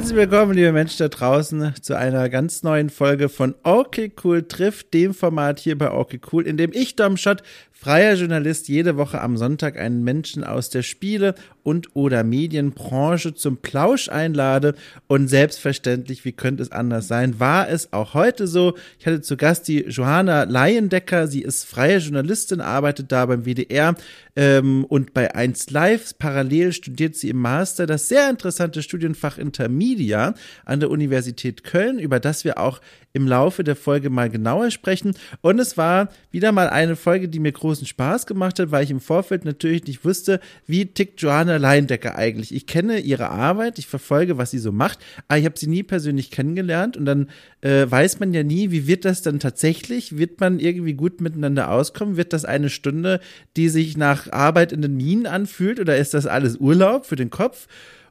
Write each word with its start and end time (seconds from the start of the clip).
Herzlich 0.00 0.16
willkommen, 0.16 0.54
liebe 0.54 0.72
Menschen 0.72 0.96
da 1.00 1.08
draußen, 1.08 1.74
zu 1.82 1.94
einer 1.94 2.30
ganz 2.30 2.62
neuen 2.62 2.88
Folge 2.88 3.28
von 3.28 3.54
Okay 3.64 4.10
Cool 4.24 4.48
trifft, 4.48 4.94
dem 4.94 5.12
Format 5.12 5.60
hier 5.60 5.76
bei 5.76 5.92
Okay 5.92 6.18
Cool, 6.32 6.46
in 6.46 6.56
dem 6.56 6.72
ich, 6.72 6.96
Dom 6.96 7.18
Schott, 7.18 7.42
freier 7.80 8.12
Journalist, 8.14 8.68
jede 8.68 8.98
Woche 8.98 9.22
am 9.22 9.38
Sonntag 9.38 9.78
einen 9.78 10.04
Menschen 10.04 10.44
aus 10.44 10.68
der 10.68 10.82
Spiele- 10.82 11.34
und 11.62 11.96
oder 11.96 12.24
Medienbranche 12.24 13.34
zum 13.34 13.56
Plausch 13.56 14.10
einlade 14.10 14.74
und 15.06 15.28
selbstverständlich, 15.28 16.26
wie 16.26 16.32
könnte 16.32 16.62
es 16.62 16.72
anders 16.72 17.08
sein, 17.08 17.40
war 17.40 17.70
es 17.70 17.92
auch 17.94 18.12
heute 18.12 18.46
so. 18.46 18.74
Ich 18.98 19.06
hatte 19.06 19.22
zu 19.22 19.38
Gast 19.38 19.66
die 19.66 19.84
Johanna 19.88 20.44
Leiendecker, 20.44 21.26
sie 21.26 21.40
ist 21.40 21.64
freie 21.64 21.98
Journalistin, 21.98 22.60
arbeitet 22.60 23.12
da 23.12 23.24
beim 23.24 23.44
WDR 23.46 23.94
ähm, 24.36 24.84
und 24.84 25.14
bei 25.14 25.34
1 25.34 25.70
Live. 25.70 26.18
Parallel 26.18 26.72
studiert 26.72 27.16
sie 27.16 27.30
im 27.30 27.38
Master 27.38 27.86
das 27.86 28.08
sehr 28.08 28.28
interessante 28.28 28.82
Studienfach 28.82 29.38
Intermedia 29.38 30.34
an 30.66 30.80
der 30.80 30.90
Universität 30.90 31.64
Köln, 31.64 31.98
über 31.98 32.20
das 32.20 32.44
wir 32.44 32.58
auch 32.58 32.80
im 33.12 33.26
Laufe 33.26 33.64
der 33.64 33.76
Folge 33.76 34.08
mal 34.10 34.30
genauer 34.30 34.70
sprechen. 34.70 35.14
Und 35.40 35.58
es 35.58 35.76
war 35.76 36.08
wieder 36.30 36.52
mal 36.52 36.68
eine 36.68 36.96
Folge, 36.96 37.28
die 37.28 37.40
mir 37.40 37.52
großen 37.70 37.86
Spaß 37.86 38.26
gemacht 38.26 38.58
hat, 38.58 38.72
weil 38.72 38.82
ich 38.82 38.90
im 38.90 38.98
Vorfeld 38.98 39.44
natürlich 39.44 39.84
nicht 39.84 40.04
wusste, 40.04 40.40
wie 40.66 40.86
tickt 40.86 41.22
Johanna 41.22 41.56
Leindecker 41.56 42.16
eigentlich. 42.16 42.52
Ich 42.52 42.66
kenne 42.66 42.98
ihre 42.98 43.30
Arbeit, 43.30 43.78
ich 43.78 43.86
verfolge, 43.86 44.38
was 44.38 44.50
sie 44.50 44.58
so 44.58 44.72
macht, 44.72 44.98
aber 45.28 45.38
ich 45.38 45.44
habe 45.44 45.56
sie 45.56 45.68
nie 45.68 45.84
persönlich 45.84 46.32
kennengelernt 46.32 46.96
und 46.96 47.04
dann 47.04 47.28
äh, 47.60 47.88
weiß 47.88 48.18
man 48.18 48.34
ja 48.34 48.42
nie, 48.42 48.72
wie 48.72 48.88
wird 48.88 49.04
das 49.04 49.22
dann 49.22 49.38
tatsächlich? 49.38 50.18
Wird 50.18 50.40
man 50.40 50.58
irgendwie 50.58 50.94
gut 50.94 51.20
miteinander 51.20 51.70
auskommen? 51.70 52.16
Wird 52.16 52.32
das 52.32 52.44
eine 52.44 52.70
Stunde, 52.70 53.20
die 53.56 53.68
sich 53.68 53.96
nach 53.96 54.32
Arbeit 54.32 54.72
in 54.72 54.82
den 54.82 54.96
Minen 54.96 55.26
anfühlt 55.26 55.78
oder 55.78 55.96
ist 55.96 56.12
das 56.12 56.26
alles 56.26 56.56
Urlaub 56.56 57.06
für 57.06 57.16
den 57.16 57.30
Kopf? 57.30 57.68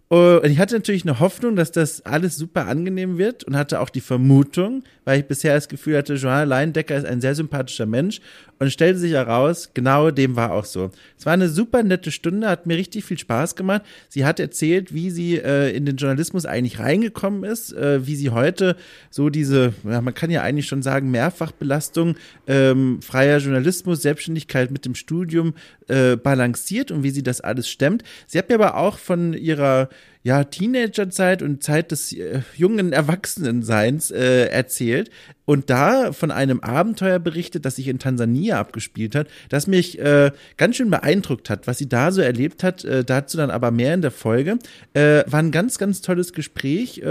Und 0.09 0.45
ich 0.45 0.57
hatte 0.57 0.73
natürlich 0.73 1.03
eine 1.03 1.19
Hoffnung, 1.19 1.55
dass 1.55 1.71
das 1.71 2.03
alles 2.03 2.35
super 2.35 2.65
angenehm 2.65 3.19
wird 3.19 3.43
und 3.43 3.55
hatte 3.55 3.79
auch 3.79 3.91
die 3.91 4.01
Vermutung, 4.01 4.83
weil 5.05 5.19
ich 5.19 5.27
bisher 5.27 5.53
das 5.53 5.69
Gefühl 5.69 5.97
hatte, 5.97 6.15
Johanna 6.15 6.45
Leindecker 6.45 6.95
ist 6.95 7.05
ein 7.05 7.21
sehr 7.21 7.35
sympathischer 7.35 7.85
Mensch 7.85 8.19
und 8.59 8.71
stellte 8.71 8.99
sich 8.99 9.13
heraus, 9.13 9.71
genau 9.73 10.11
dem 10.11 10.35
war 10.35 10.51
auch 10.51 10.65
so. 10.65 10.91
Es 11.17 11.25
war 11.25 11.33
eine 11.33 11.49
super 11.49 11.81
nette 11.81 12.11
Stunde, 12.11 12.49
hat 12.49 12.65
mir 12.65 12.77
richtig 12.77 13.05
viel 13.05 13.17
Spaß 13.17 13.55
gemacht. 13.55 13.83
Sie 14.09 14.25
hat 14.25 14.39
erzählt, 14.39 14.93
wie 14.93 15.09
sie 15.09 15.37
äh, 15.37 15.75
in 15.75 15.85
den 15.85 15.95
Journalismus 15.95 16.45
eigentlich 16.45 16.79
reingekommen 16.79 17.43
ist, 17.45 17.73
äh, 17.73 18.05
wie 18.05 18.15
sie 18.15 18.29
heute 18.29 18.75
so 19.09 19.29
diese, 19.29 19.73
ja, 19.83 20.01
man 20.01 20.13
kann 20.13 20.29
ja 20.29 20.41
eigentlich 20.41 20.67
schon 20.67 20.81
sagen, 20.81 21.09
Mehrfachbelastung, 21.09 22.15
ähm, 22.47 23.01
freier 23.01 23.37
Journalismus, 23.37 24.01
Selbstständigkeit 24.01 24.71
mit 24.71 24.85
dem 24.85 24.95
Studium 24.95 25.53
äh, 25.87 26.17
balanciert 26.17 26.91
und 26.91 27.03
wie 27.03 27.11
sie 27.11 27.23
das 27.23 27.41
alles 27.41 27.69
stemmt. 27.69 28.03
Sie 28.27 28.37
hat 28.37 28.49
mir 28.49 28.55
aber 28.55 28.75
auch 28.75 28.97
von 28.97 29.33
ihrer 29.33 29.89
ja, 30.21 30.43
Teenagerzeit 30.43 31.41
und 31.41 31.63
Zeit 31.63 31.91
des 31.91 32.11
äh, 32.11 32.41
jungen 32.55 32.91
Erwachsenenseins 32.91 34.11
äh, 34.11 34.47
erzählt 34.47 35.09
und 35.45 35.69
da 35.69 36.11
von 36.11 36.29
einem 36.29 36.59
Abenteuer 36.59 37.19
berichtet, 37.19 37.65
das 37.65 37.77
sich 37.77 37.87
in 37.87 37.99
Tansania 37.99 38.59
abgespielt 38.59 39.15
hat, 39.15 39.27
das 39.47 39.65
mich 39.65 39.97
äh, 39.99 40.31
ganz 40.57 40.75
schön 40.75 40.89
beeindruckt 40.89 41.49
hat, 41.49 41.67
was 41.67 41.77
sie 41.77 41.87
da 41.87 42.11
so 42.11 42.21
erlebt 42.21 42.63
hat. 42.63 42.83
Äh, 42.83 43.05
dazu 43.05 43.37
dann 43.37 43.49
aber 43.49 43.71
mehr 43.71 43.93
in 43.93 44.01
der 44.01 44.11
Folge. 44.11 44.59
Äh, 44.93 45.23
war 45.25 45.39
ein 45.39 45.51
ganz, 45.51 45.77
ganz 45.77 46.01
tolles 46.01 46.33
Gespräch. 46.33 47.01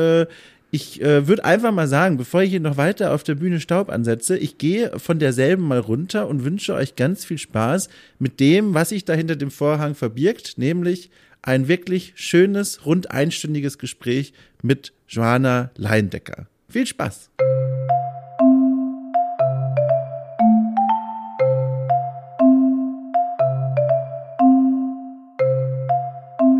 Ich 0.71 1.01
äh, 1.01 1.27
würde 1.27 1.45
einfach 1.45 1.73
mal 1.73 1.89
sagen, 1.89 2.19
bevor 2.19 2.43
ich 2.43 2.51
hier 2.51 2.61
noch 2.61 2.77
weiter 2.77 3.15
auf 3.15 3.23
der 3.23 3.37
Bühne 3.37 3.59
Staub 3.59 3.89
ansetze, 3.89 4.37
ich 4.37 4.59
gehe 4.59 4.99
von 4.99 5.19
derselben 5.19 5.63
mal 5.63 5.79
runter 5.79 6.29
und 6.29 6.45
wünsche 6.45 6.75
euch 6.75 6.95
ganz 6.95 7.25
viel 7.25 7.39
Spaß 7.39 7.89
mit 8.19 8.39
dem, 8.39 8.75
was 8.75 8.91
sich 8.91 9.07
da 9.07 9.15
hinter 9.15 9.37
dem 9.37 9.51
Vorhang 9.51 9.95
verbirgt, 9.95 10.59
nämlich 10.59 11.11
ein 11.41 11.69
wirklich 11.69 12.13
schönes, 12.17 12.85
rund 12.85 13.11
einstündiges 13.11 13.79
Gespräch 13.79 14.35
mit 14.63 14.93
Johanna 15.09 15.71
Leindecker. 15.77 16.47
Viel 16.69 16.87
Spaß! 16.87 17.31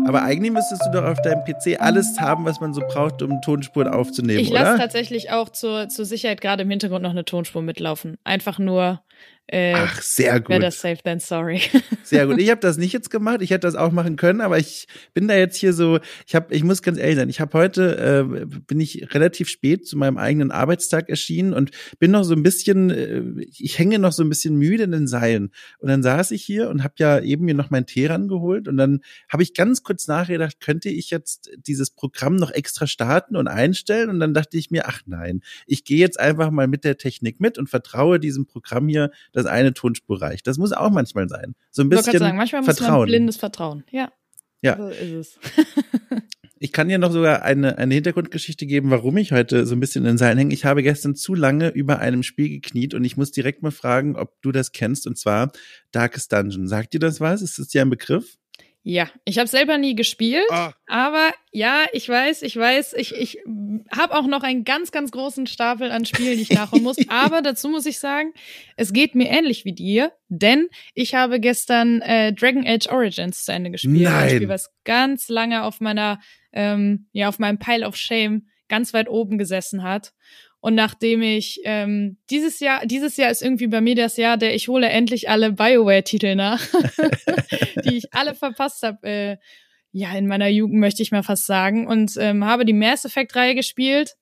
Aber 0.09 0.23
eigentlich 0.23 0.51
müsstest 0.51 0.83
du 0.87 0.89
doch 0.91 1.03
auf 1.03 1.21
deinem 1.21 1.43
PC 1.43 1.79
alles 1.79 2.19
haben, 2.19 2.43
was 2.43 2.59
man 2.59 2.73
so 2.73 2.81
braucht, 2.81 3.21
um 3.21 3.43
Tonspuren 3.43 3.87
aufzunehmen? 3.87 4.39
Ich 4.39 4.49
lasse 4.49 4.75
tatsächlich 4.79 5.29
auch 5.29 5.49
zur, 5.49 5.87
zur 5.87 6.03
Sicherheit 6.03 6.41
gerade 6.41 6.63
im 6.63 6.69
Hintergrund 6.71 7.03
noch 7.03 7.11
eine 7.11 7.25
Tonspur 7.25 7.61
mitlaufen. 7.61 8.17
Einfach 8.23 8.57
nur, 8.57 9.03
äh, 9.51 9.73
Ach, 9.75 9.99
sehr 10.03 10.39
gut. 10.41 10.49
Better 10.49 10.69
safe 10.69 11.01
than 11.03 11.19
sorry. 11.19 11.61
Sehr 12.03 12.27
gut. 12.27 12.39
Ich 12.39 12.51
habe 12.51 12.61
das 12.61 12.77
nicht 12.77 12.93
jetzt 12.93 13.09
gemacht. 13.09 13.41
Ich 13.41 13.49
hätte 13.49 13.65
das 13.65 13.73
auch 13.73 13.91
machen 13.91 14.15
können, 14.15 14.41
aber 14.41 14.59
ich 14.59 14.87
bin 15.15 15.27
da 15.27 15.35
jetzt 15.35 15.57
hier 15.57 15.73
so. 15.73 15.99
Ich 16.27 16.35
habe, 16.35 16.53
ich 16.53 16.63
muss 16.63 16.83
ganz 16.83 16.99
ehrlich 16.99 17.15
sein. 17.15 17.29
Ich 17.29 17.39
habe 17.39 17.57
heute 17.57 17.97
äh, 17.97 18.45
bin 18.67 18.79
ich 18.79 19.13
relativ 19.13 19.49
spät 19.49 19.87
zu 19.87 19.97
meinem 19.97 20.17
eigenen 20.17 20.51
Arbeitstag 20.51 21.09
erschienen 21.09 21.53
und 21.53 21.71
bin 21.97 22.11
noch 22.11 22.23
so 22.23 22.35
ein 22.35 22.43
bisschen. 22.43 22.91
Äh, 22.91 23.23
ich 23.57 23.79
hänge 23.79 23.97
noch 23.97 24.11
so 24.11 24.23
ein 24.23 24.29
bisschen 24.29 24.55
müde 24.55 24.83
in 24.83 24.91
den 24.91 25.07
Seilen. 25.07 25.51
Und 25.79 25.89
dann 25.89 26.03
saß 26.03 26.29
ich 26.29 26.43
hier 26.43 26.69
und 26.69 26.83
habe 26.83 26.93
ja 26.97 27.19
eben 27.19 27.45
mir 27.45 27.55
noch 27.55 27.71
meinen 27.71 27.87
Tee 27.87 28.05
rangeholt 28.05 28.67
und 28.67 28.77
dann 28.77 29.01
habe 29.29 29.41
ich 29.41 29.55
ganz 29.55 29.81
kurz 29.81 30.07
nachgedacht, 30.07 30.59
könnte 30.59 30.89
ich 30.89 31.09
jetzt 31.09 31.49
dieses 31.57 31.89
Programm 31.89 32.35
noch 32.35 32.51
extra 32.51 32.85
starten 32.85 33.35
und 33.35 33.47
einstellen? 33.47 34.09
Und 34.09 34.19
dann 34.19 34.35
dachte 34.35 34.57
ich 34.57 34.69
mir, 34.69 34.87
ach 34.87 35.01
nein, 35.07 35.41
ich 35.65 35.85
gehe 35.85 35.97
jetzt 35.97 36.19
einfach 36.19 36.51
mal 36.51 36.67
mit 36.67 36.83
der 36.83 36.97
Technik 36.97 37.39
mit 37.39 37.57
und 37.57 37.67
vertraue 37.67 38.19
diesem 38.19 38.45
Programm 38.45 38.87
hier 38.87 39.08
dass 39.31 39.45
eine 39.45 39.73
Tonspur 39.73 40.21
reicht. 40.21 40.47
Das 40.47 40.57
muss 40.57 40.71
auch 40.71 40.89
manchmal 40.89 41.29
sein. 41.29 41.55
So 41.71 41.81
ein 41.81 41.89
bisschen 41.89 42.19
sagen, 42.19 42.37
manchmal 42.37 42.63
Vertrauen. 42.63 42.91
muss 42.91 42.99
man 42.99 43.07
blindes 43.07 43.37
Vertrauen. 43.37 43.83
Ja. 43.91 44.11
Ja. 44.61 44.77
So 44.77 44.87
ist 44.89 45.11
es. 45.13 45.39
ich 46.59 46.73
kann 46.73 46.89
dir 46.89 46.97
noch 46.97 47.11
sogar 47.11 47.43
eine, 47.43 47.77
eine 47.77 47.93
Hintergrundgeschichte 47.93 48.65
geben, 48.65 48.91
warum 48.91 49.15
ich 49.17 49.31
heute 49.31 49.65
so 49.65 49.75
ein 49.75 49.79
bisschen 49.79 50.03
in 50.03 50.13
den 50.13 50.17
Seilen 50.17 50.37
hänge. 50.37 50.53
Ich 50.53 50.65
habe 50.65 50.83
gestern 50.83 51.15
zu 51.15 51.33
lange 51.33 51.69
über 51.69 51.99
einem 51.99 52.23
Spiel 52.23 52.49
gekniet 52.49 52.93
und 52.93 53.05
ich 53.05 53.15
muss 53.15 53.31
direkt 53.31 53.63
mal 53.63 53.71
fragen, 53.71 54.15
ob 54.15 54.41
du 54.41 54.51
das 54.51 54.71
kennst, 54.71 55.07
und 55.07 55.17
zwar 55.17 55.51
Darkest 55.91 56.33
Dungeon. 56.33 56.67
Sagt 56.67 56.93
dir 56.93 56.99
das 56.99 57.21
was? 57.21 57.41
Ist 57.41 57.59
das 57.59 57.69
dir 57.69 57.81
ein 57.81 57.89
Begriff? 57.89 58.38
Ja, 58.81 59.09
ich 59.25 59.37
habe 59.37 59.47
selber 59.47 59.77
nie 59.77 59.93
gespielt, 59.93 60.47
oh. 60.49 60.69
aber 60.87 61.31
ja, 61.51 61.85
ich 61.91 62.07
weiß, 62.07 62.43
ich 62.43 62.55
weiß, 62.55 62.93
ich, 62.93 63.13
ich 63.13 63.37
habe 63.91 64.15
auch 64.15 64.25
noch 64.25 64.41
einen 64.41 64.63
ganz, 64.63 64.91
ganz 64.91 65.11
großen 65.11 65.47
Stapel 65.47 65.91
an 65.91 66.05
Spielen, 66.05 66.37
die 66.37 66.43
ich 66.43 66.51
nachholen 66.51 66.83
muss. 66.83 66.97
aber 67.09 67.41
dazu 67.41 67.67
muss 67.67 67.85
ich 67.85 67.99
sagen, 67.99 68.33
es 68.77 68.93
geht 68.93 69.15
mir 69.15 69.29
ähnlich 69.29 69.65
wie 69.65 69.73
dir, 69.73 70.13
denn 70.29 70.69
ich 70.93 71.13
habe 71.13 71.41
gestern 71.41 72.01
äh, 72.01 72.31
Dragon 72.33 72.65
Age 72.65 72.87
Origins 72.87 73.43
zu 73.43 73.51
Ende 73.51 73.69
gespielt. 73.69 74.03
Nein. 74.03 74.13
Ein 74.13 74.29
Spiel, 74.29 74.49
was 74.49 74.71
ganz 74.85 75.27
lange 75.27 75.63
auf 75.63 75.81
meiner, 75.81 76.21
ähm, 76.53 77.09
ja, 77.11 77.27
auf 77.27 77.37
meinem 77.37 77.59
Pile 77.59 77.85
of 77.85 77.97
Shame 77.97 78.47
ganz 78.69 78.93
weit 78.93 79.09
oben 79.09 79.37
gesessen 79.37 79.83
hat. 79.83 80.13
Und 80.61 80.75
nachdem 80.75 81.21
ich 81.21 81.61
ähm, 81.63 82.17
dieses 82.29 82.59
Jahr, 82.59 82.85
dieses 82.85 83.15
Jahr 83.15 83.31
ist 83.31 83.41
irgendwie 83.41 83.67
bei 83.67 83.79
mir 83.79 83.95
das 83.95 84.17
Jahr, 84.17 84.35
der 84.35 84.55
ich 84.55 84.67
hole 84.67 84.89
endlich 84.89 85.29
alle 85.29 85.53
Bioware-Titel 85.53 86.35
nach, 86.35 86.61
die 87.85 87.97
ich 87.97 88.13
alle 88.13 88.35
verpasst 88.35 88.83
habe. 88.83 89.07
Äh, 89.07 89.37
ja, 89.91 90.11
in 90.17 90.27
meiner 90.27 90.49
Jugend 90.49 90.79
möchte 90.79 91.01
ich 91.01 91.11
mal 91.11 91.23
fast 91.23 91.45
sagen. 91.45 91.87
Und 91.87 92.15
ähm, 92.17 92.43
habe 92.43 92.65
die 92.65 92.73
Mass 92.73 93.05
Effect-Reihe 93.05 93.55
gespielt. 93.55 94.15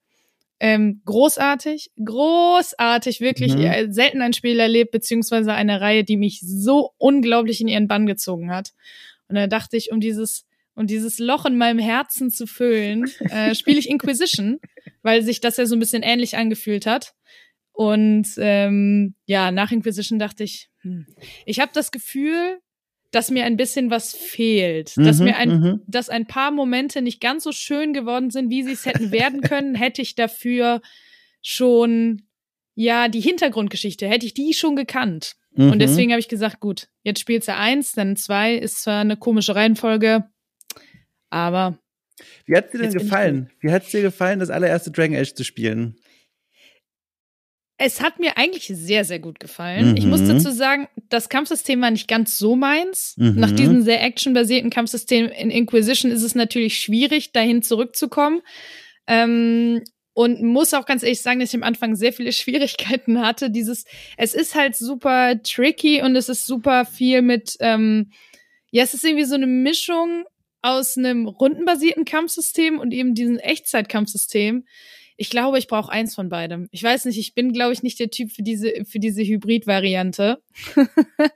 Ähm, 0.60 1.02
großartig, 1.04 1.92
großartig, 2.04 3.20
wirklich 3.20 3.54
mhm. 3.54 3.64
äh, 3.64 3.92
selten 3.92 4.22
ein 4.22 4.32
Spiel 4.32 4.58
erlebt, 4.58 4.90
beziehungsweise 4.90 5.52
eine 5.52 5.80
Reihe, 5.80 6.02
die 6.02 6.16
mich 6.16 6.40
so 6.40 6.92
unglaublich 6.98 7.60
in 7.60 7.68
ihren 7.68 7.86
Bann 7.86 8.06
gezogen 8.06 8.50
hat. 8.50 8.72
Und 9.28 9.36
da 9.36 9.46
dachte 9.46 9.76
ich, 9.76 9.92
um 9.92 10.00
dieses 10.00 10.47
um 10.78 10.86
dieses 10.86 11.18
Loch 11.18 11.44
in 11.44 11.58
meinem 11.58 11.80
Herzen 11.80 12.30
zu 12.30 12.46
füllen, 12.46 13.10
äh, 13.30 13.54
spiele 13.56 13.80
ich 13.80 13.90
Inquisition, 13.90 14.60
weil 15.02 15.22
sich 15.22 15.40
das 15.40 15.56
ja 15.56 15.66
so 15.66 15.74
ein 15.74 15.80
bisschen 15.80 16.04
ähnlich 16.04 16.36
angefühlt 16.36 16.86
hat. 16.86 17.14
Und 17.72 18.28
ähm, 18.38 19.14
ja, 19.26 19.50
nach 19.50 19.72
Inquisition 19.72 20.20
dachte 20.20 20.44
ich, 20.44 20.70
hm, 20.82 21.06
ich 21.46 21.58
habe 21.58 21.72
das 21.74 21.90
Gefühl, 21.90 22.60
dass 23.10 23.30
mir 23.30 23.44
ein 23.44 23.56
bisschen 23.56 23.90
was 23.90 24.14
fehlt, 24.14 24.96
mhm, 24.96 25.04
dass 25.04 25.18
mir 25.18 25.36
ein, 25.36 25.48
mhm. 25.48 25.80
dass 25.88 26.10
ein 26.10 26.26
paar 26.26 26.52
Momente 26.52 27.02
nicht 27.02 27.20
ganz 27.20 27.42
so 27.42 27.52
schön 27.52 27.92
geworden 27.92 28.30
sind, 28.30 28.48
wie 28.50 28.62
sie 28.62 28.72
es 28.72 28.86
hätten 28.86 29.10
werden 29.10 29.40
können, 29.40 29.74
hätte 29.74 30.00
ich 30.00 30.14
dafür 30.14 30.80
schon 31.42 32.22
ja 32.76 33.08
die 33.08 33.20
Hintergrundgeschichte, 33.20 34.06
hätte 34.06 34.26
ich 34.26 34.34
die 34.34 34.54
schon 34.54 34.76
gekannt. 34.76 35.34
Mhm. 35.56 35.72
Und 35.72 35.78
deswegen 35.80 36.12
habe 36.12 36.20
ich 36.20 36.28
gesagt, 36.28 36.60
gut, 36.60 36.88
jetzt 37.02 37.18
spielst 37.18 37.48
du 37.48 37.56
eins, 37.56 37.92
dann 37.92 38.14
zwei, 38.14 38.54
ist 38.54 38.82
zwar 38.82 39.00
eine 39.00 39.16
komische 39.16 39.56
Reihenfolge, 39.56 40.28
aber. 41.30 41.78
Wie 42.46 42.56
hat 42.56 42.72
dir 42.72 42.78
denn 42.78 42.92
gefallen? 42.92 43.50
Wie 43.60 43.70
hat 43.70 43.84
es 43.84 43.90
dir 43.90 44.02
gefallen, 44.02 44.40
das 44.40 44.50
allererste 44.50 44.90
Dragon 44.90 45.16
Age 45.16 45.34
zu 45.34 45.44
spielen? 45.44 45.96
Es 47.80 48.00
hat 48.00 48.18
mir 48.18 48.36
eigentlich 48.36 48.66
sehr, 48.66 49.04
sehr 49.04 49.20
gut 49.20 49.38
gefallen. 49.38 49.90
Mhm. 49.90 49.96
Ich 49.96 50.04
muss 50.04 50.20
mhm. 50.22 50.30
dazu 50.30 50.50
sagen, 50.50 50.88
das 51.08 51.28
Kampfsystem 51.28 51.80
war 51.80 51.92
nicht 51.92 52.08
ganz 52.08 52.36
so 52.36 52.56
meins. 52.56 53.14
Mhm. 53.16 53.36
Nach 53.36 53.52
diesem 53.52 53.82
sehr 53.82 54.02
actionbasierten 54.02 54.70
Kampfsystem 54.70 55.28
in 55.28 55.50
Inquisition 55.50 56.10
ist 56.10 56.24
es 56.24 56.34
natürlich 56.34 56.80
schwierig, 56.80 57.30
dahin 57.30 57.62
zurückzukommen. 57.62 58.42
Ähm, 59.06 59.82
und 60.12 60.42
muss 60.42 60.74
auch 60.74 60.86
ganz 60.86 61.04
ehrlich 61.04 61.22
sagen, 61.22 61.38
dass 61.38 61.50
ich 61.50 61.54
am 61.54 61.62
Anfang 61.62 61.94
sehr 61.94 62.12
viele 62.12 62.32
Schwierigkeiten 62.32 63.20
hatte. 63.20 63.48
Dieses, 63.48 63.84
es 64.16 64.34
ist 64.34 64.56
halt 64.56 64.74
super 64.74 65.40
tricky 65.44 66.02
und 66.02 66.16
es 66.16 66.28
ist 66.28 66.46
super 66.46 66.84
viel 66.84 67.22
mit, 67.22 67.56
ähm, 67.60 68.10
ja, 68.72 68.82
es 68.82 68.92
ist 68.92 69.04
irgendwie 69.04 69.24
so 69.24 69.36
eine 69.36 69.46
Mischung 69.46 70.24
aus 70.68 70.98
einem 70.98 71.26
rundenbasierten 71.26 72.04
Kampfsystem 72.04 72.78
und 72.78 72.92
eben 72.92 73.14
diesem 73.14 73.38
Echtzeitkampfsystem. 73.38 74.64
Ich 75.20 75.30
glaube, 75.30 75.58
ich 75.58 75.66
brauche 75.66 75.90
eins 75.90 76.14
von 76.14 76.28
beidem. 76.28 76.68
Ich 76.70 76.82
weiß 76.82 77.06
nicht, 77.06 77.18
ich 77.18 77.34
bin, 77.34 77.52
glaube 77.52 77.72
ich, 77.72 77.82
nicht 77.82 77.98
der 77.98 78.10
Typ 78.10 78.30
für 78.30 78.42
diese, 78.42 78.72
für 78.84 79.00
diese 79.00 79.22
Hybrid-Variante. 79.22 80.40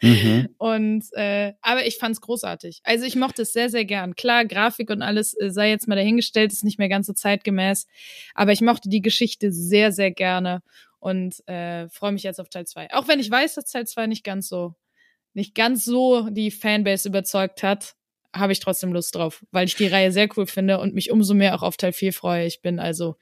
mhm. 0.00 0.48
Und 0.58 1.04
äh, 1.14 1.54
aber 1.62 1.84
ich 1.84 1.96
fand's 1.96 2.20
großartig. 2.20 2.80
Also 2.84 3.04
ich 3.06 3.16
mochte 3.16 3.42
es 3.42 3.52
sehr, 3.52 3.70
sehr 3.70 3.84
gern. 3.84 4.14
Klar, 4.14 4.44
Grafik 4.44 4.88
und 4.90 5.02
alles 5.02 5.34
äh, 5.40 5.50
sei 5.50 5.70
jetzt 5.70 5.88
mal 5.88 5.96
dahingestellt, 5.96 6.52
ist 6.52 6.62
nicht 6.62 6.78
mehr 6.78 6.88
ganz 6.88 7.08
so 7.08 7.12
zeitgemäß. 7.12 7.88
Aber 8.34 8.52
ich 8.52 8.60
mochte 8.60 8.88
die 8.88 9.02
Geschichte 9.02 9.50
sehr, 9.50 9.90
sehr 9.90 10.12
gerne 10.12 10.62
und 11.00 11.46
äh, 11.48 11.88
freue 11.88 12.12
mich 12.12 12.22
jetzt 12.22 12.40
auf 12.40 12.50
Teil 12.50 12.66
2. 12.66 12.94
Auch 12.94 13.08
wenn 13.08 13.18
ich 13.18 13.30
weiß, 13.30 13.54
dass 13.54 13.64
Teil 13.64 13.86
2 13.86 14.06
nicht 14.06 14.22
ganz 14.22 14.46
so, 14.46 14.74
nicht 15.34 15.56
ganz 15.56 15.84
so 15.84 16.28
die 16.30 16.52
Fanbase 16.52 17.08
überzeugt 17.08 17.64
hat, 17.64 17.96
habe 18.34 18.52
ich 18.52 18.60
trotzdem 18.60 18.92
Lust 18.92 19.14
drauf, 19.14 19.44
weil 19.50 19.66
ich 19.66 19.76
die 19.76 19.86
Reihe 19.86 20.12
sehr 20.12 20.28
cool 20.36 20.46
finde 20.46 20.78
und 20.78 20.94
mich 20.94 21.10
umso 21.10 21.34
mehr 21.34 21.54
auch 21.54 21.62
auf 21.62 21.76
Teil 21.76 21.92
4 21.92 22.12
freue. 22.12 22.46
Ich 22.46 22.62
bin 22.62 22.78
also 22.78 23.16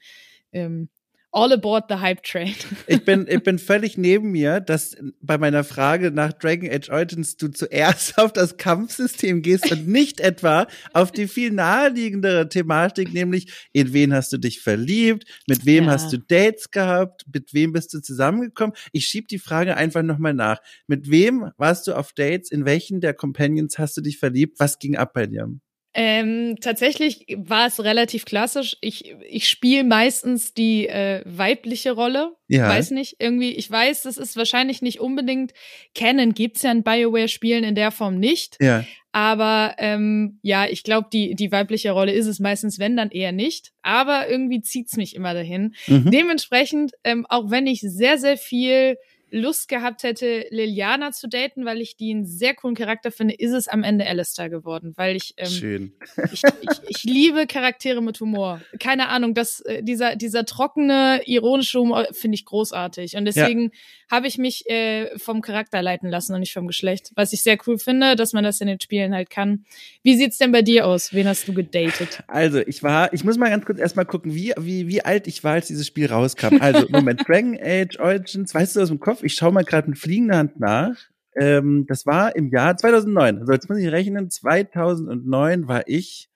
ähm, 0.51 0.89
all 1.31 1.51
aboard 1.53 1.85
the 1.87 1.95
hype 1.95 2.23
train. 2.23 2.55
Ich 2.87 3.05
bin, 3.05 3.25
ich 3.29 3.41
bin 3.41 3.57
völlig 3.57 3.97
neben 3.97 4.31
mir, 4.31 4.59
dass 4.59 4.95
bei 5.21 5.37
meiner 5.37 5.63
Frage 5.63 6.11
nach 6.11 6.33
Dragon 6.33 6.69
Age 6.69 6.89
Origins 6.89 7.37
du 7.37 7.47
zuerst 7.47 8.17
auf 8.19 8.33
das 8.33 8.57
Kampfsystem 8.57 9.41
gehst 9.41 9.71
und 9.71 9.87
nicht 9.87 10.19
etwa 10.19 10.67
auf 10.93 11.11
die 11.11 11.27
viel 11.27 11.51
naheliegendere 11.51 12.49
Thematik, 12.49 13.13
nämlich 13.13 13.51
in 13.71 13.93
wen 13.93 14.13
hast 14.13 14.33
du 14.33 14.37
dich 14.37 14.61
verliebt, 14.61 15.25
mit 15.47 15.65
wem 15.65 15.85
ja. 15.85 15.91
hast 15.91 16.11
du 16.11 16.17
Dates 16.17 16.71
gehabt, 16.71 17.25
mit 17.33 17.53
wem 17.53 17.71
bist 17.73 17.93
du 17.93 18.01
zusammengekommen. 18.01 18.75
Ich 18.91 19.07
schieb 19.07 19.27
die 19.27 19.39
Frage 19.39 19.77
einfach 19.77 20.03
nochmal 20.03 20.33
nach. 20.33 20.59
Mit 20.87 21.09
wem 21.09 21.51
warst 21.57 21.87
du 21.87 21.93
auf 21.93 22.13
Dates? 22.13 22.51
In 22.51 22.65
welchen 22.65 23.01
der 23.01 23.13
Companions 23.13 23.77
hast 23.77 23.95
du 23.97 24.01
dich 24.01 24.17
verliebt? 24.17 24.59
Was 24.59 24.79
ging 24.79 24.97
ab 24.97 25.13
bei 25.13 25.27
dir? 25.27 25.49
Ähm, 25.93 26.55
tatsächlich 26.61 27.25
war 27.37 27.67
es 27.67 27.83
relativ 27.83 28.23
klassisch. 28.23 28.77
Ich, 28.79 29.13
ich 29.27 29.49
spiele 29.49 29.83
meistens 29.83 30.53
die 30.53 30.87
äh, 30.87 31.21
weibliche 31.25 31.91
Rolle. 31.91 32.31
Ja. 32.47 32.69
Weiß 32.69 32.91
nicht, 32.91 33.17
irgendwie, 33.19 33.51
ich 33.51 33.69
weiß, 33.69 34.03
das 34.03 34.17
ist 34.17 34.37
wahrscheinlich 34.37 34.81
nicht 34.81 35.01
unbedingt 35.01 35.53
Canon 35.93 36.33
gibt's 36.33 36.61
ja 36.61 36.71
in 36.71 36.83
Bioware-Spielen 36.83 37.63
in 37.63 37.75
der 37.75 37.91
Form 37.91 38.19
nicht. 38.19 38.57
Ja. 38.61 38.85
Aber 39.11 39.75
ähm, 39.77 40.39
ja, 40.41 40.65
ich 40.65 40.83
glaube, 40.83 41.09
die, 41.11 41.35
die 41.35 41.51
weibliche 41.51 41.91
Rolle 41.91 42.13
ist 42.13 42.27
es 42.27 42.39
meistens, 42.39 42.79
wenn 42.79 42.95
dann 42.95 43.11
eher 43.11 43.33
nicht. 43.33 43.71
Aber 43.81 44.29
irgendwie 44.29 44.61
zieht's 44.61 44.95
mich 44.95 45.15
immer 45.15 45.33
dahin. 45.33 45.75
Mhm. 45.87 46.09
Dementsprechend, 46.11 46.93
ähm, 47.03 47.25
auch 47.27 47.51
wenn 47.51 47.67
ich 47.67 47.81
sehr, 47.81 48.17
sehr 48.17 48.37
viel 48.37 48.97
Lust 49.31 49.69
gehabt 49.69 50.03
hätte, 50.03 50.45
Liliana 50.49 51.11
zu 51.11 51.27
daten, 51.27 51.65
weil 51.65 51.79
ich 51.79 51.95
die 51.95 52.11
einen 52.11 52.25
sehr 52.25 52.53
coolen 52.53 52.75
Charakter 52.75 53.11
finde, 53.11 53.33
ist 53.33 53.53
es 53.53 53.69
am 53.69 53.83
Ende 53.83 54.05
Alistair 54.05 54.49
geworden, 54.49 54.93
weil 54.97 55.15
ich 55.15 55.33
ähm, 55.37 55.47
Schön. 55.47 55.93
ich, 56.31 56.43
ich, 56.43 56.81
ich 56.89 57.03
liebe 57.03 57.47
Charaktere 57.47 58.03
mit 58.03 58.19
Humor. 58.19 58.61
Keine 58.79 59.07
Ahnung, 59.07 59.33
das 59.33 59.61
äh, 59.61 59.81
dieser 59.83 60.17
dieser 60.17 60.45
trockene 60.45 61.21
ironische 61.25 61.79
Humor 61.79 62.07
finde 62.11 62.35
ich 62.35 62.45
großartig 62.45 63.15
und 63.15 63.23
deswegen 63.23 63.63
ja. 63.63 63.69
habe 64.11 64.27
ich 64.27 64.37
mich 64.37 64.69
äh, 64.69 65.17
vom 65.17 65.41
Charakter 65.41 65.81
leiten 65.81 66.09
lassen 66.09 66.33
und 66.33 66.41
nicht 66.41 66.53
vom 66.53 66.67
Geschlecht, 66.67 67.11
was 67.15 67.31
ich 67.31 67.41
sehr 67.41 67.57
cool 67.65 67.77
finde, 67.77 68.17
dass 68.17 68.33
man 68.33 68.43
das 68.43 68.59
in 68.59 68.67
den 68.67 68.81
Spielen 68.81 69.15
halt 69.15 69.29
kann. 69.29 69.65
Wie 70.03 70.15
sieht's 70.15 70.39
denn 70.39 70.51
bei 70.51 70.61
dir 70.61 70.85
aus? 70.85 71.13
Wen 71.13 71.27
hast 71.27 71.47
du 71.47 71.53
gedatet? 71.53 72.21
Also, 72.27 72.59
ich 72.59 72.83
war, 72.83 73.13
ich 73.13 73.23
muss 73.23 73.37
mal 73.37 73.49
ganz 73.49 73.65
kurz 73.65 73.79
erstmal 73.79 74.05
gucken, 74.05 74.35
wie 74.35 74.53
wie 74.59 74.89
wie 74.89 75.03
alt 75.05 75.27
ich 75.27 75.43
war, 75.43 75.53
als 75.53 75.67
dieses 75.67 75.87
Spiel 75.87 76.07
rauskam. 76.07 76.57
Also, 76.59 76.87
Moment, 76.89 77.21
Dragon 77.27 77.57
Age 77.61 77.97
Origins, 77.99 78.53
weißt 78.53 78.75
du 78.75 78.81
aus 78.81 78.89
dem 78.89 78.99
Kopf? 78.99 79.20
Ich 79.23 79.35
schaue 79.35 79.51
mal 79.51 79.63
gerade 79.63 79.89
mit 79.89 79.99
fliegender 79.99 80.37
Hand 80.37 80.59
nach. 80.59 80.95
Ähm, 81.35 81.85
das 81.87 82.05
war 82.05 82.35
im 82.35 82.49
Jahr 82.49 82.75
2009. 82.75 83.39
Also 83.39 83.53
jetzt 83.53 83.69
muss 83.69 83.77
ich 83.77 83.91
rechnen. 83.91 84.29
2009 84.29 85.67
war 85.67 85.87
ich 85.87 86.29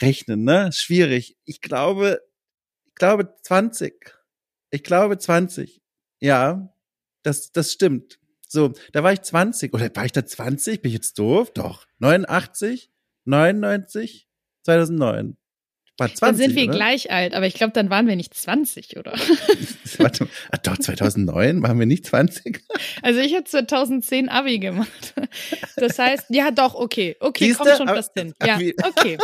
rechnen, 0.00 0.44
ne? 0.44 0.70
Schwierig. 0.72 1.36
Ich 1.44 1.60
glaube, 1.60 2.20
ich 2.86 2.94
glaube 2.94 3.34
20. 3.42 3.94
Ich 4.70 4.82
glaube 4.82 5.18
20. 5.18 5.82
Ja, 6.20 6.72
das, 7.22 7.52
das 7.52 7.72
stimmt. 7.72 8.18
So, 8.48 8.72
da 8.92 9.02
war 9.02 9.12
ich 9.12 9.22
20. 9.22 9.74
Oder 9.74 9.90
war 9.94 10.04
ich 10.04 10.12
da 10.12 10.24
20? 10.24 10.82
Bin 10.82 10.90
ich 10.90 10.94
jetzt 10.94 11.18
doof? 11.18 11.52
Doch. 11.52 11.86
89, 11.98 12.90
99, 13.24 14.28
2009. 14.62 15.36
War 15.98 16.08
20, 16.08 16.20
dann 16.20 16.36
sind 16.36 16.54
wir 16.54 16.64
oder? 16.64 16.76
gleich 16.76 17.10
alt, 17.10 17.32
aber 17.32 17.46
ich 17.46 17.54
glaube, 17.54 17.72
dann 17.72 17.88
waren 17.88 18.06
wir 18.06 18.16
nicht 18.16 18.34
20, 18.34 18.98
oder? 18.98 19.12
Warte, 19.98 20.28
ach 20.52 20.58
doch, 20.58 20.76
2009 20.76 21.62
waren 21.62 21.78
wir 21.78 21.86
nicht 21.86 22.06
20? 22.06 22.62
Also 23.02 23.20
ich 23.20 23.34
habe 23.34 23.44
2010 23.44 24.28
Abi 24.28 24.58
gemacht. 24.58 25.14
Das 25.76 25.98
heißt, 25.98 26.26
ja 26.30 26.50
doch, 26.50 26.74
okay, 26.74 27.16
okay, 27.20 27.46
Siehste? 27.46 27.64
komm 27.64 27.76
schon 27.76 27.88
fast 27.88 28.12
hin. 28.14 28.34
Ja, 28.44 28.56
okay. 28.84 29.18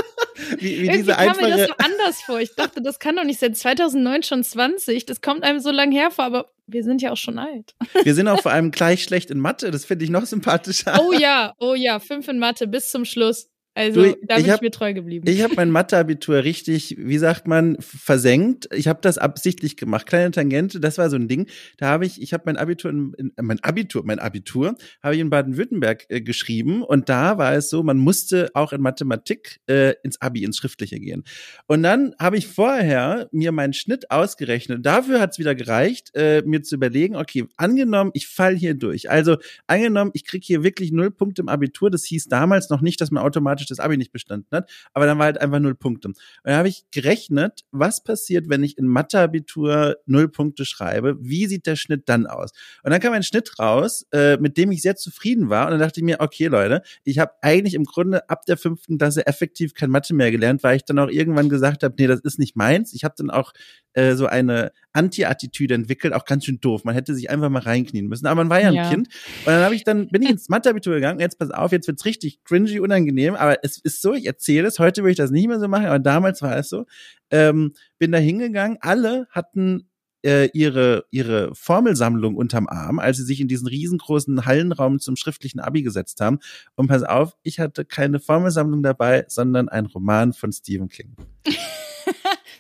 Wie, 0.59 0.83
wie 0.83 0.89
diese 0.89 1.13
kam 1.13 1.37
mir 1.37 1.49
das 1.49 1.69
so 1.69 1.75
anders 1.79 2.23
vor. 2.23 2.41
Ich 2.41 2.55
dachte, 2.55 2.81
das 2.81 2.99
kann 2.99 3.17
doch 3.17 3.25
nicht 3.25 3.41
sein. 3.41 3.55
2009 3.55 4.23
schon 4.23 4.45
20, 4.45 5.07
das 5.07 5.21
kommt 5.21 5.43
einem 5.43 5.61
so 5.61 5.71
lang 5.71 5.91
her 5.91 6.11
vor, 6.11 6.25
aber 6.25 6.51
wir 6.67 6.85
sind 6.85 7.03
ja 7.03 7.13
auch 7.13 7.17
schon 7.17 7.39
alt. 7.39 7.75
Wir 8.03 8.15
sind 8.15 8.29
auch 8.29 8.41
vor 8.41 8.53
allem 8.53 8.71
gleich 8.71 9.03
schlecht 9.03 9.31
in 9.31 9.41
Mathe, 9.41 9.71
das 9.71 9.85
finde 9.85 10.05
ich 10.05 10.11
noch 10.11 10.25
sympathischer. 10.25 11.01
Oh 11.03 11.13
ja, 11.13 11.55
oh 11.59 11.75
ja, 11.75 11.99
fünf 11.99 12.29
in 12.29 12.39
Mathe 12.39 12.67
bis 12.67 12.91
zum 12.91 13.05
Schluss. 13.05 13.49
Also 13.75 14.03
du, 14.03 14.19
da 14.23 14.37
bin 14.37 14.45
ich, 14.45 14.51
hab, 14.51 14.57
ich 14.57 14.63
mir 14.63 14.71
treu 14.71 14.93
geblieben. 14.93 15.27
Ich 15.27 15.43
habe 15.43 15.55
mein 15.57 15.71
Matheabitur 15.71 16.45
richtig, 16.45 16.97
wie 16.99 17.17
sagt 17.17 17.49
man, 17.49 17.77
versenkt. 17.81 18.69
Ich 18.75 18.87
habe 18.87 19.01
das 19.01 19.17
absichtlich 19.17 19.79
gemacht. 19.79 20.07
Kleine 20.07 20.31
Tangente, 20.31 20.79
das 20.79 20.99
war 20.99 21.09
so 21.09 21.17
ein 21.17 21.27
Ding. 21.27 21.47
Da 21.79 21.89
habe 21.89 22.05
ich, 22.05 22.21
ich 22.21 22.35
habe 22.35 22.43
mein 22.47 22.59
Abitur, 22.59 22.91
in, 22.91 23.15
in, 23.17 23.33
mein 23.41 23.61
Abitur, 23.61 24.03
mein 24.05 24.19
Abitur 24.19 24.77
habe 25.03 25.15
ich 25.15 25.21
in 25.23 25.31
Baden-Württemberg 25.31 26.05
äh, 26.11 26.21
geschrieben 26.21 26.83
und 26.83 27.09
da 27.09 27.39
war 27.39 27.55
es 27.55 27.71
so, 27.71 27.83
man 27.83 27.97
musste 27.97 28.51
auch 28.53 28.75
in 28.75 28.83
Mathematik 28.83 29.61
äh, 29.69 29.95
ins 30.03 30.21
Abi, 30.21 30.45
ins 30.45 30.59
Schriftliche 30.59 31.01
gehen. 31.01 31.25
Und 31.67 31.83
dann 31.83 32.15
habe 32.19 32.37
ich 32.37 32.49
vorher 32.49 33.31
mir 33.33 33.53
meinen 33.53 33.73
Schnitt 33.73 34.11
ausgerechnet. 34.11 34.85
Dafür 34.85 35.19
hat 35.19 35.33
es 35.33 35.39
wieder 35.39 35.55
gereicht, 35.55 36.11
äh, 36.15 36.43
mir 36.45 36.63
zu 36.63 36.75
überlegen, 36.75 37.17
okay, 37.17 37.47
angenommen, 37.57 38.11
ich 38.13 38.29
fall 38.29 38.55
hier 38.55 38.75
durch. 38.75 39.09
Also 39.09 39.39
angenommen, 39.67 40.11
ich 40.13 40.27
krieg 40.27 40.45
hier 40.45 40.63
wirklich 40.63 40.93
null 40.93 41.11
Punkte 41.11 41.41
im 41.41 41.49
Abitur. 41.49 41.91
Das 41.91 42.05
hieß 42.05 42.29
damals 42.29 42.69
noch 42.69 42.83
nicht, 42.83 43.01
dass 43.01 43.11
man 43.11 43.23
automatisch 43.23 43.62
automatisch 43.63 43.69
das 43.69 43.81
Abi 43.81 43.97
nicht 43.97 44.13
bestanden 44.13 44.49
hat, 44.53 44.71
aber 44.93 45.07
dann 45.07 45.19
war 45.19 45.27
halt 45.27 45.41
einfach 45.41 45.61
null 45.61 45.75
Punkte. 45.75 46.09
Und 46.09 46.19
dann 46.45 46.57
habe 46.57 46.69
ich 46.69 46.85
gerechnet, 46.91 47.61
was 47.71 48.03
passiert, 48.03 48.49
wenn 48.49 48.63
ich 48.63 48.79
in 48.79 48.87
Mathe-Abitur 48.87 49.97
null 50.07 50.29
Punkte 50.29 50.65
schreibe, 50.65 51.17
wie 51.21 51.47
sieht 51.47 51.67
der 51.67 51.77
Schnitt 51.77 52.09
dann 52.09 52.27
aus? 52.27 52.51
Und 52.83 52.91
dann 52.91 53.01
kam 53.01 53.13
ein 53.13 53.23
Schnitt 53.23 53.59
raus, 53.59 54.07
äh, 54.13 54.37
mit 54.39 54.57
dem 54.57 54.73
ich 54.73 54.83
sehr 54.83 54.97
zufrieden 54.97 55.49
war 55.49 55.67
und 55.67 55.73
dann 55.73 55.81
dachte 55.81 56.01
ich 56.01 56.05
mir, 56.05 56.21
okay 56.21 56.47
Leute, 56.47 56.83
ich 57.05 57.19
habe 57.19 57.33
eigentlich 57.43 57.75
im 57.75 57.85
Grunde 57.85 58.29
ab 58.29 58.45
der 58.47 58.57
fünften 58.57 58.99
Klasse 58.99 59.27
effektiv 59.27 59.75
kein 59.75 59.91
Mathe 59.91 60.15
mehr 60.15 60.31
gelernt, 60.31 60.63
weil 60.63 60.77
ich 60.77 60.85
dann 60.85 60.99
auch 60.99 61.09
irgendwann 61.09 61.49
gesagt 61.49 61.83
habe, 61.83 61.95
nee, 61.99 62.07
das 62.07 62.21
ist 62.21 62.39
nicht 62.39 62.57
meins. 62.57 62.93
Ich 62.93 63.05
habe 63.05 63.15
dann 63.17 63.31
auch 63.31 63.53
äh, 63.95 64.15
so 64.15 64.27
eine 64.27 64.73
Anti-Attitüde 64.93 65.75
entwickelt, 65.75 66.15
auch 66.15 66.25
ganz 66.25 66.45
schön 66.45 66.61
doof. 66.61 66.85
Man 66.85 66.95
hätte 66.95 67.15
sich 67.15 67.31
einfach 67.31 67.49
mal 67.49 67.63
reinknien 67.63 68.07
müssen. 68.07 68.27
Aber 68.27 68.37
man 68.37 68.51
war 68.51 68.61
ja 68.61 68.69
ein 68.69 68.75
ja. 68.75 68.91
Kind. 68.91 69.09
Und 69.09 69.47
dann 69.47 69.63
habe 69.65 69.75
ich 69.75 69.85
dann, 69.85 70.09
bin 70.09 70.23
ich 70.23 70.31
ins 70.31 70.49
Mathe-Abitur 70.49 70.95
gegangen. 70.95 71.21
Jetzt 71.21 71.39
pass 71.39 71.51
auf, 71.51 71.73
jetzt 71.73 71.87
wird's 71.89 72.05
richtig 72.05 72.43
cringy, 72.45 72.81
unangenehm. 72.81 73.35
Aber 73.35 73.52
es 73.63 73.79
ist 73.79 74.03
so, 74.03 74.15
ich 74.15 74.27
erzähle 74.27 74.69
es. 74.69 74.79
Heute 74.79 75.03
würde 75.03 75.13
ich 75.13 75.17
das 75.17 75.31
nicht 75.31 75.49
mehr 75.49 75.61
so 75.61 75.69
machen, 75.69 75.87
aber 75.87 75.99
damals 75.99 76.43
war 76.43 76.57
es 76.57 76.69
so. 76.69 76.87
Ähm, 77.31 77.73
bin 77.99 78.13
da 78.13 78.19
hingegangen. 78.19 78.79
Alle 78.81 79.27
hatten 79.31 79.89
äh, 80.25 80.49
ihre, 80.53 81.05
ihre 81.11 81.55
Formelsammlung 81.55 82.37
unterm 82.37 82.69
Arm, 82.69 82.99
als 82.99 83.17
sie 83.17 83.25
sich 83.25 83.41
in 83.41 83.49
diesen 83.49 83.67
riesengroßen 83.67 84.47
Hallenraum 84.47 85.01
zum 85.01 85.17
schriftlichen 85.17 85.61
Abi 85.61 85.83
gesetzt 85.83 86.21
haben. 86.21 86.39
Und 86.75 86.87
pass 86.89 87.03
auf, 87.03 87.37
ich 87.43 87.59
hatte 87.59 87.85
keine 87.85 88.21
Formelsammlung 88.21 88.83
dabei, 88.83 89.25
sondern 89.29 89.69
ein 89.69 89.87
Roman 89.87 90.33
von 90.33 90.53
Stephen 90.53 90.89
King. 90.89 91.17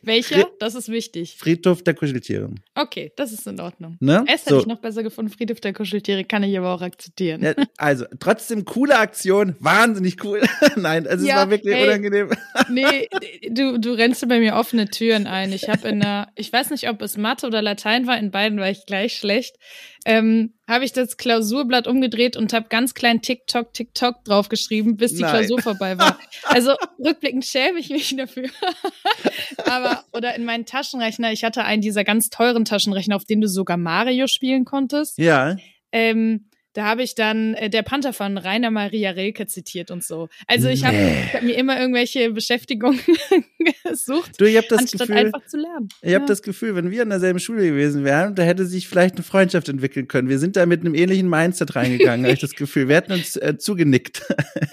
Welcher? 0.03 0.49
Das 0.59 0.75
ist 0.75 0.89
wichtig. 0.89 1.37
Friedhof 1.39 1.83
der 1.83 1.95
Kuscheltiere. 1.95 2.51
Okay, 2.75 3.13
das 3.17 3.33
ist 3.33 3.47
in 3.47 3.61
Ordnung. 3.61 3.97
Ne? 4.01 4.25
Es 4.27 4.43
hätte 4.43 4.55
so. 4.55 4.61
ich 4.61 4.67
noch 4.67 4.81
besser 4.81 5.03
gefunden. 5.03 5.31
Friedhof 5.31 5.61
der 5.61 5.73
Kuscheltiere 5.73 6.25
kann 6.25 6.43
ich 6.43 6.57
aber 6.59 6.75
auch 6.75 6.83
akzeptieren. 6.83 7.43
Ja, 7.43 7.55
also, 7.77 8.05
trotzdem 8.19 8.65
coole 8.65 8.99
Aktion. 8.99 9.57
Wahnsinnig 9.61 10.23
cool. 10.25 10.43
Nein, 10.77 11.07
also 11.07 11.27
ja, 11.27 11.35
es 11.35 11.41
war 11.41 11.51
wirklich 11.51 11.75
hey, 11.75 11.89
unangenehm. 11.89 12.31
nee, 12.69 13.09
du, 13.49 13.79
du 13.79 13.93
rennst 13.93 14.27
bei 14.29 14.39
mir 14.39 14.55
offene 14.55 14.87
Türen 14.87 15.27
ein. 15.27 15.53
Ich 15.53 15.69
habe 15.69 15.89
in 15.89 16.01
der, 16.01 16.29
ich 16.37 16.53
weiß 16.53 16.71
nicht, 16.71 16.89
ob 16.89 17.01
es 17.03 17.17
Mathe 17.17 17.47
oder 17.47 17.63
Latein 17.63 18.07
war, 18.07 18.19
in 18.19 18.31
beiden 18.31 18.59
war 18.59 18.71
ich 18.71 18.87
gleich 18.87 19.15
schlecht 19.15 19.57
ähm, 20.05 20.55
habe 20.67 20.85
ich 20.85 20.93
das 20.93 21.17
Klausurblatt 21.17 21.87
umgedreht 21.87 22.37
und 22.37 22.53
habe 22.53 22.67
ganz 22.69 22.95
klein 22.95 23.23
TikTok, 23.23 23.73
TikTok 23.73 24.25
draufgeschrieben, 24.25 24.97
bis 24.97 25.15
die 25.15 25.23
Nein. 25.23 25.31
Klausur 25.31 25.61
vorbei 25.61 25.99
war. 25.99 26.19
Also 26.45 26.73
rückblickend 26.99 27.47
schäme 27.47 27.79
ich 27.79 27.89
mich 27.89 28.15
dafür. 28.17 28.49
Aber, 29.65 30.05
oder 30.13 30.35
in 30.35 30.45
meinen 30.45 30.67
Taschenrechner, 30.67 31.33
ich 31.33 31.45
hatte 31.45 31.65
einen 31.65 31.81
dieser 31.81 32.05
ganz 32.05 32.31
teuren 32.31 32.65
Taschenrechner, 32.65 33.17
auf 33.17 33.25
denen 33.25 33.43
du 33.43 33.49
sogar 33.49 33.77
Mario 33.77 34.27
spielen 34.27 34.65
konntest. 34.65 35.19
Ja. 35.19 35.57
Ähm, 35.93 36.51
da 36.75 36.85
habe 36.85 37.03
ich 37.03 37.15
dann 37.15 37.55
äh, 37.55 37.69
der 37.69 37.83
Panther 37.83 38.13
von 38.13 38.39
Rainer 38.39 38.71
Maria 38.71 39.11
Rilke 39.11 39.47
zitiert 39.47 39.91
und 39.91 40.03
so. 40.03 40.29
Also 40.47 40.69
ich 40.69 40.85
habe 40.85 40.97
nee. 40.97 41.25
hab 41.33 41.43
mir 41.43 41.57
immer 41.57 41.79
irgendwelche 41.79 42.31
Beschäftigungen 42.31 43.01
gesucht, 43.85 44.41
du, 44.41 44.45
ich 44.45 44.57
hab 44.57 44.69
das 44.69 44.81
anstatt 44.81 45.09
Gefühl, 45.09 45.17
einfach 45.17 45.47
zu 45.47 45.59
lernen. 45.59 45.89
Ich 46.01 46.11
ja. 46.11 46.19
habe 46.19 46.27
das 46.27 46.43
Gefühl, 46.43 46.75
wenn 46.75 46.91
wir 46.91 47.03
in 47.03 47.11
derselben 47.11 47.39
Schule 47.41 47.63
gewesen 47.65 48.05
wären, 48.05 48.35
da 48.35 48.43
hätte 48.43 48.65
sich 48.65 48.89
vielleicht 48.89 49.17
eine 49.17 49.25
Freundschaft 49.25 49.69
entwickeln 49.69 50.09
können. 50.09 50.29
Wir 50.29 50.39
sind 50.39 50.57
da 50.57 50.65
mit 50.67 50.81
einem 50.81 50.95
ähnlichen 50.95 51.29
Mindset 51.29 51.77
reingegangen, 51.77 52.25
habe 52.25 52.35
ich 52.35 52.41
das 52.41 52.53
Gefühl. 52.53 52.89
Wir 52.89 52.97
hätten 52.97 53.13
uns 53.13 53.37
äh, 53.37 53.59
zugenickt. 53.59 54.23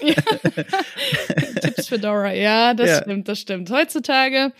Tipps 1.60 1.88
Fedora. 1.88 2.32
Ja, 2.32 2.74
das 2.74 2.88
Ja. 2.88 3.02
stimmt, 3.02 3.28
das 3.28 3.38
stimmt. 3.38 3.70
Heutzutage, 3.70 4.52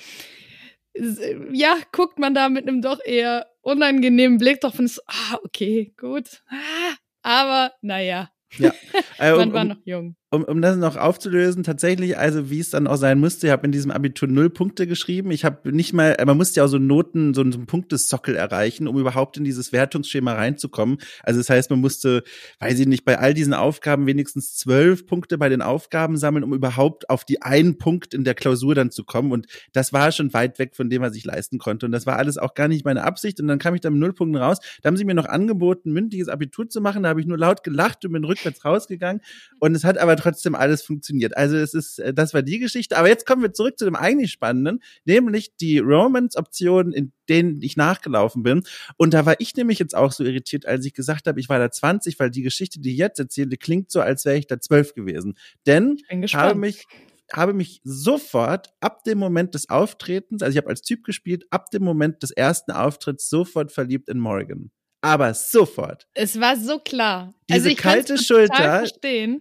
ja, 1.53 1.77
guckt 1.93 2.19
man 2.19 2.35
da 2.35 2.49
mit 2.49 2.69
einem 2.69 2.83
doch 2.83 3.01
eher 3.05 3.47
unangenehmen 3.63 4.39
Blick 4.39 4.61
drauf 4.61 4.79
und 4.79 4.87
ist, 4.87 5.03
ah, 5.07 5.39
okay, 5.45 5.93
gut. 5.97 6.43
Ah, 6.49 6.95
aber, 7.23 7.73
naja, 7.83 8.31
Äh, 9.19 9.35
man 9.37 9.53
war 9.53 9.65
noch 9.65 9.81
jung. 9.85 10.17
Um, 10.33 10.45
um 10.45 10.63
das 10.63 10.77
noch 10.77 10.97
aufzulösen, 10.97 11.65
tatsächlich, 11.65 12.17
also 12.17 12.51
wie 12.51 12.61
es 12.61 12.71
dann 12.71 12.87
auch 12.87 12.97
sein 12.97 13.19
musste, 13.19 13.49
ich 13.49 13.53
habe 13.53 13.67
in 13.67 13.73
diesem 13.73 13.91
Abitur 13.91 14.29
null 14.29 14.49
Punkte 14.49 14.87
geschrieben. 14.87 15.33
Ich 15.33 15.45
habe 15.45 15.73
nicht 15.73 15.93
mal, 15.93 16.17
man 16.25 16.37
musste 16.37 16.61
ja 16.61 16.65
auch 16.65 16.69
so 16.69 16.79
Noten, 16.79 17.35
so 17.35 17.41
einen 17.41 17.67
Punktesockel 17.67 18.37
erreichen, 18.37 18.87
um 18.87 18.97
überhaupt 18.97 19.39
in 19.39 19.45
dieses 19.45 19.73
Wertungsschema 19.73 20.35
reinzukommen. 20.35 20.99
Also 21.25 21.41
das 21.41 21.51
heißt, 21.51 21.71
man 21.71 21.81
musste, 21.81 22.23
weiß 22.61 22.79
ich 22.79 22.87
nicht, 22.87 23.05
bei 23.05 23.19
all 23.19 23.35
diesen 23.35 23.55
Aufgaben 23.55 24.07
wenigstens 24.07 24.55
zwölf 24.55 25.05
Punkte 25.07 25.37
bei 25.37 25.49
den 25.49 25.63
Aufgaben 25.63 26.17
sammeln, 26.17 26.45
um 26.45 26.55
überhaupt 26.55 27.11
auf 27.11 27.25
die 27.25 27.43
einen 27.43 27.79
Punkt 27.79 28.15
in 28.15 28.23
der 28.23 28.35
Klausur 28.35 28.77
dann 28.77 28.93
zu 28.93 29.03
kommen. 29.03 29.33
Und 29.33 29.49
das 29.73 29.93
war 29.93 30.13
schon 30.13 30.33
weit 30.33 30.61
weg 30.61 30.77
von 30.77 30.91
dem, 30.91 31.03
was 31.03 31.17
ich 31.17 31.25
leisten 31.25 31.59
konnte. 31.59 31.87
Und 31.87 31.93
das 31.93 32.07
war 32.07 32.19
alles 32.19 32.39
auch 32.39 32.55
gar 32.55 32.69
nicht 32.69 32.85
meine 32.85 33.03
Absicht. 33.03 33.41
Und 33.41 33.49
dann 33.49 33.59
kam 33.59 33.75
ich 33.75 33.81
da 33.81 33.91
mit 33.91 33.99
null 33.99 34.13
Punkten 34.13 34.37
raus. 34.37 34.59
Da 34.83 34.87
haben 34.87 34.97
sie 34.97 35.05
mir 35.05 35.15
noch 35.15 35.27
angeboten, 35.27 35.91
mündliches 35.93 36.29
Abitur 36.29 36.69
zu 36.69 36.81
machen. 36.81 37.03
Da 37.03 37.09
habe 37.09 37.21
ich 37.21 37.27
nur 37.27 37.39
laut 37.39 37.65
gelacht 37.65 38.05
und 38.05 38.13
bin 38.13 38.23
rückwärts 38.23 38.65
rausgegangen. 38.65 39.23
Und 39.59 39.75
es 39.75 39.83
hat 39.83 39.99
aber 39.99 40.20
trotzdem 40.21 40.55
alles 40.55 40.83
funktioniert. 40.83 41.37
Also 41.37 41.57
es 41.57 41.75
ist, 41.75 41.99
äh, 41.99 42.15
das 42.15 42.35
war 42.35 42.43
die 42.43 42.59
Geschichte. 42.59 42.97
Aber 42.97 43.09
jetzt 43.09 43.27
kommen 43.27 43.43
wir 43.43 43.53
zurück 43.53 43.79
zu 43.79 43.85
dem 43.85 43.97
eigentlich 43.97 44.33
Spannenden, 44.33 44.83
nämlich 45.05 45.57
die 45.57 45.79
Romance-Optionen, 45.79 46.93
in 46.93 47.13
denen 47.29 47.63
ich 47.63 47.77
nachgelaufen 47.77 48.43
bin. 48.43 48.63
Und 48.97 49.15
da 49.15 49.27
war 49.27 49.37
ich 49.39 49.55
nämlich 49.57 49.79
jetzt 49.79 49.97
auch 49.97 50.13
so 50.13 50.25
irritiert, 50.25 50.67
als 50.67 50.85
ich 50.85 50.95
gesagt 50.95 51.27
habe, 51.27 51.41
ich 51.41 51.49
war 51.49 51.59
da 51.59 51.71
20, 51.71 52.19
weil 52.19 52.31
die 52.31 52.43
Geschichte, 52.43 52.81
die 52.81 52.93
ich 52.93 52.99
jetzt 52.99 53.19
erzähle, 53.19 53.57
klingt 53.57 53.91
so, 53.91 54.01
als 54.01 54.25
wäre 54.25 54.39
ich 54.39 54.47
da 54.47 54.61
12 54.61 54.95
gewesen. 54.95 55.35
Denn 55.67 55.99
Ich 56.23 56.35
habe 56.35 56.59
mich 56.59 56.87
habe 57.33 57.53
mich 57.53 57.81
sofort 57.85 58.75
ab 58.81 59.05
dem 59.05 59.19
Moment 59.19 59.55
des 59.55 59.69
Auftretens, 59.69 60.43
also 60.43 60.51
ich 60.51 60.57
habe 60.57 60.69
als 60.69 60.83
Typ 60.83 61.05
gespielt, 61.05 61.47
ab 61.51 61.71
dem 61.71 61.85
Moment 61.85 62.23
des 62.23 62.33
ersten 62.33 62.73
Auftritts 62.73 63.29
sofort 63.29 63.73
verliebt 63.73 64.09
in 64.09 64.19
Morgan. 64.19 64.73
Aber 65.03 65.33
sofort. 65.33 66.07
Es 66.15 66.39
war 66.41 66.57
so 66.57 66.79
klar. 66.79 67.33
Diese 67.49 67.59
also 67.59 67.69
ich 67.71 67.77
kann's 67.79 68.07
kalte 68.07 68.19
Schulter. 68.23 68.85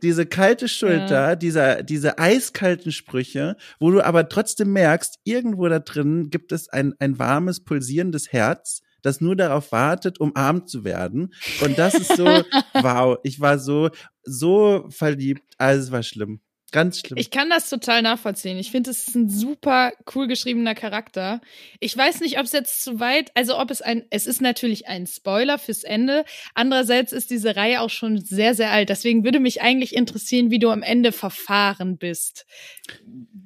Diese 0.01 0.25
kalte 0.25 0.68
Schulter, 0.70 1.36
dieser, 1.36 1.84
diese 1.84 2.18
eiskalten 2.18 2.92
Sprüche, 2.92 3.58
wo 3.80 3.92
du 3.92 4.01
aber 4.01 4.30
trotzdem 4.30 4.72
merkst, 4.72 5.20
irgendwo 5.25 5.68
da 5.68 5.80
drin 5.80 6.30
gibt 6.30 6.54
es 6.54 6.70
ein, 6.70 6.94
ein 7.00 7.20
warmes, 7.20 7.63
pulsierendes 7.63 8.32
Herz, 8.32 8.82
das 9.01 9.20
nur 9.20 9.36
darauf 9.36 9.72
wartet, 9.72 10.20
umarmt 10.20 10.70
zu 10.70 10.84
werden. 10.84 11.34
Und 11.62 11.78
das 11.78 11.94
ist 11.94 12.16
so, 12.16 12.25
wow, 12.74 13.18
ich 13.24 13.39
war 13.39 13.60
so, 13.60 13.89
so 14.24 14.88
verliebt. 14.89 15.44
Also 15.58 15.84
es 15.84 15.92
war 15.92 16.04
schlimm. 16.04 16.39
Ganz 16.72 17.00
schlimm. 17.00 17.18
Ich 17.18 17.32
kann 17.32 17.50
das 17.50 17.70
total 17.70 18.02
nachvollziehen. 18.02 18.58
Ich 18.58 18.72
finde, 18.72 18.92
es 18.92 19.08
ist 19.08 19.16
ein 19.16 19.30
super 19.30 19.92
cool 20.14 20.28
geschriebener 20.28 20.76
Charakter. 20.76 21.42
Ich 21.80 21.96
weiß 21.96 22.22
nicht, 22.22 22.38
ob 22.38 22.46
es 22.46 22.52
jetzt 22.52 22.84
zu 22.84 23.00
weit, 23.00 23.32
also 23.36 23.58
ob 23.58 23.72
es 23.72 23.82
ein, 23.82 24.06
es 24.10 24.28
ist 24.28 24.42
natürlich 24.42 24.88
ein 24.88 25.08
Spoiler 25.08 25.58
fürs 25.58 25.84
Ende. 25.84 26.26
Andererseits 26.54 27.12
ist 27.12 27.32
diese 27.32 27.56
Reihe 27.56 27.82
auch 27.82 27.90
schon 27.90 28.20
sehr, 28.20 28.54
sehr 28.54 28.72
alt. 28.72 28.90
Deswegen 28.90 29.24
würde 29.24 29.40
mich 29.40 29.62
eigentlich 29.62 29.96
interessieren, 29.96 30.52
wie 30.52 30.60
du 30.60 30.70
am 30.70 30.84
Ende 30.84 31.12
verfahren 31.12 31.98
bist. 31.98 32.46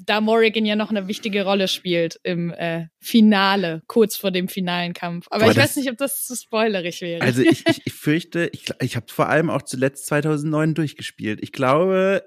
Da 0.06 0.20
Morrigan 0.20 0.65
ja 0.65 0.75
noch 0.75 0.89
eine 0.89 1.08
wichtige 1.08 1.46
Rolle 1.46 1.68
spielt 1.68 2.20
im 2.24 2.51
äh, 2.51 2.88
Finale, 3.00 3.84
kurz 3.88 4.18
vor 4.18 4.32
dem 4.32 4.50
finalen 4.50 4.94
Kampf. 4.94 5.27
Aber 5.30 5.46
Boah, 5.46 5.51
ich 5.51 5.58
weiß 5.58 5.77
nicht, 5.77 5.89
ob 5.89 5.98
das 5.98 6.25
zu 6.25 6.36
spoilerig 6.36 7.01
wäre. 7.01 7.22
Also 7.22 7.42
ich, 7.42 7.65
ich, 7.68 7.82
ich 7.86 7.94
fürchte, 7.94 8.50
ich, 8.51 8.65
ich 8.82 8.96
habe 8.96 9.06
vor 9.10 9.30
allem 9.30 9.50
auch 9.50 9.62
zuletzt 9.62 10.08
2009 10.08 10.74
durchgespielt. 10.74 11.39
Ich 11.42 11.51
glaube, 11.51 12.24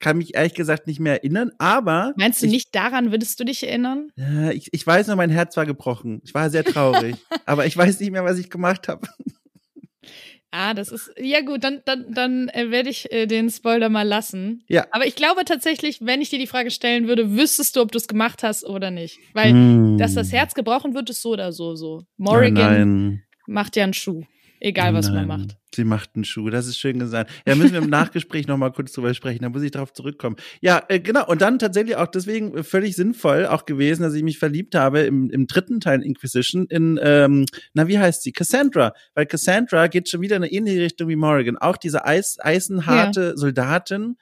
kann 0.00 0.18
mich 0.18 0.34
ehrlich 0.34 0.54
gesagt 0.54 0.86
nicht 0.86 1.00
mehr 1.00 1.14
erinnern, 1.14 1.50
aber 1.58 2.14
Meinst 2.16 2.42
du 2.42 2.46
ich, 2.46 2.52
nicht 2.52 2.74
daran 2.74 3.10
würdest 3.10 3.38
du 3.40 3.44
dich 3.44 3.66
erinnern? 3.66 4.10
Ja, 4.16 4.50
ich, 4.50 4.72
ich 4.72 4.86
weiß 4.86 5.06
nur, 5.08 5.16
mein 5.16 5.30
Herz 5.30 5.56
war 5.56 5.66
gebrochen. 5.66 6.20
Ich 6.24 6.34
war 6.34 6.50
sehr 6.50 6.64
traurig, 6.64 7.16
aber 7.46 7.66
ich 7.66 7.76
weiß 7.76 8.00
nicht 8.00 8.10
mehr, 8.10 8.24
was 8.24 8.38
ich 8.38 8.50
gemacht 8.50 8.88
habe. 8.88 9.08
Ah, 10.52 10.72
das 10.72 10.90
ist 10.90 11.12
ja 11.18 11.42
gut, 11.42 11.64
dann 11.64 11.82
dann 11.84 12.06
dann 12.14 12.48
äh, 12.48 12.70
werde 12.70 12.88
ich 12.88 13.12
äh, 13.12 13.26
den 13.26 13.50
Spoiler 13.50 13.88
mal 13.88 14.06
lassen. 14.06 14.64
Ja. 14.68 14.86
Aber 14.90 15.06
ich 15.06 15.14
glaube 15.14 15.44
tatsächlich, 15.44 15.98
wenn 16.00 16.22
ich 16.22 16.30
dir 16.30 16.38
die 16.38 16.46
Frage 16.46 16.70
stellen 16.70 17.08
würde, 17.08 17.36
wüsstest 17.36 17.76
du, 17.76 17.80
ob 17.80 17.92
du 17.92 17.98
es 17.98 18.08
gemacht 18.08 18.42
hast 18.42 18.64
oder 18.64 18.90
nicht, 18.90 19.18
weil 19.34 19.96
dass 19.98 20.14
das 20.14 20.32
Herz 20.32 20.54
gebrochen 20.54 20.94
wird, 20.94 21.10
ist 21.10 21.20
so 21.20 21.30
oder 21.30 21.52
so 21.52 21.74
so. 21.74 22.04
Morrigan 22.16 22.74
Hm. 22.76 23.08
Nein, 23.08 23.22
macht 23.46 23.76
ja 23.76 23.84
einen 23.84 23.92
Schuh, 23.92 24.22
egal 24.60 24.94
was 24.94 25.06
man 25.06 25.26
nein. 25.26 25.28
macht. 25.28 25.56
Sie 25.74 25.84
macht 25.84 26.10
einen 26.14 26.24
Schuh, 26.24 26.48
das 26.48 26.66
ist 26.66 26.78
schön 26.78 26.98
gesagt. 26.98 27.30
Ja, 27.46 27.54
müssen 27.54 27.72
wir 27.72 27.82
im 27.82 27.90
Nachgespräch 27.90 28.46
noch 28.46 28.56
mal 28.56 28.72
kurz 28.72 28.92
drüber 28.92 29.12
sprechen, 29.14 29.42
da 29.42 29.50
muss 29.50 29.62
ich 29.62 29.70
drauf 29.70 29.92
zurückkommen. 29.92 30.36
Ja, 30.60 30.82
äh, 30.88 31.00
genau, 31.00 31.26
und 31.26 31.42
dann 31.42 31.58
tatsächlich 31.58 31.96
auch 31.96 32.06
deswegen 32.06 32.64
völlig 32.64 32.96
sinnvoll 32.96 33.46
auch 33.46 33.66
gewesen, 33.66 34.02
dass 34.02 34.14
ich 34.14 34.22
mich 34.22 34.38
verliebt 34.38 34.74
habe 34.74 35.00
im, 35.00 35.30
im 35.30 35.46
dritten 35.46 35.80
Teil 35.80 36.02
Inquisition 36.02 36.66
in, 36.66 36.98
ähm, 37.02 37.44
na, 37.74 37.88
wie 37.88 37.98
heißt 37.98 38.22
sie? 38.22 38.32
Cassandra. 38.32 38.94
Weil 39.14 39.26
Cassandra 39.26 39.86
geht 39.88 40.08
schon 40.08 40.20
wieder 40.22 40.36
in 40.36 40.44
eine 40.44 40.52
ähnliche 40.52 40.80
Richtung 40.80 41.08
wie 41.08 41.16
Morrigan. 41.16 41.58
Auch 41.58 41.76
diese 41.76 42.06
Eis, 42.06 42.38
eisenharte 42.40 43.36
Soldatin, 43.36 44.16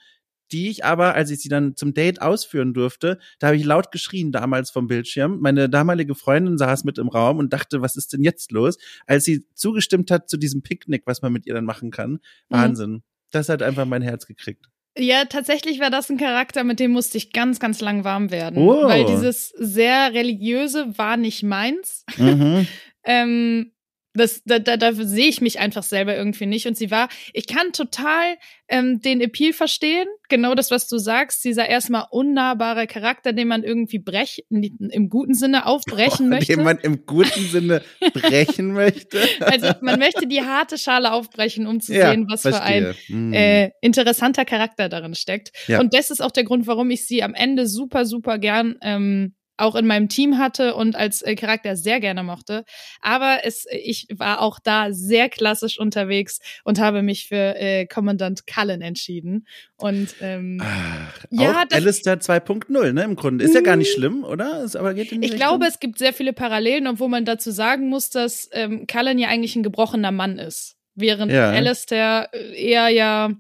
die 0.53 0.69
ich 0.69 0.85
aber, 0.85 1.15
als 1.15 1.31
ich 1.31 1.41
sie 1.41 1.49
dann 1.49 1.77
zum 1.77 1.95
Date 1.95 2.23
ausführen 2.23 2.75
durfte, 2.75 3.19
da 3.39 3.49
habe 3.49 3.57
ich 3.57 3.65
laut 3.65 3.91
geschrien 3.93 4.33
damals 4.33 4.71
vom 4.71 4.87
Bildschirm. 4.87 5.41
Meine 5.41 5.69
damalige 5.69 6.15
Freundin 6.15 6.59
saß 6.59 6.85
mit 6.85 6.99
im 6.99 7.09
Raum 7.09 7.39
und 7.39 7.53
dachte, 7.53 7.83
was 7.83 7.97
ist 7.97 8.13
denn 8.13 8.23
jetzt 8.23 8.53
los? 8.53 8.79
Als 9.07 9.25
sie 9.25 9.47
zugestimmt 9.55 10.11
hat 10.11 10.29
zu 10.29 10.37
diesem 10.37 10.63
Picknick, 10.63 11.03
was 11.07 11.23
man 11.23 11.33
mit 11.33 11.47
ihr 11.47 11.55
dann 11.55 11.65
machen 11.65 11.91
kann. 11.91 12.13
Mhm. 12.13 12.19
Wahnsinn. 12.49 13.03
Das 13.31 13.49
hat 13.49 13.63
einfach 13.63 13.85
mein 13.85 14.03
Herz 14.03 14.27
gekriegt. 14.27 14.69
Ja, 14.97 15.25
tatsächlich 15.25 15.81
war 15.81 15.91
das 15.91 16.09
ein 16.09 16.19
Charakter, 16.19 16.63
mit 16.63 16.79
dem 16.79 16.93
musste 16.93 17.19
ich 17.19 17.33
ganz, 17.33 17.59
ganz 17.59 17.81
lang 17.81 18.05
warm 18.05 18.31
werden. 18.31 18.59
Oh. 18.59 18.87
Weil 18.87 19.07
dieses 19.07 19.49
sehr 19.49 20.15
religiöse 20.15 20.97
war 20.97 21.17
nicht 21.17 21.43
meins. 21.43 22.05
Mhm. 22.17 22.69
ähm, 23.05 23.73
das, 24.15 24.43
da, 24.45 24.61
da, 24.61 24.77
da 24.77 24.93
sehe 24.93 25.29
ich 25.29 25.41
mich 25.41 25.59
einfach 25.59 25.83
selber 25.83 26.17
irgendwie 26.17 26.47
nicht. 26.47 26.67
Und 26.67 26.77
sie 26.77 26.91
war, 26.91 27.09
ich 27.33 27.49
kann 27.49 27.73
total 27.73 28.37
ähm, 28.69 29.01
den 29.01 29.21
Appeal 29.21 29.53
verstehen. 29.53 30.07
Genau 30.29 30.55
das, 30.55 30.71
was 30.71 30.87
du 30.89 30.99
sagst. 30.99 31.45
Dieser 31.45 31.69
erstmal 31.69 32.07
unnahbare 32.11 32.87
Charakter, 32.87 33.33
den 33.33 33.49
man 33.49 33.65
irgendwie 33.65 33.99
brechen, 33.99 34.45
im 34.51 35.09
guten 35.09 35.35
Sinne 35.35 35.67
aufbrechen 35.67 36.29
möchte. 36.31 36.55
Den 36.55 36.65
man 36.65 36.79
im 36.79 37.05
guten 37.07 37.45
Sinne 37.49 37.83
brechen 38.13 38.73
möchte. 38.73 39.21
Also 39.41 39.73
man 39.81 39.99
möchte 39.99 40.29
die 40.29 40.43
harte 40.43 40.79
Schale 40.79 41.13
aufbrechen, 41.13 41.67
um 41.67 41.81
zu 41.81 41.93
Ja, 41.93 42.11
sehen, 42.11 42.27
was 42.31 42.43
für 42.43 42.61
ein 42.63 42.85
verstehe. 42.85 43.17
Mhm. 43.17 43.33
äh, 43.33 43.71
interessanter 43.81 44.45
Charakter 44.45 44.89
darin 44.89 45.15
steckt. 45.17 45.51
Ja. 45.67 45.81
Und 45.81 45.93
das 45.93 46.11
ist 46.11 46.23
auch 46.23 46.31
der 46.31 46.45
Grund, 46.45 46.69
warum 46.69 46.91
ich 46.91 47.07
sie 47.07 47.23
am 47.25 47.35
Ende 47.35 47.67
super, 47.67 48.07
super 48.07 48.39
gern 48.39 48.77
ähm, 48.81 49.35
auch 49.57 49.75
in 49.77 49.87
meinem 49.87 50.09
Team 50.09 50.39
hatte 50.39 50.75
und 50.75 50.97
als 50.97 51.23
äh, 51.23 51.35
Charakter 51.37 51.77
sehr 51.77 52.01
gerne 52.01 52.23
mochte. 52.23 52.65
Aber 53.01 53.39
es, 53.45 53.67
ich 53.71 54.07
war 54.15 54.41
auch 54.43 54.59
da 54.63 54.93
sehr 54.93 55.29
klassisch 55.29 55.79
unterwegs 55.79 56.41
und 56.65 56.81
habe 56.81 57.03
mich 57.03 57.29
für 57.29 57.55
äh, 57.57 57.87
Kommandant 57.87 58.47
Cullen 58.47 58.81
entschieden. 58.83 59.47
Und 59.77 60.15
ähm, 60.21 60.61
Ach, 60.63 61.25
Ja, 61.31 61.51
auch 61.63 61.65
das- 61.69 61.79
Alistair 61.79 62.19
2.0, 62.21 62.93
ne, 62.93 63.03
im 63.05 63.17
Grunde. 63.17 63.45
Ist 63.45 63.55
ja 63.55 63.61
gar 63.61 63.77
nicht 63.77 63.93
schlimm, 63.93 64.25
oder? 64.25 64.63
Ist, 64.65 64.77
aber 64.77 64.95
geht 64.95 65.13
in 65.13 65.23
ich 65.23 65.33
Richtung? 65.33 65.39
glaube, 65.39 65.67
es 65.67 65.79
gibt 65.81 65.99
sehr 65.99 66.13
viele 66.13 66.33
Parallelen, 66.33 66.87
obwohl 66.87 67.09
man 67.09 67.25
dazu 67.25 67.51
sagen 67.51 67.89
muss, 67.89 68.11
dass 68.11 68.49
ähm, 68.53 68.87
Cullen 68.87 69.19
ja 69.19 69.29
eigentlich 69.29 69.57
ein 69.57 69.63
gebrochener 69.63 70.11
Mann 70.13 70.39
ist. 70.39 70.77
Während 70.97 71.33
Ja. 71.33 71.51
Alistair 71.51 72.29
äh, 72.33 72.55
eher 72.71 72.89
ja 72.89 73.31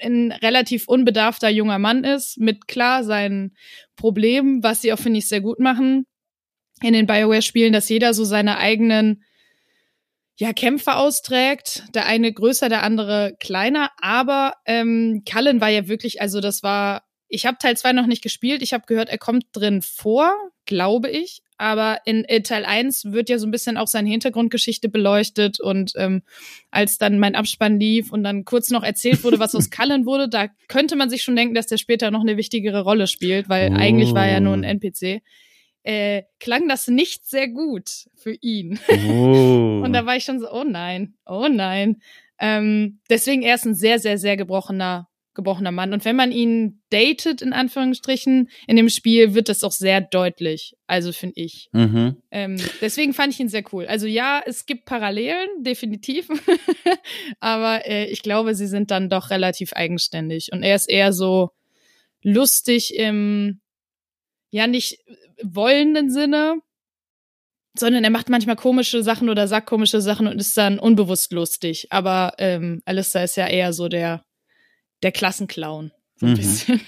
ein 0.00 0.32
relativ 0.32 0.88
unbedarfter 0.88 1.48
junger 1.48 1.78
Mann 1.78 2.04
ist, 2.04 2.38
mit 2.38 2.68
klar 2.68 3.04
seinen 3.04 3.56
Problemen, 3.96 4.62
was 4.62 4.82
sie 4.82 4.92
auch, 4.92 4.98
finde 4.98 5.18
ich, 5.18 5.28
sehr 5.28 5.40
gut 5.40 5.58
machen 5.58 6.06
in 6.82 6.92
den 6.92 7.06
Bioware-Spielen, 7.06 7.72
dass 7.72 7.88
jeder 7.88 8.14
so 8.14 8.24
seine 8.24 8.58
eigenen 8.58 9.24
ja, 10.36 10.52
Kämpfe 10.52 10.96
austrägt. 10.96 11.84
Der 11.94 12.06
eine 12.06 12.32
größer, 12.32 12.68
der 12.68 12.82
andere 12.82 13.34
kleiner. 13.40 13.90
Aber 14.00 14.54
ähm, 14.66 15.22
Cullen 15.30 15.60
war 15.60 15.70
ja 15.70 15.88
wirklich, 15.88 16.20
also 16.20 16.40
das 16.40 16.62
war, 16.62 17.04
ich 17.28 17.46
habe 17.46 17.56
Teil 17.58 17.76
2 17.76 17.92
noch 17.92 18.06
nicht 18.06 18.22
gespielt. 18.22 18.62
Ich 18.62 18.72
habe 18.72 18.84
gehört, 18.86 19.08
er 19.08 19.18
kommt 19.18 19.46
drin 19.52 19.80
vor, 19.82 20.32
glaube 20.66 21.08
ich. 21.10 21.42
Aber 21.58 21.98
in 22.04 22.24
äh, 22.24 22.42
Teil 22.42 22.64
1 22.64 23.12
wird 23.12 23.28
ja 23.30 23.38
so 23.38 23.46
ein 23.46 23.50
bisschen 23.50 23.76
auch 23.76 23.86
seine 23.86 24.10
Hintergrundgeschichte 24.10 24.88
beleuchtet. 24.88 25.58
Und 25.60 25.92
ähm, 25.96 26.22
als 26.70 26.98
dann 26.98 27.18
mein 27.18 27.34
Abspann 27.34 27.80
lief 27.80 28.12
und 28.12 28.22
dann 28.24 28.44
kurz 28.44 28.70
noch 28.70 28.82
erzählt 28.82 29.24
wurde, 29.24 29.38
was 29.38 29.54
aus 29.54 29.70
Cullen 29.70 30.04
wurde, 30.06 30.28
da 30.28 30.48
könnte 30.68 30.96
man 30.96 31.08
sich 31.10 31.22
schon 31.22 31.36
denken, 31.36 31.54
dass 31.54 31.66
der 31.66 31.78
später 31.78 32.10
noch 32.10 32.20
eine 32.20 32.36
wichtigere 32.36 32.82
Rolle 32.82 33.06
spielt, 33.06 33.48
weil 33.48 33.70
Oh. 33.72 33.76
eigentlich 33.76 34.12
war 34.14 34.26
er 34.26 34.40
nur 34.40 34.54
ein 34.54 34.64
NPC. 34.64 35.22
Äh, 35.82 36.24
klang 36.40 36.68
das 36.68 36.88
nicht 36.88 37.24
sehr 37.26 37.48
gut 37.48 38.06
für 38.16 38.34
ihn. 38.40 38.78
Oh. 38.88 39.80
Und 39.84 39.92
da 39.92 40.04
war 40.04 40.16
ich 40.16 40.24
schon 40.24 40.40
so, 40.40 40.50
oh 40.50 40.64
nein, 40.64 41.14
oh 41.26 41.46
nein. 41.48 42.02
Ähm, 42.38 42.98
deswegen 43.08 43.42
er 43.42 43.54
ist 43.54 43.64
ein 43.66 43.74
sehr, 43.74 43.98
sehr, 43.98 44.18
sehr 44.18 44.36
gebrochener, 44.36 45.08
gebrochener 45.36 45.70
Mann. 45.70 45.92
Und 45.92 46.04
wenn 46.04 46.16
man 46.16 46.32
ihn 46.32 46.82
datet, 46.90 47.40
in 47.40 47.52
Anführungsstrichen, 47.52 48.48
in 48.66 48.76
dem 48.76 48.88
Spiel, 48.88 49.34
wird 49.34 49.48
das 49.48 49.62
auch 49.62 49.70
sehr 49.70 50.00
deutlich. 50.00 50.74
Also 50.88 51.12
finde 51.12 51.34
ich. 51.36 51.68
mhm. 51.72 52.16
Ähm, 52.32 52.56
deswegen 52.80 53.14
fand 53.14 53.32
ich 53.32 53.40
ihn 53.40 53.48
sehr 53.48 53.62
cool. 53.72 53.86
Also 53.86 54.08
ja, 54.08 54.42
es 54.44 54.66
gibt 54.66 54.84
Parallelen, 54.86 55.48
definitiv. 55.60 56.28
Aber 57.40 57.86
äh, 57.86 58.06
ich 58.06 58.22
glaube, 58.22 58.56
sie 58.56 58.66
sind 58.66 58.90
dann 58.90 59.08
doch 59.08 59.30
relativ 59.30 59.72
eigenständig. 59.74 60.48
Und 60.52 60.64
er 60.64 60.74
ist 60.74 60.90
eher 60.90 61.12
so 61.12 61.50
lustig 62.22 62.96
im, 62.96 63.60
ja, 64.50 64.66
nicht 64.66 64.98
wollenden 65.42 66.10
Sinne, 66.10 66.60
sondern 67.78 68.04
er 68.04 68.10
macht 68.10 68.28
manchmal 68.28 68.56
komische 68.56 69.02
Sachen 69.02 69.28
oder 69.28 69.48
sagt 69.48 69.66
komische 69.66 70.00
Sachen 70.00 70.26
und 70.26 70.40
ist 70.40 70.56
dann 70.56 70.78
unbewusst 70.78 71.32
lustig. 71.32 71.88
Aber 71.90 72.34
ähm, 72.38 72.82
Alistair 72.84 73.24
ist 73.24 73.36
ja 73.36 73.46
eher 73.46 73.72
so 73.72 73.88
der, 73.88 74.24
der 75.02 75.12
Klassenclown. 75.12 75.92
So 76.18 76.26
mhm. 76.26 76.38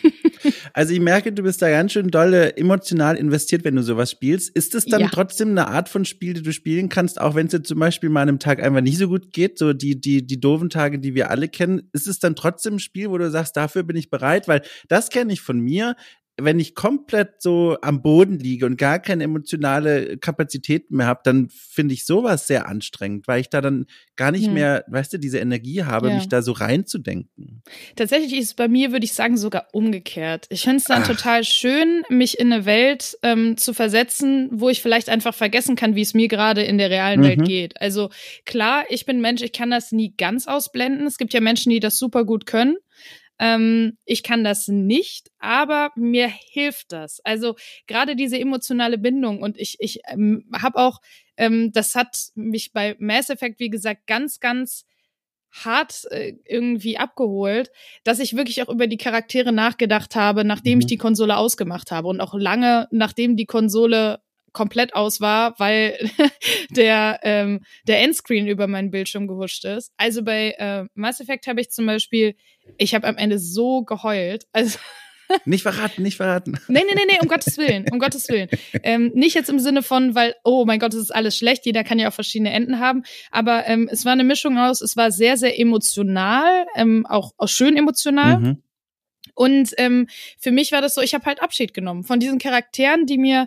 Also 0.72 0.94
ich 0.94 1.00
merke, 1.00 1.32
du 1.32 1.42
bist 1.42 1.60
da 1.60 1.68
ganz 1.68 1.92
schön 1.92 2.08
dolle 2.08 2.56
emotional 2.56 3.16
investiert, 3.16 3.64
wenn 3.64 3.76
du 3.76 3.82
sowas 3.82 4.10
spielst. 4.10 4.54
Ist 4.54 4.74
es 4.74 4.86
dann 4.86 5.00
ja. 5.00 5.08
trotzdem 5.08 5.50
eine 5.50 5.68
Art 5.68 5.88
von 5.88 6.04
Spiel, 6.04 6.34
die 6.34 6.42
du 6.42 6.52
spielen 6.52 6.88
kannst, 6.88 7.20
auch 7.20 7.34
wenn 7.34 7.46
es 7.46 7.50
dir 7.50 7.62
zum 7.62 7.78
Beispiel 7.78 8.08
mal 8.08 8.22
an 8.22 8.28
einem 8.28 8.38
Tag 8.38 8.62
einfach 8.62 8.80
nicht 8.80 8.98
so 8.98 9.08
gut 9.08 9.32
geht, 9.32 9.58
so 9.58 9.72
die, 9.72 10.00
die, 10.00 10.26
die 10.26 10.40
doofen 10.40 10.70
Tage, 10.70 10.98
die 10.98 11.14
wir 11.14 11.30
alle 11.30 11.48
kennen, 11.48 11.90
ist 11.92 12.06
es 12.06 12.18
dann 12.20 12.36
trotzdem 12.36 12.74
ein 12.74 12.78
Spiel, 12.78 13.10
wo 13.10 13.18
du 13.18 13.30
sagst, 13.30 13.56
dafür 13.56 13.82
bin 13.82 13.96
ich 13.96 14.10
bereit? 14.10 14.48
Weil 14.48 14.62
das 14.88 15.10
kenne 15.10 15.32
ich 15.32 15.40
von 15.40 15.58
mir 15.58 15.96
wenn 16.40 16.60
ich 16.60 16.74
komplett 16.74 17.42
so 17.42 17.76
am 17.82 18.00
Boden 18.00 18.38
liege 18.38 18.64
und 18.64 18.78
gar 18.78 19.00
keine 19.00 19.24
emotionale 19.24 20.16
Kapazität 20.18 20.90
mehr 20.90 21.06
habe, 21.06 21.20
dann 21.24 21.48
finde 21.50 21.94
ich 21.94 22.06
sowas 22.06 22.46
sehr 22.46 22.68
anstrengend, 22.68 23.26
weil 23.26 23.40
ich 23.40 23.48
da 23.48 23.60
dann 23.60 23.86
gar 24.16 24.30
nicht 24.30 24.46
hm. 24.46 24.54
mehr, 24.54 24.84
weißt 24.86 25.12
du, 25.12 25.18
diese 25.18 25.38
Energie 25.38 25.82
habe, 25.82 26.08
ja. 26.08 26.14
mich 26.14 26.28
da 26.28 26.40
so 26.40 26.52
reinzudenken. 26.52 27.62
Tatsächlich 27.96 28.34
ist 28.34 28.46
es 28.46 28.54
bei 28.54 28.68
mir, 28.68 28.92
würde 28.92 29.04
ich 29.04 29.14
sagen, 29.14 29.36
sogar 29.36 29.66
umgekehrt. 29.72 30.46
Ich 30.48 30.62
finde 30.62 30.78
es 30.78 30.84
dann 30.84 31.02
Ach. 31.02 31.08
total 31.08 31.42
schön, 31.42 32.02
mich 32.08 32.38
in 32.38 32.52
eine 32.52 32.64
Welt 32.64 33.18
ähm, 33.22 33.56
zu 33.56 33.74
versetzen, 33.74 34.48
wo 34.52 34.68
ich 34.68 34.80
vielleicht 34.80 35.08
einfach 35.08 35.34
vergessen 35.34 35.74
kann, 35.74 35.96
wie 35.96 36.02
es 36.02 36.14
mir 36.14 36.28
gerade 36.28 36.62
in 36.62 36.78
der 36.78 36.90
realen 36.90 37.20
mhm. 37.20 37.24
Welt 37.24 37.44
geht. 37.44 37.80
Also 37.80 38.10
klar, 38.44 38.84
ich 38.90 39.06
bin 39.06 39.20
Mensch, 39.20 39.42
ich 39.42 39.52
kann 39.52 39.70
das 39.70 39.90
nie 39.90 40.14
ganz 40.16 40.46
ausblenden. 40.46 41.06
Es 41.06 41.18
gibt 41.18 41.34
ja 41.34 41.40
Menschen, 41.40 41.70
die 41.70 41.80
das 41.80 41.98
super 41.98 42.24
gut 42.24 42.46
können. 42.46 42.76
Ähm, 43.38 43.98
ich 44.04 44.22
kann 44.22 44.42
das 44.44 44.68
nicht, 44.68 45.30
aber 45.38 45.92
mir 45.96 46.28
hilft 46.28 46.92
das. 46.92 47.20
Also 47.24 47.54
gerade 47.86 48.16
diese 48.16 48.38
emotionale 48.38 48.98
Bindung 48.98 49.42
und 49.42 49.58
ich, 49.58 49.76
ich 49.80 50.00
ähm, 50.08 50.50
habe 50.60 50.78
auch, 50.78 51.00
ähm, 51.36 51.70
das 51.72 51.94
hat 51.94 52.30
mich 52.34 52.72
bei 52.72 52.96
Mass 52.98 53.30
Effect, 53.30 53.60
wie 53.60 53.70
gesagt, 53.70 54.06
ganz, 54.06 54.40
ganz 54.40 54.84
hart 55.50 56.04
äh, 56.10 56.34
irgendwie 56.44 56.98
abgeholt, 56.98 57.70
dass 58.04 58.18
ich 58.18 58.36
wirklich 58.36 58.62
auch 58.62 58.68
über 58.68 58.86
die 58.86 58.98
Charaktere 58.98 59.52
nachgedacht 59.52 60.14
habe, 60.14 60.44
nachdem 60.44 60.74
mhm. 60.74 60.80
ich 60.80 60.86
die 60.86 60.98
Konsole 60.98 61.36
ausgemacht 61.36 61.90
habe 61.90 62.08
und 62.08 62.20
auch 62.20 62.34
lange 62.34 62.88
nachdem 62.90 63.36
die 63.36 63.46
Konsole 63.46 64.20
komplett 64.52 64.94
aus 64.94 65.20
war, 65.20 65.58
weil 65.58 65.98
der, 66.70 67.20
ähm, 67.22 67.60
der 67.86 68.00
Endscreen 68.00 68.46
über 68.46 68.66
meinen 68.66 68.90
Bildschirm 68.90 69.26
gehuscht 69.26 69.64
ist. 69.64 69.92
Also 69.96 70.22
bei 70.22 70.54
äh, 70.58 70.84
Mass 70.94 71.20
Effect 71.20 71.46
habe 71.46 71.60
ich 71.60 71.70
zum 71.70 71.86
Beispiel, 71.86 72.34
ich 72.76 72.94
habe 72.94 73.06
am 73.06 73.16
Ende 73.16 73.38
so 73.38 73.82
geheult. 73.82 74.46
Also 74.52 74.78
nicht 75.44 75.62
verraten, 75.62 76.02
nicht 76.02 76.16
verraten. 76.16 76.58
Nee, 76.68 76.82
nee, 76.86 76.94
nee, 76.94 77.02
nee, 77.06 77.18
um 77.20 77.28
Gottes 77.28 77.58
Willen, 77.58 77.86
um 77.90 77.98
Gottes 77.98 78.28
Willen. 78.28 78.48
Ähm, 78.82 79.12
nicht 79.14 79.34
jetzt 79.34 79.50
im 79.50 79.58
Sinne 79.58 79.82
von, 79.82 80.14
weil, 80.14 80.34
oh 80.44 80.64
mein 80.64 80.78
Gott, 80.78 80.94
es 80.94 81.00
ist 81.00 81.14
alles 81.14 81.36
schlecht, 81.36 81.66
jeder 81.66 81.84
kann 81.84 81.98
ja 81.98 82.08
auch 82.08 82.14
verschiedene 82.14 82.52
Enden 82.52 82.78
haben, 82.78 83.04
aber 83.30 83.66
ähm, 83.66 83.88
es 83.90 84.04
war 84.04 84.12
eine 84.12 84.24
Mischung 84.24 84.58
aus, 84.58 84.80
es 84.80 84.96
war 84.96 85.10
sehr, 85.10 85.36
sehr 85.36 85.58
emotional, 85.58 86.66
ähm, 86.76 87.06
auch, 87.06 87.32
auch 87.36 87.48
schön 87.48 87.76
emotional. 87.76 88.40
Mhm. 88.40 88.62
Und 89.34 89.72
ähm, 89.76 90.08
für 90.38 90.50
mich 90.50 90.72
war 90.72 90.80
das 90.80 90.94
so, 90.94 91.00
ich 91.00 91.14
habe 91.14 91.24
halt 91.26 91.42
Abschied 91.42 91.72
genommen 91.74 92.02
von 92.02 92.18
diesen 92.18 92.38
Charakteren, 92.38 93.06
die 93.06 93.18
mir 93.18 93.46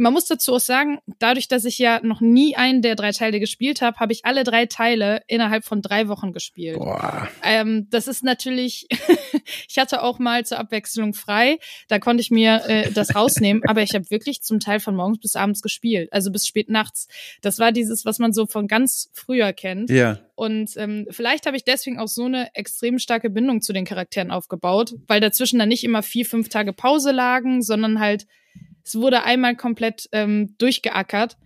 man 0.00 0.14
muss 0.14 0.24
dazu 0.24 0.54
auch 0.54 0.60
sagen, 0.60 0.98
dadurch, 1.18 1.46
dass 1.46 1.66
ich 1.66 1.78
ja 1.78 2.00
noch 2.02 2.22
nie 2.22 2.56
einen 2.56 2.80
der 2.80 2.96
drei 2.96 3.12
Teile 3.12 3.38
gespielt 3.38 3.82
habe, 3.82 3.98
habe 3.98 4.12
ich 4.12 4.24
alle 4.24 4.44
drei 4.44 4.64
Teile 4.64 5.22
innerhalb 5.26 5.64
von 5.64 5.82
drei 5.82 6.08
Wochen 6.08 6.32
gespielt. 6.32 6.78
Boah. 6.78 7.28
Ähm, 7.42 7.86
das 7.90 8.08
ist 8.08 8.24
natürlich, 8.24 8.88
ich 9.68 9.78
hatte 9.78 10.02
auch 10.02 10.18
mal 10.18 10.44
zur 10.46 10.58
Abwechslung 10.58 11.12
frei, 11.12 11.58
da 11.88 11.98
konnte 11.98 12.22
ich 12.22 12.30
mir 12.30 12.62
äh, 12.66 12.90
das 12.90 13.14
rausnehmen, 13.14 13.62
aber 13.66 13.82
ich 13.82 13.94
habe 13.94 14.10
wirklich 14.10 14.42
zum 14.42 14.58
Teil 14.58 14.80
von 14.80 14.96
morgens 14.96 15.20
bis 15.20 15.36
abends 15.36 15.60
gespielt, 15.60 16.10
also 16.12 16.32
bis 16.32 16.46
spät 16.46 16.70
nachts. 16.70 17.06
Das 17.42 17.58
war 17.58 17.70
dieses, 17.70 18.06
was 18.06 18.18
man 18.18 18.32
so 18.32 18.46
von 18.46 18.68
ganz 18.68 19.10
früher 19.12 19.52
kennt. 19.52 19.90
Ja. 19.90 20.18
Und 20.34 20.70
ähm, 20.78 21.06
vielleicht 21.10 21.44
habe 21.44 21.58
ich 21.58 21.64
deswegen 21.64 21.98
auch 21.98 22.08
so 22.08 22.24
eine 22.24 22.54
extrem 22.54 22.98
starke 22.98 23.28
Bindung 23.28 23.60
zu 23.60 23.74
den 23.74 23.84
Charakteren 23.84 24.30
aufgebaut, 24.30 24.94
weil 25.06 25.20
dazwischen 25.20 25.58
dann 25.58 25.68
nicht 25.68 25.84
immer 25.84 26.02
vier, 26.02 26.24
fünf 26.24 26.48
Tage 26.48 26.72
Pause 26.72 27.12
lagen, 27.12 27.60
sondern 27.60 28.00
halt 28.00 28.26
es 28.90 29.00
wurde 29.00 29.22
einmal 29.22 29.56
komplett 29.56 30.08
ähm, 30.12 30.56
durchgeackert. 30.58 31.36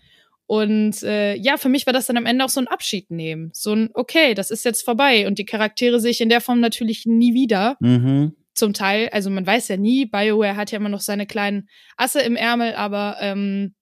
Und 0.46 1.02
äh, 1.02 1.34
ja, 1.36 1.56
für 1.56 1.68
mich 1.68 1.86
war 1.86 1.92
das 1.92 2.06
dann 2.06 2.16
am 2.16 2.26
Ende 2.26 2.44
auch 2.44 2.50
so 2.50 2.60
ein 2.60 2.68
Abschied 2.68 3.10
nehmen. 3.10 3.50
So 3.54 3.74
ein, 3.74 3.90
okay, 3.94 4.34
das 4.34 4.50
ist 4.50 4.64
jetzt 4.64 4.82
vorbei. 4.82 5.26
Und 5.26 5.38
die 5.38 5.44
Charaktere 5.44 6.00
sehe 6.00 6.10
ich 6.10 6.20
in 6.20 6.28
der 6.28 6.40
Form 6.40 6.60
natürlich 6.60 7.06
nie 7.06 7.34
wieder. 7.34 7.76
Mhm. 7.80 8.34
Zum 8.54 8.72
Teil, 8.72 9.08
also 9.10 9.30
man 9.30 9.46
weiß 9.46 9.68
ja 9.68 9.76
nie, 9.76 10.06
BioWare 10.06 10.56
hat 10.56 10.70
ja 10.70 10.78
immer 10.78 10.88
noch 10.88 11.00
seine 11.00 11.26
kleinen 11.26 11.68
Asse 11.96 12.20
im 12.20 12.36
Ärmel, 12.36 12.74
aber 12.74 13.16
ähm, 13.20 13.74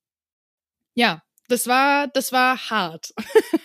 ja, 0.94 1.22
das 1.48 1.66
war, 1.66 2.09
das 2.09 2.33
war 2.33 2.70
hart. 2.70 3.12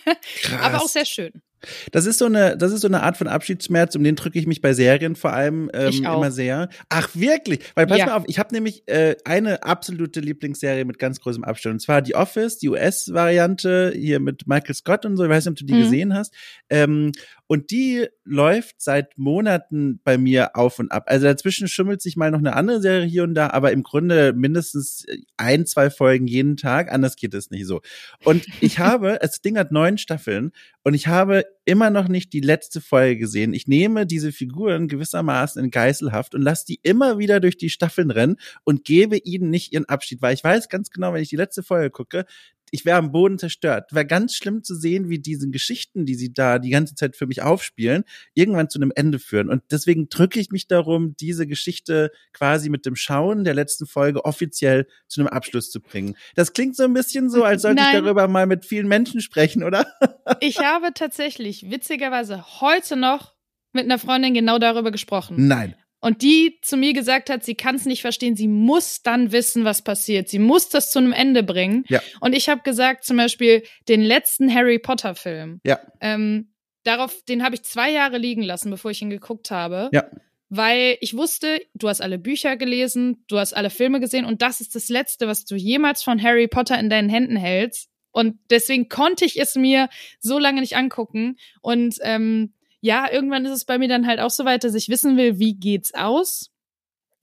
aber 0.60 0.82
auch 0.82 0.88
sehr 0.88 1.06
schön. 1.06 1.42
Das 1.92 2.06
ist 2.06 2.18
so 2.18 2.26
eine, 2.26 2.56
das 2.56 2.72
ist 2.72 2.80
so 2.82 2.88
eine 2.88 3.02
Art 3.02 3.16
von 3.16 3.26
Abschiedsschmerz, 3.26 3.94
um 3.96 4.04
den 4.04 4.16
drücke 4.16 4.38
ich 4.38 4.46
mich 4.46 4.60
bei 4.60 4.72
Serien 4.72 5.16
vor 5.16 5.32
allem 5.32 5.70
ähm, 5.72 5.92
immer 6.04 6.30
sehr. 6.30 6.68
Ach 6.88 7.08
wirklich? 7.14 7.60
Weil 7.74 7.86
pass 7.86 7.98
ja. 7.98 8.06
mal 8.06 8.16
auf, 8.16 8.24
ich 8.26 8.38
habe 8.38 8.54
nämlich 8.54 8.82
äh, 8.86 9.16
eine 9.24 9.62
absolute 9.62 10.20
Lieblingsserie 10.20 10.84
mit 10.84 10.98
ganz 10.98 11.20
großem 11.20 11.44
Abstand. 11.44 11.74
Und 11.74 11.80
zwar 11.80 12.02
die 12.02 12.14
Office, 12.14 12.58
die 12.58 12.68
US-Variante 12.68 13.92
hier 13.94 14.20
mit 14.20 14.46
Michael 14.46 14.74
Scott 14.74 15.04
und 15.06 15.16
so. 15.16 15.24
Ich 15.24 15.30
weiß 15.30 15.46
nicht, 15.46 15.52
ob 15.52 15.58
du 15.58 15.64
die 15.64 15.74
mhm. 15.74 15.82
gesehen 15.82 16.14
hast. 16.14 16.34
Ähm, 16.70 17.12
und 17.48 17.70
die 17.70 18.06
läuft 18.24 18.82
seit 18.82 19.16
Monaten 19.16 20.00
bei 20.04 20.18
mir 20.18 20.54
auf 20.54 20.78
und 20.78 20.92
ab. 20.92 21.04
Also 21.06 21.24
dazwischen 21.24 21.66
schummelt 21.66 22.02
sich 22.02 22.14
mal 22.14 22.30
noch 22.30 22.40
eine 22.40 22.54
andere 22.54 22.82
Serie 22.82 23.06
hier 23.06 23.22
und 23.22 23.34
da, 23.34 23.48
aber 23.50 23.72
im 23.72 23.82
Grunde 23.82 24.34
mindestens 24.34 25.06
ein, 25.38 25.64
zwei 25.64 25.88
Folgen 25.88 26.26
jeden 26.26 26.58
Tag. 26.58 26.92
Anders 26.92 27.16
geht 27.16 27.32
es 27.32 27.50
nicht 27.50 27.66
so. 27.66 27.80
Und 28.22 28.46
ich 28.60 28.78
habe, 28.78 29.18
das 29.20 29.40
Ding 29.40 29.56
hat 29.56 29.72
neun 29.72 29.96
Staffeln 29.96 30.52
und 30.84 30.92
ich 30.92 31.06
habe 31.06 31.44
immer 31.64 31.90
noch 31.90 32.08
nicht 32.08 32.32
die 32.32 32.40
letzte 32.40 32.80
Folge 32.80 33.18
gesehen. 33.18 33.52
Ich 33.52 33.66
nehme 33.66 34.06
diese 34.06 34.32
Figuren 34.32 34.88
gewissermaßen 34.88 35.62
in 35.62 35.70
Geiselhaft 35.70 36.34
und 36.34 36.42
lasse 36.42 36.64
die 36.66 36.80
immer 36.82 37.18
wieder 37.18 37.40
durch 37.40 37.56
die 37.56 37.70
Staffeln 37.70 38.10
rennen 38.10 38.36
und 38.64 38.84
gebe 38.84 39.18
ihnen 39.18 39.50
nicht 39.50 39.72
ihren 39.72 39.84
Abschied, 39.86 40.22
weil 40.22 40.34
ich 40.34 40.42
weiß 40.42 40.68
ganz 40.68 40.90
genau, 40.90 41.12
wenn 41.12 41.22
ich 41.22 41.28
die 41.28 41.36
letzte 41.36 41.62
Folge 41.62 41.90
gucke, 41.90 42.24
ich 42.70 42.84
wäre 42.84 42.98
am 42.98 43.12
Boden 43.12 43.38
zerstört. 43.38 43.92
Wäre 43.92 44.06
ganz 44.06 44.34
schlimm 44.34 44.62
zu 44.62 44.74
sehen, 44.74 45.08
wie 45.08 45.18
diese 45.18 45.48
Geschichten, 45.50 46.06
die 46.06 46.14
sie 46.14 46.32
da 46.32 46.58
die 46.58 46.70
ganze 46.70 46.94
Zeit 46.94 47.16
für 47.16 47.26
mich 47.26 47.42
aufspielen, 47.42 48.04
irgendwann 48.34 48.68
zu 48.68 48.78
einem 48.78 48.92
Ende 48.94 49.18
führen. 49.18 49.48
Und 49.48 49.62
deswegen 49.70 50.08
drücke 50.08 50.40
ich 50.40 50.50
mich 50.50 50.66
darum, 50.66 51.16
diese 51.16 51.46
Geschichte 51.46 52.10
quasi 52.32 52.68
mit 52.68 52.86
dem 52.86 52.96
Schauen 52.96 53.44
der 53.44 53.54
letzten 53.54 53.86
Folge 53.86 54.24
offiziell 54.24 54.86
zu 55.06 55.20
einem 55.20 55.28
Abschluss 55.28 55.70
zu 55.70 55.80
bringen. 55.80 56.16
Das 56.34 56.52
klingt 56.52 56.76
so 56.76 56.84
ein 56.84 56.94
bisschen 56.94 57.30
so, 57.30 57.44
als 57.44 57.62
sollte 57.62 57.82
Nein. 57.82 57.96
ich 57.96 58.02
darüber 58.02 58.28
mal 58.28 58.46
mit 58.46 58.64
vielen 58.64 58.88
Menschen 58.88 59.20
sprechen, 59.20 59.62
oder? 59.62 59.86
ich 60.40 60.58
habe 60.58 60.92
tatsächlich 60.94 61.70
witzigerweise 61.70 62.60
heute 62.60 62.96
noch 62.96 63.34
mit 63.72 63.84
einer 63.84 63.98
Freundin 63.98 64.34
genau 64.34 64.58
darüber 64.58 64.90
gesprochen. 64.90 65.46
Nein 65.46 65.74
und 66.00 66.22
die 66.22 66.58
zu 66.62 66.76
mir 66.76 66.92
gesagt 66.92 67.28
hat, 67.28 67.44
sie 67.44 67.54
kann 67.54 67.74
es 67.74 67.84
nicht 67.84 68.02
verstehen, 68.02 68.36
sie 68.36 68.48
muss 68.48 69.02
dann 69.02 69.32
wissen, 69.32 69.64
was 69.64 69.82
passiert. 69.82 70.28
Sie 70.28 70.38
muss 70.38 70.68
das 70.68 70.90
zu 70.92 71.00
einem 71.00 71.12
Ende 71.12 71.42
bringen. 71.42 71.84
Ja. 71.88 72.00
Und 72.20 72.34
ich 72.34 72.48
habe 72.48 72.62
gesagt, 72.62 73.04
zum 73.04 73.16
Beispiel 73.16 73.64
den 73.88 74.02
letzten 74.02 74.52
Harry 74.52 74.78
Potter 74.78 75.14
Film. 75.14 75.60
Ja. 75.64 75.80
Ähm, 76.00 76.52
darauf, 76.84 77.24
den 77.24 77.42
habe 77.42 77.56
ich 77.56 77.64
zwei 77.64 77.90
Jahre 77.90 78.18
liegen 78.18 78.42
lassen, 78.42 78.70
bevor 78.70 78.92
ich 78.92 79.02
ihn 79.02 79.10
geguckt 79.10 79.50
habe. 79.50 79.90
Ja. 79.92 80.08
Weil 80.50 80.96
ich 81.00 81.14
wusste, 81.14 81.60
du 81.74 81.88
hast 81.88 82.00
alle 82.00 82.18
Bücher 82.18 82.56
gelesen, 82.56 83.24
du 83.28 83.38
hast 83.38 83.54
alle 83.54 83.68
Filme 83.68 84.00
gesehen 84.00 84.24
und 84.24 84.40
das 84.40 84.60
ist 84.60 84.74
das 84.74 84.88
Letzte, 84.88 85.26
was 85.26 85.44
du 85.44 85.56
jemals 85.56 86.02
von 86.02 86.22
Harry 86.22 86.48
Potter 86.48 86.78
in 86.78 86.88
deinen 86.88 87.10
Händen 87.10 87.36
hältst. 87.36 87.90
Und 88.12 88.38
deswegen 88.50 88.88
konnte 88.88 89.24
ich 89.24 89.38
es 89.38 89.56
mir 89.56 89.88
so 90.20 90.38
lange 90.38 90.60
nicht 90.60 90.76
angucken. 90.76 91.36
Und 91.60 91.96
ähm, 92.02 92.54
ja, 92.80 93.10
irgendwann 93.10 93.44
ist 93.44 93.52
es 93.52 93.64
bei 93.64 93.78
mir 93.78 93.88
dann 93.88 94.06
halt 94.06 94.20
auch 94.20 94.30
so 94.30 94.44
weit, 94.44 94.64
dass 94.64 94.74
ich 94.74 94.88
wissen 94.88 95.16
will, 95.16 95.38
wie 95.38 95.54
geht's 95.54 95.94
aus. 95.94 96.50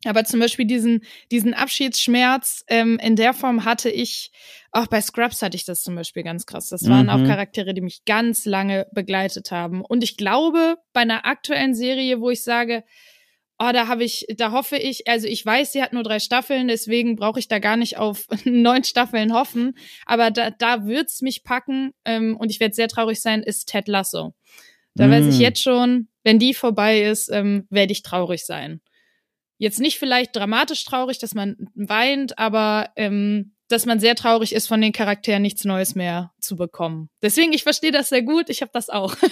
Aber 0.06 0.24
zum 0.24 0.40
Beispiel 0.40 0.66
diesen, 0.66 1.02
diesen 1.32 1.54
Abschiedsschmerz 1.54 2.64
ähm, 2.68 3.00
in 3.02 3.16
der 3.16 3.34
Form 3.34 3.66
hatte 3.66 3.90
ich, 3.90 4.32
auch 4.72 4.88
bei 4.88 5.02
Scrubs 5.02 5.42
hatte 5.42 5.58
ich 5.58 5.66
das 5.66 5.82
zum 5.82 5.96
Beispiel 5.96 6.24
ganz 6.24 6.46
krass. 6.46 6.70
Das 6.70 6.88
waren 6.88 7.08
mhm. 7.08 7.10
auch 7.10 7.28
Charaktere, 7.28 7.74
die 7.74 7.82
mich 7.82 8.06
ganz 8.06 8.46
lange 8.46 8.86
begleitet 8.92 9.50
haben. 9.52 9.82
Und 9.82 10.04
ich 10.04 10.16
glaube, 10.16 10.78
bei 10.94 11.02
einer 11.02 11.26
aktuellen 11.26 11.74
Serie, 11.74 12.22
wo 12.22 12.30
ich 12.30 12.44
sage, 12.44 12.84
oh, 13.58 13.72
da 13.72 13.88
habe 13.88 14.04
ich, 14.04 14.28
da 14.38 14.52
hoffe 14.52 14.78
ich, 14.78 15.08
also 15.08 15.28
ich 15.28 15.46
weiß, 15.46 15.72
sie 15.72 15.82
hat 15.82 15.94
nur 15.94 16.04
drei 16.04 16.20
Staffeln, 16.20 16.68
deswegen 16.68 17.16
brauche 17.16 17.40
ich 17.40 17.48
da 17.48 17.60
gar 17.60 17.78
nicht 17.78 17.98
auf 17.98 18.28
neun 18.46 18.84
Staffeln 18.84 19.34
hoffen. 19.34 19.76
Aber 20.06 20.30
da, 20.30 20.52
da 20.52 20.86
wird's 20.86 21.22
mich 21.22 21.44
packen 21.44 21.92
ähm, 22.06 22.38
und 22.38 22.52
ich 22.52 22.60
werde 22.60 22.76
sehr 22.76 22.90
traurig 22.90 23.22
sein, 23.22 23.42
ist 23.42 23.70
Ted 23.70 23.88
Lasso. 23.88 24.34
Da 24.96 25.08
mm. 25.08 25.12
weiß 25.12 25.26
ich 25.28 25.40
mm. 25.40 25.42
jetzt 25.42 25.62
schon, 25.62 26.08
wenn 26.24 26.40
die 26.40 26.54
vorbei 26.54 27.02
ist, 27.02 27.30
ähm, 27.32 27.68
werde 27.70 27.92
ich 27.92 28.02
traurig 28.02 28.46
sein. 28.46 28.82
Jetzt 29.58 29.80
nicht 29.80 30.00
vielleicht 30.00 30.36
dramatisch 30.36 30.84
traurig, 30.84 31.20
dass 31.20 31.34
man 31.34 31.56
weint, 31.76 32.38
aber 32.40 32.90
ähm, 32.96 33.55
dass 33.68 33.86
man 33.86 34.00
sehr 34.00 34.16
traurig 34.16 34.54
ist, 34.54 34.68
von 34.68 34.80
den 34.80 34.92
Charakteren 34.92 35.42
nichts 35.42 35.66
Neues 35.66 35.96
mehr 35.96 36.32
zu 36.40 36.56
bekommen. 36.56 37.10
Deswegen, 37.22 37.54
ich 37.54 37.64
verstehe 37.64 37.92
das 37.92 38.10
sehr 38.10 38.22
gut. 38.22 38.50
Ich 38.50 38.62
habe 38.62 38.72
das 38.74 38.90
auch. 38.90 39.16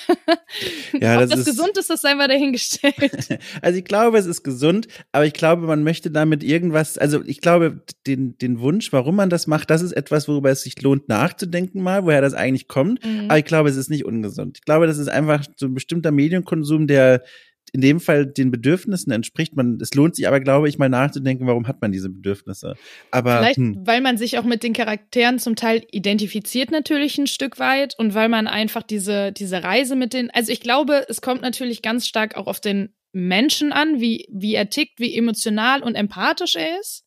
Ja, 0.94 1.20
das 1.20 1.24
Ob 1.24 1.30
das 1.32 1.40
ist, 1.40 1.46
gesund 1.46 1.78
ist, 1.78 1.90
das 1.90 2.02
sei 2.02 2.14
mal 2.14 2.28
dahingestellt. 2.28 2.94
Also 3.62 3.80
ich 3.80 3.86
glaube, 3.86 4.18
es 4.18 4.28
ist 4.28 4.44
gesund, 4.44 4.88
aber 5.12 5.26
ich 5.26 5.34
glaube, 5.34 5.66
man 5.66 5.84
möchte 5.84 6.12
damit 6.12 6.44
irgendwas, 6.44 6.98
also 6.98 7.24
ich 7.26 7.42
glaube, 7.42 7.82
den, 8.06 8.38
den 8.38 8.60
Wunsch, 8.60 8.94
warum 8.94 9.16
man 9.16 9.30
das 9.30 9.48
macht, 9.48 9.70
das 9.70 9.82
ist 9.82 9.92
etwas, 9.94 10.28
worüber 10.28 10.52
es 10.52 10.62
sich 10.62 10.80
lohnt 10.82 11.10
nachzudenken 11.10 11.82
mal, 11.82 12.06
woher 12.06 12.22
das 12.22 12.34
eigentlich 12.34 12.68
kommt. 12.68 13.04
Mhm. 13.04 13.26
Aber 13.30 13.40
ich 13.40 13.46
glaube, 13.46 13.70
es 13.70 13.76
ist 13.76 13.90
nicht 13.90 14.06
ungesund. 14.06 14.60
Ich 14.60 14.66
glaube, 14.66 14.86
das 14.86 15.00
ist 15.00 15.10
einfach 15.10 15.44
so 15.56 15.66
ein 15.66 15.74
bestimmter 15.74 16.12
Medienkonsum, 16.12 16.88
der 16.88 17.24
in 17.74 17.82
dem 17.82 18.00
Fall 18.00 18.28
den 18.28 18.52
Bedürfnissen 18.52 19.12
entspricht. 19.12 19.56
Man, 19.56 19.80
es 19.82 19.94
lohnt 19.96 20.16
sich 20.16 20.28
aber, 20.28 20.40
glaube 20.40 20.70
ich, 20.70 20.78
mal 20.78 20.90
nachzudenken, 20.90 21.48
warum 21.48 21.68
hat 21.68 21.82
man 21.82 21.92
diese 21.92 22.10
Bedürfnisse. 22.10 22.76
Aber 23.10 23.40
vielleicht, 23.40 23.58
hm. 23.58 23.82
weil 23.86 24.00
man 24.00 24.18
sich 24.18 24.38
auch 24.38 24.44
mit 24.44 24.62
den 24.64 24.74
Charakteren 24.74 25.40
zum 25.40 25.56
Teil 25.56 25.84
identifiziert 25.92 26.72
natürlich 26.72 27.18
ein 27.18 27.28
Stück 27.28 27.60
weit 27.60 27.96
und 27.98 28.14
weil 28.14 28.30
man 28.30 28.48
einfach 28.48 28.84
diese 28.84 29.32
diese 29.32 29.64
Reise 29.64 29.96
mit 29.96 30.14
den, 30.14 30.30
also 30.32 30.52
ich 30.52 30.62
glaube, 30.62 31.06
es 31.10 31.22
kommt 31.22 31.42
natürlich 31.42 31.82
ganz 31.82 32.06
stark 32.08 32.38
auch 32.38 32.46
auf 32.46 32.60
den 32.60 32.94
Menschen 33.12 33.74
an, 33.74 34.00
wie 34.00 34.28
wie 34.32 34.54
er 34.54 34.70
tickt, 34.70 35.00
wie 35.00 35.18
emotional 35.18 35.82
und 35.82 35.96
empathisch 35.96 36.56
er 36.56 36.80
ist. 36.80 37.03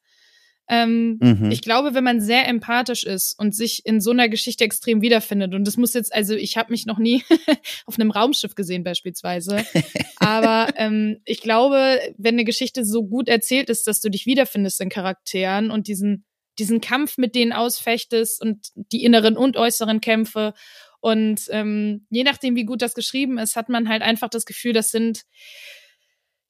Ähm, 0.68 1.18
mhm. 1.20 1.50
Ich 1.50 1.62
glaube, 1.62 1.94
wenn 1.94 2.04
man 2.04 2.20
sehr 2.20 2.48
empathisch 2.48 3.04
ist 3.04 3.38
und 3.38 3.54
sich 3.54 3.86
in 3.86 4.00
so 4.00 4.10
einer 4.10 4.28
Geschichte 4.28 4.64
extrem 4.64 5.00
wiederfindet, 5.00 5.54
und 5.54 5.64
das 5.64 5.76
muss 5.76 5.94
jetzt, 5.94 6.12
also 6.12 6.34
ich 6.34 6.56
habe 6.56 6.72
mich 6.72 6.86
noch 6.86 6.98
nie 6.98 7.22
auf 7.86 7.98
einem 7.98 8.10
Raumschiff 8.10 8.54
gesehen 8.54 8.82
beispielsweise, 8.82 9.64
aber 10.16 10.68
ähm, 10.76 11.20
ich 11.24 11.40
glaube, 11.40 12.00
wenn 12.18 12.34
eine 12.34 12.44
Geschichte 12.44 12.84
so 12.84 13.04
gut 13.04 13.28
erzählt 13.28 13.70
ist, 13.70 13.86
dass 13.86 14.00
du 14.00 14.10
dich 14.10 14.26
wiederfindest 14.26 14.80
in 14.80 14.88
Charakteren 14.88 15.70
und 15.70 15.88
diesen 15.88 16.24
diesen 16.58 16.80
Kampf 16.80 17.18
mit 17.18 17.34
denen 17.34 17.52
ausfechtest 17.52 18.40
und 18.40 18.68
die 18.74 19.04
inneren 19.04 19.36
und 19.36 19.58
äußeren 19.58 20.00
Kämpfe 20.00 20.54
und 21.00 21.42
ähm, 21.50 22.06
je 22.10 22.24
nachdem, 22.24 22.56
wie 22.56 22.64
gut 22.64 22.82
das 22.82 22.94
geschrieben 22.94 23.38
ist, 23.38 23.54
hat 23.54 23.68
man 23.68 23.88
halt 23.88 24.02
einfach 24.02 24.28
das 24.28 24.46
Gefühl, 24.46 24.72
das 24.72 24.90
sind 24.90 25.22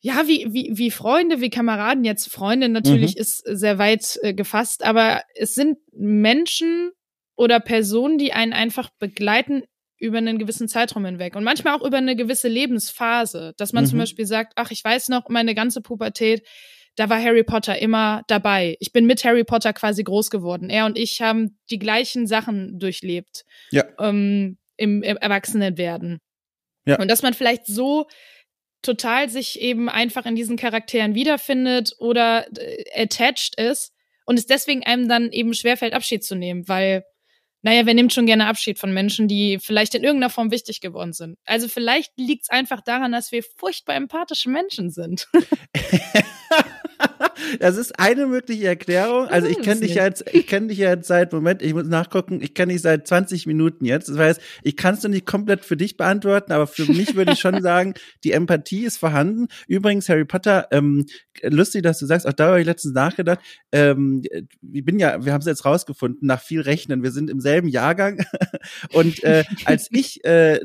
ja, 0.01 0.27
wie, 0.27 0.47
wie, 0.51 0.71
wie 0.75 0.91
Freunde, 0.91 1.41
wie 1.41 1.51
Kameraden. 1.51 2.05
Jetzt 2.05 2.31
Freunde 2.31 2.69
natürlich 2.69 3.15
mhm. 3.15 3.21
ist 3.21 3.39
sehr 3.39 3.79
weit 3.79 4.19
äh, 4.23 4.35
gefasst, 4.35 4.85
aber 4.85 5.23
es 5.35 5.55
sind 5.55 5.79
Menschen 5.93 6.93
oder 7.35 7.61
Personen, 7.61 8.19
die 8.19 8.33
einen 8.33 8.53
einfach 8.53 8.91
begleiten 8.99 9.63
über 9.99 10.19
einen 10.19 10.39
gewissen 10.39 10.69
Zeitraum 10.69 11.05
hinweg 11.07 11.37
und 11.37 11.45
manchmal 11.45 11.75
auch 11.75 11.85
über 11.85 11.97
eine 11.97 12.17
gewisse 12.17 12.49
Lebensphase, 12.49 13.55
dass 13.57 13.73
man 13.73 13.85
mhm. 13.85 13.89
zum 13.89 13.99
Beispiel 13.99 14.27
sagt, 14.27 14.53
ach, 14.57 14.71
ich 14.71 14.85
weiß 14.85 15.09
noch, 15.09 15.29
meine 15.29 15.55
ganze 15.55 15.81
Pubertät, 15.81 16.47
da 16.97 17.11
war 17.11 17.23
Harry 17.23 17.45
Potter 17.45 17.79
immer 17.79 18.23
dabei. 18.27 18.77
Ich 18.81 18.93
bin 18.93 19.07
mit 19.07 19.25
Harry 19.25 19.45
Potter 19.45 19.73
quasi 19.73 20.03
groß 20.03 20.31
geworden. 20.31 20.71
Er 20.71 20.87
und 20.87 20.99
ich 20.99 21.21
haben 21.21 21.59
die 21.71 21.79
gleichen 21.79 22.27
Sachen 22.27 22.79
durchlebt 22.79 23.45
ja. 23.71 23.85
ähm, 23.99 24.59
im, 24.77 25.03
im 25.03 25.17
Erwachsenenwerden. 25.17 26.21
Ja. 26.87 26.99
Und 26.99 27.11
dass 27.11 27.23
man 27.23 27.35
vielleicht 27.35 27.67
so 27.67 28.07
total 28.83 29.29
sich 29.29 29.61
eben 29.61 29.89
einfach 29.89 30.27
in 30.27 30.37
diesen 30.37 30.57
Charakteren 30.57 31.15
wiederfindet 31.15 31.95
oder 31.99 32.47
äh, 32.59 33.03
attached 33.03 33.59
ist 33.59 33.93
und 34.27 34.39
es 34.39 34.47
deswegen 34.47 34.85
einem 34.85 35.09
dann 35.09 35.31
eben 35.33 35.55
schwerfällt, 35.55 35.95
Abschied 35.95 36.25
zu 36.25 36.35
nehmen, 36.35 36.69
weil, 36.69 37.05
naja, 37.63 37.87
wer 37.87 37.95
nimmt 37.95 38.13
schon 38.13 38.27
gerne 38.27 38.47
Abschied 38.47 38.79
von 38.79 38.93
Menschen, 38.93 39.29
die 39.29 39.59
vielleicht 39.61 39.95
in 39.95 40.05
irgendeiner 40.05 40.31
Form 40.31 40.51
wichtig 40.51 40.81
geworden 40.81 41.13
sind? 41.13 41.39
Also 41.45 41.69
vielleicht 41.69 42.13
liegt 42.17 42.45
es 42.45 42.51
einfach 42.51 42.81
daran, 42.81 43.13
dass 43.13 43.33
wir 43.33 43.43
furchtbar 43.43 43.95
empathische 43.95 44.51
Menschen 44.51 44.91
sind. 44.91 45.29
das 47.61 47.77
ist 47.77 47.99
eine 47.99 48.27
mögliche 48.27 48.67
Erklärung. 48.67 49.29
Also 49.29 49.49
ich 49.49 49.61
kenne 49.61 49.81
dich 49.81 49.95
jetzt, 49.95 50.25
ich 50.33 50.47
kenne 50.47 50.69
dich 50.69 50.79
jetzt 50.79 51.07
seit 51.07 51.33
Moment, 51.33 51.63
ich 51.63 51.75
muss 51.75 51.87
nachgucken, 51.87 52.41
ich 52.41 52.55
kenne 52.55 52.73
dich 52.73 52.83
seit 52.83 53.07
20 53.07 53.47
Minuten 53.47 53.85
jetzt. 53.85 54.09
Das 54.09 54.19
heißt, 54.19 54.41
ich 54.63 54.77
kann 54.77 54.95
es 54.95 55.03
noch 55.03 55.11
nicht 55.11 55.27
komplett 55.27 55.65
für 55.65 55.77
dich 55.77 55.97
beantworten, 55.97 56.53
aber 56.53 56.67
für 56.67 56.91
mich 56.93 57.15
würde 57.15 57.33
ich 57.33 57.41
schon 57.41 57.63
sagen, 57.63 57.95
die 58.25 58.33
Empathie 58.33 58.85
ist 58.85 58.99
vorhanden. 58.99 59.49
Übrigens, 59.69 60.09
Harry 60.09 60.25
Potter, 60.25 60.69
ähm, 60.71 61.07
lustig, 61.43 61.83
dass 61.83 61.99
du 61.99 62.07
sagst, 62.07 62.27
auch 62.27 62.33
da 62.33 62.49
habe 62.49 62.61
ich 62.61 62.67
letztens 62.67 62.95
nachgedacht. 62.95 63.41
Ähm, 63.73 64.23
ich 64.73 64.85
bin 64.85 64.99
ja, 64.99 65.25
wir 65.25 65.33
haben 65.33 65.41
es 65.41 65.47
jetzt 65.47 65.65
rausgefunden, 65.65 66.27
nach 66.27 66.43
viel 66.43 66.61
Rechnen, 66.61 67.03
wir 67.03 67.13
sind 67.13 67.31
im 67.31 67.41
selben 67.41 67.69
Jahrgang. 67.69 68.25
Und 68.93 69.23
äh, 69.25 69.45
als 69.65 69.89
ich, 69.91 70.25
äh, 70.25 70.61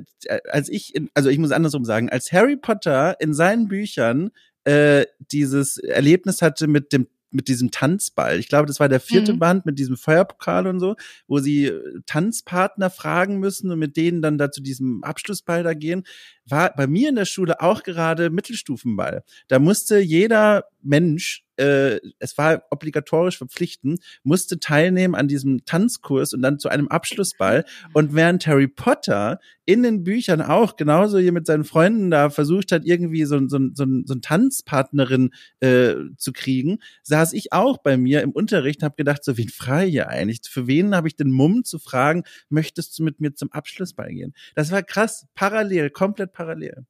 als 0.50 0.70
ich, 0.70 0.96
in, 0.96 1.10
also 1.14 1.30
ich 1.30 1.38
muss 1.38 1.52
andersrum 1.52 1.86
sagen, 1.86 2.10
als 2.10 2.32
Harry 2.32 2.58
Potter 2.58 3.18
in 3.20 3.34
seinen 3.34 3.68
Büchern 3.68 4.32
äh, 4.64 5.06
dieses 5.20 5.78
Erlebnis 5.78 6.42
hatte 6.42 6.68
mit 6.68 6.94
dem 6.94 7.08
mit 7.34 7.48
diesem 7.48 7.72
Tanzball. 7.72 8.40
Ich 8.40 8.50
glaube, 8.50 8.66
das 8.66 8.80
war 8.82 8.90
der 8.90 9.00
vierte 9.00 9.34
mhm. 9.34 9.40
Band 9.40 9.66
mit 9.66 9.80
diesem 9.80 9.96
Feuerpokal 9.96 10.68
und 10.68 10.82
so, 10.82 10.96
wo 11.28 11.40
sie 11.40 11.68
äh, 11.68 12.02
Tanzpartner 12.06 12.90
fragen 12.90 13.40
müssen 13.40 13.72
und 13.72 13.80
mit 13.80 13.96
denen 13.96 14.22
dann 14.22 14.38
da 14.38 14.52
zu 14.52 14.62
diesem 14.62 15.02
Abschlussball 15.04 15.64
da 15.64 15.74
gehen 15.74 16.04
war 16.46 16.76
bei 16.76 16.86
mir 16.88 17.10
in 17.10 17.16
der 17.16 17.26
Schule 17.26 17.62
auch 17.62 17.84
gerade 17.84 18.30
Mittelstufenball. 18.30 19.24
Da 19.48 19.60
musste 19.60 20.00
jeder 20.00 20.66
Mensch, 20.82 21.46
äh, 21.62 22.00
es 22.20 22.38
war 22.38 22.64
obligatorisch 22.72 23.38
verpflichtend, 23.38 24.04
musste 24.24 24.60
teilnehmen 24.60 25.16
an 25.16 25.28
diesem 25.28 25.64
Tanzkurs 25.66 26.34
und 26.34 26.42
dann 26.42 26.60
zu 26.60 26.70
einem 26.70 26.88
Abschlussball. 26.88 27.66
Und 27.94 28.16
während 28.16 28.48
Harry 28.48 28.68
Potter 28.68 29.40
in 29.66 29.84
den 29.84 30.04
Büchern 30.04 30.42
auch 30.42 30.76
genauso 30.76 31.20
hier 31.20 31.32
mit 31.32 31.46
seinen 31.46 31.64
Freunden 31.64 32.10
da 32.10 32.30
versucht 32.30 32.72
hat, 32.72 32.84
irgendwie 32.84 33.26
so, 33.26 33.40
so, 33.48 33.60
so, 33.74 33.86
so 34.06 34.14
eine 34.14 34.22
Tanzpartnerin 34.22 35.30
äh, 35.60 35.94
zu 36.18 36.34
kriegen, 36.34 36.80
saß 37.04 37.34
ich 37.34 37.54
auch 37.54 37.78
bei 37.78 37.96
mir 37.96 38.22
im 38.22 38.32
Unterricht 38.32 38.82
und 38.82 38.86
habe 38.86 38.96
gedacht, 38.96 39.24
so 39.24 39.38
wen 39.38 39.50
frei 39.50 39.88
hier 39.88 40.10
eigentlich? 40.10 40.42
Für 40.50 40.68
wen 40.68 40.96
habe 40.96 41.08
ich 41.08 41.16
den 41.16 41.32
Mumm 41.32 41.64
zu 41.64 41.78
fragen, 41.78 42.24
möchtest 42.50 42.98
du 42.98 43.04
mit 43.04 43.20
mir 43.20 43.36
zum 43.36 43.52
Abschlussball 43.52 44.10
gehen? 44.10 44.34
Das 44.56 44.72
war 44.72 44.82
krass, 44.82 45.28
parallel, 45.36 45.92
komplett 45.92 46.34
parallel. 46.34 46.86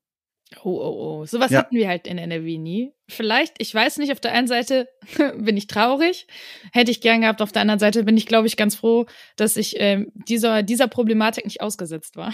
Oh, 0.63 0.69
oh, 0.69 1.21
oh. 1.21 1.25
Sowas 1.25 1.51
ja. 1.51 1.59
hatten 1.59 1.75
wir 1.75 1.87
halt 1.87 2.07
in 2.07 2.17
NRW 2.17 2.57
nie. 2.57 2.93
Vielleicht, 3.07 3.55
ich 3.57 3.73
weiß 3.73 3.97
nicht, 3.97 4.11
auf 4.11 4.19
der 4.19 4.33
einen 4.33 4.47
Seite 4.47 4.87
bin 5.37 5.57
ich 5.57 5.67
traurig, 5.67 6.27
hätte 6.73 6.91
ich 6.91 7.01
gern 7.01 7.21
gehabt, 7.21 7.41
auf 7.41 7.51
der 7.51 7.61
anderen 7.61 7.79
Seite 7.79 8.03
bin 8.03 8.17
ich, 8.17 8.25
glaube 8.25 8.47
ich, 8.47 8.57
ganz 8.57 8.75
froh, 8.75 9.05
dass 9.37 9.57
ich 9.57 9.75
ähm, 9.77 10.11
dieser, 10.27 10.63
dieser 10.63 10.87
Problematik 10.87 11.45
nicht 11.45 11.61
ausgesetzt 11.61 12.17
war. 12.17 12.33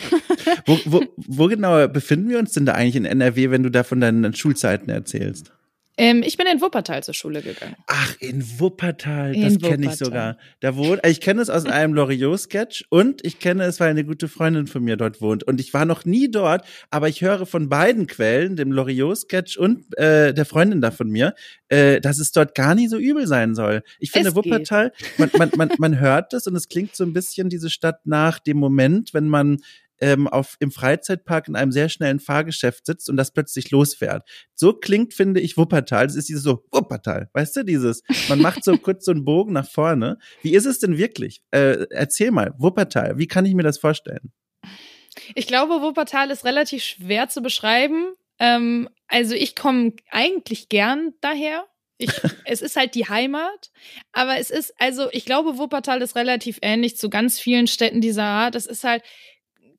wo, 0.66 0.80
wo, 0.86 1.04
wo 1.18 1.48
genau 1.48 1.88
befinden 1.88 2.30
wir 2.30 2.40
uns 2.40 2.54
denn 2.54 2.66
da 2.66 2.74
eigentlich 2.74 2.96
in 2.96 3.06
NRW, 3.06 3.52
wenn 3.52 3.64
du 3.64 3.70
da 3.70 3.84
von 3.84 4.02
deinen 4.02 4.34
Schulzeiten 4.34 4.90
erzählst? 4.90 5.52
Ähm, 5.98 6.22
ich 6.24 6.38
bin 6.38 6.46
in 6.46 6.62
Wuppertal 6.62 7.04
zur 7.04 7.16
Schule 7.16 7.42
gegangen. 7.42 7.76
Ach, 7.88 8.16
in 8.20 8.60
Wuppertal, 8.60 9.36
in 9.36 9.42
das 9.42 9.58
kenne 9.58 9.88
ich 9.88 9.94
sogar. 9.94 10.38
Da 10.60 10.76
wohnt, 10.76 11.06
ich 11.06 11.22
kenne 11.22 11.42
es 11.42 11.50
aus 11.50 11.66
einem 11.66 11.96
Loriot-Sketch 11.96 12.86
und 12.90 13.26
ich 13.26 13.40
kenne 13.40 13.64
es, 13.64 13.80
weil 13.80 13.90
eine 13.90 14.06
gute 14.06 14.28
Freundin 14.28 14.68
von 14.68 14.84
mir 14.84 14.96
dort 14.96 15.22
wohnt. 15.22 15.44
Und 15.44 15.60
ich 15.60 15.74
war 15.74 15.86
noch 15.86 16.06
nie 16.06 16.30
dort, 16.30 16.66
aber 16.92 17.10
ich 17.10 17.22
höre 17.22 17.48
von 17.48 17.68
beiden 17.68 18.06
Quellen, 18.06 18.56
dem 18.56 18.72
Loriot-Sketch 18.72 19.58
und 19.58 19.98
äh, 19.98 20.36
der 20.36 20.46
Freundin 20.46 20.82
da 20.82 20.92
von 20.92 21.10
mir, 21.10 21.34
äh, 21.70 22.00
dass 22.00 22.20
es 22.20 22.32
dort 22.32 22.54
gar 22.54 22.76
nicht 22.76 22.92
so 22.92 22.98
übel 22.98 23.26
sein 23.26 23.56
soll. 23.56 23.82
Ich 24.00 24.12
finde 24.12 24.30
es 24.30 24.36
Wuppertal, 24.36 24.94
man, 25.18 25.32
man, 25.38 25.52
man, 25.56 25.72
man 25.80 26.00
hört 26.00 26.32
es 26.34 26.46
und 26.46 26.56
es 26.56 26.70
klingt 26.70 26.96
so 26.96 27.04
ein 27.06 27.14
bisschen 27.14 27.50
diese 27.50 27.72
Stadt 27.72 28.06
nach 28.06 28.38
dem 28.38 28.58
Moment, 28.58 29.16
wenn 29.16 29.28
man 29.28 29.58
ähm, 30.00 30.28
auf, 30.28 30.56
im 30.60 30.72
Freizeitpark 30.72 31.48
in 31.48 31.56
einem 31.56 31.72
sehr 31.72 31.90
schnellen 31.90 32.20
Fahrgeschäft 32.20 32.86
sitzt 32.86 33.10
und 33.10 33.18
das 33.18 33.32
plötzlich 33.32 33.72
losfährt. 33.72 34.28
So 34.54 34.74
klingt, 34.74 35.14
finde 35.14 35.40
ich, 35.40 35.58
Wuppertal. 35.58 36.08
Das 36.08 36.16
ist 36.16 36.30
dieses 36.30 36.44
so, 36.44 36.64
Wuppertal, 36.72 37.30
weißt 37.34 37.56
du, 37.58 37.64
dieses, 37.64 38.04
man 38.30 38.40
macht 38.40 38.64
so 38.64 38.78
kurz 38.78 39.06
so 39.06 39.12
einen 39.12 39.26
Bogen 39.26 39.54
nach 39.54 39.70
vorne. 39.70 40.18
Wie 40.42 40.54
ist 40.54 40.66
es 40.66 40.80
denn 40.80 40.98
wirklich? 40.98 41.42
Äh, 41.52 41.88
erzähl 41.90 42.32
mal, 42.32 42.54
Wuppertal, 42.58 43.18
wie 43.18 43.28
kann 43.28 43.46
ich 43.46 43.54
mir 43.54 43.64
das 43.64 43.78
vorstellen? 43.78 44.32
Ich 45.36 45.48
glaube, 45.48 45.82
Wuppertal 45.82 46.30
ist 46.32 46.46
relativ 46.46 46.84
schwer 46.84 47.30
zu 47.30 47.42
beschreiben. 47.42 48.14
Ähm, 48.40 48.90
also 49.08 49.34
ich 49.34 49.56
komme 49.56 49.94
eigentlich 50.12 50.70
gern 50.70 51.14
daher. 51.22 51.66
Ich, 51.98 52.12
es 52.46 52.62
ist 52.62 52.76
halt 52.76 52.96
die 52.96 53.08
Heimat, 53.10 53.72
aber 54.12 54.38
es 54.38 54.52
ist, 54.52 54.74
also 54.78 55.08
ich 55.12 55.26
glaube, 55.26 55.58
Wuppertal 55.58 56.02
ist 56.02 56.16
relativ 56.16 56.60
ähnlich 56.62 56.98
zu 56.98 57.10
ganz 57.10 57.40
vielen 57.40 57.68
Städten 57.68 58.02
dieser 58.02 58.24
Art. 58.24 58.56
Es 58.56 58.66
ist 58.66 58.84
halt, 58.84 59.04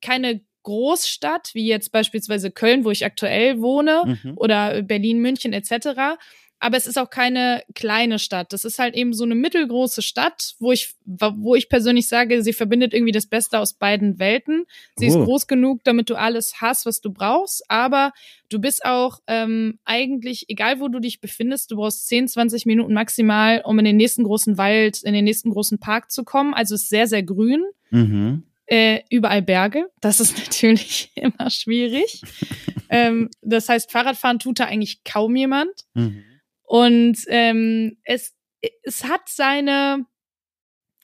keine 0.01 0.41
Großstadt, 0.63 1.51
wie 1.53 1.67
jetzt 1.67 1.91
beispielsweise 1.91 2.51
Köln, 2.51 2.85
wo 2.85 2.91
ich 2.91 3.05
aktuell 3.05 3.61
wohne, 3.61 4.19
mhm. 4.23 4.33
oder 4.35 4.81
Berlin, 4.83 5.19
München 5.19 5.53
etc. 5.53 6.17
Aber 6.61 6.75
es 6.75 6.87
ist 6.87 6.99
auch 6.99 7.09
keine 7.09 7.63
kleine 7.73 8.19
Stadt. 8.19 8.51
Das 8.51 8.65
ist 8.65 8.79
halt 8.79 8.93
eben 8.93 9.13
so 9.13 9.23
eine 9.23 9.35
mittelgroße 9.35 10.01
Stadt, 10.01 10.55
wo 10.59 10.73
ich, 10.73 10.93
wo 11.05 11.55
ich 11.55 11.69
persönlich 11.69 12.09
sage, 12.09 12.43
sie 12.43 12.51
verbindet 12.51 12.93
irgendwie 12.93 13.13
das 13.13 13.27
Beste 13.27 13.59
aus 13.59 13.73
beiden 13.73 14.19
Welten. 14.19 14.65
Sie 14.97 15.05
oh. 15.05 15.07
ist 15.07 15.25
groß 15.25 15.47
genug, 15.47 15.83
damit 15.85 16.09
du 16.09 16.15
alles 16.15 16.59
hast, 16.59 16.85
was 16.85 16.99
du 16.99 17.13
brauchst. 17.13 17.63
Aber 17.69 18.11
du 18.49 18.59
bist 18.59 18.83
auch 18.83 19.19
ähm, 19.27 19.79
eigentlich, 19.85 20.49
egal 20.49 20.81
wo 20.81 20.89
du 20.89 20.99
dich 20.99 21.21
befindest, 21.21 21.71
du 21.71 21.77
brauchst 21.77 22.07
10, 22.07 22.27
20 22.27 22.65
Minuten 22.65 22.93
maximal, 22.93 23.61
um 23.63 23.79
in 23.79 23.85
den 23.85 23.97
nächsten 23.97 24.25
großen 24.25 24.57
Wald, 24.57 25.01
in 25.03 25.13
den 25.13 25.23
nächsten 25.23 25.51
großen 25.51 25.79
Park 25.79 26.11
zu 26.11 26.25
kommen. 26.25 26.53
Also 26.53 26.75
es 26.75 26.83
ist 26.83 26.89
sehr, 26.89 27.07
sehr 27.07 27.23
grün. 27.23 27.63
Mhm 27.89 28.43
äh, 28.69 29.01
überall 29.09 29.41
Berge. 29.41 29.89
Das 29.99 30.19
ist 30.19 30.37
natürlich 30.45 31.11
immer 31.15 31.49
schwierig. 31.49 32.21
ähm, 32.89 33.29
das 33.41 33.69
heißt, 33.69 33.91
Fahrradfahren 33.91 34.39
tut 34.39 34.59
da 34.59 34.65
eigentlich 34.65 35.03
kaum 35.03 35.35
jemand. 35.35 35.85
Mhm. 35.93 36.23
Und 36.63 37.17
ähm, 37.27 37.97
es, 38.03 38.35
es 38.83 39.03
hat 39.05 39.27
seine, 39.27 40.05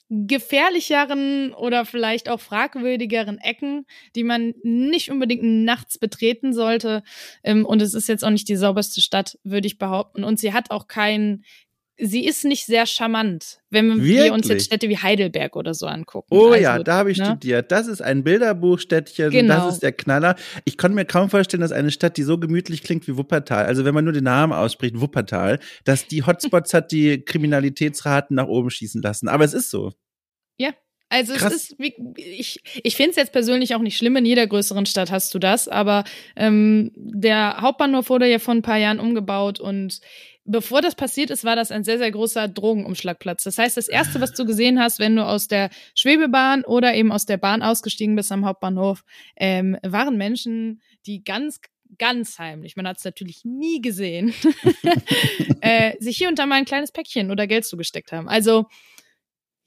gefährlicheren 0.10 1.54
oder 1.54 1.84
vielleicht 1.84 2.30
auch 2.30 2.40
fragwürdigeren 2.40 3.40
Ecken, 3.40 3.86
die 4.16 4.24
man 4.24 4.54
nicht 4.64 5.10
unbedingt 5.10 5.44
nachts 5.44 5.98
betreten 5.98 6.54
sollte. 6.54 7.04
Ähm, 7.44 7.66
und 7.66 7.82
es 7.82 7.96
ist 7.96 8.08
jetzt 8.08 8.24
auch 8.24 8.30
nicht 8.30 8.48
die 8.48 8.56
sauberste 8.56 9.02
Stadt, 9.02 9.40
würde 9.44 9.66
ich 9.66 9.80
behaupten. 9.80 10.24
Und 10.24 10.40
sie 10.40 10.54
hat 10.54 10.70
auch 10.70 10.88
kein, 10.88 11.44
sie 11.98 12.26
ist 12.26 12.44
nicht 12.44 12.66
sehr 12.66 12.86
charmant, 12.86 13.60
wenn 13.70 13.98
Wirklich? 13.98 14.24
wir 14.26 14.34
uns 14.34 14.48
jetzt 14.48 14.66
Städte 14.66 14.90
wie 14.90 14.98
Heidelberg 14.98 15.56
oder 15.56 15.74
so 15.74 15.86
angucken. 15.88 16.28
Oh 16.32 16.48
also, 16.48 16.62
ja, 16.62 16.80
da 16.80 16.96
habe 16.96 17.12
ich 17.12 17.18
ne? 17.18 17.26
studiert. 17.26 17.72
Das 17.72 17.88
ist 17.88 18.02
ein 18.02 18.24
Bilderbuchstädtchen, 18.24 19.32
Genau. 19.32 19.66
das 19.66 19.76
ist 19.76 19.84
der 19.84 19.94
Knaller. 19.94 20.36
Ich 20.66 20.78
konnte 20.78 20.96
mir 20.96 21.06
kaum 21.06 21.30
vorstellen, 21.30 21.62
dass 21.62 21.72
eine 21.72 21.92
Stadt, 21.92 22.18
die 22.18 22.24
so 22.24 22.38
gemütlich 22.38 22.84
klingt 22.84 23.08
wie 23.08 23.18
Wuppertal, 23.18 23.66
also 23.66 23.86
wenn 23.86 23.94
man 23.94 24.04
nur 24.04 24.14
den 24.14 24.26
Namen 24.26 24.54
ausspricht, 24.54 25.00
Wuppertal, 25.00 25.60
dass 25.84 26.08
die 26.08 26.26
Hotspots 26.26 26.74
hat, 26.74 26.92
die 26.92 27.22
Kriminalitätsraten 27.22 28.36
nach 28.36 28.48
oben 28.48 28.70
schießen 28.70 29.02
lassen. 29.02 29.28
Aber 29.28 29.46
es 29.46 29.54
ist 29.54 29.70
so. 29.70 29.94
Also 31.10 31.34
Krass. 31.36 31.54
es 31.54 31.72
ist, 31.72 31.76
ich, 32.18 32.60
ich 32.84 32.96
finde 32.96 33.12
es 33.12 33.16
jetzt 33.16 33.32
persönlich 33.32 33.76
auch 33.76 33.80
nicht 33.80 33.98
schlimm, 33.98 34.16
in 34.16 34.26
jeder 34.26 34.48
größeren 34.48 34.86
Stadt 34.88 35.12
hast 35.12 35.34
du 35.34 35.40
das, 35.40 35.68
aber 35.68 36.04
ähm, 36.36 36.92
der 36.96 37.62
Hauptbahnhof 37.62 38.10
wurde 38.10 38.30
ja 38.30 38.40
vor 38.40 38.56
ein 38.56 38.64
paar 38.64 38.78
Jahren 38.78 39.00
umgebaut 39.00 39.60
und 39.60 40.00
bevor 40.46 40.82
das 40.82 40.96
passiert 40.96 41.30
ist, 41.30 41.44
war 41.44 41.56
das 41.56 41.72
ein 41.72 41.84
sehr, 41.84 41.98
sehr 41.98 42.12
großer 42.12 42.48
Drogenumschlagplatz. 42.48 43.44
Das 43.44 43.58
heißt, 43.58 43.78
das 43.78 43.88
Erste, 43.88 44.22
was 44.22 44.34
du 44.34 44.46
gesehen 44.46 44.80
hast, 44.80 45.00
wenn 45.00 45.16
du 45.16 45.26
aus 45.26 45.48
der 45.48 45.70
Schwebebahn 45.96 46.64
oder 46.64 46.94
eben 46.94 47.12
aus 47.12 47.26
der 47.26 47.38
Bahn 47.38 47.62
ausgestiegen 47.62 48.16
bist 48.16 48.32
am 48.32 48.46
Hauptbahnhof, 48.46 49.04
ähm, 49.36 49.78
waren 49.84 50.18
Menschen, 50.18 50.82
die 51.06 51.24
ganz 51.24 51.60
ganz 51.98 52.40
heimlich, 52.40 52.76
man 52.76 52.88
hat 52.88 52.98
es 52.98 53.06
natürlich 53.06 53.46
nie 53.46 53.80
gesehen, 53.80 54.34
äh, 55.62 55.94
sich 56.00 56.18
hier 56.18 56.28
und 56.28 56.40
da 56.40 56.46
mal 56.46 56.56
ein 56.56 56.66
kleines 56.66 56.92
Päckchen 56.92 57.32
oder 57.32 57.48
Geld 57.48 57.64
zugesteckt 57.64 58.12
haben. 58.12 58.28
Also 58.28 58.66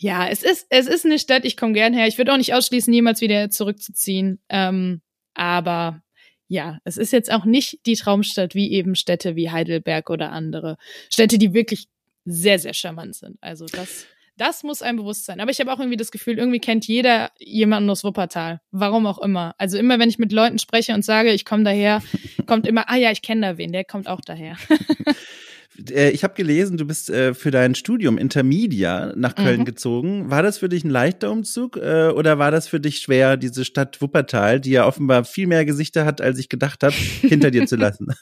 ja, 0.00 0.28
es 0.28 0.42
ist, 0.42 0.66
es 0.70 0.86
ist 0.86 1.04
eine 1.04 1.18
Stadt, 1.18 1.44
ich 1.44 1.56
komme 1.56 1.72
gern 1.72 1.94
her. 1.94 2.06
Ich 2.06 2.18
würde 2.18 2.32
auch 2.32 2.36
nicht 2.36 2.54
ausschließen, 2.54 2.92
jemals 2.92 3.20
wieder 3.20 3.50
zurückzuziehen. 3.50 4.40
Ähm, 4.48 5.00
aber 5.34 6.02
ja, 6.48 6.78
es 6.84 6.96
ist 6.96 7.12
jetzt 7.12 7.30
auch 7.30 7.44
nicht 7.44 7.86
die 7.86 7.94
Traumstadt 7.94 8.54
wie 8.54 8.72
eben 8.72 8.94
Städte 8.94 9.36
wie 9.36 9.50
Heidelberg 9.50 10.10
oder 10.10 10.32
andere. 10.32 10.78
Städte, 11.10 11.38
die 11.38 11.52
wirklich 11.52 11.88
sehr, 12.24 12.58
sehr 12.58 12.74
charmant 12.74 13.14
sind. 13.14 13.36
Also 13.40 13.66
das, 13.66 14.06
das 14.36 14.62
muss 14.62 14.80
einem 14.80 14.96
bewusst 14.96 15.26
sein. 15.26 15.40
Aber 15.40 15.50
ich 15.50 15.60
habe 15.60 15.72
auch 15.72 15.78
irgendwie 15.78 15.98
das 15.98 16.10
Gefühl, 16.10 16.38
irgendwie 16.38 16.58
kennt 16.58 16.86
jeder 16.86 17.30
jemanden 17.38 17.90
aus 17.90 18.02
Wuppertal. 18.02 18.60
Warum 18.70 19.06
auch 19.06 19.18
immer. 19.18 19.54
Also 19.58 19.76
immer, 19.76 19.98
wenn 19.98 20.08
ich 20.08 20.18
mit 20.18 20.32
Leuten 20.32 20.58
spreche 20.58 20.94
und 20.94 21.04
sage, 21.04 21.32
ich 21.32 21.44
komme 21.44 21.64
daher, 21.64 22.02
kommt 22.46 22.66
immer, 22.66 22.88
ah 22.88 22.96
ja, 22.96 23.10
ich 23.10 23.22
kenne 23.22 23.42
da 23.42 23.58
wen, 23.58 23.72
der 23.72 23.84
kommt 23.84 24.08
auch 24.08 24.22
daher. 24.22 24.56
Äh, 25.90 26.10
Ich 26.10 26.24
habe 26.24 26.34
gelesen, 26.34 26.76
du 26.76 26.86
bist 26.86 27.10
äh, 27.10 27.34
für 27.34 27.50
dein 27.50 27.74
Studium 27.74 28.18
Intermedia 28.18 29.12
nach 29.16 29.34
Köln 29.34 29.60
Mhm. 29.60 29.64
gezogen. 29.64 30.30
War 30.30 30.42
das 30.42 30.58
für 30.58 30.68
dich 30.68 30.84
ein 30.84 30.90
leichter 30.90 31.30
Umzug 31.30 31.76
äh, 31.76 32.08
oder 32.08 32.38
war 32.38 32.50
das 32.50 32.68
für 32.68 32.80
dich 32.80 32.98
schwer, 33.00 33.36
diese 33.36 33.64
Stadt 33.64 34.00
Wuppertal, 34.00 34.60
die 34.60 34.70
ja 34.70 34.86
offenbar 34.86 35.24
viel 35.24 35.46
mehr 35.46 35.64
Gesichter 35.64 36.04
hat, 36.04 36.20
als 36.20 36.38
ich 36.38 36.48
gedacht 36.48 36.82
habe, 36.82 36.94
hinter 37.22 37.50
dir 37.50 37.66
zu 37.66 37.76
lassen? 37.76 38.08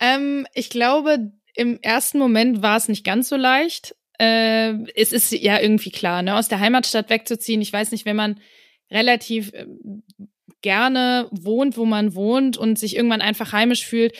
Ähm, 0.00 0.46
ich 0.54 0.70
glaube, 0.70 1.32
im 1.54 1.78
ersten 1.82 2.18
Moment 2.20 2.62
war 2.62 2.76
es 2.76 2.86
nicht 2.88 3.04
ganz 3.04 3.28
so 3.28 3.34
leicht. 3.36 3.96
Äh, 4.20 4.74
es 4.94 5.12
ist 5.12 5.32
ja 5.32 5.58
irgendwie 5.60 5.90
klar, 5.90 6.22
ne, 6.22 6.36
aus 6.36 6.46
der 6.48 6.60
Heimatstadt 6.60 7.10
wegzuziehen. 7.10 7.60
Ich 7.60 7.72
weiß 7.72 7.90
nicht, 7.90 8.04
wenn 8.04 8.14
man 8.14 8.38
relativ 8.92 9.50
ähm, 9.54 10.04
gerne 10.62 11.28
wohnt, 11.32 11.76
wo 11.76 11.84
man 11.84 12.14
wohnt 12.14 12.56
und 12.56 12.78
sich 12.78 12.96
irgendwann 12.96 13.20
einfach 13.20 13.52
heimisch 13.52 13.84
fühlt. 13.86 14.16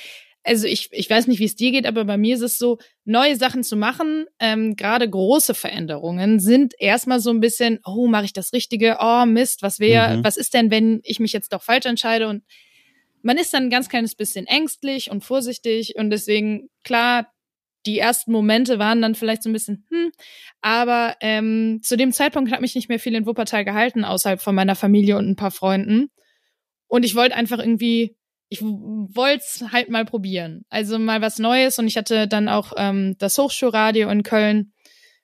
Also 0.49 0.67
ich, 0.67 0.89
ich 0.93 1.09
weiß 1.09 1.27
nicht, 1.29 1.39
wie 1.39 1.45
es 1.45 1.55
dir 1.55 1.71
geht, 1.71 1.87
aber 1.87 2.05
bei 2.05 2.17
mir 2.17 2.35
ist 2.35 2.43
es 2.43 2.59
so, 2.59 2.79
neue 3.05 3.37
Sachen 3.37 3.63
zu 3.63 3.77
machen, 3.77 4.27
ähm, 4.41 4.75
gerade 4.77 5.09
große 5.09 5.55
Veränderungen 5.55 6.41
sind 6.41 6.75
erstmal 6.79 7.21
so 7.21 7.31
ein 7.31 7.41
bisschen, 7.41 7.79
oh, 7.85 8.07
mache 8.09 8.25
ich 8.25 8.33
das 8.33 8.53
Richtige? 8.53 8.97
Oh, 9.01 9.25
Mist, 9.27 9.63
was 9.63 9.79
wäre, 9.79 10.17
Mhm. 10.19 10.25
was 10.25 10.37
ist 10.37 10.55
denn, 10.55 10.71
wenn 10.71 11.01
ich 11.05 11.21
mich 11.21 11.33
jetzt 11.33 11.53
doch 11.53 11.63
falsch 11.63 11.87
entscheide? 11.87 12.29
Und 12.29 12.43
man 13.23 13.37
ist 13.39 13.53
dann 13.55 13.65
ein 13.65 13.71
ganz 13.71 13.89
kleines 13.89 14.15
bisschen 14.15 14.47
ängstlich 14.47 15.11
und 15.11 15.25
vorsichtig 15.25 15.95
und 15.97 16.11
deswegen, 16.11 16.69
klar, 16.85 17.33
die 17.87 17.99
ersten 17.99 18.33
Momente 18.33 18.79
waren 18.79 19.01
dann 19.01 19.15
vielleicht 19.15 19.43
so 19.43 19.49
ein 19.49 19.53
bisschen, 19.53 19.87
hm, 19.91 20.11
aber 20.61 21.17
ähm, 21.21 21.81
zu 21.83 21.97
dem 21.97 22.13
Zeitpunkt 22.13 22.51
hat 22.53 22.61
mich 22.61 22.75
nicht 22.75 22.89
mehr 22.89 22.99
viel 22.99 23.15
in 23.15 23.25
Wuppertal 23.27 23.65
gehalten, 23.65 24.05
außerhalb 24.05 24.41
von 24.43 24.55
meiner 24.55 24.75
Familie 24.75 25.17
und 25.17 25.29
ein 25.29 25.37
paar 25.37 25.51
Freunden. 25.53 26.11
Und 26.87 27.05
ich 27.05 27.15
wollte 27.15 27.37
einfach 27.37 27.59
irgendwie, 27.59 28.17
ich 28.49 28.63
wollte 28.63 29.45
es 29.45 29.65
halt 29.73 29.91
mal 29.91 30.05
probieren. 30.05 30.65
Also 30.71 30.99
mal 30.99 31.21
was 31.21 31.39
Neues 31.39 31.79
und 31.79 31.87
ich 31.87 31.97
hatte 31.97 32.27
dann 32.29 32.49
auch 32.49 32.73
ähm, 32.77 33.17
das 33.19 33.37
Hochschulradio 33.37 34.09
in 34.09 34.23
Köln, 34.23 34.73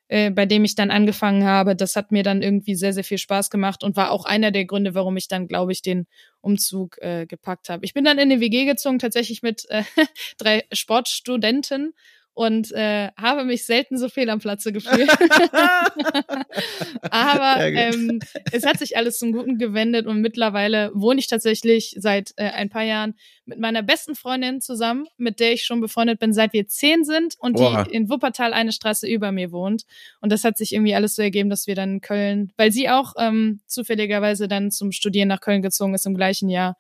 äh, 0.09 0.31
bei 0.31 0.45
dem 0.45 0.65
ich 0.65 0.75
dann 0.75 0.91
angefangen 0.91 1.45
habe. 1.45 1.75
Das 1.75 1.97
hat 1.97 2.13
mir 2.13 2.23
dann 2.23 2.43
irgendwie 2.43 2.75
sehr, 2.75 2.93
sehr 2.93 3.05
viel 3.05 3.19
Spaß 3.19 3.49
gemacht 3.49 3.83
und 3.83 3.97
war 3.97 4.11
auch 4.11 4.27
einer 4.27 4.51
der 4.51 4.67
Gründe, 4.67 4.95
warum 4.95 5.17
ich 5.17 5.29
dann, 5.29 5.49
glaube 5.49 5.73
ich, 5.73 5.81
den 5.81 6.07
Umzug 6.41 6.99
äh, 7.01 7.27
gepackt 7.27 7.71
habe. 7.71 7.85
Ich 7.85 7.95
bin 7.95 8.05
dann 8.05 8.19
in 8.19 8.31
eine 8.31 8.41
WG 8.41 8.67
gezogen, 8.67 8.99
tatsächlich 8.99 9.43
mit 9.43 9.65
äh, 9.71 9.85
drei 10.39 10.65
Sportstudenten 10.73 11.95
und 12.35 12.73
äh, 12.73 13.11
habe 13.17 13.45
mich 13.45 13.65
selten 13.65 13.97
so 13.97 14.09
fehl 14.09 14.29
am 14.29 14.41
Platze 14.41 14.73
gefühlt. 14.73 15.09
Aber 17.11 17.65
ähm, 17.65 18.19
es 18.51 18.67
hat 18.67 18.79
sich 18.79 18.97
alles 18.97 19.19
zum 19.19 19.33
Guten 19.33 19.57
gewendet 19.57 20.07
und 20.07 20.21
mittlerweile 20.21 20.91
wohne 20.95 21.21
ich 21.21 21.29
tatsächlich 21.29 21.95
seit 21.99 22.33
äh, 22.37 22.51
ein 22.51 22.71
paar 22.71 22.83
Jahren 22.83 23.15
mit 23.47 23.61
meiner 23.61 23.85
besten 23.85 24.17
Freundin 24.17 24.61
zusammen, 24.61 25.07
mit 25.17 25.39
der 25.39 25.53
ich 25.53 25.65
schon 25.65 25.81
befreundet 25.81 26.19
bin, 26.19 26.33
seit 26.33 26.53
wir 26.53 26.67
zehn 26.67 27.05
sind 27.05 27.37
und 27.39 27.59
Oha. 27.59 27.85
die 27.85 27.95
in 27.95 28.11
Wuppertal 28.11 28.53
eine 28.53 28.73
Straße 28.73 29.07
über 29.07 29.31
mir 29.31 29.53
wohnt. 29.53 29.85
Und 30.21 30.33
das 30.33 30.43
hat 30.43 30.59
sich 30.59 30.73
irgendwie 30.73 30.97
alles 30.97 31.15
so 31.15 31.23
ergeben, 31.23 31.51
dass 31.51 31.69
wir 31.69 31.77
dann 31.77 31.95
in 31.95 32.01
Köln, 32.01 32.53
weil 32.57 32.73
sie 32.73 32.91
auch 32.91 33.15
ähm, 33.17 33.61
zufälligerweise 33.67 34.49
dann 34.49 34.73
zum 34.73 34.91
Studieren 34.91 35.29
nach 35.29 35.41
Köln 35.41 35.63
gezogen 35.63 35.95
ist 35.95 36.07
im 36.07 36.17
gleichen 36.17 36.49
Jahr. 36.49 36.77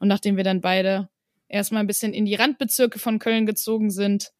Und 0.00 0.08
nachdem 0.08 0.36
wir 0.36 0.44
dann 0.44 0.60
beide 0.60 1.08
erstmal 1.48 1.82
ein 1.82 1.86
bisschen 1.86 2.12
in 2.12 2.24
die 2.24 2.34
Randbezirke 2.34 2.98
von 2.98 3.20
Köln 3.20 3.46
gezogen 3.46 3.90
sind, 3.90 4.32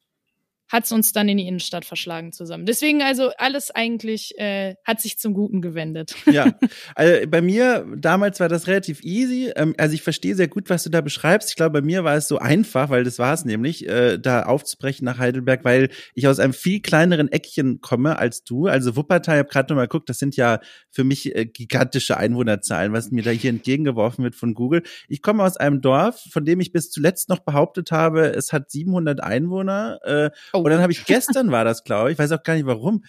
hat's 0.68 0.92
uns 0.92 1.12
dann 1.12 1.28
in 1.28 1.38
die 1.38 1.46
Innenstadt 1.46 1.84
verschlagen 1.84 2.32
zusammen. 2.32 2.66
Deswegen 2.66 3.02
also 3.02 3.30
alles 3.38 3.70
eigentlich 3.70 4.38
äh, 4.38 4.74
hat 4.84 5.00
sich 5.00 5.18
zum 5.18 5.34
Guten 5.34 5.62
gewendet. 5.62 6.14
ja, 6.30 6.52
also 6.94 7.26
bei 7.28 7.40
mir 7.40 7.86
damals 7.96 8.40
war 8.40 8.48
das 8.48 8.66
relativ 8.66 9.02
easy. 9.02 9.50
Ähm, 9.56 9.74
also 9.78 9.94
ich 9.94 10.02
verstehe 10.02 10.34
sehr 10.34 10.48
gut, 10.48 10.70
was 10.70 10.84
du 10.84 10.90
da 10.90 11.00
beschreibst. 11.00 11.50
Ich 11.50 11.56
glaube, 11.56 11.80
bei 11.80 11.86
mir 11.86 12.04
war 12.04 12.16
es 12.16 12.28
so 12.28 12.38
einfach, 12.38 12.90
weil 12.90 13.04
das 13.04 13.18
war 13.18 13.32
es 13.32 13.44
nämlich, 13.44 13.88
äh, 13.88 14.18
da 14.18 14.42
aufzubrechen 14.42 15.04
nach 15.04 15.18
Heidelberg, 15.18 15.64
weil 15.64 15.88
ich 16.14 16.28
aus 16.28 16.38
einem 16.38 16.52
viel 16.52 16.80
kleineren 16.80 17.32
Eckchen 17.32 17.80
komme 17.80 18.18
als 18.18 18.44
du. 18.44 18.66
Also 18.66 18.96
Wuppertal, 18.96 19.36
ich 19.36 19.40
habe 19.40 19.48
gerade 19.48 19.72
noch 19.72 19.76
mal 19.76 19.86
geguckt, 19.86 20.08
das 20.08 20.18
sind 20.18 20.36
ja 20.36 20.60
für 20.90 21.04
mich 21.04 21.34
äh, 21.34 21.46
gigantische 21.46 22.16
Einwohnerzahlen, 22.16 22.92
was 22.92 23.10
mir 23.10 23.22
da 23.22 23.30
hier 23.30 23.50
entgegengeworfen 23.50 24.24
wird 24.24 24.34
von 24.34 24.54
Google. 24.54 24.82
Ich 25.08 25.22
komme 25.22 25.44
aus 25.44 25.56
einem 25.56 25.80
Dorf, 25.80 26.22
von 26.30 26.44
dem 26.44 26.60
ich 26.60 26.72
bis 26.72 26.90
zuletzt 26.90 27.28
noch 27.28 27.40
behauptet 27.40 27.90
habe, 27.90 28.26
es 28.34 28.52
hat 28.52 28.70
700 28.70 29.22
Einwohner. 29.22 29.98
Äh. 30.04 30.30
Und 30.58 30.70
dann 30.70 30.80
habe 30.80 30.92
ich 30.92 31.04
gestern 31.04 31.50
war 31.50 31.64
das, 31.64 31.84
glaube 31.84 32.12
ich, 32.12 32.18
weiß 32.18 32.32
auch 32.32 32.42
gar 32.42 32.54
nicht 32.54 32.66
warum. 32.66 33.02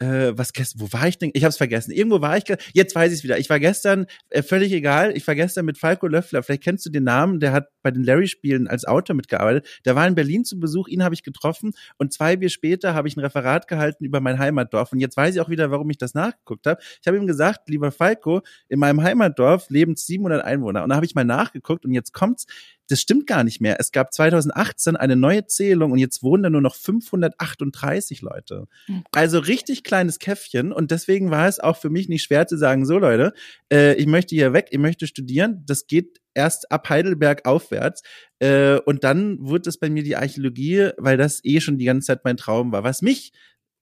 Äh, 0.00 0.38
was 0.38 0.52
gestern, 0.52 0.80
wo 0.80 0.92
war 0.92 1.08
ich 1.08 1.18
denn? 1.18 1.30
Ich 1.34 1.42
habe 1.42 1.50
es 1.50 1.56
vergessen. 1.56 1.90
Irgendwo 1.90 2.20
war 2.20 2.36
ich, 2.36 2.44
jetzt 2.72 2.94
weiß 2.94 3.10
ich 3.10 3.18
es 3.18 3.24
wieder. 3.24 3.38
Ich 3.38 3.50
war 3.50 3.58
gestern, 3.58 4.06
äh, 4.30 4.44
völlig 4.44 4.72
egal, 4.72 5.16
ich 5.16 5.26
war 5.26 5.34
gestern 5.34 5.64
mit 5.64 5.76
Falco 5.76 6.06
Löffler, 6.06 6.44
vielleicht 6.44 6.62
kennst 6.62 6.86
du 6.86 6.90
den 6.90 7.02
Namen, 7.02 7.40
der 7.40 7.50
hat 7.50 7.66
bei 7.82 7.90
den 7.90 8.04
Larry-Spielen 8.04 8.68
als 8.68 8.84
Autor 8.84 9.16
mitgearbeitet. 9.16 9.66
Der 9.84 9.96
war 9.96 10.06
in 10.06 10.14
Berlin 10.14 10.44
zu 10.44 10.60
Besuch, 10.60 10.86
ihn 10.86 11.02
habe 11.02 11.16
ich 11.16 11.24
getroffen 11.24 11.72
und 11.96 12.12
zwei 12.12 12.36
Bier 12.36 12.48
später 12.48 12.94
habe 12.94 13.08
ich 13.08 13.16
ein 13.16 13.20
Referat 13.20 13.66
gehalten 13.66 14.04
über 14.04 14.20
mein 14.20 14.38
Heimatdorf. 14.38 14.92
Und 14.92 15.00
jetzt 15.00 15.16
weiß 15.16 15.34
ich 15.34 15.40
auch 15.40 15.48
wieder, 15.48 15.72
warum 15.72 15.90
ich 15.90 15.98
das 15.98 16.14
nachgeguckt 16.14 16.68
habe. 16.68 16.80
Ich 17.00 17.08
habe 17.08 17.16
ihm 17.16 17.26
gesagt, 17.26 17.68
lieber 17.68 17.90
Falco, 17.90 18.42
in 18.68 18.78
meinem 18.78 19.02
Heimatdorf 19.02 19.68
leben 19.68 19.96
700 19.96 20.44
Einwohner. 20.44 20.84
Und 20.84 20.90
da 20.90 20.94
habe 20.94 21.06
ich 21.06 21.16
mal 21.16 21.24
nachgeguckt 21.24 21.84
und 21.84 21.92
jetzt 21.92 22.12
kommt's, 22.12 22.46
das 22.88 23.00
stimmt 23.00 23.26
gar 23.26 23.44
nicht 23.44 23.60
mehr. 23.60 23.76
Es 23.78 23.92
gab 23.92 24.12
2018 24.12 24.96
eine 24.96 25.16
neue 25.16 25.46
Zählung 25.46 25.92
und 25.92 25.98
jetzt 25.98 26.22
wohnen 26.22 26.42
da 26.42 26.50
nur 26.50 26.60
noch 26.60 26.74
538 26.74 28.22
Leute. 28.22 28.66
Also 29.12 29.38
richtig 29.38 29.84
kleines 29.84 30.18
Käffchen 30.18 30.72
und 30.72 30.90
deswegen 30.90 31.30
war 31.30 31.46
es 31.46 31.60
auch 31.60 31.76
für 31.76 31.90
mich 31.90 32.08
nicht 32.08 32.22
schwer 32.22 32.46
zu 32.46 32.56
sagen, 32.56 32.86
so 32.86 32.98
Leute, 32.98 33.32
äh, 33.72 33.94
ich 33.94 34.06
möchte 34.06 34.34
hier 34.34 34.52
weg, 34.52 34.68
ich 34.70 34.78
möchte 34.78 35.06
studieren. 35.06 35.62
Das 35.66 35.86
geht 35.86 36.20
erst 36.34 36.70
ab 36.70 36.88
Heidelberg 36.88 37.46
aufwärts. 37.46 38.02
Äh, 38.38 38.78
und 38.80 39.04
dann 39.04 39.38
wurde 39.40 39.68
es 39.68 39.78
bei 39.78 39.90
mir 39.90 40.02
die 40.02 40.16
Archäologie, 40.16 40.90
weil 40.96 41.16
das 41.16 41.44
eh 41.44 41.60
schon 41.60 41.78
die 41.78 41.84
ganze 41.84 42.06
Zeit 42.06 42.24
mein 42.24 42.36
Traum 42.36 42.72
war. 42.72 42.84
Was 42.84 43.02
mich 43.02 43.32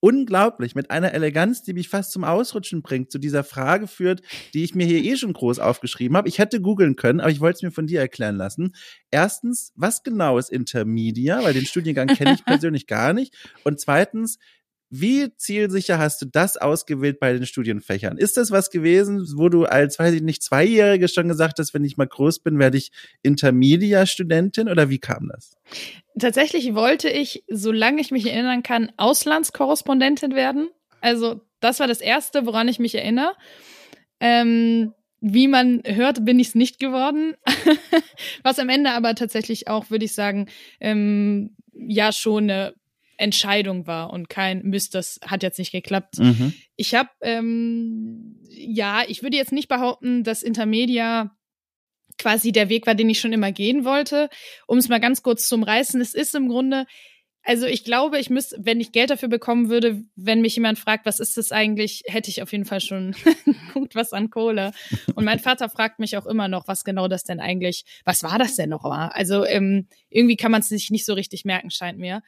unglaublich 0.00 0.74
mit 0.74 0.90
einer 0.90 1.12
Eleganz, 1.12 1.62
die 1.62 1.72
mich 1.72 1.88
fast 1.88 2.12
zum 2.12 2.24
Ausrutschen 2.24 2.82
bringt, 2.82 3.10
zu 3.10 3.18
dieser 3.18 3.44
Frage 3.44 3.86
führt, 3.86 4.22
die 4.54 4.64
ich 4.64 4.74
mir 4.74 4.86
hier 4.86 5.02
eh 5.02 5.16
schon 5.16 5.32
groß 5.32 5.58
aufgeschrieben 5.58 6.16
habe. 6.16 6.28
Ich 6.28 6.38
hätte 6.38 6.60
googeln 6.60 6.96
können, 6.96 7.20
aber 7.20 7.30
ich 7.30 7.40
wollte 7.40 7.56
es 7.56 7.62
mir 7.62 7.70
von 7.70 7.86
dir 7.86 8.00
erklären 8.00 8.36
lassen. 8.36 8.74
Erstens, 9.10 9.72
was 9.74 10.02
genau 10.02 10.38
ist 10.38 10.50
Intermedia? 10.50 11.42
Weil 11.42 11.54
den 11.54 11.66
Studiengang 11.66 12.08
kenne 12.08 12.34
ich 12.34 12.44
persönlich 12.44 12.86
gar 12.86 13.12
nicht. 13.12 13.34
Und 13.64 13.80
zweitens, 13.80 14.38
wie 14.88 15.34
zielsicher 15.36 15.98
hast 15.98 16.22
du 16.22 16.26
das 16.26 16.56
ausgewählt 16.56 17.18
bei 17.18 17.32
den 17.32 17.44
Studienfächern? 17.44 18.18
Ist 18.18 18.36
das 18.36 18.50
was 18.50 18.70
gewesen, 18.70 19.26
wo 19.36 19.48
du 19.48 19.64
als, 19.64 19.98
weiß 19.98 20.14
ich 20.14 20.22
nicht, 20.22 20.42
Zweijährige 20.42 21.08
schon 21.08 21.28
gesagt 21.28 21.58
hast, 21.58 21.74
wenn 21.74 21.84
ich 21.84 21.96
mal 21.96 22.06
groß 22.06 22.40
bin, 22.40 22.58
werde 22.58 22.78
ich 22.78 22.92
Intermedia-Studentin 23.22 24.68
oder 24.68 24.88
wie 24.88 24.98
kam 24.98 25.30
das? 25.32 25.56
Tatsächlich 26.18 26.74
wollte 26.74 27.08
ich, 27.08 27.44
solange 27.48 28.00
ich 28.00 28.10
mich 28.10 28.26
erinnern 28.26 28.62
kann, 28.62 28.92
Auslandskorrespondentin 28.96 30.34
werden. 30.34 30.68
Also 31.00 31.40
das 31.60 31.80
war 31.80 31.88
das 31.88 32.00
Erste, 32.00 32.46
woran 32.46 32.68
ich 32.68 32.78
mich 32.78 32.94
erinnere. 32.94 33.32
Ähm, 34.20 34.92
wie 35.20 35.48
man 35.48 35.82
hört, 35.84 36.24
bin 36.24 36.38
ich 36.38 36.48
es 36.48 36.54
nicht 36.54 36.78
geworden. 36.78 37.34
Was 38.42 38.58
am 38.58 38.68
Ende 38.68 38.90
aber 38.90 39.14
tatsächlich 39.14 39.68
auch, 39.68 39.90
würde 39.90 40.04
ich 40.04 40.14
sagen, 40.14 40.46
ähm, 40.80 41.56
ja 41.72 42.12
schon 42.12 42.44
eine 42.44 42.74
Entscheidung 43.16 43.86
war 43.86 44.10
und 44.12 44.28
kein 44.28 44.62
Mist, 44.62 44.94
das 44.94 45.18
hat 45.26 45.42
jetzt 45.42 45.58
nicht 45.58 45.72
geklappt. 45.72 46.18
Mhm. 46.18 46.54
Ich 46.76 46.94
habe, 46.94 47.10
ähm, 47.22 48.36
ja, 48.50 49.02
ich 49.06 49.22
würde 49.22 49.36
jetzt 49.36 49.52
nicht 49.52 49.68
behaupten, 49.68 50.24
dass 50.24 50.42
Intermedia 50.42 51.36
quasi 52.18 52.52
der 52.52 52.68
Weg 52.68 52.86
war, 52.86 52.94
den 52.94 53.10
ich 53.10 53.20
schon 53.20 53.32
immer 53.32 53.52
gehen 53.52 53.84
wollte. 53.84 54.28
Um 54.66 54.78
es 54.78 54.88
mal 54.88 55.00
ganz 55.00 55.22
kurz 55.22 55.48
zum 55.48 55.62
Reißen, 55.62 56.00
es 56.00 56.14
ist 56.14 56.34
im 56.34 56.48
Grunde, 56.48 56.86
also 57.42 57.66
ich 57.66 57.84
glaube, 57.84 58.18
ich 58.18 58.28
müsste, 58.28 58.56
wenn 58.58 58.80
ich 58.80 58.90
Geld 58.90 59.10
dafür 59.10 59.28
bekommen 59.28 59.68
würde, 59.68 60.02
wenn 60.16 60.40
mich 60.40 60.56
jemand 60.56 60.78
fragt, 60.78 61.06
was 61.06 61.20
ist 61.20 61.36
das 61.36 61.52
eigentlich, 61.52 62.02
hätte 62.06 62.28
ich 62.28 62.42
auf 62.42 62.50
jeden 62.50 62.64
Fall 62.64 62.80
schon 62.80 63.14
gut 63.74 63.94
was 63.94 64.12
an 64.12 64.30
Kohle. 64.30 64.72
Und 65.14 65.24
mein 65.24 65.38
Vater 65.38 65.68
fragt 65.68 66.00
mich 66.00 66.16
auch 66.16 66.26
immer 66.26 66.48
noch, 66.48 66.66
was 66.66 66.84
genau 66.84 67.06
das 67.06 67.22
denn 67.22 67.38
eigentlich, 67.38 67.84
was 68.04 68.22
war 68.24 68.38
das 68.38 68.56
denn 68.56 68.70
noch 68.70 68.82
war? 68.82 69.14
Also 69.14 69.44
ähm, 69.44 69.86
irgendwie 70.10 70.36
kann 70.36 70.50
man 70.50 70.60
es 70.60 70.68
sich 70.68 70.90
nicht 70.90 71.06
so 71.06 71.14
richtig 71.14 71.44
merken, 71.44 71.70
scheint 71.70 71.98
mir. 71.98 72.22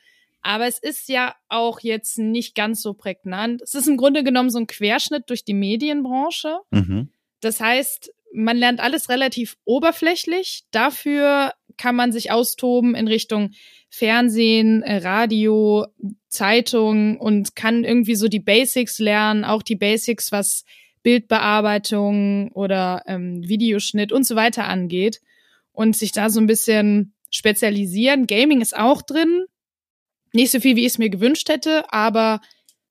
Aber 0.48 0.66
es 0.66 0.78
ist 0.78 1.10
ja 1.10 1.34
auch 1.50 1.80
jetzt 1.80 2.16
nicht 2.16 2.54
ganz 2.54 2.80
so 2.80 2.94
prägnant. 2.94 3.60
Es 3.60 3.74
ist 3.74 3.86
im 3.86 3.98
Grunde 3.98 4.24
genommen 4.24 4.48
so 4.48 4.58
ein 4.58 4.66
Querschnitt 4.66 5.24
durch 5.28 5.44
die 5.44 5.52
Medienbranche. 5.52 6.60
Mhm. 6.70 7.10
Das 7.40 7.60
heißt, 7.60 8.14
man 8.32 8.56
lernt 8.56 8.80
alles 8.80 9.10
relativ 9.10 9.58
oberflächlich. 9.66 10.62
Dafür 10.70 11.52
kann 11.76 11.94
man 11.94 12.12
sich 12.12 12.30
austoben 12.30 12.94
in 12.94 13.08
Richtung 13.08 13.50
Fernsehen, 13.90 14.82
äh, 14.82 15.06
Radio, 15.06 15.84
Zeitung 16.28 17.20
und 17.20 17.54
kann 17.54 17.84
irgendwie 17.84 18.14
so 18.14 18.28
die 18.28 18.40
Basics 18.40 18.98
lernen, 18.98 19.44
auch 19.44 19.62
die 19.62 19.76
Basics, 19.76 20.32
was 20.32 20.64
Bildbearbeitung 21.02 22.52
oder 22.52 23.02
ähm, 23.06 23.46
Videoschnitt 23.46 24.12
und 24.12 24.24
so 24.24 24.34
weiter 24.34 24.64
angeht 24.64 25.20
und 25.72 25.94
sich 25.94 26.12
da 26.12 26.30
so 26.30 26.40
ein 26.40 26.46
bisschen 26.46 27.12
spezialisieren. 27.28 28.26
Gaming 28.26 28.62
ist 28.62 28.74
auch 28.74 29.02
drin, 29.02 29.44
nicht 30.32 30.50
so 30.50 30.60
viel, 30.60 30.76
wie 30.76 30.80
ich 30.80 30.92
es 30.92 30.98
mir 30.98 31.10
gewünscht 31.10 31.48
hätte, 31.48 31.84
aber 31.92 32.40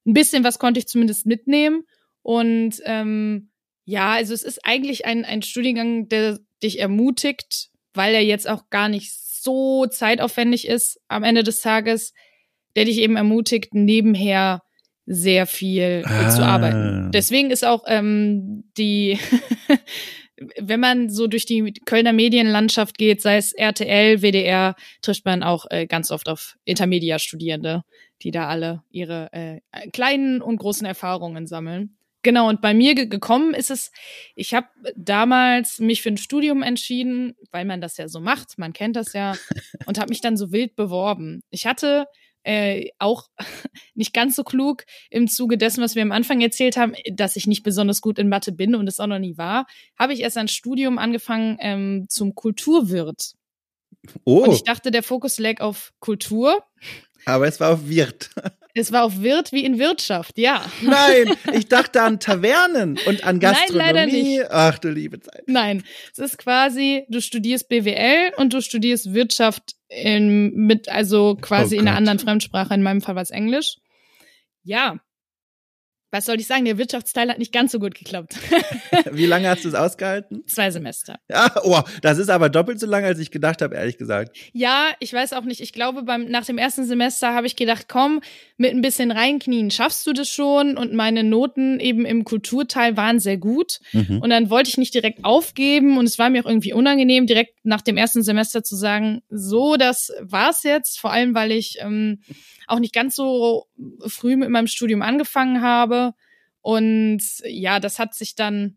ein 0.06 0.14
bisschen 0.14 0.44
was 0.44 0.60
konnte 0.60 0.80
ich 0.80 0.88
zumindest 0.88 1.26
mitnehmen. 1.26 1.84
Und 2.22 2.82
ähm, 2.86 3.52
ja, 3.86 4.12
also 4.12 4.34
es 4.34 4.44
ist 4.44 4.66
eigentlich 4.66 5.06
ein, 5.06 5.26
ein 5.26 5.42
Studiengang, 5.42 6.08
der 6.10 6.40
dich 6.64 6.80
ermutigt, 6.80 7.70
weil 7.94 8.14
er 8.14 8.24
jetzt 8.24 8.50
auch 8.50 8.70
gar 8.70 8.90
nicht 8.90 9.14
so 9.14 9.86
zeitaufwendig 9.86 10.68
ist 10.68 11.00
am 11.08 11.24
Ende 11.24 11.44
des 11.44 11.62
Tages, 11.62 12.14
der 12.76 12.86
dich 12.86 12.98
eben 12.98 13.16
ermutigt, 13.16 13.74
nebenher 13.74 14.62
sehr 15.06 15.48
viel 15.48 16.04
ah. 16.06 16.30
zu 16.30 16.44
arbeiten. 16.44 17.12
Deswegen 17.14 17.50
ist 17.50 17.66
auch 17.66 17.86
ähm, 17.88 18.66
die 18.78 19.18
wenn 20.60 20.80
man 20.80 21.10
so 21.10 21.28
durch 21.28 21.46
die 21.46 21.74
Kölner 21.86 22.14
Medienlandschaft 22.14 22.98
geht, 22.98 23.22
sei 23.22 23.38
es 23.38 23.54
RTL, 23.54 24.22
WDR, 24.22 24.76
trifft 25.02 25.26
man 25.26 25.44
auch 25.44 25.66
äh, 25.70 25.88
ganz 25.88 26.12
oft 26.12 26.30
auf 26.30 26.58
Intermedia-Studierende, 26.66 27.84
die 28.22 28.32
da 28.32 28.48
alle 28.48 28.84
ihre 28.92 29.32
äh, 29.34 29.60
kleinen 29.92 30.42
und 30.42 30.58
großen 30.58 30.86
Erfahrungen 30.86 31.48
sammeln. 31.48 31.98
Genau, 32.24 32.50
und 32.50 32.62
bei 32.62 32.74
mir 32.74 32.94
ge 32.94 33.06
gekommen 33.06 33.54
ist 33.54 33.72
es, 33.72 33.92
ich 34.36 34.54
habe 34.54 34.68
damals 34.96 35.80
mich 35.80 36.02
für 36.02 36.10
ein 36.10 36.18
Studium 36.18 36.62
entschieden, 36.62 37.36
weil 37.52 37.64
man 37.64 37.80
das 37.80 37.96
ja 37.98 38.08
so 38.08 38.20
macht, 38.20 38.58
man 38.58 38.74
kennt 38.74 38.96
das 38.96 39.14
ja, 39.14 39.36
und 39.86 39.98
habe 39.98 40.10
mich 40.10 40.22
dann 40.22 40.36
so 40.36 40.52
wild 40.52 40.76
beworben. 40.76 41.42
Ich 41.52 41.66
hatte 41.66 42.06
äh, 42.48 42.92
auch 42.98 43.28
nicht 43.94 44.14
ganz 44.14 44.36
so 44.36 44.44
klug 44.44 44.86
im 45.10 45.28
Zuge 45.28 45.58
dessen, 45.58 45.84
was 45.84 45.96
wir 45.96 46.02
am 46.02 46.14
Anfang 46.14 46.40
erzählt 46.42 46.78
haben, 46.78 46.94
dass 47.12 47.36
ich 47.36 47.46
nicht 47.46 47.64
besonders 47.64 48.02
gut 48.02 48.18
in 48.18 48.30
Mathe 48.30 48.52
bin 48.52 48.74
und 48.74 48.88
es 48.88 49.00
auch 49.00 49.08
noch 49.08 49.20
nie 49.20 49.38
war, 49.38 49.66
habe 50.00 50.14
ich 50.14 50.22
erst 50.22 50.38
ein 50.38 50.48
Studium 50.48 50.98
angefangen 50.98 51.58
ähm, 51.60 52.06
zum 52.10 52.34
Kulturwirt. 52.36 53.34
Oh. 54.24 54.46
Und 54.46 54.54
ich 54.54 54.64
dachte, 54.64 54.92
der 54.92 55.04
Fokus 55.04 55.38
lag 55.40 55.60
auf 55.60 55.92
Kultur. 56.00 56.64
Aber 57.26 57.48
es 57.48 57.60
war 57.60 57.74
auf 57.74 57.90
Wirt. 57.90 58.30
Es 58.78 58.92
war 58.92 59.04
auf 59.04 59.22
Wirt 59.22 59.52
wie 59.52 59.66
in 59.66 59.80
Wirtschaft, 59.80 60.38
ja. 60.38 60.64
Nein, 60.82 61.36
ich 61.54 61.68
dachte 61.68 62.02
an 62.02 62.20
Tavernen 62.20 63.00
und 63.08 63.24
an 63.24 63.40
Gastronomie. 63.40 63.78
Nein, 63.78 63.96
leider 63.96 64.06
nicht. 64.06 64.52
Ach 64.52 64.80
du 64.80 64.90
liebe 64.90 65.20
Zeit. 65.20 65.44
Nein, 65.48 65.84
es 66.12 66.20
ist 66.20 66.38
quasi, 66.38 67.06
du 67.10 67.22
studierst 67.22 67.70
BWL 67.70 68.34
und 68.38 68.54
du 68.54 68.62
studierst 68.62 69.14
Wirtschaft 69.14 69.76
in, 69.90 70.54
mit, 70.54 70.90
also 70.90 71.36
quasi 71.36 71.78
oh 71.78 71.80
in 71.80 71.88
einer 71.88 71.98
anderen 71.98 72.20
Fremdsprache. 72.20 72.74
In 72.74 72.84
meinem 72.84 73.02
Fall 73.02 73.16
war 73.16 73.24
es 73.24 73.32
Englisch. 73.32 73.78
Ja, 74.64 75.00
was 76.12 76.26
soll 76.26 76.40
ich 76.40 76.48
sagen, 76.48 76.64
der 76.64 76.78
Wirtschaftsteil 76.78 77.30
hat 77.30 77.38
nicht 77.38 77.52
ganz 77.52 77.74
so 77.74 77.80
gut 77.80 77.94
geklappt. 77.94 78.38
Wie 79.12 79.26
lange 79.26 79.50
hast 79.50 79.66
du 79.66 79.70
es 79.70 79.76
ausgehalten? 79.76 80.44
Zwei 80.48 80.72
Semester. 80.72 81.20
Ja, 81.30 81.54
oh, 81.64 81.82
das 82.02 82.18
ist 82.18 82.30
aber 82.30 82.50
doppelt 82.50 82.80
so 82.80 82.88
lange, 82.88 83.08
als 83.08 83.20
ich 83.20 83.30
gedacht 83.30 83.62
habe, 83.62 83.76
ehrlich 83.76 83.98
gesagt. 83.98 84.38
Ja, 84.54 84.88
ich 85.00 85.12
weiß 85.12 85.34
auch 85.34 85.44
nicht. 85.44 85.60
Ich 85.60 85.74
glaube, 85.74 86.04
beim, 86.04 86.30
nach 86.30 86.46
dem 86.46 86.58
ersten 86.58 86.86
Semester 86.86 87.34
habe 87.34 87.46
ich 87.46 87.58
gedacht, 87.58 87.88
komm, 87.90 88.22
mit 88.56 88.72
ein 88.72 88.82
bisschen 88.82 89.12
reinknien 89.12 89.70
schaffst 89.70 90.08
du 90.08 90.14
das 90.14 90.30
schon. 90.30 90.78
Und 90.78 90.94
meine 90.94 91.26
Noten 91.26 91.80
eben 91.82 92.06
im 92.06 92.24
Kulturteil 92.24 92.96
waren 92.96 93.20
sehr 93.20 93.38
gut. 93.38 93.80
Mhm. 93.92 94.22
Und 94.22 94.30
dann 94.30 94.50
wollte 94.50 94.70
ich 94.70 94.78
nicht 94.78 94.94
direkt 94.94 95.26
aufgeben. 95.26 95.98
Und 95.98 96.06
es 96.06 96.18
war 96.18 96.30
mir 96.30 96.46
auch 96.46 96.50
irgendwie 96.50 96.74
unangenehm, 96.74 97.28
direkt 97.28 97.66
nach 97.66 97.82
dem 97.82 97.98
ersten 97.98 98.24
Semester 98.24 98.64
zu 98.64 98.78
sagen, 98.78 99.24
so, 99.30 99.76
das 99.76 100.14
war's 100.22 100.64
jetzt. 100.64 101.00
Vor 101.02 101.12
allem, 101.12 101.36
weil 101.36 101.52
ich 101.52 101.80
ähm, 101.82 102.22
auch 102.68 102.80
nicht 102.80 102.94
ganz 102.94 103.16
so 103.16 103.68
früh 104.06 104.36
mit 104.36 104.50
meinem 104.50 104.68
Studium 104.68 105.02
angefangen 105.02 105.62
habe. 105.62 105.97
Und 106.68 107.22
ja, 107.46 107.80
das 107.80 107.98
hat 107.98 108.14
sich 108.14 108.36
dann, 108.36 108.76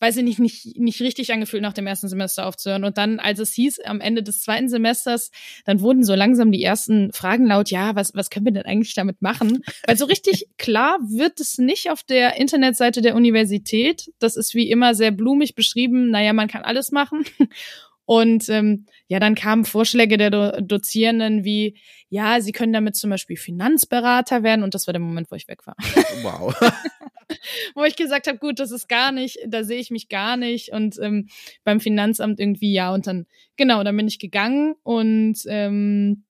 weiß 0.00 0.16
ich 0.16 0.24
nicht, 0.24 0.40
nicht, 0.40 0.76
nicht 0.76 1.00
richtig 1.00 1.32
angefühlt, 1.32 1.62
nach 1.62 1.72
dem 1.72 1.86
ersten 1.86 2.08
Semester 2.08 2.44
aufzuhören. 2.44 2.82
Und 2.82 2.98
dann, 2.98 3.20
als 3.20 3.38
es 3.38 3.52
hieß, 3.52 3.78
am 3.84 4.00
Ende 4.00 4.24
des 4.24 4.40
zweiten 4.40 4.68
Semesters, 4.68 5.30
dann 5.64 5.80
wurden 5.80 6.02
so 6.02 6.16
langsam 6.16 6.50
die 6.50 6.64
ersten 6.64 7.12
Fragen 7.12 7.46
laut, 7.46 7.70
ja, 7.70 7.94
was, 7.94 8.12
was 8.12 8.30
können 8.30 8.46
wir 8.46 8.52
denn 8.52 8.64
eigentlich 8.64 8.94
damit 8.94 9.22
machen? 9.22 9.62
Weil 9.86 9.96
so 9.96 10.06
richtig 10.06 10.48
klar 10.58 10.98
wird 10.98 11.38
es 11.38 11.58
nicht 11.58 11.92
auf 11.92 12.02
der 12.02 12.40
Internetseite 12.40 13.02
der 13.02 13.14
Universität. 13.14 14.10
Das 14.18 14.36
ist 14.36 14.56
wie 14.56 14.68
immer 14.68 14.96
sehr 14.96 15.12
blumig 15.12 15.54
beschrieben. 15.54 16.10
Naja, 16.10 16.32
man 16.32 16.48
kann 16.48 16.62
alles 16.62 16.90
machen. 16.90 17.24
Und 18.04 18.48
ähm, 18.48 18.86
ja, 19.06 19.20
dann 19.20 19.36
kamen 19.36 19.64
Vorschläge 19.64 20.16
der 20.16 20.30
Do 20.30 20.60
Dozierenden 20.60 21.44
wie, 21.44 21.76
ja, 22.10 22.40
sie 22.40 22.52
können 22.52 22.72
damit 22.72 22.96
zum 22.96 23.10
Beispiel 23.10 23.36
Finanzberater 23.36 24.42
werden. 24.42 24.62
Und 24.62 24.74
das 24.74 24.86
war 24.86 24.92
der 24.92 25.00
Moment, 25.00 25.30
wo 25.30 25.36
ich 25.36 25.48
weg 25.48 25.66
war. 25.66 25.76
Wow. 26.22 26.54
wo 27.74 27.84
ich 27.84 27.96
gesagt 27.96 28.26
habe, 28.26 28.38
gut, 28.38 28.58
das 28.58 28.70
ist 28.70 28.88
gar 28.88 29.12
nicht, 29.12 29.38
da 29.46 29.62
sehe 29.62 29.78
ich 29.78 29.90
mich 29.90 30.08
gar 30.08 30.36
nicht. 30.36 30.72
Und 30.72 30.98
ähm, 31.00 31.28
beim 31.64 31.80
Finanzamt 31.80 32.40
irgendwie 32.40 32.72
ja. 32.72 32.92
Und 32.92 33.06
dann, 33.06 33.26
genau, 33.56 33.84
dann 33.84 33.96
bin 33.96 34.08
ich 34.08 34.18
gegangen 34.18 34.74
und 34.82 35.38
ähm, 35.46 36.24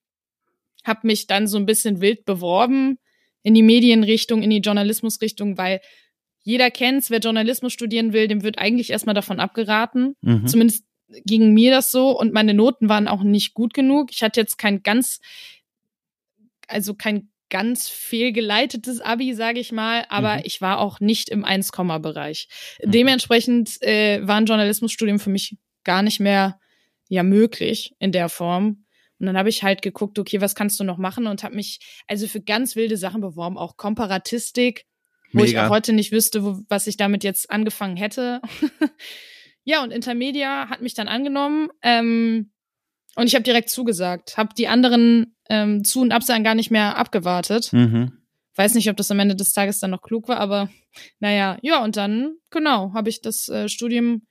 habe 0.84 1.06
mich 1.06 1.26
dann 1.26 1.46
so 1.46 1.58
ein 1.58 1.66
bisschen 1.66 2.00
wild 2.00 2.24
beworben 2.24 2.98
in 3.42 3.54
die 3.54 3.62
Medienrichtung, 3.62 4.42
in 4.42 4.50
die 4.50 4.58
Journalismusrichtung, 4.58 5.56
weil 5.56 5.80
jeder 6.42 6.70
kennt's, 6.70 7.10
wer 7.10 7.18
Journalismus 7.18 7.72
studieren 7.72 8.12
will, 8.12 8.26
dem 8.26 8.42
wird 8.42 8.58
eigentlich 8.58 8.90
erstmal 8.90 9.14
davon 9.14 9.38
abgeraten. 9.38 10.16
Mhm. 10.22 10.46
Zumindest 10.46 10.84
ging 11.24 11.52
mir 11.54 11.70
das 11.70 11.90
so 11.90 12.18
und 12.18 12.32
meine 12.32 12.54
Noten 12.54 12.88
waren 12.88 13.08
auch 13.08 13.22
nicht 13.22 13.54
gut 13.54 13.74
genug. 13.74 14.10
Ich 14.12 14.22
hatte 14.22 14.40
jetzt 14.40 14.58
kein 14.58 14.82
ganz, 14.82 15.20
also 16.68 16.94
kein 16.94 17.30
ganz 17.50 17.88
fehlgeleitetes 17.88 19.00
Abi, 19.00 19.34
sage 19.34 19.58
ich 19.58 19.72
mal, 19.72 20.04
aber 20.10 20.36
mhm. 20.36 20.42
ich 20.44 20.60
war 20.60 20.78
auch 20.78 21.00
nicht 21.00 21.30
im 21.30 21.44
1-Bereich. 21.44 22.48
Mhm. 22.82 22.90
Dementsprechend 22.90 23.82
äh, 23.82 24.26
war 24.26 24.36
ein 24.36 24.46
Journalismusstudium 24.46 25.18
für 25.18 25.30
mich 25.30 25.56
gar 25.84 26.02
nicht 26.02 26.20
mehr 26.20 26.60
ja 27.08 27.22
möglich 27.22 27.94
in 27.98 28.12
der 28.12 28.28
Form. 28.28 28.84
Und 29.18 29.26
dann 29.26 29.36
habe 29.36 29.48
ich 29.48 29.62
halt 29.62 29.82
geguckt, 29.82 30.18
okay, 30.18 30.40
was 30.40 30.54
kannst 30.54 30.78
du 30.78 30.84
noch 30.84 30.98
machen 30.98 31.26
und 31.26 31.42
habe 31.42 31.56
mich 31.56 31.80
also 32.06 32.28
für 32.28 32.40
ganz 32.40 32.76
wilde 32.76 32.96
Sachen 32.96 33.20
beworben, 33.20 33.58
auch 33.58 33.76
Komparatistik, 33.76 34.84
Mega. 35.32 35.40
wo 35.40 35.44
ich 35.48 35.58
auch 35.58 35.70
heute 35.70 35.92
nicht 35.92 36.12
wüsste, 36.12 36.44
wo, 36.44 36.60
was 36.68 36.86
ich 36.86 36.96
damit 36.96 37.24
jetzt 37.24 37.50
angefangen 37.50 37.96
hätte. 37.96 38.40
Ja, 39.68 39.82
und 39.82 39.90
Intermedia 39.90 40.70
hat 40.70 40.80
mich 40.80 40.94
dann 40.94 41.08
angenommen 41.08 41.68
ähm, 41.82 42.52
und 43.18 43.26
ich 43.26 43.34
habe 43.34 43.42
direkt 43.42 43.68
zugesagt. 43.68 44.36
Habe 44.36 44.54
die 44.56 44.68
anderen 44.68 45.34
ähm, 45.50 45.82
Zu- 45.82 46.02
und 46.02 46.12
Absagen 46.12 46.44
gar 46.44 46.54
nicht 46.54 46.70
mehr 46.70 46.96
abgewartet. 46.96 47.72
Mhm. 47.72 48.12
Weiß 48.54 48.74
nicht, 48.74 48.88
ob 48.88 48.96
das 48.96 49.10
am 49.10 49.18
Ende 49.18 49.34
des 49.34 49.52
Tages 49.52 49.80
dann 49.80 49.90
noch 49.90 50.02
klug 50.02 50.28
war, 50.28 50.38
aber 50.38 50.70
naja, 51.18 51.58
ja, 51.62 51.82
und 51.82 51.96
dann, 51.96 52.36
genau, 52.50 52.92
habe 52.94 53.08
ich 53.08 53.20
das 53.20 53.48
äh, 53.48 53.68
Studium 53.68 54.22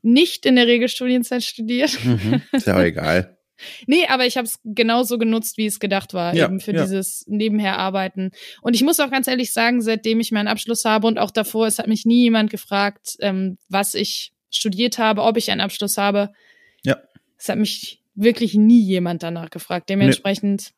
nicht 0.00 0.46
in 0.46 0.54
der 0.54 0.68
Regelstudienzeit 0.68 1.42
studiert. 1.42 1.98
Mhm. 2.04 2.40
Ist 2.52 2.68
ja 2.68 2.76
auch 2.76 2.82
egal. 2.82 3.32
Nee, 3.86 4.04
aber 4.06 4.26
ich 4.26 4.36
habe 4.36 4.46
es 4.46 4.60
genauso 4.64 5.16
genutzt, 5.16 5.56
wie 5.56 5.64
es 5.64 5.80
gedacht 5.80 6.12
war, 6.12 6.34
ja, 6.34 6.44
eben 6.44 6.60
für 6.60 6.74
ja. 6.74 6.82
dieses 6.82 7.24
Nebenherarbeiten. 7.26 8.32
Und 8.60 8.74
ich 8.74 8.82
muss 8.82 9.00
auch 9.00 9.10
ganz 9.10 9.28
ehrlich 9.28 9.54
sagen, 9.54 9.80
seitdem 9.80 10.20
ich 10.20 10.30
meinen 10.30 10.46
Abschluss 10.46 10.84
habe 10.84 11.06
und 11.06 11.18
auch 11.18 11.30
davor, 11.30 11.66
es 11.66 11.78
hat 11.78 11.86
mich 11.86 12.04
nie 12.04 12.24
jemand 12.24 12.50
gefragt, 12.50 13.16
ähm, 13.20 13.56
was 13.70 13.94
ich 13.94 14.34
studiert 14.50 14.98
habe, 14.98 15.22
ob 15.22 15.38
ich 15.38 15.50
einen 15.50 15.62
Abschluss 15.62 15.96
habe. 15.96 16.34
Ja. 16.84 16.98
Es 17.38 17.48
hat 17.48 17.56
mich 17.56 18.02
wirklich 18.16 18.54
nie 18.54 18.80
jemand 18.82 19.22
danach 19.22 19.50
gefragt. 19.50 19.88
Dementsprechend, 19.88 20.72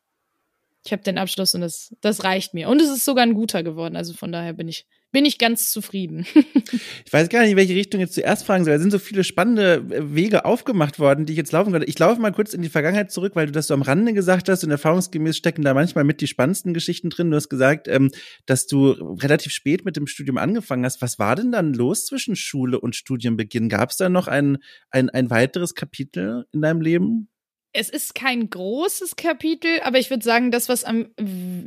ich 0.88 0.92
habe 0.92 1.02
den 1.02 1.18
Abschluss 1.18 1.54
und 1.54 1.60
das, 1.60 1.94
das 2.00 2.24
reicht 2.24 2.54
mir. 2.54 2.70
Und 2.70 2.80
es 2.80 2.88
ist 2.88 3.04
sogar 3.04 3.22
ein 3.22 3.34
guter 3.34 3.62
geworden. 3.62 3.94
Also 3.94 4.14
von 4.14 4.32
daher 4.32 4.54
bin 4.54 4.68
ich, 4.68 4.86
bin 5.12 5.26
ich 5.26 5.36
ganz 5.36 5.70
zufrieden. 5.70 6.24
ich 7.04 7.12
weiß 7.12 7.28
gar 7.28 7.42
nicht, 7.42 7.50
in 7.50 7.58
welche 7.58 7.74
Richtung 7.74 8.00
jetzt 8.00 8.14
zuerst 8.14 8.46
fragen 8.46 8.64
soll. 8.64 8.72
Da 8.72 8.80
sind 8.80 8.90
so 8.90 8.98
viele 8.98 9.22
spannende 9.22 9.84
äh, 9.94 10.14
Wege 10.14 10.46
aufgemacht 10.46 10.98
worden, 10.98 11.26
die 11.26 11.34
ich 11.34 11.36
jetzt 11.36 11.52
laufen 11.52 11.72
könnte. 11.72 11.86
Ich 11.86 11.98
laufe 11.98 12.22
mal 12.22 12.32
kurz 12.32 12.54
in 12.54 12.62
die 12.62 12.70
Vergangenheit 12.70 13.12
zurück, 13.12 13.36
weil 13.36 13.44
du 13.44 13.52
das 13.52 13.66
so 13.66 13.74
am 13.74 13.82
Rande 13.82 14.14
gesagt 14.14 14.48
hast 14.48 14.64
und 14.64 14.70
erfahrungsgemäß 14.70 15.36
stecken 15.36 15.60
da 15.60 15.74
manchmal 15.74 16.04
mit 16.04 16.22
die 16.22 16.26
spannendsten 16.26 16.72
Geschichten 16.72 17.10
drin. 17.10 17.30
Du 17.30 17.36
hast 17.36 17.50
gesagt, 17.50 17.86
ähm, 17.86 18.10
dass 18.46 18.66
du 18.66 18.92
relativ 18.92 19.52
spät 19.52 19.84
mit 19.84 19.96
dem 19.96 20.06
Studium 20.06 20.38
angefangen 20.38 20.86
hast. 20.86 21.02
Was 21.02 21.18
war 21.18 21.36
denn 21.36 21.52
dann 21.52 21.74
los 21.74 22.06
zwischen 22.06 22.34
Schule 22.34 22.80
und 22.80 22.96
Studienbeginn? 22.96 23.68
Gab 23.68 23.90
es 23.90 23.98
da 23.98 24.08
noch 24.08 24.26
ein, 24.26 24.56
ein, 24.90 25.10
ein 25.10 25.28
weiteres 25.28 25.74
Kapitel 25.74 26.46
in 26.50 26.62
deinem 26.62 26.80
Leben? 26.80 27.28
Es 27.72 27.88
ist 27.88 28.14
kein 28.14 28.48
großes 28.48 29.16
Kapitel, 29.16 29.80
aber 29.82 29.98
ich 29.98 30.10
würde 30.10 30.24
sagen, 30.24 30.50
das, 30.50 30.68
was 30.68 30.84
am 30.84 31.10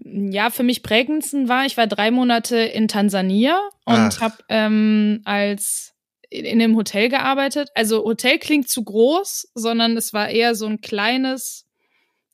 ja 0.04 0.49
für 0.49 0.64
mich 0.64 0.84
prägendsten 0.84 1.47
war, 1.47 1.66
ich 1.66 1.78
war 1.78 1.88
drei 1.88 2.12
Monate 2.12 2.58
in 2.58 2.88
Tansania 2.88 3.60
und 3.86 4.20
habe 4.20 4.36
ähm, 4.49 5.22
als 5.26 5.93
in, 6.30 6.45
in 6.45 6.62
einem 6.62 6.76
Hotel 6.76 7.10
gearbeitet. 7.10 7.70
Also 7.76 8.04
Hotel 8.04 8.39
klingt 8.39 8.68
zu 8.68 8.84
groß, 8.84 9.52
sondern 9.54 9.95
es 9.95 10.14
war 10.14 10.30
eher 10.30 10.56
so 10.56 10.66
ein 10.66 10.82
kleines, 10.82 11.68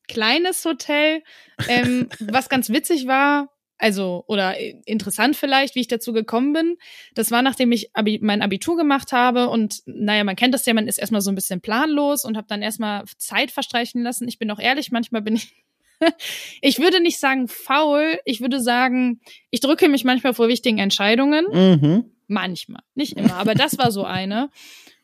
kleines 0.07 0.63
Hotel. 0.63 1.23
Ähm, 1.67 2.09
was 2.19 2.49
ganz 2.49 2.69
witzig 2.69 3.07
war, 3.07 3.49
also 3.77 4.23
oder 4.27 4.55
interessant 4.85 5.35
vielleicht, 5.35 5.75
wie 5.75 5.81
ich 5.81 5.87
dazu 5.87 6.13
gekommen 6.13 6.53
bin. 6.53 6.77
Das 7.13 7.31
war, 7.31 7.41
nachdem 7.41 7.71
ich 7.71 7.95
Abi 7.95 8.19
mein 8.21 8.41
Abitur 8.41 8.77
gemacht 8.77 9.11
habe 9.11 9.49
und 9.49 9.81
naja, 9.85 10.23
man 10.23 10.35
kennt 10.35 10.53
das 10.53 10.65
ja, 10.65 10.73
man 10.73 10.87
ist 10.87 10.97
erstmal 10.97 11.21
so 11.21 11.31
ein 11.31 11.35
bisschen 11.35 11.61
planlos 11.61 12.25
und 12.25 12.37
habe 12.37 12.47
dann 12.47 12.61
erstmal 12.61 13.03
Zeit 13.17 13.51
verstreichen 13.51 14.01
lassen. 14.01 14.27
Ich 14.27 14.39
bin 14.39 14.49
auch 14.51 14.59
ehrlich, 14.59 14.91
manchmal 14.91 15.21
bin 15.21 15.35
ich 15.35 15.53
ich 16.61 16.79
würde 16.79 17.01
nicht 17.01 17.19
sagen 17.19 17.47
faul, 17.47 18.19
ich 18.25 18.41
würde 18.41 18.59
sagen, 18.59 19.19
ich 19.49 19.61
drücke 19.61 19.89
mich 19.89 20.03
manchmal 20.03 20.33
vor 20.33 20.47
wichtigen 20.47 20.77
Entscheidungen. 20.77 21.45
Mhm. 21.51 22.11
Manchmal, 22.27 22.81
nicht 22.93 23.13
immer, 23.13 23.35
aber 23.35 23.55
das 23.55 23.77
war 23.77 23.91
so 23.91 24.03
eine. 24.03 24.49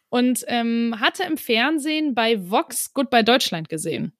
Und 0.09 0.43
ähm, 0.47 0.95
hatte 0.99 1.23
im 1.23 1.37
Fernsehen 1.37 2.13
bei 2.13 2.49
Vox 2.49 2.93
Goodbye 2.93 3.23
Deutschland 3.23 3.69
gesehen. 3.69 4.13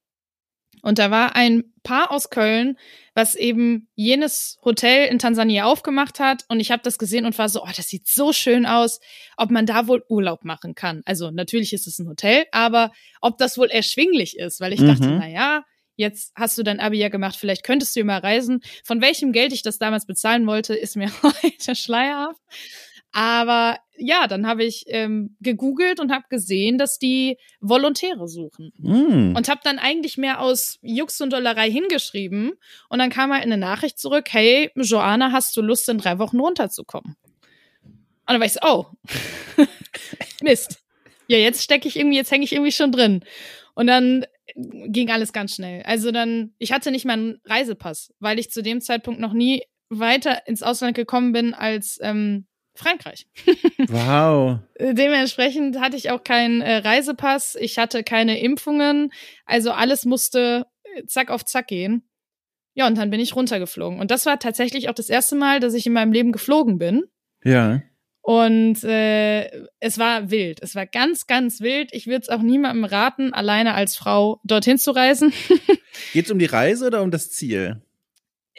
Und 0.81 0.99
da 0.99 1.11
war 1.11 1.35
ein 1.35 1.63
Paar 1.83 2.11
aus 2.11 2.29
Köln, 2.29 2.77
was 3.13 3.35
eben 3.35 3.89
jenes 3.95 4.57
Hotel 4.63 5.07
in 5.07 5.19
Tansania 5.19 5.65
aufgemacht 5.65 6.19
hat. 6.19 6.45
Und 6.47 6.59
ich 6.59 6.71
habe 6.71 6.81
das 6.83 6.97
gesehen 6.97 7.25
und 7.25 7.37
war 7.37 7.49
so, 7.49 7.63
oh, 7.63 7.69
das 7.75 7.87
sieht 7.87 8.07
so 8.07 8.33
schön 8.33 8.65
aus, 8.65 8.99
ob 9.37 9.51
man 9.51 9.65
da 9.65 9.87
wohl 9.87 10.03
Urlaub 10.09 10.45
machen 10.45 10.75
kann. 10.75 11.01
Also 11.05 11.31
natürlich 11.31 11.73
ist 11.73 11.87
es 11.87 11.99
ein 11.99 12.07
Hotel, 12.07 12.45
aber 12.51 12.91
ob 13.21 13.37
das 13.37 13.57
wohl 13.57 13.69
erschwinglich 13.69 14.37
ist, 14.37 14.59
weil 14.59 14.73
ich 14.73 14.79
mhm. 14.79 14.87
dachte, 14.87 15.07
na 15.07 15.27
ja, 15.27 15.63
jetzt 15.95 16.31
hast 16.35 16.57
du 16.57 16.63
dein 16.63 16.79
Abi 16.79 16.97
ja 16.97 17.09
gemacht, 17.09 17.35
vielleicht 17.35 17.63
könntest 17.63 17.95
du 17.95 17.99
ja 17.99 18.05
mal 18.05 18.19
reisen. 18.19 18.61
Von 18.83 19.01
welchem 19.01 19.31
Geld 19.31 19.53
ich 19.53 19.61
das 19.61 19.77
damals 19.77 20.05
bezahlen 20.05 20.47
wollte, 20.47 20.73
ist 20.73 20.95
mir 20.95 21.11
heute 21.43 21.75
schleierhaft. 21.75 22.41
Aber 23.13 23.77
ja, 23.95 24.27
dann 24.27 24.47
habe 24.47 24.63
ich 24.63 24.85
ähm, 24.87 25.37
gegoogelt 25.39 25.99
und 25.99 26.11
habe 26.11 26.25
gesehen, 26.29 26.79
dass 26.79 26.97
die 26.97 27.37
Volontäre 27.61 28.27
suchen. 28.27 28.73
Mm. 28.77 29.35
Und 29.35 29.49
habe 29.49 29.61
dann 29.63 29.77
eigentlich 29.77 30.17
mehr 30.17 30.41
aus 30.41 30.79
Jux 30.81 31.21
und 31.21 31.31
Dollerei 31.31 31.69
hingeschrieben. 31.69 32.53
Und 32.89 32.99
dann 32.99 33.11
kam 33.11 33.31
halt 33.31 33.43
eine 33.43 33.57
Nachricht 33.57 33.99
zurück, 33.99 34.25
hey, 34.31 34.71
Joanna, 34.75 35.31
hast 35.31 35.55
du 35.55 35.61
Lust, 35.61 35.87
in 35.89 35.99
drei 35.99 36.17
Wochen 36.17 36.39
runterzukommen? 36.39 37.15
Und 37.83 38.27
dann 38.27 38.39
war 38.39 38.47
ich 38.47 38.53
so, 38.53 38.59
oh, 38.63 38.85
Mist. 40.41 40.79
Ja, 41.27 41.37
jetzt 41.37 41.61
stecke 41.63 41.87
ich 41.87 41.95
irgendwie, 41.95 42.17
jetzt 42.17 42.31
hänge 42.31 42.43
ich 42.43 42.53
irgendwie 42.53 42.71
schon 42.71 42.91
drin. 42.91 43.23
Und 43.75 43.87
dann 43.87 44.25
ging 44.55 45.11
alles 45.11 45.33
ganz 45.33 45.55
schnell. 45.55 45.83
Also 45.83 46.11
dann, 46.11 46.53
ich 46.57 46.71
hatte 46.71 46.91
nicht 46.91 47.05
mal 47.05 47.13
einen 47.13 47.41
Reisepass, 47.45 48.13
weil 48.19 48.39
ich 48.39 48.49
zu 48.49 48.63
dem 48.63 48.81
Zeitpunkt 48.81 49.19
noch 49.19 49.33
nie 49.33 49.63
weiter 49.89 50.47
ins 50.47 50.63
Ausland 50.63 50.95
gekommen 50.95 51.31
bin 51.31 51.53
als 51.53 51.99
ähm, 52.01 52.47
Frankreich. 52.75 53.27
Wow. 53.87 54.59
Dementsprechend 54.79 55.79
hatte 55.79 55.97
ich 55.97 56.09
auch 56.09 56.23
keinen 56.23 56.61
äh, 56.61 56.77
Reisepass, 56.77 57.55
ich 57.59 57.77
hatte 57.77 58.03
keine 58.03 58.39
Impfungen, 58.39 59.11
also 59.45 59.71
alles 59.71 60.05
musste 60.05 60.65
äh, 60.83 61.05
zack 61.05 61.29
auf 61.29 61.45
zack 61.45 61.67
gehen. 61.67 62.07
Ja, 62.75 62.87
und 62.87 62.97
dann 62.97 63.11
bin 63.11 63.19
ich 63.19 63.35
runtergeflogen. 63.35 63.99
Und 63.99 64.09
das 64.09 64.25
war 64.25 64.39
tatsächlich 64.39 64.89
auch 64.89 64.95
das 64.95 65.09
erste 65.09 65.35
Mal, 65.35 65.59
dass 65.59 65.75
ich 65.75 65.85
in 65.85 65.93
meinem 65.93 66.11
Leben 66.11 66.31
geflogen 66.31 66.79
bin. 66.79 67.03
Ja. 67.43 67.83
Und 68.21 68.83
äh, 68.83 69.65
es 69.79 69.99
war 69.99 70.31
wild. 70.31 70.63
Es 70.63 70.75
war 70.75 70.87
ganz, 70.87 71.27
ganz 71.27 71.59
wild. 71.59 71.93
Ich 71.93 72.07
würde 72.07 72.21
es 72.21 72.29
auch 72.29 72.41
niemandem 72.41 72.85
raten, 72.85 73.33
alleine 73.33 73.73
als 73.75 73.95
Frau 73.97 74.39
dorthin 74.43 74.77
zu 74.77 74.91
reisen. 74.91 75.33
Geht 76.13 76.25
es 76.25 76.31
um 76.31 76.39
die 76.39 76.45
Reise 76.45 76.87
oder 76.87 77.01
um 77.01 77.11
das 77.11 77.29
Ziel? 77.31 77.81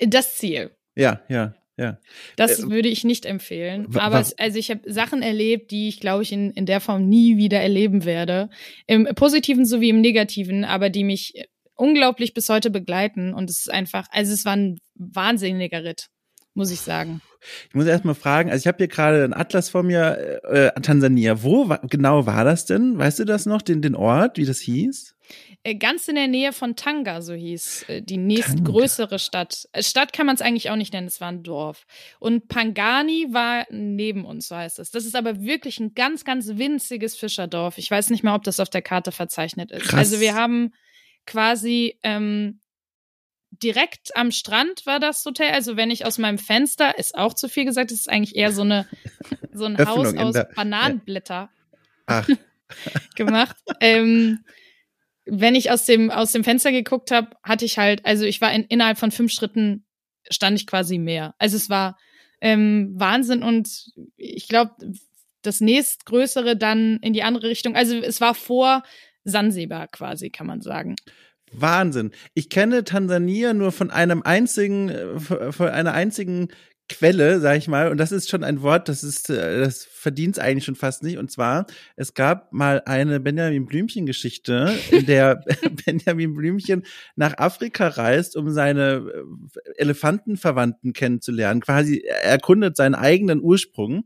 Das 0.00 0.36
Ziel. 0.36 0.76
Ja, 0.94 1.22
ja. 1.28 1.54
Ja. 1.76 1.98
Das 2.36 2.60
äh, 2.60 2.70
würde 2.70 2.88
ich 2.88 3.04
nicht 3.04 3.26
empfehlen. 3.26 3.88
Aber 3.96 4.20
es, 4.20 4.38
also 4.38 4.58
ich 4.58 4.70
habe 4.70 4.80
Sachen 4.90 5.22
erlebt, 5.22 5.70
die 5.70 5.88
ich, 5.88 6.00
glaube 6.00 6.22
ich, 6.22 6.32
in, 6.32 6.50
in 6.52 6.66
der 6.66 6.80
Form 6.80 7.08
nie 7.08 7.36
wieder 7.36 7.60
erleben 7.60 8.04
werde. 8.04 8.48
Im 8.86 9.06
Positiven 9.14 9.66
sowie 9.66 9.88
im 9.88 10.00
Negativen, 10.00 10.64
aber 10.64 10.88
die 10.90 11.04
mich 11.04 11.34
unglaublich 11.74 12.34
bis 12.34 12.48
heute 12.48 12.70
begleiten. 12.70 13.34
Und 13.34 13.50
es 13.50 13.60
ist 13.60 13.70
einfach, 13.70 14.06
also 14.10 14.32
es 14.32 14.44
war 14.44 14.56
ein 14.56 14.78
wahnsinniger 14.94 15.82
Ritt, 15.82 16.08
muss 16.54 16.70
ich 16.70 16.80
sagen. 16.80 17.20
Ich 17.68 17.74
muss 17.74 17.86
erst 17.86 18.04
mal 18.04 18.14
fragen, 18.14 18.50
also 18.50 18.62
ich 18.62 18.66
habe 18.68 18.78
hier 18.78 18.88
gerade 18.88 19.24
einen 19.24 19.34
Atlas 19.34 19.68
vor 19.68 19.82
mir, 19.82 20.40
äh, 20.44 20.80
Tansania. 20.80 21.42
Wo 21.42 21.74
genau 21.90 22.24
war 22.24 22.44
das 22.44 22.66
denn? 22.66 22.96
Weißt 22.96 23.18
du 23.18 23.24
das 23.24 23.46
noch, 23.46 23.62
den, 23.62 23.82
den 23.82 23.96
Ort, 23.96 24.38
wie 24.38 24.46
das 24.46 24.60
hieß? 24.60 25.13
Äh, 25.66 25.76
ganz 25.76 26.08
in 26.08 26.14
der 26.14 26.28
Nähe 26.28 26.52
von 26.52 26.76
Tanga, 26.76 27.22
so 27.22 27.32
hieß 27.32 27.86
äh, 27.88 28.02
die 28.02 28.18
nächstgrößere 28.18 29.18
Stadt. 29.18 29.66
Äh, 29.72 29.82
Stadt 29.82 30.12
kann 30.12 30.26
man 30.26 30.34
es 30.34 30.42
eigentlich 30.42 30.68
auch 30.68 30.76
nicht 30.76 30.92
nennen, 30.92 31.06
es 31.06 31.22
war 31.22 31.28
ein 31.28 31.42
Dorf. 31.42 31.86
Und 32.18 32.48
Pangani 32.48 33.28
war 33.30 33.66
neben 33.70 34.26
uns, 34.26 34.48
so 34.48 34.56
heißt 34.56 34.78
es. 34.78 34.90
Das 34.90 35.06
ist 35.06 35.16
aber 35.16 35.40
wirklich 35.40 35.80
ein 35.80 35.94
ganz, 35.94 36.26
ganz 36.26 36.48
winziges 36.48 37.16
Fischerdorf. 37.16 37.78
Ich 37.78 37.90
weiß 37.90 38.10
nicht 38.10 38.22
mehr, 38.22 38.34
ob 38.34 38.42
das 38.42 38.60
auf 38.60 38.68
der 38.68 38.82
Karte 38.82 39.10
verzeichnet 39.10 39.72
ist. 39.72 39.88
Krass. 39.88 40.00
Also 40.00 40.20
wir 40.20 40.34
haben 40.34 40.74
quasi 41.26 41.98
ähm, 42.02 42.60
direkt 43.50 44.14
am 44.16 44.32
Strand 44.32 44.84
war 44.84 45.00
das 45.00 45.24
Hotel. 45.24 45.52
Also 45.52 45.78
wenn 45.78 45.90
ich 45.90 46.04
aus 46.04 46.18
meinem 46.18 46.38
Fenster, 46.38 46.98
ist 46.98 47.16
auch 47.16 47.32
zu 47.32 47.48
viel 47.48 47.64
gesagt, 47.64 47.90
es 47.90 48.00
ist 48.00 48.10
eigentlich 48.10 48.36
eher 48.36 48.52
so 48.52 48.62
eine 48.62 48.86
so 49.50 49.64
ein 49.64 49.78
Haus 49.86 50.14
aus 50.14 50.36
Bananenblätter 50.54 51.48
Ach. 52.04 52.28
gemacht. 53.16 53.56
ähm, 53.80 54.44
wenn 55.26 55.54
ich 55.54 55.70
aus 55.70 55.86
dem, 55.86 56.10
aus 56.10 56.32
dem 56.32 56.44
Fenster 56.44 56.72
geguckt 56.72 57.10
habe, 57.10 57.30
hatte 57.42 57.64
ich 57.64 57.78
halt, 57.78 58.04
also 58.04 58.24
ich 58.24 58.40
war 58.40 58.52
in, 58.52 58.64
innerhalb 58.64 58.98
von 58.98 59.10
fünf 59.10 59.32
Schritten 59.32 59.86
stand 60.30 60.58
ich 60.58 60.66
quasi 60.66 60.98
mehr. 60.98 61.34
Also 61.38 61.56
es 61.56 61.70
war 61.70 61.98
ähm, 62.40 62.92
Wahnsinn 62.94 63.42
und 63.42 63.92
ich 64.16 64.48
glaube, 64.48 64.72
das 65.42 65.60
nächstgrößere 65.60 66.56
dann 66.56 66.98
in 67.02 67.12
die 67.12 67.22
andere 67.22 67.48
Richtung. 67.48 67.76
Also 67.76 67.96
es 67.96 68.20
war 68.20 68.34
vor 68.34 68.82
Sansibar 69.24 69.88
quasi, 69.88 70.30
kann 70.30 70.46
man 70.46 70.60
sagen. 70.60 70.96
Wahnsinn. 71.52 72.10
Ich 72.34 72.50
kenne 72.50 72.84
Tansania 72.84 73.54
nur 73.54 73.72
von 73.72 73.90
einem 73.90 74.22
einzigen, 74.22 74.88
äh, 74.88 75.52
von 75.52 75.68
einer 75.68 75.92
einzigen 75.92 76.48
Quelle, 76.90 77.40
sag 77.40 77.56
ich 77.56 77.66
mal, 77.66 77.90
und 77.90 77.96
das 77.96 78.12
ist 78.12 78.28
schon 78.28 78.44
ein 78.44 78.60
Wort, 78.60 78.90
das 78.90 79.02
ist, 79.02 79.30
äh, 79.30 79.60
das 79.60 79.84
verdient 79.84 80.36
es 80.36 80.42
eigentlich 80.42 80.66
schon 80.66 80.74
fast 80.74 81.02
nicht. 81.02 81.16
Und 81.16 81.30
zwar, 81.30 81.66
es 81.96 82.12
gab 82.12 82.52
mal 82.52 82.82
eine 82.84 83.20
Benjamin 83.20 83.64
Blümchen-Geschichte, 83.64 84.74
in 84.90 85.06
der 85.06 85.42
Benjamin 85.86 86.34
Blümchen 86.34 86.84
nach 87.16 87.38
Afrika 87.38 87.88
reist, 87.88 88.36
um 88.36 88.50
seine 88.50 89.10
äh, 89.64 89.70
Elefantenverwandten 89.76 90.92
kennenzulernen. 90.92 91.62
Quasi, 91.62 92.04
er 92.06 92.22
erkundet 92.22 92.76
seinen 92.76 92.94
eigenen 92.94 93.40
Ursprung. 93.40 94.04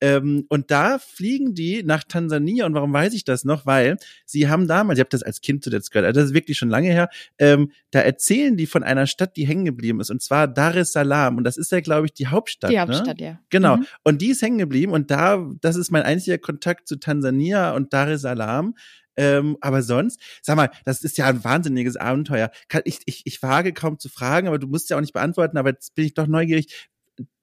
Ähm, 0.00 0.46
und 0.48 0.70
da 0.70 0.98
fliegen 0.98 1.54
die 1.54 1.82
nach 1.82 2.04
Tansania. 2.04 2.66
Und 2.66 2.74
warum 2.74 2.92
weiß 2.92 3.12
ich 3.14 3.24
das 3.24 3.44
noch? 3.44 3.66
Weil 3.66 3.96
sie 4.24 4.48
haben 4.48 4.66
damals, 4.66 4.98
ich 4.98 5.00
habe 5.00 5.10
das 5.10 5.22
als 5.22 5.40
Kind 5.40 5.62
zuletzt 5.62 5.90
gehört, 5.90 6.06
also 6.06 6.20
das 6.20 6.30
ist 6.30 6.34
wirklich 6.34 6.58
schon 6.58 6.70
lange 6.70 6.88
her, 6.88 7.08
ähm, 7.38 7.70
da 7.90 8.00
erzählen 8.00 8.56
die 8.56 8.66
von 8.66 8.82
einer 8.82 9.06
Stadt, 9.06 9.36
die 9.36 9.46
hängen 9.46 9.64
geblieben 9.64 10.00
ist. 10.00 10.10
Und 10.10 10.22
zwar 10.22 10.48
Dar 10.48 10.74
es 10.76 10.92
Salaam. 10.92 11.36
Und 11.36 11.44
das 11.44 11.56
ist 11.56 11.72
ja, 11.72 11.80
glaube 11.80 12.06
ich, 12.06 12.14
die 12.14 12.28
Hauptstadt. 12.28 12.70
Die 12.70 12.76
ne? 12.76 12.82
Hauptstadt, 12.82 13.20
ja. 13.20 13.40
Genau. 13.50 13.76
Mhm. 13.76 13.86
Und 14.04 14.22
die 14.22 14.28
ist 14.30 14.42
hängen 14.42 14.58
geblieben. 14.58 14.92
Und 14.92 15.10
da, 15.10 15.46
das 15.60 15.76
ist 15.76 15.90
mein 15.90 16.02
einziger 16.02 16.38
Kontakt 16.38 16.88
zu 16.88 16.96
Tansania 16.96 17.72
und 17.72 17.92
Dar 17.92 18.08
es 18.08 18.22
Salaam. 18.22 18.74
Ähm, 19.16 19.58
aber 19.60 19.82
sonst, 19.82 20.20
sag 20.40 20.56
mal, 20.56 20.70
das 20.84 21.02
ist 21.02 21.18
ja 21.18 21.26
ein 21.26 21.44
wahnsinniges 21.44 21.96
Abenteuer. 21.96 22.50
Ich, 22.84 23.00
ich, 23.04 23.22
ich 23.24 23.42
wage 23.42 23.72
kaum 23.72 23.98
zu 23.98 24.08
fragen, 24.08 24.48
aber 24.48 24.58
du 24.58 24.66
musst 24.66 24.88
ja 24.88 24.96
auch 24.96 25.00
nicht 25.00 25.12
beantworten, 25.12 25.58
aber 25.58 25.70
jetzt 25.70 25.94
bin 25.94 26.06
ich 26.06 26.14
doch 26.14 26.26
neugierig 26.26 26.88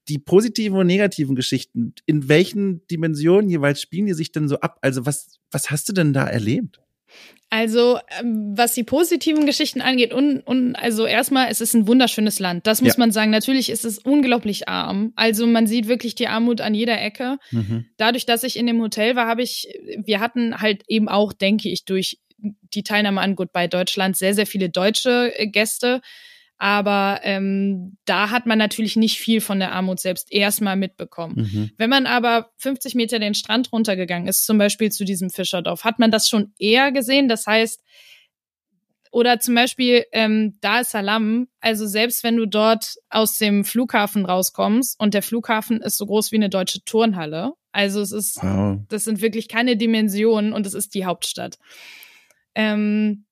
die 0.07 0.19
positiven 0.19 0.77
und 0.77 0.87
negativen 0.87 1.35
Geschichten, 1.35 1.93
in 2.05 2.29
welchen 2.29 2.85
Dimensionen 2.87 3.49
jeweils 3.49 3.81
spielen 3.81 4.05
die 4.05 4.13
sich 4.13 4.31
denn 4.31 4.47
so 4.47 4.59
ab? 4.59 4.77
Also 4.81 5.05
was, 5.05 5.39
was 5.51 5.69
hast 5.71 5.89
du 5.89 5.93
denn 5.93 6.13
da 6.13 6.27
erlebt? 6.27 6.79
Also, 7.49 7.99
ähm, 8.19 8.57
was 8.57 8.73
die 8.73 8.83
positiven 8.83 9.45
Geschichten 9.45 9.79
angeht, 9.79 10.13
und, 10.13 10.41
und 10.41 10.75
also 10.75 11.05
erstmal, 11.05 11.49
es 11.49 11.61
ist 11.61 11.73
ein 11.73 11.87
wunderschönes 11.87 12.39
Land. 12.39 12.67
Das 12.67 12.81
muss 12.81 12.95
ja. 12.95 12.99
man 12.99 13.11
sagen. 13.11 13.31
Natürlich 13.31 13.69
ist 13.69 13.85
es 13.85 13.99
unglaublich 13.99 14.67
arm. 14.67 15.13
Also 15.15 15.47
man 15.47 15.65
sieht 15.65 15.87
wirklich 15.87 16.15
die 16.15 16.27
Armut 16.27 16.59
an 16.59 16.73
jeder 16.73 17.01
Ecke. 17.01 17.37
Mhm. 17.51 17.85
Dadurch, 17.95 18.25
dass 18.25 18.43
ich 18.43 18.57
in 18.57 18.67
dem 18.67 18.81
Hotel 18.81 19.15
war, 19.15 19.27
habe 19.27 19.43
ich, 19.43 19.69
wir 20.03 20.19
hatten 20.19 20.59
halt 20.59 20.83
eben 20.89 21.07
auch, 21.07 21.31
denke 21.31 21.69
ich, 21.69 21.85
durch 21.85 22.19
die 22.37 22.83
Teilnahme 22.83 23.21
an 23.21 23.35
Goodbye 23.35 23.69
Deutschland 23.69 24.17
sehr, 24.17 24.33
sehr 24.33 24.45
viele 24.45 24.69
deutsche 24.69 25.31
äh, 25.37 25.47
Gäste. 25.47 26.01
Aber 26.57 27.19
ähm, 27.23 27.97
da 28.05 28.31
hat 28.31 28.47
man 28.47 28.57
natürlich 28.57 28.95
nicht 28.95 29.19
viel 29.19 29.41
von 29.41 29.59
der 29.59 29.73
Armut 29.73 29.99
selbst 29.99 30.31
erstmal 30.31 30.75
mitbekommen. 30.75 31.35
Mhm. 31.35 31.71
Wenn 31.77 31.89
man 31.89 32.07
aber 32.07 32.49
50 32.57 32.95
Meter 32.95 33.19
den 33.19 33.35
Strand 33.35 33.71
runtergegangen 33.71 34.27
ist, 34.27 34.45
zum 34.45 34.57
Beispiel 34.57 34.91
zu 34.91 35.05
diesem 35.05 35.29
Fischerdorf, 35.29 35.83
hat 35.83 35.99
man 35.99 36.09
das 36.09 36.27
schon 36.27 36.53
eher 36.57 36.91
gesehen. 36.91 37.27
Das 37.27 37.45
heißt, 37.45 37.83
oder 39.11 39.39
zum 39.39 39.55
Beispiel 39.55 40.05
ähm, 40.11 40.57
Dar 40.61 40.81
es 40.81 40.91
Salaam, 40.91 41.47
also 41.59 41.85
selbst 41.85 42.23
wenn 42.23 42.37
du 42.37 42.45
dort 42.45 42.95
aus 43.09 43.37
dem 43.37 43.63
Flughafen 43.63 44.25
rauskommst 44.25 44.99
und 44.99 45.13
der 45.13 45.23
Flughafen 45.23 45.81
ist 45.81 45.97
so 45.97 46.05
groß 46.05 46.31
wie 46.31 46.37
eine 46.37 46.49
deutsche 46.49 46.83
Turnhalle, 46.83 47.53
also 47.71 48.01
es 48.01 48.11
ist, 48.11 48.37
wow. 48.41 48.79
das 48.89 49.03
sind 49.03 49.21
wirklich 49.21 49.47
keine 49.47 49.77
Dimensionen 49.77 50.51
und 50.51 50.65
es 50.65 50.73
ist 50.73 50.95
die 50.95 51.05
Hauptstadt. 51.05 51.59
Ähm, 52.55 53.26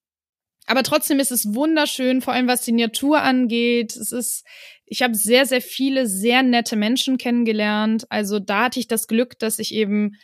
aber 0.66 0.84
trotzdem 0.84 1.20
ist 1.20 1.32
es 1.32 1.53
wunderschön, 1.53 2.22
vor 2.22 2.34
allem 2.34 2.47
was 2.47 2.61
die 2.61 2.72
Natur 2.72 3.22
angeht. 3.22 3.95
Es 3.95 4.11
ist, 4.11 4.45
ich 4.86 5.01
habe 5.01 5.16
sehr, 5.16 5.45
sehr 5.45 5.61
viele 5.61 6.07
sehr 6.07 6.43
nette 6.43 6.76
Menschen 6.76 7.18
kennengelernt. 7.18 8.05
Also 8.09 8.39
da 8.39 8.66
hatte 8.66 8.80
ich 8.80 8.88
das 8.88 9.07
Glück, 9.07 9.38
dass 9.39 9.59
ich 9.59 9.74
eben 9.74 10.16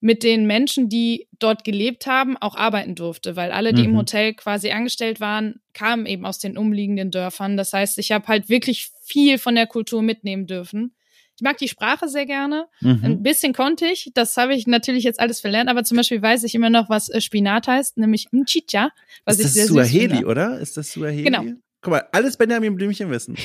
mit 0.00 0.22
den 0.22 0.46
Menschen, 0.46 0.88
die 0.88 1.28
dort 1.38 1.62
gelebt 1.62 2.06
haben, 2.06 2.38
auch 2.38 2.56
arbeiten 2.56 2.94
durfte, 2.94 3.36
weil 3.36 3.52
alle, 3.52 3.74
die 3.74 3.82
mhm. 3.82 3.90
im 3.90 3.96
Hotel 3.98 4.32
quasi 4.32 4.70
angestellt 4.70 5.20
waren, 5.20 5.60
kamen 5.74 6.06
eben 6.06 6.24
aus 6.24 6.38
den 6.38 6.56
umliegenden 6.56 7.10
Dörfern. 7.10 7.58
Das 7.58 7.74
heißt, 7.74 7.98
ich 7.98 8.10
habe 8.10 8.26
halt 8.26 8.48
wirklich 8.48 8.90
viel 9.04 9.36
von 9.36 9.54
der 9.54 9.66
Kultur 9.66 10.00
mitnehmen 10.00 10.46
dürfen. 10.46 10.94
Ich 11.40 11.42
mag 11.42 11.56
die 11.56 11.68
Sprache 11.68 12.06
sehr 12.06 12.26
gerne. 12.26 12.66
Mhm. 12.82 13.00
Ein 13.02 13.22
bisschen 13.22 13.54
konnte 13.54 13.86
ich. 13.86 14.10
Das 14.12 14.36
habe 14.36 14.54
ich 14.54 14.66
natürlich 14.66 15.04
jetzt 15.04 15.18
alles 15.18 15.40
verlernt. 15.40 15.70
Aber 15.70 15.84
zum 15.84 15.96
Beispiel 15.96 16.20
weiß 16.20 16.44
ich 16.44 16.54
immer 16.54 16.68
noch, 16.68 16.90
was 16.90 17.08
äh, 17.08 17.22
Spinat 17.22 17.66
heißt, 17.66 17.96
nämlich 17.96 18.26
Mchicha. 18.30 18.90
Was 19.24 19.36
ist 19.38 19.44
das 19.44 19.56
ich 19.56 19.62
sehr 19.62 19.66
Suaheli, 19.68 20.26
oder? 20.26 20.60
Ist 20.60 20.76
das 20.76 20.92
Suaheli? 20.92 21.22
Genau. 21.22 21.44
Guck 21.80 21.92
mal, 21.92 22.04
alles 22.12 22.36
Benjamin 22.36 22.76
Blümchen 22.76 23.10
wissen. 23.10 23.38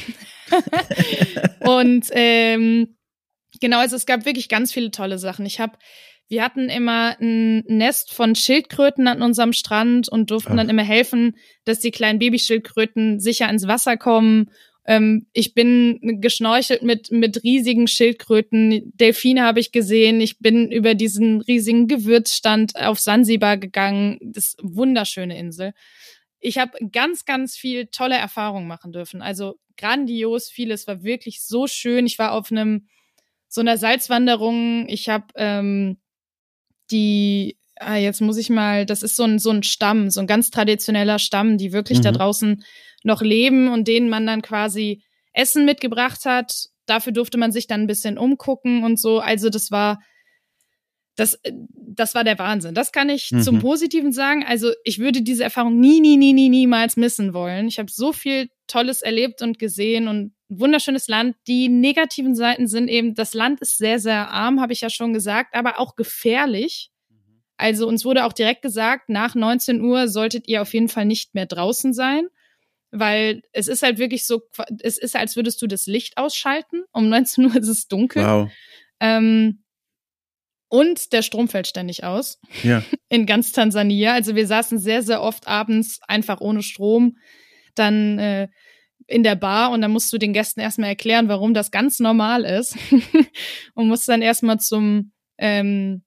und 1.62 2.08
ähm, 2.12 2.98
genau, 3.62 3.80
also 3.80 3.96
es 3.96 4.06
gab 4.06 4.26
wirklich 4.26 4.50
ganz 4.50 4.74
viele 4.74 4.92
tolle 4.92 5.18
Sachen. 5.18 5.46
Ich 5.46 5.62
habe 5.62 5.78
wir 6.28 6.44
hatten 6.44 6.68
immer 6.68 7.16
ein 7.22 7.60
Nest 7.68 8.14
von 8.14 8.36
Schildkröten 8.36 9.08
an 9.08 9.22
unserem 9.22 9.54
Strand 9.54 10.10
und 10.10 10.32
durften 10.32 10.54
Ach. 10.54 10.58
dann 10.58 10.70
immer 10.70 10.84
helfen, 10.84 11.38
dass 11.64 11.80
die 11.80 11.92
kleinen 11.92 12.20
Babyschildkröten 12.20 13.22
sicher 13.22 13.50
ins 13.50 13.68
Wasser 13.68 13.96
kommen 13.96 14.50
ähm, 14.86 15.26
ich 15.34 15.54
bin 15.56 16.22
geschnorchelt 16.22 16.84
mit, 16.84 17.12
mit 17.12 17.44
riesigen 17.44 17.88
Schildkröten. 17.88 18.92
Delfine 18.96 19.44
habe 19.44 19.60
ich 19.60 19.72
gesehen. 19.72 20.22
Ich 20.22 20.40
bin 20.40 20.72
über 20.72 20.94
diesen 20.94 21.42
riesigen 21.42 21.88
Gewürzstand 21.88 22.76
auf 22.76 23.00
Sansibar 23.00 23.58
gegangen. 23.58 24.20
Das 24.22 24.56
wunderschöne 24.62 25.38
Insel. 25.38 25.74
Ich 26.40 26.60
habe 26.60 26.78
ganz, 26.92 27.26
ganz 27.26 27.56
viel 27.56 27.88
tolle 27.88 28.16
Erfahrungen 28.16 28.68
machen 28.68 28.92
dürfen. 28.92 29.24
Also 29.24 29.56
grandios 29.76 30.50
vieles 30.50 30.86
war 30.86 31.04
wirklich 31.04 31.44
so 31.44 31.66
schön. 31.66 32.06
Ich 32.06 32.20
war 32.20 32.34
auf 32.34 32.52
einem 32.52 32.88
so 33.48 33.62
einer 33.62 33.78
Salzwanderung. 33.78 34.88
Ich 34.88 35.10
habe 35.10 35.26
ähm, 35.36 35.98
die 36.92 37.58
ah, 37.78 37.96
jetzt 37.96 38.22
muss 38.22 38.38
ich 38.38 38.50
mal, 38.50 38.86
das 38.86 39.04
ist 39.04 39.16
so 39.16 39.24
ein, 39.24 39.40
so 39.40 39.50
ein 39.50 39.64
Stamm, 39.64 40.10
so 40.10 40.22
ein 40.22 40.28
ganz 40.28 40.50
traditioneller 40.50 41.20
Stamm, 41.20 41.58
die 41.58 41.74
wirklich 41.74 42.00
mhm. 42.00 42.04
da 42.04 42.12
draußen 42.12 42.64
noch 43.06 43.22
leben 43.22 43.72
und 43.72 43.88
denen 43.88 44.10
man 44.10 44.26
dann 44.26 44.42
quasi 44.42 45.04
Essen 45.32 45.66
mitgebracht 45.66 46.26
hat. 46.26 46.70
Dafür 46.86 47.14
durfte 47.14 47.38
man 47.38 47.52
sich 47.52 47.68
dann 47.68 47.82
ein 47.82 47.88
bisschen 47.88 48.18
umgucken 48.18 48.84
und 48.84 49.00
so. 49.00 49.20
Also 49.20 49.50
das 49.50 49.72
war, 49.72 50.02
das, 51.16 51.40
das 51.70 52.16
war 52.16 52.24
der 52.24 52.40
Wahnsinn. 52.40 52.74
Das 52.74 52.92
kann 52.92 53.10
ich 53.10 53.32
mhm. 53.32 53.42
zum 53.42 53.60
Positiven 53.60 54.12
sagen. 54.12 54.44
Also 54.46 54.72
ich 54.84 55.00
würde 55.00 55.22
diese 55.22 55.44
Erfahrung 55.44 55.80
nie, 55.80 56.02
nie, 56.02 56.18
nie, 56.18 56.34
nie, 56.34 56.50
niemals 56.50 56.98
missen 56.98 57.34
wollen. 57.34 57.68
Ich 57.68 57.80
habe 57.80 57.92
so 57.92 58.12
viel 58.12 58.50
Tolles 58.68 59.02
erlebt 59.02 59.42
und 59.42 59.60
gesehen 59.60 60.08
und 60.08 60.34
wunderschönes 60.50 61.08
Land. 61.08 61.36
Die 61.48 61.70
negativen 61.70 62.36
Seiten 62.36 62.68
sind 62.68 62.88
eben, 62.88 63.14
das 63.14 63.34
Land 63.34 63.62
ist 63.62 63.78
sehr, 63.78 64.00
sehr 64.00 64.32
arm, 64.32 64.62
habe 64.62 64.74
ich 64.74 64.82
ja 64.82 64.90
schon 64.90 65.14
gesagt, 65.14 65.56
aber 65.56 65.80
auch 65.80 65.96
gefährlich. 65.96 66.92
Mhm. 67.10 67.42
Also 67.58 67.88
uns 67.88 68.04
wurde 68.04 68.26
auch 68.26 68.34
direkt 68.34 68.62
gesagt, 68.62 69.10
nach 69.10 69.36
19 69.36 69.82
Uhr 69.82 70.08
solltet 70.08 70.48
ihr 70.48 70.62
auf 70.62 70.74
jeden 70.74 70.90
Fall 70.90 71.06
nicht 71.06 71.36
mehr 71.36 71.46
draußen 71.46 71.94
sein 71.94 72.28
weil 73.00 73.42
es 73.52 73.68
ist 73.68 73.84
halt 73.84 73.98
wirklich 73.98 74.26
so, 74.26 74.42
es 74.82 74.98
ist, 74.98 75.16
als 75.16 75.36
würdest 75.36 75.62
du 75.62 75.68
das 75.68 75.86
Licht 75.86 76.18
ausschalten. 76.18 76.84
Um 76.92 77.10
19 77.10 77.46
Uhr 77.46 77.56
ist 77.58 77.68
es 77.68 77.88
dunkel. 77.88 78.24
Wow. 78.24 78.52
Ähm, 79.00 79.64
und 80.68 81.14
der 81.14 81.22
Strom 81.22 81.48
fällt 81.48 81.68
ständig 81.68 82.04
aus. 82.04 82.40
Ja. 82.64 82.84
In 83.10 83.26
ganz 83.26 83.52
Tansania. 83.52 84.14
Also 84.14 84.36
wir 84.36 84.48
saßen 84.48 84.80
sehr, 84.80 85.04
sehr 85.04 85.22
oft 85.22 85.48
abends 85.48 86.00
einfach 86.08 86.42
ohne 86.42 86.64
Strom. 86.64 87.18
Dann 87.76 88.20
äh, 88.20 88.48
in 89.08 89.24
der 89.24 89.36
Bar 89.36 89.72
und 89.72 89.82
dann 89.82 89.92
musst 89.92 90.12
du 90.12 90.18
den 90.18 90.34
Gästen 90.34 90.62
erstmal 90.62 90.90
erklären, 90.90 91.28
warum 91.28 91.54
das 91.54 91.70
ganz 91.72 92.00
normal 92.00 92.44
ist. 92.44 92.76
und 93.76 93.88
musst 93.88 94.08
dann 94.08 94.22
erstmal 94.22 94.60
zum 94.60 95.12
ähm, 95.38 96.04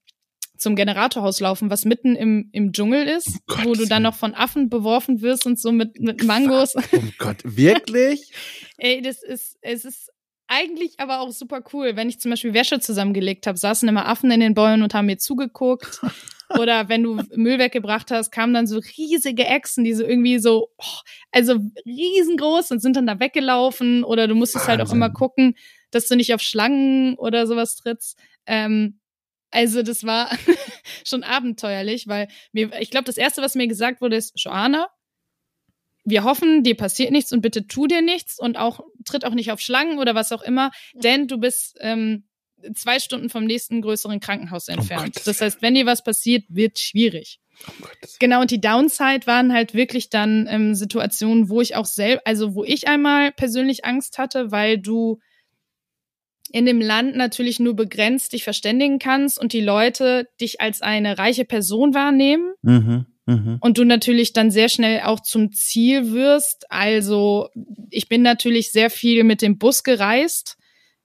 zum 0.59 0.77
Generatorhaus 0.77 1.41
laufen, 1.41 1.71
was 1.71 1.85
mitten 1.85 2.17
im, 2.17 2.49
im 2.53 2.73
Dschungel 2.73 3.07
ist, 3.07 3.39
oh 3.49 3.55
wo 3.65 3.75
du 3.75 3.87
dann 3.87 4.03
noch 4.03 4.15
von 4.15 4.35
Affen 4.35 4.69
beworfen 4.69 5.23
wirst 5.23 5.47
und 5.47 5.59
so 5.59 5.73
mit, 5.73 6.01
mit 6.01 6.25
Mangos. 6.25 6.75
Oh 6.93 7.03
Gott, 7.19 7.39
wirklich? 7.45 8.33
Ey, 8.79 9.03
das 9.03 9.23
ist, 9.23 9.57
es 9.61 9.85
ist 9.85 10.11
eigentlich 10.47 10.99
aber 10.99 11.21
auch 11.21 11.31
super 11.31 11.63
cool. 11.73 11.97
Wenn 11.97 12.09
ich 12.09 12.21
zum 12.21 12.31
Beispiel 12.31 12.55
Wäsche 12.55 12.81
zusammengelegt 12.81 13.47
habe, 13.47 13.59
saßen 13.59 13.89
immer 13.89 14.07
Affen 14.07 14.31
in 14.31 14.41
den 14.41 14.55
Bäumen 14.55 14.83
und 14.83 14.95
haben 14.95 15.07
mir 15.07 15.19
zugeguckt. 15.19 16.01
Oder 16.59 16.89
wenn 16.89 17.03
du 17.03 17.21
Müll 17.35 17.59
weggebracht 17.59 18.11
hast, 18.11 18.31
kamen 18.31 18.55
dann 18.55 18.67
so 18.67 18.81
riesige 18.97 19.45
Echsen, 19.45 19.85
die 19.85 19.93
so 19.93 20.03
irgendwie 20.03 20.39
so, 20.39 20.71
oh, 20.79 21.01
also 21.31 21.59
riesengroß 21.85 22.71
und 22.71 22.81
sind 22.81 22.97
dann 22.97 23.07
da 23.07 23.21
weggelaufen. 23.21 24.03
Oder 24.03 24.27
du 24.27 24.35
musstest 24.35 24.67
Wahnsinn. 24.67 24.79
halt 24.79 24.89
auch 24.89 24.95
immer 24.95 25.11
gucken, 25.11 25.57
dass 25.91 26.09
du 26.09 26.17
nicht 26.17 26.33
auf 26.33 26.41
Schlangen 26.41 27.17
oder 27.17 27.47
sowas 27.47 27.77
trittst. 27.77 28.19
Ähm, 28.47 28.99
also 29.51 29.83
das 29.83 30.05
war 30.05 30.31
schon 31.05 31.23
abenteuerlich, 31.23 32.07
weil 32.07 32.29
mir, 32.53 32.71
ich 32.81 32.91
glaube, 32.91 33.05
das 33.05 33.17
erste, 33.17 33.43
was 33.43 33.55
mir 33.55 33.69
gesagt 33.69 34.01
wurde, 34.01 34.17
ist, 34.17 34.33
Joanna, 34.37 34.89
wir 36.05 36.25
hoffen, 36.25 36.63
dir 36.63 36.77
passiert 36.77 37.11
nichts 37.11 37.33
und 37.33 37.43
bitte 37.43 37.67
tu 37.67 37.87
dir 37.87 38.03
nichts 38.03 38.39
und 38.39 38.57
auch 38.57 38.81
tritt 39.05 39.25
auch 39.25 39.35
nicht 39.35 39.53
auf 39.53 39.61
Schlangen 39.61 39.99
oder 39.99 40.15
was 40.15 40.33
auch 40.33 40.43
immer, 40.43 40.71
denn 40.95 41.29
du 41.29 41.39
bist 41.39 41.77
ähm, 41.81 42.25
zwei 42.75 42.99
Stunden 42.99 43.31
vom 43.31 43.45
nächsten 43.45 43.83
größeren 43.83 44.21
Krankenhaus 44.21 44.69
entfernt. 44.69 45.17
Oh 45.19 45.23
das 45.25 45.41
heißt, 45.41 45.63
wenn 45.63 45.75
dir 45.75 45.87
was 45.87 46.03
passiert, 46.03 46.45
wird 46.49 46.79
schwierig. 46.79 47.41
Oh 47.69 47.87
genau, 48.21 48.41
und 48.41 48.51
die 48.51 48.61
Downside 48.61 49.27
waren 49.27 49.53
halt 49.53 49.75
wirklich 49.75 50.11
dann 50.11 50.47
ähm, 50.49 50.75
Situationen, 50.75 51.49
wo 51.49 51.61
ich 51.61 51.77
auch 51.77 51.87
selbst, 51.87 52.27
also 52.27 52.55
wo 52.55 52.65
ich 52.65 52.89
einmal 52.89 53.33
persönlich 53.33 53.85
Angst 53.85 54.19
hatte, 54.19 54.51
weil 54.51 54.79
du 54.79 55.21
in 56.53 56.67
dem 56.67 56.81
Land 56.81 57.17
natürlich 57.17 57.61
nur 57.61 57.75
begrenzt 57.75 58.33
dich 58.33 58.45
verständigen 58.45 58.99
kannst 58.99 59.39
und 59.39 59.53
die 59.53 59.61
Leute 59.61 60.29
dich 60.41 60.61
als 60.61 60.83
eine 60.83 61.19
reiche 61.19 61.45
Person 61.45 61.95
wahrnehmen. 61.95 62.53
Mhm, 62.63 63.07
mh. 63.27 63.59
Und 63.61 63.79
du 63.79 63.85
natürlich 63.85 64.33
dann 64.33 64.51
sehr 64.51 64.69
schnell 64.69 65.03
auch 65.03 65.21
zum 65.21 65.53
Ziel 65.53 66.13
wirst. 66.13 66.67
Also 66.71 67.49
ich 67.91 68.09
bin 68.09 68.23
natürlich 68.23 68.73
sehr 68.73 68.91
viel 68.91 69.25
mit 69.25 69.43
dem 69.43 69.59
Bus 69.59 69.83
gereist, 69.83 70.57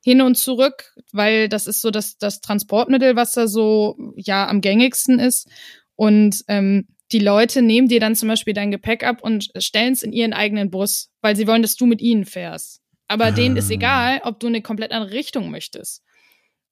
hin 0.04 0.22
und 0.22 0.36
zurück, 0.36 0.94
weil 1.14 1.48
das 1.48 1.66
ist 1.66 1.82
so 1.82 1.90
das, 1.90 2.18
das 2.18 2.42
Transportmittel, 2.42 3.16
was 3.16 3.34
da 3.34 3.48
so 3.48 3.96
ja 4.18 4.48
am 4.48 4.60
gängigsten 4.60 5.18
ist. 5.18 5.50
Und 5.96 6.44
ähm, 6.50 6.88
die 7.14 7.20
Leute 7.20 7.62
nehmen 7.62 7.88
dir 7.88 8.00
dann 8.00 8.16
zum 8.16 8.28
Beispiel 8.28 8.54
dein 8.54 8.72
Gepäck 8.72 9.04
ab 9.04 9.22
und 9.22 9.50
stellen 9.58 9.94
es 9.94 10.04
in 10.04 10.12
ihren 10.12 10.34
eigenen 10.34 10.72
Bus, 10.72 11.10
weil 11.22 11.36
sie 11.36 11.48
wollen, 11.48 11.62
dass 11.62 11.76
du 11.76 11.86
mit 11.86 12.02
ihnen 12.02 12.26
fährst. 12.26 12.83
Aber 13.14 13.26
ah. 13.26 13.32
denen 13.32 13.56
ist 13.58 13.70
ah. 13.70 13.76
egal, 13.76 14.22
ob 14.24 14.40
du 14.40 14.48
eine 14.48 14.64
komplett 14.64 14.92
andere 14.92 15.14
Richtung 15.14 15.52
möchtest. 15.52 16.02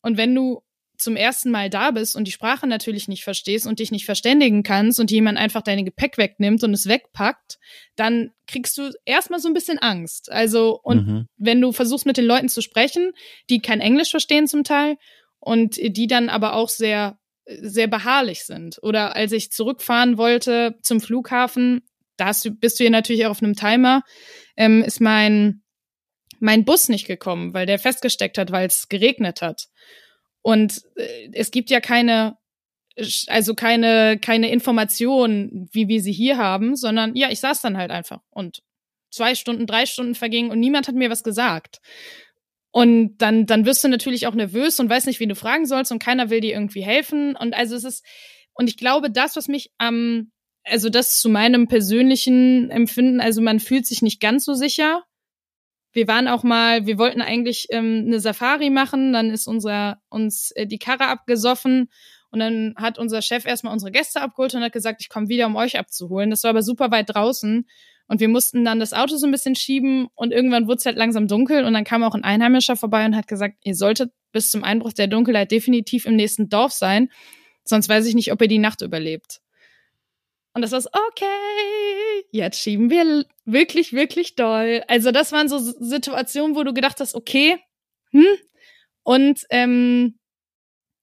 Und 0.01 0.17
wenn 0.17 0.33
du 0.33 0.63
zum 0.97 1.15
ersten 1.15 1.51
Mal 1.51 1.69
da 1.69 1.91
bist 1.91 2.15
und 2.15 2.25
die 2.25 2.31
Sprache 2.31 2.65
natürlich 2.65 3.07
nicht 3.07 3.23
verstehst 3.23 3.67
und 3.67 3.79
dich 3.79 3.91
nicht 3.91 4.05
verständigen 4.05 4.63
kannst 4.63 4.99
und 4.99 5.11
jemand 5.11 5.37
einfach 5.37 5.61
dein 5.61 5.85
Gepäck 5.85 6.17
wegnimmt 6.17 6.63
und 6.63 6.73
es 6.73 6.87
wegpackt, 6.87 7.59
dann 7.95 8.31
kriegst 8.47 8.77
du 8.77 8.91
erstmal 9.05 9.39
so 9.39 9.47
ein 9.47 9.53
bisschen 9.53 9.77
Angst. 9.79 10.31
Also, 10.31 10.79
und 10.81 11.07
mhm. 11.07 11.25
wenn 11.37 11.61
du 11.61 11.71
versuchst 11.71 12.07
mit 12.07 12.17
den 12.17 12.25
Leuten 12.25 12.49
zu 12.49 12.61
sprechen, 12.61 13.13
die 13.49 13.59
kein 13.59 13.81
Englisch 13.81 14.11
verstehen 14.11 14.47
zum 14.47 14.63
Teil 14.63 14.97
und 15.39 15.77
die 15.77 16.07
dann 16.07 16.29
aber 16.29 16.55
auch 16.55 16.69
sehr, 16.69 17.19
sehr 17.45 17.87
beharrlich 17.87 18.45
sind. 18.45 18.79
Oder 18.81 19.15
als 19.15 19.31
ich 19.31 19.51
zurückfahren 19.51 20.17
wollte 20.17 20.75
zum 20.81 21.01
Flughafen, 21.01 21.81
da 22.17 22.31
du, 22.31 22.51
bist 22.51 22.79
du 22.79 22.83
hier 22.83 22.91
natürlich 22.91 23.25
auch 23.25 23.31
auf 23.31 23.43
einem 23.43 23.55
Timer, 23.55 24.03
ähm, 24.55 24.83
ist 24.83 25.01
mein 25.01 25.61
mein 26.41 26.65
Bus 26.65 26.89
nicht 26.89 27.07
gekommen, 27.07 27.53
weil 27.53 27.65
der 27.65 27.79
festgesteckt 27.79 28.37
hat, 28.37 28.51
weil 28.51 28.67
es 28.67 28.89
geregnet 28.89 29.41
hat. 29.41 29.67
Und 30.41 30.81
äh, 30.95 31.29
es 31.33 31.51
gibt 31.51 31.69
ja 31.69 31.79
keine, 31.79 32.37
also 33.27 33.53
keine, 33.53 34.19
keine 34.19 34.51
Informationen, 34.51 35.69
wie 35.71 35.87
wir 35.87 36.01
sie 36.01 36.11
hier 36.11 36.37
haben, 36.37 36.75
sondern 36.75 37.15
ja, 37.15 37.29
ich 37.29 37.39
saß 37.39 37.61
dann 37.61 37.77
halt 37.77 37.91
einfach 37.91 38.21
und 38.31 38.61
zwei 39.11 39.35
Stunden, 39.35 39.67
drei 39.67 39.85
Stunden 39.85 40.15
vergingen 40.15 40.51
und 40.51 40.59
niemand 40.59 40.87
hat 40.87 40.95
mir 40.95 41.09
was 41.09 41.23
gesagt. 41.23 41.79
Und 42.71 43.17
dann, 43.17 43.45
dann 43.45 43.65
wirst 43.65 43.83
du 43.83 43.89
natürlich 43.89 44.27
auch 44.27 44.33
nervös 44.33 44.79
und 44.79 44.89
weißt 44.89 45.05
nicht, 45.05 45.19
wie 45.19 45.27
du 45.27 45.35
fragen 45.35 45.65
sollst 45.65 45.91
und 45.91 46.01
keiner 46.01 46.29
will 46.29 46.39
dir 46.39 46.53
irgendwie 46.53 46.81
helfen. 46.81 47.35
Und 47.35 47.53
also 47.53 47.75
es 47.75 47.83
ist, 47.83 48.05
und 48.53 48.69
ich 48.69 48.77
glaube, 48.77 49.11
das, 49.11 49.35
was 49.35 49.49
mich 49.49 49.71
am, 49.77 50.31
also 50.63 50.89
das 50.89 51.19
zu 51.19 51.27
meinem 51.27 51.67
persönlichen 51.67 52.71
Empfinden, 52.71 53.19
also 53.19 53.41
man 53.41 53.59
fühlt 53.59 53.85
sich 53.85 54.01
nicht 54.01 54.21
ganz 54.21 54.45
so 54.45 54.53
sicher, 54.53 55.03
wir 55.93 56.07
waren 56.07 56.27
auch 56.27 56.43
mal, 56.43 56.85
wir 56.85 56.97
wollten 56.97 57.21
eigentlich 57.21 57.67
ähm, 57.69 58.05
eine 58.07 58.19
Safari 58.19 58.69
machen, 58.69 59.13
dann 59.13 59.29
ist 59.29 59.47
unser 59.47 60.01
uns 60.09 60.51
äh, 60.51 60.65
die 60.65 60.79
Karre 60.79 61.07
abgesoffen 61.07 61.89
und 62.31 62.39
dann 62.39 62.73
hat 62.77 62.97
unser 62.97 63.21
Chef 63.21 63.45
erstmal 63.45 63.73
unsere 63.73 63.91
Gäste 63.91 64.21
abgeholt 64.21 64.53
und 64.55 64.63
hat 64.63 64.71
gesagt, 64.71 65.01
ich 65.01 65.09
komme 65.09 65.27
wieder, 65.27 65.47
um 65.47 65.55
euch 65.55 65.77
abzuholen. 65.77 66.29
Das 66.29 66.43
war 66.43 66.51
aber 66.51 66.63
super 66.63 66.91
weit 66.91 67.13
draußen 67.13 67.67
und 68.07 68.19
wir 68.19 68.29
mussten 68.29 68.63
dann 68.63 68.79
das 68.79 68.93
Auto 68.93 69.17
so 69.17 69.25
ein 69.25 69.31
bisschen 69.31 69.55
schieben 69.55 70.07
und 70.15 70.31
irgendwann 70.31 70.67
wurde 70.67 70.77
es 70.77 70.85
halt 70.85 70.97
langsam 70.97 71.27
dunkel 71.27 71.65
und 71.65 71.73
dann 71.73 71.83
kam 71.83 72.03
auch 72.03 72.15
ein 72.15 72.23
Einheimischer 72.23 72.75
vorbei 72.75 73.05
und 73.05 73.15
hat 73.15 73.27
gesagt, 73.27 73.55
ihr 73.63 73.75
solltet 73.75 74.11
bis 74.31 74.49
zum 74.49 74.63
Einbruch 74.63 74.93
der 74.93 75.07
Dunkelheit 75.07 75.51
definitiv 75.51 76.05
im 76.05 76.15
nächsten 76.15 76.49
Dorf 76.49 76.71
sein, 76.71 77.09
sonst 77.63 77.89
weiß 77.89 78.05
ich 78.05 78.15
nicht, 78.15 78.31
ob 78.31 78.41
ihr 78.41 78.47
die 78.47 78.59
Nacht 78.59 78.81
überlebt. 78.81 79.41
Und 80.53 80.61
das 80.61 80.71
war 80.71 80.81
so, 80.81 80.89
okay, 81.09 82.25
jetzt 82.31 82.59
schieben 82.59 82.89
wir 82.89 83.25
wirklich, 83.45 83.93
wirklich 83.93 84.35
doll. 84.35 84.83
Also 84.87 85.11
das 85.11 85.31
waren 85.31 85.47
so 85.47 85.59
Situationen, 85.59 86.55
wo 86.55 86.63
du 86.63 86.73
gedacht 86.73 86.99
hast, 86.99 87.15
okay, 87.15 87.57
hm? 88.11 88.25
Und 89.03 89.45
ähm, 89.49 90.19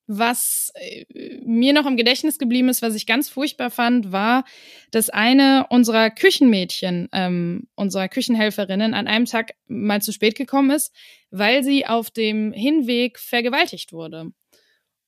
was 0.09 0.73
äh, 0.75 1.05
mir 1.45 1.73
noch 1.73 1.87
im 1.87 1.97
Gedächtnis 1.97 2.39
geblieben 2.39 2.69
ist, 2.69 2.83
was 2.83 2.95
ich 2.95 3.07
ganz 3.07 3.29
furchtbar 3.29 3.71
fand, 3.71 4.11
war, 4.11 4.45
dass 4.91 5.11
eine 5.11 5.67
unserer 5.69 6.11
Küchenmädchen, 6.11 7.09
ähm, 7.13 7.69
unserer 7.75 8.09
Küchenhelferinnen, 8.09 8.95
an 8.95 9.07
einem 9.07 9.27
Tag 9.27 9.55
mal 9.67 10.01
zu 10.01 10.13
spät 10.13 10.35
gekommen 10.35 10.71
ist, 10.71 10.95
weil 11.31 11.63
sie 11.63 11.87
auf 11.87 12.11
dem 12.11 12.53
Hinweg 12.53 13.19
vergewaltigt 13.19 13.93
wurde. 13.93 14.33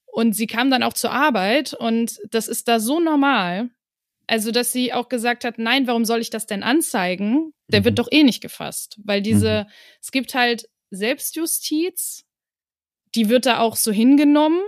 Und 0.04 0.34
sie 0.34 0.46
kam 0.46 0.70
dann 0.70 0.82
auch 0.82 0.92
zur 0.92 1.12
Arbeit 1.12 1.72
und 1.72 2.18
das 2.30 2.46
ist 2.46 2.68
da 2.68 2.78
so 2.78 3.00
normal. 3.00 3.70
Also, 4.30 4.52
dass 4.52 4.70
sie 4.70 4.92
auch 4.92 5.08
gesagt 5.08 5.44
hat, 5.44 5.58
nein, 5.58 5.88
warum 5.88 6.04
soll 6.04 6.20
ich 6.20 6.30
das 6.30 6.46
denn 6.46 6.62
anzeigen? 6.62 7.52
Der 7.66 7.80
mhm. 7.80 7.84
wird 7.86 7.98
doch 7.98 8.06
eh 8.12 8.22
nicht 8.22 8.40
gefasst. 8.40 9.00
Weil 9.02 9.22
diese, 9.22 9.64
mhm. 9.64 9.72
es 10.00 10.12
gibt 10.12 10.34
halt 10.34 10.68
Selbstjustiz, 10.90 12.26
die 13.16 13.28
wird 13.28 13.44
da 13.44 13.58
auch 13.58 13.74
so 13.74 13.90
hingenommen. 13.90 14.60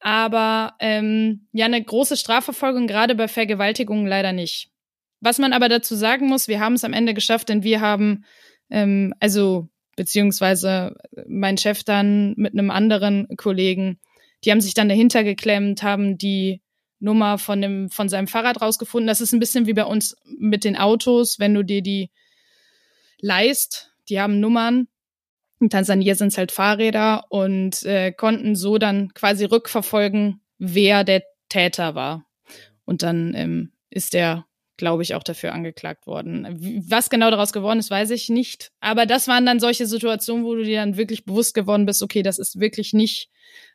Aber 0.00 0.74
ähm, 0.80 1.46
ja, 1.52 1.66
eine 1.66 1.80
große 1.80 2.16
Strafverfolgung, 2.16 2.88
gerade 2.88 3.14
bei 3.14 3.28
Vergewaltigungen 3.28 4.08
leider 4.08 4.32
nicht. 4.32 4.72
Was 5.20 5.38
man 5.38 5.52
aber 5.52 5.68
dazu 5.68 5.94
sagen 5.94 6.26
muss, 6.26 6.48
wir 6.48 6.58
haben 6.58 6.74
es 6.74 6.82
am 6.82 6.92
Ende 6.92 7.14
geschafft, 7.14 7.50
denn 7.50 7.62
wir 7.62 7.80
haben, 7.80 8.24
ähm, 8.68 9.14
also 9.20 9.68
beziehungsweise 9.94 10.96
mein 11.28 11.56
Chef 11.56 11.84
dann 11.84 12.34
mit 12.36 12.52
einem 12.52 12.72
anderen 12.72 13.28
Kollegen, 13.36 14.00
die 14.44 14.50
haben 14.50 14.60
sich 14.60 14.74
dann 14.74 14.88
dahinter 14.88 15.22
geklemmt, 15.22 15.84
haben 15.84 16.18
die 16.18 16.61
Nummer 17.02 17.36
von 17.36 17.60
dem 17.60 17.90
von 17.90 18.08
seinem 18.08 18.28
Fahrrad 18.28 18.62
rausgefunden. 18.62 19.08
Das 19.08 19.20
ist 19.20 19.32
ein 19.32 19.40
bisschen 19.40 19.66
wie 19.66 19.74
bei 19.74 19.84
uns 19.84 20.16
mit 20.24 20.64
den 20.64 20.76
Autos, 20.76 21.38
wenn 21.38 21.52
du 21.52 21.64
dir 21.64 21.82
die 21.82 22.10
leist, 23.20 23.92
die 24.08 24.20
haben 24.20 24.40
Nummern. 24.40 24.88
In 25.60 25.68
Tansania 25.68 26.14
sind 26.14 26.28
es 26.28 26.38
halt 26.38 26.52
Fahrräder 26.52 27.24
und 27.28 27.82
äh, 27.84 28.12
konnten 28.12 28.56
so 28.56 28.78
dann 28.78 29.12
quasi 29.14 29.44
rückverfolgen, 29.44 30.40
wer 30.58 31.04
der 31.04 31.22
Täter 31.48 31.94
war. 31.94 32.26
Und 32.84 33.02
dann 33.02 33.34
ähm, 33.34 33.72
ist 33.90 34.12
der, 34.12 34.46
glaube 34.76 35.02
ich, 35.02 35.14
auch 35.14 35.22
dafür 35.22 35.52
angeklagt 35.52 36.06
worden. 36.06 36.46
Was 36.88 37.10
genau 37.10 37.30
daraus 37.30 37.52
geworden 37.52 37.78
ist, 37.78 37.90
weiß 37.90 38.10
ich 38.10 38.28
nicht. 38.28 38.72
Aber 38.80 39.06
das 39.06 39.28
waren 39.28 39.46
dann 39.46 39.60
solche 39.60 39.86
Situationen, 39.86 40.44
wo 40.44 40.54
du 40.54 40.64
dir 40.64 40.80
dann 40.80 40.96
wirklich 40.96 41.24
bewusst 41.24 41.54
geworden 41.54 41.86
bist, 41.86 42.02
okay, 42.02 42.22
das 42.22 42.38
ist 42.40 42.58
wirklich 42.58 42.92
nicht 42.92 43.28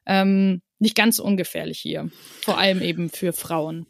ähm, 0.06 0.62
nicht 0.80 0.96
ganz 0.96 1.20
ungefährlich 1.20 1.80
hier. 1.80 2.10
Vor 2.42 2.58
allem 2.58 2.82
eben 2.82 3.10
für 3.10 3.34
Frauen. 3.34 3.88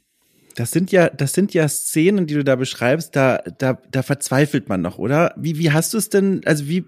Das 0.55 0.71
sind 0.71 0.91
ja, 0.91 1.09
das 1.09 1.33
sind 1.33 1.53
ja 1.53 1.67
Szenen, 1.67 2.25
die 2.25 2.33
du 2.33 2.43
da 2.43 2.55
beschreibst, 2.55 3.15
da, 3.15 3.43
da, 3.59 3.79
da 3.91 4.01
verzweifelt 4.01 4.69
man 4.69 4.81
noch, 4.81 4.97
oder? 4.97 5.35
Wie, 5.37 5.59
wie 5.59 5.71
hast 5.71 5.93
du 5.93 5.99
es 5.99 6.09
denn, 6.09 6.41
also 6.45 6.67
wie, 6.67 6.83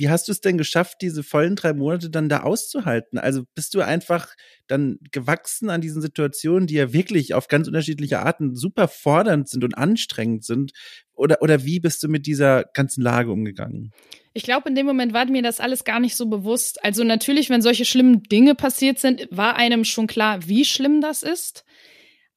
wie 0.00 0.08
hast 0.08 0.28
du 0.28 0.32
es 0.32 0.40
denn 0.40 0.58
geschafft, 0.58 0.98
diese 1.00 1.22
vollen 1.22 1.56
drei 1.56 1.72
Monate 1.72 2.10
dann 2.10 2.28
da 2.28 2.42
auszuhalten? 2.42 3.18
Also 3.18 3.44
bist 3.54 3.74
du 3.74 3.80
einfach 3.80 4.34
dann 4.66 4.98
gewachsen 5.12 5.70
an 5.70 5.80
diesen 5.80 6.00
Situationen, 6.00 6.66
die 6.66 6.74
ja 6.74 6.92
wirklich 6.92 7.32
auf 7.32 7.48
ganz 7.48 7.68
unterschiedliche 7.68 8.20
Arten 8.20 8.54
super 8.54 8.88
fordernd 8.88 9.48
sind 9.48 9.62
und 9.62 9.78
anstrengend 9.78 10.44
sind? 10.44 10.72
Oder, 11.14 11.42
oder 11.42 11.64
wie 11.64 11.80
bist 11.80 12.02
du 12.02 12.08
mit 12.08 12.26
dieser 12.26 12.64
ganzen 12.72 13.02
Lage 13.02 13.30
umgegangen? 13.30 13.92
Ich 14.32 14.44
glaube, 14.44 14.68
in 14.68 14.74
dem 14.74 14.86
Moment 14.86 15.12
war 15.12 15.26
mir 15.26 15.42
das 15.42 15.60
alles 15.60 15.84
gar 15.84 15.98
nicht 15.98 16.16
so 16.16 16.26
bewusst. 16.26 16.84
Also 16.84 17.02
natürlich, 17.02 17.50
wenn 17.50 17.62
solche 17.62 17.84
schlimmen 17.84 18.22
Dinge 18.22 18.54
passiert 18.54 18.98
sind, 18.98 19.26
war 19.30 19.56
einem 19.56 19.84
schon 19.84 20.06
klar, 20.06 20.46
wie 20.46 20.64
schlimm 20.64 21.00
das 21.00 21.22
ist. 21.22 21.64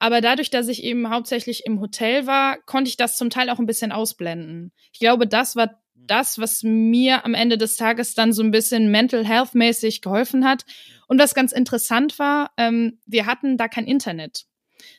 Aber 0.00 0.20
dadurch, 0.20 0.50
dass 0.50 0.68
ich 0.68 0.82
eben 0.82 1.08
hauptsächlich 1.08 1.66
im 1.66 1.80
Hotel 1.80 2.26
war, 2.26 2.58
konnte 2.62 2.88
ich 2.88 2.96
das 2.96 3.16
zum 3.16 3.30
Teil 3.30 3.48
auch 3.48 3.58
ein 3.58 3.66
bisschen 3.66 3.92
ausblenden. 3.92 4.72
Ich 4.92 4.98
glaube, 4.98 5.26
das 5.26 5.54
war 5.54 5.80
das, 5.94 6.38
was 6.38 6.62
mir 6.62 7.24
am 7.24 7.34
Ende 7.34 7.56
des 7.56 7.76
Tages 7.76 8.14
dann 8.14 8.32
so 8.32 8.42
ein 8.42 8.50
bisschen 8.50 8.90
mental 8.90 9.24
health 9.24 9.54
mäßig 9.54 10.02
geholfen 10.02 10.44
hat. 10.44 10.64
Und 11.06 11.18
was 11.18 11.34
ganz 11.34 11.52
interessant 11.52 12.18
war, 12.18 12.50
ähm, 12.56 12.98
wir 13.06 13.26
hatten 13.26 13.56
da 13.56 13.68
kein 13.68 13.86
Internet. 13.86 14.44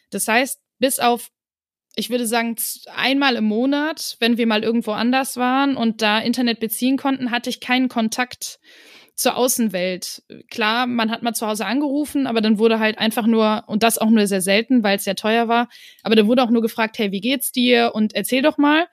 Das 0.10 0.28
heißt, 0.28 0.60
bis 0.80 1.00
auf 1.00 1.30
ich 1.96 2.10
würde 2.10 2.28
sagen, 2.28 2.56
einmal 2.94 3.36
im 3.36 3.46
Monat, 3.46 4.18
wenn 4.20 4.38
wir 4.38 4.48
mal 4.48 4.64
irgendwo 4.64 4.92
anders 4.92 5.38
waren 5.38 5.78
und 5.78 6.02
da 6.02 6.20
Internet 6.20 6.60
beziehen 6.60 6.98
konnten, 6.98 7.32
hatte 7.32 7.50
ich 7.50 7.62
keinen 7.62 7.88
Kontakt 7.88 8.60
zur 9.16 9.38
Außenwelt. 9.38 10.24
Klar, 10.50 10.88
man 10.88 11.10
hat 11.10 11.24
mal 11.24 11.34
zu 11.34 11.48
Hause 11.48 11.66
angerufen, 11.66 12.28
aber 12.28 12.42
dann 12.42 12.60
wurde 12.60 12.80
halt 12.80 12.98
einfach 12.98 13.26
nur, 13.26 13.64
und 13.68 13.82
das 13.82 13.98
auch 13.98 14.10
nur 14.10 14.28
sehr 14.28 14.42
selten, 14.42 14.84
weil 14.84 14.98
es 14.98 15.06
sehr 15.06 15.16
teuer 15.16 15.48
war, 15.48 15.70
aber 16.04 16.16
dann 16.16 16.28
wurde 16.28 16.44
auch 16.44 16.50
nur 16.50 16.62
gefragt, 16.62 16.98
hey, 17.00 17.12
wie 17.14 17.22
geht's 17.22 17.54
dir? 17.54 17.92
Und 17.94 18.14
erzähl 18.14 18.42
doch 18.42 18.58
mal. 18.58 18.88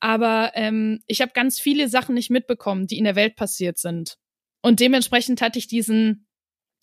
Aber 0.00 0.52
ähm, 0.54 1.02
ich 1.06 1.22
habe 1.22 1.32
ganz 1.32 1.58
viele 1.58 1.88
Sachen 1.88 2.14
nicht 2.14 2.30
mitbekommen, 2.30 2.86
die 2.86 2.98
in 2.98 3.04
der 3.04 3.16
Welt 3.16 3.36
passiert 3.36 3.78
sind. 3.78 4.18
Und 4.60 4.80
dementsprechend 4.80 5.40
hatte 5.40 5.58
ich 5.58 5.66
diesen, 5.66 6.26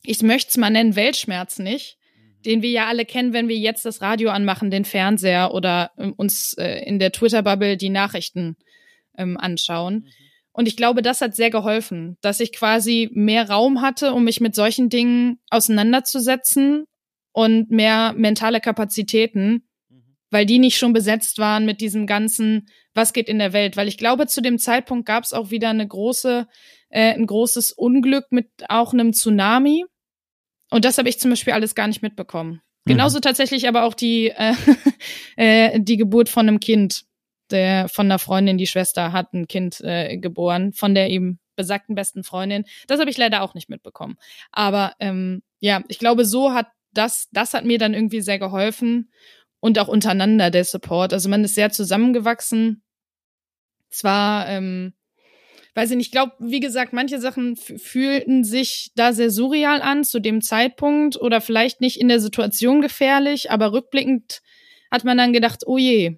ich 0.01 0.24
möchte 0.24 0.49
es 0.49 0.57
mal 0.57 0.72
nennen, 0.72 0.95
Weltschmerz 0.95 1.59
nicht 1.59 1.99
den 2.45 2.61
wir 2.61 2.69
ja 2.69 2.87
alle 2.87 3.05
kennen, 3.05 3.33
wenn 3.33 3.47
wir 3.47 3.57
jetzt 3.57 3.85
das 3.85 4.01
Radio 4.01 4.29
anmachen, 4.29 4.71
den 4.71 4.85
Fernseher 4.85 5.53
oder 5.53 5.91
äh, 5.97 6.07
uns 6.15 6.53
äh, 6.53 6.83
in 6.85 6.99
der 6.99 7.11
Twitter-Bubble 7.11 7.77
die 7.77 7.89
Nachrichten 7.89 8.55
ähm, 9.17 9.37
anschauen. 9.37 9.93
Mhm. 9.95 10.07
Und 10.53 10.67
ich 10.67 10.75
glaube, 10.75 11.01
das 11.01 11.21
hat 11.21 11.35
sehr 11.35 11.49
geholfen, 11.49 12.17
dass 12.21 12.39
ich 12.39 12.51
quasi 12.51 13.09
mehr 13.13 13.49
Raum 13.49 13.81
hatte, 13.81 14.13
um 14.13 14.25
mich 14.25 14.41
mit 14.41 14.53
solchen 14.53 14.89
Dingen 14.89 15.39
auseinanderzusetzen 15.49 16.85
und 17.31 17.71
mehr 17.71 18.13
mentale 18.17 18.59
Kapazitäten, 18.59 19.63
mhm. 19.89 20.17
weil 20.29 20.45
die 20.45 20.59
nicht 20.59 20.77
schon 20.77 20.93
besetzt 20.93 21.37
waren 21.37 21.65
mit 21.65 21.79
diesem 21.79 22.05
ganzen, 22.05 22.67
was 22.93 23.13
geht 23.13 23.29
in 23.29 23.39
der 23.39 23.53
Welt. 23.53 23.77
Weil 23.77 23.87
ich 23.87 23.97
glaube, 23.97 24.27
zu 24.27 24.41
dem 24.41 24.57
Zeitpunkt 24.57 25.05
gab 25.05 25.23
es 25.23 25.31
auch 25.31 25.51
wieder 25.51 25.69
eine 25.69 25.87
große, 25.87 26.47
äh, 26.89 27.13
ein 27.13 27.27
großes 27.27 27.71
Unglück 27.71 28.25
mit 28.31 28.49
auch 28.67 28.93
einem 28.93 29.13
Tsunami 29.13 29.85
und 30.72 30.86
das 30.86 30.97
habe 30.97 31.09
ich 31.09 31.19
zum 31.19 31.30
Beispiel 31.30 31.53
alles 31.53 31.76
gar 31.76 31.88
nicht 31.88 32.01
mitbekommen. 32.01 32.61
Mhm. 32.86 32.93
Genauso 32.93 33.19
tatsächlich 33.19 33.67
aber 33.67 33.84
auch 33.84 33.93
die, 33.93 34.30
äh, 34.30 34.53
äh, 35.36 35.80
die 35.80 35.97
Geburt 35.97 36.30
von 36.30 36.47
einem 36.47 36.59
Kind. 36.59 37.03
Der 37.51 37.89
von 37.89 38.05
einer 38.05 38.17
Freundin, 38.17 38.57
die 38.57 38.65
Schwester, 38.65 39.11
hat 39.11 39.34
ein 39.34 39.45
Kind 39.45 39.82
äh, 39.82 40.17
geboren, 40.17 40.72
von 40.72 40.95
der 40.95 41.09
eben 41.09 41.38
besagten 41.57 41.95
besten 41.95 42.24
Freundin. 42.24 42.63
Das 42.88 43.01
habe 43.01 43.09
ich 43.09 43.17
leider 43.17 43.41
auch 43.41 43.55
nicht 43.55 43.69
mitbekommen. 43.69 44.15
Aber 44.53 44.93
ähm, 44.99 45.43
ja, 45.59 45.84
ich 45.89 45.99
glaube, 45.99 46.24
so 46.24 46.53
hat 46.53 46.67
das, 46.93 47.28
das 47.34 47.53
hat 47.53 47.65
mir 47.65 47.78
dann 47.78 47.93
irgendwie 47.93 48.22
sehr 48.22 48.39
geholfen. 48.39 49.11
Und 49.59 49.78
auch 49.78 49.89
untereinander 49.89 50.49
der 50.49 50.63
Support. 50.63 51.13
Also 51.13 51.30
man 51.30 51.43
ist 51.43 51.53
sehr 51.53 51.72
zusammengewachsen. 51.72 52.82
Zwar 53.91 54.47
ähm, 54.47 54.93
weiß 55.74 55.91
ich 55.91 55.97
nicht, 55.97 56.07
ich 56.07 56.11
glaube, 56.11 56.34
wie 56.39 56.59
gesagt, 56.59 56.93
manche 56.93 57.19
Sachen 57.19 57.55
fühlten 57.55 58.43
sich 58.43 58.91
da 58.95 59.13
sehr 59.13 59.30
surreal 59.30 59.82
an 59.82 60.03
zu 60.03 60.19
dem 60.19 60.41
Zeitpunkt 60.41 61.19
oder 61.19 61.41
vielleicht 61.41 61.82
nicht 61.82 61.99
in 61.99 62.09
der 62.09 62.19
Situation 62.19 62.82
gefährlich, 62.82 63.51
aber 63.51 63.72
rückblickend 63.72 64.41
hat 64.91 65.05
man 65.05 65.17
dann 65.17 65.34
gedacht, 65.34 65.63
oh 65.65 65.78
je, 65.78 66.17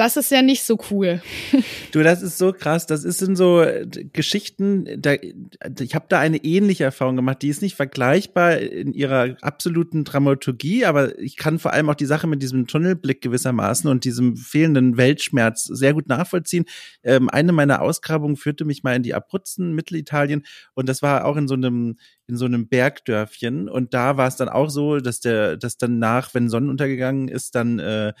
das 0.00 0.16
ist 0.16 0.30
ja 0.30 0.40
nicht 0.40 0.62
so 0.62 0.78
cool. 0.90 1.20
Du, 1.92 2.02
das 2.02 2.22
ist 2.22 2.38
so 2.38 2.54
krass. 2.54 2.86
Das 2.86 3.04
ist 3.04 3.20
in 3.20 3.36
so 3.36 3.60
äh, 3.60 3.86
Geschichten, 3.86 4.86
da, 4.96 5.12
ich 5.78 5.94
habe 5.94 6.06
da 6.08 6.18
eine 6.18 6.38
ähnliche 6.38 6.84
Erfahrung 6.84 7.16
gemacht. 7.16 7.42
Die 7.42 7.48
ist 7.48 7.60
nicht 7.60 7.74
vergleichbar 7.74 8.56
in 8.58 8.94
ihrer 8.94 9.36
absoluten 9.42 10.04
Dramaturgie, 10.04 10.86
aber 10.86 11.18
ich 11.18 11.36
kann 11.36 11.58
vor 11.58 11.74
allem 11.74 11.90
auch 11.90 11.96
die 11.96 12.06
Sache 12.06 12.26
mit 12.26 12.40
diesem 12.40 12.66
Tunnelblick 12.66 13.20
gewissermaßen 13.20 13.90
und 13.90 14.04
diesem 14.04 14.38
fehlenden 14.38 14.96
Weltschmerz 14.96 15.64
sehr 15.64 15.92
gut 15.92 16.08
nachvollziehen. 16.08 16.64
Ähm, 17.02 17.28
eine 17.28 17.52
meiner 17.52 17.82
Ausgrabungen 17.82 18.36
führte 18.36 18.64
mich 18.64 18.82
mal 18.82 18.96
in 18.96 19.02
die 19.02 19.12
Abruzzen, 19.12 19.74
Mittelitalien, 19.74 20.46
und 20.72 20.88
das 20.88 21.02
war 21.02 21.26
auch 21.26 21.36
in 21.36 21.46
so 21.46 21.54
einem 21.54 21.98
in 22.30 22.36
so 22.36 22.46
einem 22.46 22.68
Bergdörfchen 22.68 23.68
und 23.68 23.92
da 23.92 24.16
war 24.16 24.28
es 24.28 24.36
dann 24.36 24.48
auch 24.48 24.70
so, 24.70 24.98
dass 24.98 25.20
der, 25.20 25.56
dass 25.56 25.76
dann 25.76 25.98
nach, 25.98 26.32
wenn 26.32 26.48
Sonnenuntergegangen 26.48 27.28
ist, 27.28 27.54
dann 27.54 27.78
äh, 27.78 28.12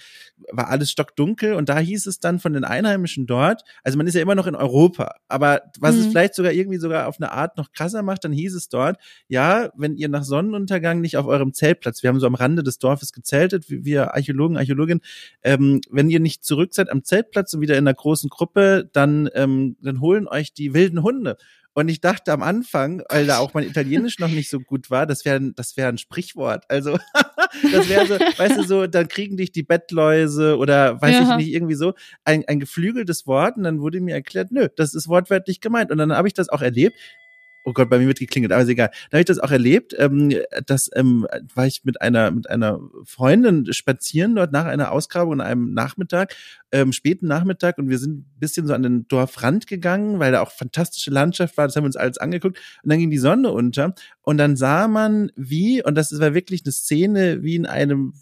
war 0.50 0.68
alles 0.68 0.90
stockdunkel 0.90 1.54
und 1.54 1.68
da 1.68 1.78
hieß 1.78 2.06
es 2.06 2.18
dann 2.18 2.40
von 2.40 2.52
den 2.52 2.64
Einheimischen 2.64 3.26
dort, 3.26 3.62
also 3.84 3.96
man 3.96 4.06
ist 4.06 4.14
ja 4.14 4.20
immer 4.20 4.34
noch 4.34 4.46
in 4.46 4.56
Europa, 4.56 5.14
aber 5.28 5.62
was 5.78 5.94
mhm. 5.94 6.00
es 6.00 6.06
vielleicht 6.08 6.34
sogar 6.34 6.52
irgendwie 6.52 6.78
sogar 6.78 7.06
auf 7.06 7.16
eine 7.18 7.32
Art 7.32 7.56
noch 7.56 7.72
krasser 7.72 8.02
macht, 8.02 8.24
dann 8.24 8.32
hieß 8.32 8.54
es 8.54 8.68
dort, 8.68 8.98
ja, 9.28 9.70
wenn 9.76 9.96
ihr 9.96 10.08
nach 10.08 10.24
Sonnenuntergang 10.24 11.00
nicht 11.00 11.16
auf 11.16 11.26
eurem 11.26 11.54
Zeltplatz, 11.54 12.02
wir 12.02 12.08
haben 12.08 12.20
so 12.20 12.26
am 12.26 12.34
Rande 12.34 12.62
des 12.62 12.78
Dorfes 12.78 13.12
gezeltet, 13.12 13.66
wir 13.68 14.14
Archäologen, 14.14 14.56
Archäologinnen, 14.56 15.02
ähm, 15.42 15.80
wenn 15.90 16.10
ihr 16.10 16.20
nicht 16.20 16.44
zurück 16.44 16.74
seid 16.74 16.90
am 16.90 17.04
Zeltplatz 17.04 17.54
und 17.54 17.60
wieder 17.60 17.78
in 17.78 17.86
einer 17.86 17.94
großen 17.94 18.28
Gruppe, 18.28 18.90
dann, 18.92 19.30
ähm, 19.34 19.76
dann 19.80 20.00
holen 20.00 20.26
euch 20.26 20.52
die 20.52 20.74
wilden 20.74 21.02
Hunde. 21.02 21.36
Und 21.72 21.88
ich 21.88 22.00
dachte 22.00 22.32
am 22.32 22.42
Anfang, 22.42 23.02
weil 23.08 23.26
da 23.26 23.38
auch 23.38 23.54
mein 23.54 23.64
Italienisch 23.64 24.18
noch 24.18 24.28
nicht 24.28 24.50
so 24.50 24.58
gut 24.58 24.90
war, 24.90 25.06
das 25.06 25.24
wäre 25.24 25.52
das 25.54 25.76
wäre 25.76 25.88
ein 25.88 25.98
Sprichwort. 25.98 26.64
Also 26.68 26.98
das 27.72 27.88
wäre 27.88 28.06
so, 28.06 28.14
weißt 28.38 28.58
du, 28.58 28.62
so, 28.64 28.86
dann 28.86 29.08
kriegen 29.08 29.36
dich 29.36 29.52
die 29.52 29.62
Bettläuse 29.62 30.56
oder 30.58 31.00
weiß 31.00 31.14
ja. 31.14 31.22
ich 31.22 31.46
nicht, 31.46 31.54
irgendwie 31.54 31.76
so, 31.76 31.94
ein, 32.24 32.44
ein 32.46 32.58
geflügeltes 32.58 33.26
Wort. 33.26 33.56
Und 33.56 33.62
dann 33.62 33.80
wurde 33.80 34.00
mir 34.00 34.14
erklärt, 34.14 34.50
nö, 34.50 34.68
das 34.76 34.94
ist 34.94 35.08
wortwörtlich 35.08 35.60
gemeint. 35.60 35.90
Und 35.90 35.98
dann 35.98 36.12
habe 36.12 36.26
ich 36.26 36.34
das 36.34 36.48
auch 36.48 36.62
erlebt 36.62 36.96
oh 37.64 37.72
Gott, 37.72 37.90
bei 37.90 37.98
mir 37.98 38.06
wird 38.06 38.18
geklingelt, 38.18 38.52
aber 38.52 38.62
ist 38.62 38.68
egal. 38.68 38.90
Da 39.10 39.16
habe 39.16 39.20
ich 39.20 39.26
das 39.26 39.38
auch 39.38 39.50
erlebt, 39.50 39.94
ähm, 39.98 40.34
dass 40.66 40.90
ähm, 40.94 41.26
war 41.54 41.66
ich 41.66 41.84
mit 41.84 42.00
einer 42.00 42.30
mit 42.30 42.48
einer 42.48 42.80
Freundin 43.04 43.72
spazieren 43.72 44.34
dort 44.34 44.52
nach 44.52 44.64
einer 44.64 44.92
Ausgrabung 44.92 45.34
an 45.34 45.40
einem 45.40 45.74
Nachmittag, 45.74 46.34
ähm, 46.72 46.92
späten 46.92 47.26
Nachmittag 47.26 47.78
und 47.78 47.88
wir 47.88 47.98
sind 47.98 48.18
ein 48.18 48.38
bisschen 48.38 48.66
so 48.66 48.74
an 48.74 48.82
den 48.82 49.08
Dorfrand 49.08 49.66
gegangen, 49.66 50.18
weil 50.18 50.32
da 50.32 50.40
auch 50.40 50.52
fantastische 50.52 51.10
Landschaft 51.10 51.56
war, 51.56 51.66
das 51.66 51.76
haben 51.76 51.84
wir 51.84 51.88
uns 51.88 51.96
alles 51.96 52.18
angeguckt 52.18 52.58
und 52.82 52.90
dann 52.90 52.98
ging 52.98 53.10
die 53.10 53.18
Sonne 53.18 53.50
unter 53.50 53.94
und 54.22 54.38
dann 54.38 54.56
sah 54.56 54.88
man 54.88 55.30
wie 55.36 55.84
und 55.84 55.94
das 55.94 56.18
war 56.18 56.34
wirklich 56.34 56.62
eine 56.64 56.72
Szene 56.72 57.42
wie 57.42 57.56
in 57.56 57.66
einem 57.66 58.14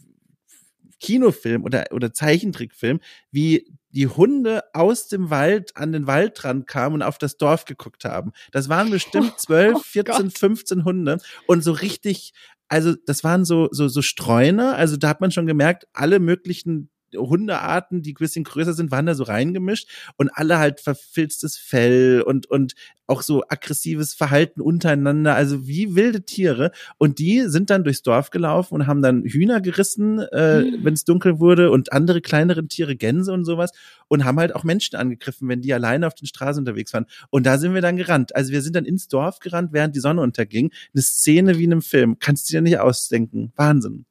Kinofilm 1.01 1.65
oder, 1.65 1.87
oder 1.93 2.13
Zeichentrickfilm, 2.13 3.01
wie 3.31 3.73
die 3.91 4.07
Hunde 4.07 4.63
aus 4.75 5.09
dem 5.09 5.31
Wald 5.31 5.77
an 5.77 5.93
den 5.93 6.07
Waldrand 6.07 6.67
kamen 6.67 6.97
und 6.97 7.03
auf 7.03 7.19
das 7.19 7.37
Dorf 7.37 7.65
geguckt 7.65 8.05
haben. 8.05 8.33
Das 8.53 8.69
waren 8.69 8.91
bestimmt 8.91 9.35
zwölf, 9.39 9.83
vierzehn, 9.85 10.31
fünfzehn 10.31 10.85
Hunde 10.85 11.19
und 11.47 11.63
so 11.63 11.73
richtig, 11.73 12.33
also 12.69 12.95
das 13.07 13.25
waren 13.25 13.45
so, 13.45 13.69
so, 13.71 13.89
so 13.89 14.03
Streuner, 14.03 14.77
also 14.77 14.97
da 14.97 15.09
hat 15.09 15.21
man 15.21 15.31
schon 15.31 15.47
gemerkt, 15.47 15.87
alle 15.93 16.19
möglichen 16.19 16.91
Hundearten, 17.15 18.03
die 18.03 18.13
ein 18.13 18.19
bisschen 18.19 18.45
größer 18.45 18.73
sind, 18.73 18.91
waren 18.91 19.07
da 19.07 19.15
so 19.15 19.25
reingemischt 19.25 19.89
und 20.17 20.31
alle 20.33 20.59
halt 20.59 20.81
verfilztes 20.81 21.57
Fell 21.57 22.23
und, 22.23 22.47
und 22.47 22.75
auch 23.09 23.23
so 23.23 23.43
aggressives 23.49 24.15
Verhalten 24.15 24.61
untereinander, 24.61 25.35
also 25.35 25.67
wie 25.67 25.97
wilde 25.97 26.23
Tiere. 26.23 26.73
Und 26.99 27.19
die 27.19 27.43
sind 27.47 27.71
dann 27.71 27.83
durchs 27.83 28.03
Dorf 28.03 28.31
gelaufen 28.31 28.75
und 28.75 28.87
haben 28.87 29.03
dann 29.03 29.25
Hühner 29.25 29.61
gerissen, 29.61 30.21
äh, 30.33 30.61
mhm. 30.61 30.85
wenn 30.85 30.95
es 30.95 31.05
dunkel 31.05 31.41
wurde 31.41 31.71
und 31.71 31.93
andere 31.93 32.21
kleinere 32.21 32.67
Tiere, 32.67 32.97
Gänse 32.97 33.33
und 33.33 33.45
sowas 33.45 33.73
und 34.09 34.25
haben 34.25 34.39
halt 34.39 34.55
auch 34.55 34.63
Menschen 34.63 34.97
angegriffen, 34.97 35.49
wenn 35.49 35.63
die 35.63 35.73
alleine 35.73 36.07
auf 36.07 36.15
den 36.15 36.27
Straßen 36.27 36.61
unterwegs 36.61 36.93
waren. 36.93 37.07
Und 37.31 37.47
da 37.47 37.57
sind 37.59 37.75
wir 37.75 37.81
dann 37.81 37.97
gerannt. 37.97 38.37
Also 38.37 38.53
wir 38.53 38.61
sind 38.61 38.77
dann 38.77 38.85
ins 38.85 39.09
Dorf 39.09 39.39
gerannt, 39.39 39.73
während 39.73 39.97
die 39.97 40.01
Sonne 40.01 40.21
unterging. 40.21 40.71
Eine 40.95 41.03
Szene 41.03 41.59
wie 41.59 41.65
in 41.65 41.73
einem 41.73 41.83
Film. 41.83 42.19
Kannst 42.19 42.49
du 42.49 42.53
dir 42.53 42.61
nicht 42.61 42.79
ausdenken. 42.79 43.53
Wahnsinn. 43.57 44.05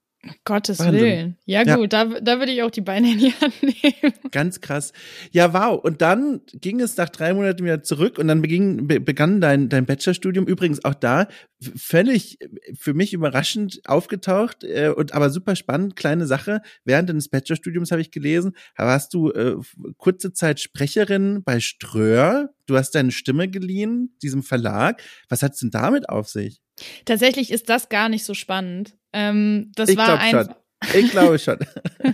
Gottes 0.45 0.79
Wahnsinn. 0.79 1.01
Willen. 1.01 1.37
Ja, 1.45 1.63
ja, 1.63 1.75
gut, 1.75 1.93
da, 1.93 2.05
da 2.05 2.39
würde 2.39 2.51
ich 2.51 2.63
auch 2.63 2.71
die 2.71 2.81
Beine 2.81 3.11
in 3.11 3.19
die 3.19 3.33
Hand 3.33 3.53
nehmen. 3.61 4.13
Ganz 4.31 4.61
krass. 4.61 4.93
Ja, 5.31 5.53
wow. 5.53 5.83
Und 5.83 6.01
dann 6.01 6.41
ging 6.53 6.79
es 6.79 6.97
nach 6.97 7.09
drei 7.09 7.33
Monaten 7.33 7.63
wieder 7.63 7.83
zurück 7.83 8.17
und 8.17 8.27
dann 8.27 8.41
beging, 8.41 8.87
begann 8.87 9.41
dein, 9.41 9.69
dein 9.69 9.85
Bachelorstudium. 9.85 10.45
Übrigens 10.45 10.83
auch 10.85 10.93
da 10.93 11.27
völlig 11.75 12.39
für 12.77 12.93
mich 12.93 13.13
überraschend 13.13 13.81
aufgetaucht 13.85 14.63
äh, 14.63 14.89
und 14.95 15.13
aber 15.13 15.29
super 15.29 15.55
spannend. 15.55 15.95
Kleine 15.95 16.27
Sache. 16.27 16.61
Während 16.83 17.09
deines 17.09 17.29
Bachelorstudiums 17.29 17.91
habe 17.91 18.01
ich 18.01 18.11
gelesen, 18.11 18.55
warst 18.77 19.13
du 19.13 19.31
äh, 19.31 19.55
kurze 19.97 20.33
Zeit 20.33 20.59
Sprecherin 20.59 21.43
bei 21.43 21.59
Ströer. 21.59 22.49
Du 22.65 22.77
hast 22.77 22.91
deine 22.91 23.11
Stimme 23.11 23.47
geliehen, 23.47 24.15
diesem 24.21 24.43
Verlag. 24.43 25.01
Was 25.29 25.41
hat 25.41 25.53
es 25.53 25.59
denn 25.59 25.71
damit 25.71 26.09
auf 26.09 26.27
sich? 26.29 26.61
Tatsächlich 27.05 27.51
ist 27.51 27.69
das 27.69 27.89
gar 27.89 28.09
nicht 28.09 28.23
so 28.23 28.33
spannend. 28.33 28.95
Ähm, 29.17 29.71
das 29.75 29.89
ich 29.89 29.97
war 29.97 30.19
ein. 30.19 30.31
Schon. 30.31 30.53
Ich 30.93 31.09
glaube 31.09 31.39
schon. 31.39 31.57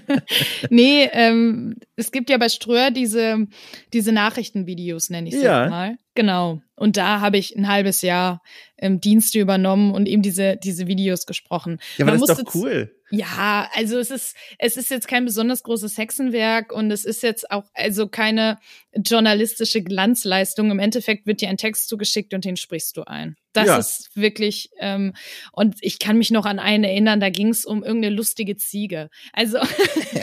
nee, 0.69 1.09
ähm, 1.11 1.75
es 1.95 2.11
gibt 2.11 2.29
ja 2.29 2.37
bei 2.37 2.49
Ströer 2.49 2.91
diese, 2.91 3.47
diese 3.93 4.11
Nachrichtenvideos, 4.11 5.09
nenne 5.09 5.29
ich 5.29 5.35
es 5.35 5.43
ja. 5.43 5.69
mal. 5.69 5.97
Genau. 6.15 6.61
Und 6.75 6.97
da 6.97 7.21
habe 7.21 7.37
ich 7.37 7.55
ein 7.55 7.67
halbes 7.67 8.01
Jahr 8.01 8.41
ähm, 8.77 8.99
Dienste 8.99 9.39
übernommen 9.39 9.93
und 9.93 10.07
eben 10.07 10.21
diese, 10.21 10.57
diese 10.57 10.87
Videos 10.87 11.25
gesprochen. 11.25 11.79
Ja, 11.97 12.05
aber 12.05 12.17
Man 12.17 12.21
das 12.21 12.37
ist 12.37 12.47
doch 12.47 12.55
cool. 12.55 12.91
Ja, 13.15 13.69
also 13.75 13.99
es 13.99 14.09
ist, 14.09 14.35
es 14.57 14.75
ist 14.75 14.89
jetzt 14.89 15.07
kein 15.07 15.25
besonders 15.25 15.61
großes 15.61 15.99
Hexenwerk 15.99 16.71
und 16.71 16.89
es 16.89 17.05
ist 17.05 17.21
jetzt 17.21 17.51
auch 17.51 17.65
also 17.75 18.07
keine 18.07 18.57
journalistische 18.95 19.83
Glanzleistung. 19.83 20.71
Im 20.71 20.79
Endeffekt 20.79 21.27
wird 21.27 21.41
dir 21.41 21.49
ein 21.49 21.57
Text 21.57 21.89
zugeschickt 21.89 22.33
und 22.33 22.43
den 22.43 22.57
sprichst 22.57 22.97
du 22.97 23.03
ein. 23.03 23.35
Das 23.53 23.67
ja. 23.67 23.77
ist 23.77 24.09
wirklich, 24.15 24.71
ähm, 24.79 25.13
und 25.51 25.75
ich 25.81 25.99
kann 25.99 26.17
mich 26.17 26.31
noch 26.31 26.47
an 26.47 26.57
einen 26.57 26.83
erinnern, 26.83 27.19
da 27.19 27.29
ging 27.29 27.49
es 27.49 27.65
um 27.65 27.83
irgendeine 27.83 28.15
lustige 28.15 28.57
Ziege. 28.57 29.09
Also 29.31 29.59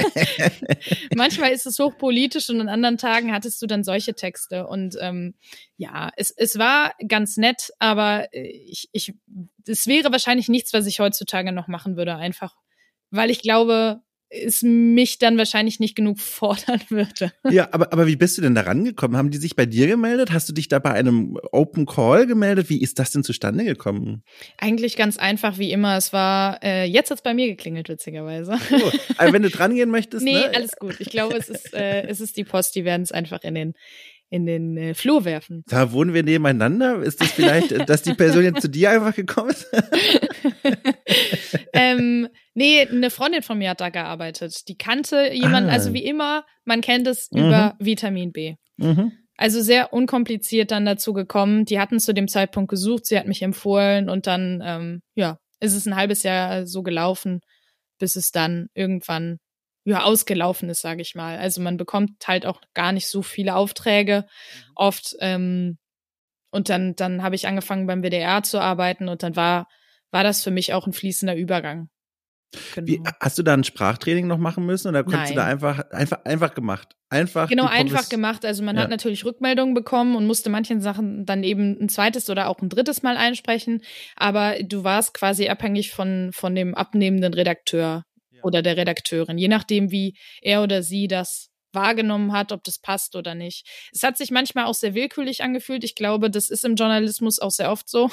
manchmal 1.15 1.53
ist 1.53 1.60
es 1.67 1.79
hochpolitisch 1.79 2.51
und 2.51 2.61
an 2.61 2.69
anderen 2.69 2.99
Tagen 2.99 3.33
hattest 3.33 3.61
du 3.63 3.67
dann 3.67 3.85
solche 3.85 4.15
Texte. 4.15 4.67
Und 4.67 4.97
ähm, 5.01 5.35
ja, 5.77 6.11
es, 6.17 6.31
es 6.31 6.59
war 6.59 6.95
ganz 7.07 7.37
nett, 7.37 7.71
aber 7.79 8.33
äh, 8.33 8.49
ich, 8.49 8.89
ich, 8.93 9.15
es 9.67 9.87
wäre 9.87 10.13
wahrscheinlich 10.13 10.49
nichts, 10.49 10.73
was 10.73 10.87
ich 10.87 11.01
heutzutage 11.01 11.53
noch 11.53 11.69
machen 11.69 11.97
würde, 11.97 12.17
einfach 12.17 12.55
weil 13.11 13.31
ich 13.31 13.43
glaube, 13.43 14.01
es 14.31 14.63
mich 14.63 15.19
dann 15.19 15.37
wahrscheinlich 15.37 15.81
nicht 15.81 15.97
genug 15.97 16.21
fordern 16.21 16.81
würde. 16.89 17.33
Ja, 17.51 17.69
aber, 17.73 17.93
aber 17.93 18.07
wie 18.07 18.17
bist 18.17 18.39
du 18.39 18.43
denn 18.43 18.55
da 18.55 18.61
rangekommen? 18.61 19.17
Haben 19.17 19.31
die 19.31 19.39
sich 19.39 19.57
bei 19.57 19.67
dir 19.67 19.89
gemeldet? 19.89 20.31
Hast 20.31 20.49
du 20.49 20.53
dich 20.53 20.69
da 20.69 20.79
bei 20.79 20.93
einem 20.93 21.37
Open 21.51 21.85
Call 21.85 22.27
gemeldet? 22.27 22.69
Wie 22.69 22.81
ist 22.81 22.99
das 23.01 23.11
denn 23.11 23.25
zustande 23.25 23.65
gekommen? 23.65 24.23
Eigentlich 24.57 24.97
ganz 24.97 25.17
einfach 25.17 25.59
wie 25.59 25.73
immer. 25.73 25.97
Es 25.97 26.13
war, 26.13 26.63
äh, 26.63 26.85
jetzt 26.85 27.11
hat's 27.11 27.23
bei 27.23 27.35
mir 27.35 27.49
geklingelt, 27.49 27.89
witzigerweise. 27.89 28.57
Oh, 28.71 28.91
also 29.17 29.33
wenn 29.33 29.43
du 29.43 29.51
dran 29.51 29.75
gehen 29.75 29.91
möchtest. 29.91 30.25
nee, 30.25 30.35
ne? 30.35 30.53
alles 30.55 30.77
gut. 30.77 31.01
Ich 31.01 31.11
glaube, 31.11 31.37
es 31.37 31.49
ist, 31.49 31.75
äh, 31.75 32.07
es 32.07 32.21
ist 32.21 32.37
die 32.37 32.45
Post, 32.45 32.77
die 32.77 32.85
werden 32.85 33.03
es 33.03 33.11
einfach 33.11 33.43
in 33.43 33.55
den 33.55 33.75
in 34.31 34.47
den 34.47 34.77
äh, 34.77 34.95
Flur 34.95 35.25
werfen. 35.25 35.65
Da 35.67 35.91
wohnen 35.91 36.15
wir 36.15 36.23
nebeneinander. 36.23 37.03
Ist 37.03 37.21
das 37.21 37.33
vielleicht, 37.33 37.73
äh, 37.73 37.85
dass 37.85 38.03
die 38.03 38.15
Person 38.15 38.45
jetzt 38.45 38.63
zu 38.63 38.69
dir 38.69 38.91
einfach 38.91 39.15
gekommen 39.15 39.51
ist? 39.51 39.67
ähm, 41.73 42.29
nee, 42.55 42.87
eine 42.87 43.11
Freundin 43.11 43.43
von 43.43 43.59
mir 43.59 43.71
hat 43.71 43.81
da 43.81 43.89
gearbeitet. 43.89 44.69
Die 44.69 44.77
kannte 44.77 45.33
jemanden, 45.33 45.71
ah. 45.71 45.75
also 45.75 45.93
wie 45.93 46.05
immer, 46.05 46.45
man 46.65 46.81
kennt 46.81 47.07
es 47.07 47.31
mhm. 47.31 47.47
über 47.47 47.77
Vitamin 47.79 48.33
B. 48.33 48.57
Mhm. 48.77 49.13
Also 49.37 49.63
sehr 49.63 49.93
unkompliziert 49.93 50.71
dann 50.71 50.85
dazu 50.85 51.13
gekommen. 51.13 51.65
Die 51.65 51.81
hatten 51.81 51.99
zu 51.99 52.13
dem 52.13 52.29
Zeitpunkt 52.29 52.71
gesucht, 52.71 53.07
sie 53.07 53.19
hat 53.19 53.27
mich 53.27 53.43
empfohlen 53.43 54.11
und 54.11 54.27
dann, 54.27 54.63
ähm, 54.65 55.03
ja, 55.15 55.39
ist 55.61 55.75
es 55.75 55.87
ein 55.87 55.97
halbes 55.97 56.23
Jahr 56.23 56.67
so 56.67 56.83
gelaufen, 56.83 57.41
bis 57.99 58.17
es 58.17 58.33
dann 58.33 58.69
irgendwann 58.75 59.39
ja, 59.85 60.03
ausgelaufen 60.03 60.69
ist, 60.69 60.83
sage 60.83 61.03
ich 61.03 61.15
mal. 61.15 61.39
Also 61.39 61.61
man 61.61 61.77
bekommt 61.77 62.27
halt 62.27 62.45
auch 62.45 62.61
gar 62.75 62.93
nicht 62.93 63.09
so 63.09 63.23
viele 63.23 63.55
Aufträge 63.57 64.27
mhm. 64.27 64.73
oft. 64.75 65.17
Ähm, 65.21 65.79
und 66.51 66.69
dann, 66.69 66.95
dann 66.97 67.23
habe 67.23 67.35
ich 67.35 67.47
angefangen 67.47 67.87
beim 67.87 68.03
WDR 68.03 68.43
zu 68.43 68.61
arbeiten 68.61 69.09
und 69.09 69.23
dann 69.23 69.37
war, 69.37 69.69
war 70.11 70.25
das 70.25 70.43
für 70.43 70.51
mich 70.51 70.73
auch 70.75 70.87
ein 70.87 70.93
fließender 70.93 71.37
Übergang. 71.37 71.89
Genau. 72.75 72.87
Wie, 72.87 73.01
hast 73.21 73.39
du 73.39 73.45
da 73.45 73.55
ein 73.55 73.63
Sprachtraining 73.63 74.27
noch 74.27 74.39
machen 74.39 74.67
müssen 74.67 74.89
oder 74.89 75.05
konntest 75.05 75.35
Nein. 75.35 75.35
du 75.35 75.41
da 75.41 75.47
einfach, 75.47 75.91
einfach, 75.91 76.25
einfach 76.25 76.55
gemacht? 76.55 76.97
Einfach. 77.09 77.49
Genau, 77.49 77.67
einfach 77.67 78.09
gemacht. 78.09 78.45
Also 78.45 78.65
man 78.65 78.77
ja. 78.77 78.83
hat 78.83 78.91
natürlich 78.91 79.25
Rückmeldungen 79.25 79.75
bekommen 79.75 80.17
und 80.17 80.27
musste 80.27 80.51
manchen 80.51 80.81
Sachen 80.81 81.25
dann 81.27 81.45
eben 81.45 81.79
ein 81.81 81.89
zweites 81.89 82.29
oder 82.29 82.49
auch 82.49 82.61
ein 82.61 82.69
drittes 82.69 83.03
Mal 83.03 83.17
einsprechen. 83.17 83.83
Aber 84.17 84.57
du 84.63 84.83
warst 84.83 85.15
quasi 85.15 85.49
abhängig 85.49 85.93
von, 85.93 86.31
von 86.33 86.55
dem 86.55 86.75
abnehmenden 86.75 87.35
Redakteur 87.35 88.05
oder 88.43 88.63
der 88.63 88.77
Redakteurin, 88.77 89.39
je 89.39 89.49
nachdem, 89.49 89.91
wie 89.91 90.17
er 90.41 90.63
oder 90.63 90.83
sie 90.83 91.09
das 91.09 91.50
wahrgenommen 91.73 92.33
hat, 92.33 92.53
ob 92.53 92.65
das 92.65 92.79
passt 92.79 93.17
oder 93.17 93.35
nicht. 93.35 93.67
Es 93.93 94.03
hat 94.03 94.17
sich 94.17 94.31
manchmal 94.31 94.67
auch 94.67 94.75
sehr 94.75 94.95
willkürlich 94.95 95.43
angefühlt. 95.43 95.85
Ich 95.85 95.95
glaube, 95.95 96.31
das 96.31 96.51
ist 96.51 96.65
im 96.65 96.75
Journalismus 96.75 97.39
auch 97.39 97.51
sehr 97.51 97.71
oft 97.71 97.89
so. 97.89 98.11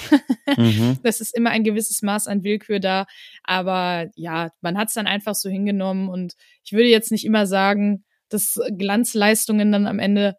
mhm. 0.58 0.99
Das 1.03 1.22
ist 1.22 1.36
immer 1.36 1.51
ein 1.51 1.64
gewisses 1.64 2.01
Maß 2.01 2.28
an 2.28 2.43
Willkür 2.43 2.80
da. 2.80 3.05
Aber 3.43 4.10
ja, 4.16 4.51
man 4.62 4.78
hat 4.78 4.89
es 4.89 4.93
dann 4.93 5.08
einfach 5.08 5.36
so 5.36 5.49
hingenommen 5.49 6.10
und 6.10 6.34
ich 6.64 6.74
würde 6.74 6.89
jetzt 6.89 7.12
nicht 7.12 7.26
immer 7.26 7.47
sagen, 7.47 8.05
dass 8.30 8.60
Glanzleistungen 8.78 9.72
dann 9.72 9.88
am 9.88 9.99
Ende 9.99 10.36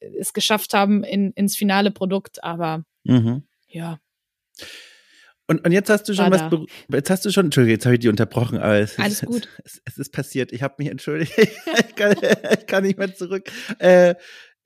es 0.00 0.32
geschafft 0.32 0.74
haben 0.74 1.04
in, 1.04 1.32
ins 1.32 1.56
finale 1.56 1.90
Produkt, 1.90 2.42
aber 2.42 2.84
mhm. 3.04 3.44
ja. 3.68 3.98
Und, 5.48 5.64
und 5.64 5.72
jetzt 5.72 5.88
hast 5.88 6.04
du 6.08 6.14
schon 6.14 6.30
War 6.30 6.52
was, 6.52 6.68
jetzt 6.92 7.10
hast 7.10 7.24
du 7.24 7.30
schon, 7.30 7.46
Entschuldigung, 7.46 7.76
jetzt 7.76 7.86
habe 7.86 7.94
ich 7.94 8.00
die 8.00 8.08
unterbrochen, 8.08 8.58
aber 8.58 8.78
es, 8.78 8.98
Alles 8.98 9.20
gut. 9.24 9.48
Es, 9.64 9.80
es, 9.84 9.98
ist 9.98 10.12
passiert. 10.12 10.52
Ich 10.52 10.62
habe 10.62 10.74
mich 10.78 10.88
entschuldigt. 10.88 11.32
ich, 11.38 11.94
kann, 11.96 12.14
ich 12.58 12.66
kann 12.66 12.84
nicht 12.84 12.98
mehr 12.98 13.14
zurück. 13.14 13.50
Äh, 13.78 14.14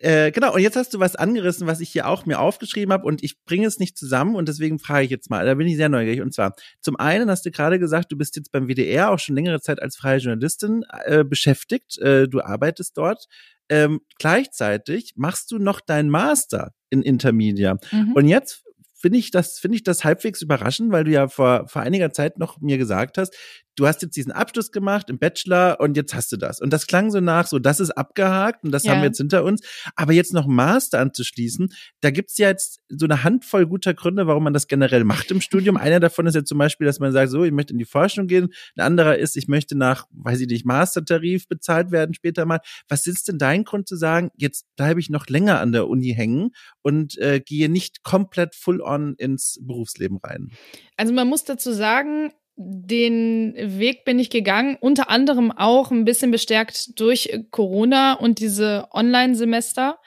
Äh, 0.03 0.33
genau, 0.33 0.53
und 0.53 0.61
jetzt 0.61 0.75
hast 0.75 0.93
du 0.95 0.99
was 0.99 1.15
angerissen, 1.15 1.69
was 1.69 1.79
ich 1.79 1.91
hier 1.91 2.09
auch 2.09 2.27
mir 2.27 2.41
aufgeschrieben 2.41 2.93
habe 2.93 3.07
und 3.07 3.23
ich 3.23 3.45
bringe 3.45 3.69
es 3.69 3.79
nicht 3.79 3.97
zusammen 3.97 4.35
und 4.35 4.49
deswegen 4.49 4.81
frage 4.81 5.05
ich 5.05 5.13
jetzt 5.13 5.31
mal, 5.31 5.47
da 5.47 5.55
bin 5.55 5.69
ich 5.69 5.77
sehr 5.77 5.89
neugierig. 5.89 6.23
Und 6.23 6.35
zwar, 6.35 6.57
zum 6.81 6.97
einen 6.97 7.31
hast 7.31 7.47
du 7.47 7.53
gerade 7.53 7.79
gesagt, 7.79 8.11
du 8.11 8.17
bist 8.17 8.35
jetzt 8.35 8.51
beim 8.51 8.67
WDR 8.67 9.13
auch 9.13 9.21
schon 9.21 9.37
längere 9.37 9.61
Zeit 9.61 9.81
als 9.81 9.97
freie 9.97 10.19
Journalistin 10.19 10.85
äh, 11.05 11.23
beschäftigt, 11.23 11.99
äh, 11.99 12.27
du 12.27 12.41
arbeitest 12.41 12.99
dort. 12.99 13.27
Ähm, 13.69 14.01
gleichzeitig 14.19 15.13
machst 15.15 15.53
du 15.53 15.59
noch 15.59 15.81
deinen 15.81 16.11
Master 16.11 16.73
in 16.91 17.03
Intermedia. 17.03 17.77
Mhm. 17.93 18.13
Und 18.15 18.27
jetzt 18.27 18.65
finde 19.03 19.19
ich 19.19 19.31
das, 19.33 19.59
finde 19.59 19.77
ich 19.77 19.83
das 19.83 20.05
halbwegs 20.05 20.41
überraschend, 20.41 20.93
weil 20.93 21.05
du 21.05 21.11
ja 21.11 21.29
vor, 21.29 21.67
vor 21.67 21.83
einiger 21.83 22.13
Zeit 22.13 22.39
noch 22.39 22.61
mir 22.61 22.79
gesagt 22.79 23.19
hast, 23.19 23.37
du 23.77 23.87
hast 23.87 24.03
jetzt 24.03 24.17
diesen 24.17 24.33
Abschluss 24.33 24.71
gemacht 24.73 25.09
im 25.11 25.19
Bachelor 25.19 25.81
und 25.81 25.97
jetzt 25.97 26.15
hast 26.15 26.33
du 26.33 26.37
das. 26.37 26.61
Und 26.61 26.73
das 26.73 26.87
klang 26.87 27.11
so 27.11 27.21
nach, 27.21 27.47
so 27.47 27.59
das 27.59 27.81
ist 27.81 27.91
abgehakt 27.91 28.65
und 28.65 28.73
das 28.73 28.85
ja. 28.85 28.93
haben 28.93 29.01
wir 29.01 29.07
jetzt 29.07 29.19
hinter 29.19 29.45
uns. 29.45 29.63
Aber 29.97 30.13
jetzt 30.13 30.33
noch 30.33 30.47
Master 30.47 31.01
anzuschließen, 31.01 31.73
da 32.01 32.11
gibt's 32.11 32.39
ja 32.39 32.49
jetzt 32.49 32.81
so 32.89 33.07
eine 33.07 33.25
Handvoll 33.25 33.67
guter 33.67 33.95
Gründe, 33.95 34.27
warum 34.27 34.45
man 34.45 34.53
das 34.53 34.67
generell 34.67 35.05
macht 35.05 35.31
im 35.31 35.41
Studium. 35.41 35.77
Einer 35.77 36.01
davon 36.01 36.27
ist 36.27 36.35
ja 36.35 36.45
zum 36.45 36.59
Beispiel, 36.59 36.87
dass 36.87 37.01
man 37.01 37.13
sagt, 37.13 37.31
so, 37.31 37.45
ich 37.45 37.53
möchte 37.53 37.73
in 37.73 37.79
die 37.79 37.85
Forschung 37.85 38.27
gehen. 38.27 38.53
Ein 38.77 38.83
anderer 38.85 39.17
ist, 39.17 39.37
ich 39.37 39.49
möchte 39.49 39.77
nach, 39.77 40.07
weiß 40.11 40.41
ich 40.41 40.49
nicht, 40.49 40.67
Mastertarif 40.67 41.49
bezahlt 41.49 41.91
werden 41.91 42.15
später 42.15 42.45
mal. 42.45 42.61
Was 42.89 43.07
ist 43.07 43.29
denn 43.29 43.39
dein 43.39 43.65
Grund 43.65 43.89
zu 43.89 43.97
sagen, 43.97 44.31
jetzt 44.37 44.67
bleibe 44.77 45.01
ich 45.01 45.11
noch 45.11 45.27
länger 45.27 45.61
an 45.61 45.73
der 45.73 45.89
Uni 45.89 46.13
hängen 46.15 46.51
und 46.83 47.17
äh, 47.19 47.41
gehe 47.41 47.69
nicht 47.69 48.03
komplett 48.03 48.55
full 48.55 48.81
on 48.81 49.15
ins 49.17 49.59
Berufsleben 49.63 50.19
rein? 50.23 50.51
Also 50.97 51.13
man 51.13 51.29
muss 51.29 51.45
dazu 51.45 51.73
sagen, 51.73 52.33
den 52.65 53.55
Weg 53.57 54.05
bin 54.05 54.19
ich 54.19 54.31
gegangen, 54.31 54.77
unter 54.81 55.11
anderem 55.11 55.51
auch 55.51 55.91
ein 55.91 56.05
bisschen 56.05 56.31
bestärkt 56.31 56.99
durch 57.01 57.41
Corona 57.51 58.15
und 58.15 58.39
diese 58.39 58.89
Online-Semester. 58.93 59.99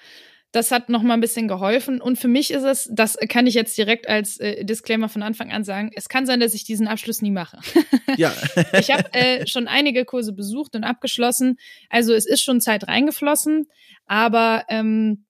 Das 0.51 0.72
hat 0.72 0.88
noch 0.88 1.01
mal 1.01 1.16
ein 1.16 1.22
bisschen 1.22 1.49
geholfen. 1.49 1.99
Und 1.99 2.18
für 2.18 2.30
mich 2.30 2.51
ist 2.51 2.64
es, 2.64 2.89
das 2.91 3.18
kann 3.28 3.45
ich 3.45 3.56
jetzt 3.56 3.78
direkt 3.78 4.08
als 4.08 4.39
äh, 4.39 4.64
Disclaimer 4.64 5.10
von 5.10 5.22
Anfang 5.22 5.51
an 5.51 5.66
sagen, 5.66 5.91
es 5.95 6.08
kann 6.08 6.26
sein, 6.26 6.39
dass 6.39 6.53
ich 6.53 6.64
diesen 6.64 6.88
Abschluss 6.88 7.22
nie 7.22 7.32
mache. 7.32 7.60
Ja. 8.18 8.34
ich 8.80 8.91
habe 8.91 9.14
äh, 9.14 9.45
schon 9.45 9.68
einige 9.68 10.06
Kurse 10.06 10.32
besucht 10.32 10.74
und 10.74 10.86
abgeschlossen. 10.86 11.58
Also 11.89 12.14
es 12.14 12.26
ist 12.26 12.43
schon 12.43 12.62
Zeit 12.62 12.88
reingeflossen. 12.88 13.68
Aber 14.06 14.64
ähm, 14.70 15.26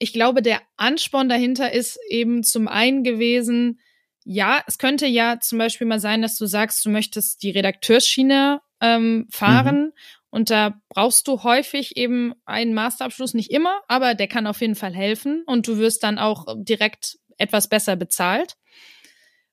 ich 0.00 0.12
glaube, 0.12 0.42
der 0.42 0.60
Ansporn 0.76 1.28
dahinter 1.28 1.72
ist 1.72 2.00
eben 2.08 2.42
zum 2.42 2.66
einen 2.66 3.04
gewesen, 3.04 3.78
ja, 4.24 4.62
es 4.66 4.78
könnte 4.78 5.06
ja 5.06 5.40
zum 5.40 5.58
Beispiel 5.58 5.86
mal 5.86 6.00
sein, 6.00 6.22
dass 6.22 6.36
du 6.36 6.46
sagst, 6.46 6.84
du 6.84 6.90
möchtest 6.90 7.42
die 7.42 7.50
Redakteursschiene 7.50 8.60
ähm, 8.80 9.26
fahren 9.30 9.84
mhm. 9.84 9.92
und 10.30 10.50
da 10.50 10.80
brauchst 10.88 11.26
du 11.28 11.42
häufig 11.42 11.96
eben 11.96 12.34
einen 12.44 12.74
Masterabschluss, 12.74 13.34
nicht 13.34 13.50
immer, 13.50 13.80
aber 13.88 14.14
der 14.14 14.28
kann 14.28 14.46
auf 14.46 14.60
jeden 14.60 14.74
Fall 14.74 14.94
helfen 14.94 15.42
und 15.46 15.66
du 15.66 15.78
wirst 15.78 16.02
dann 16.02 16.18
auch 16.18 16.46
direkt 16.58 17.18
etwas 17.38 17.68
besser 17.68 17.96
bezahlt. 17.96 18.56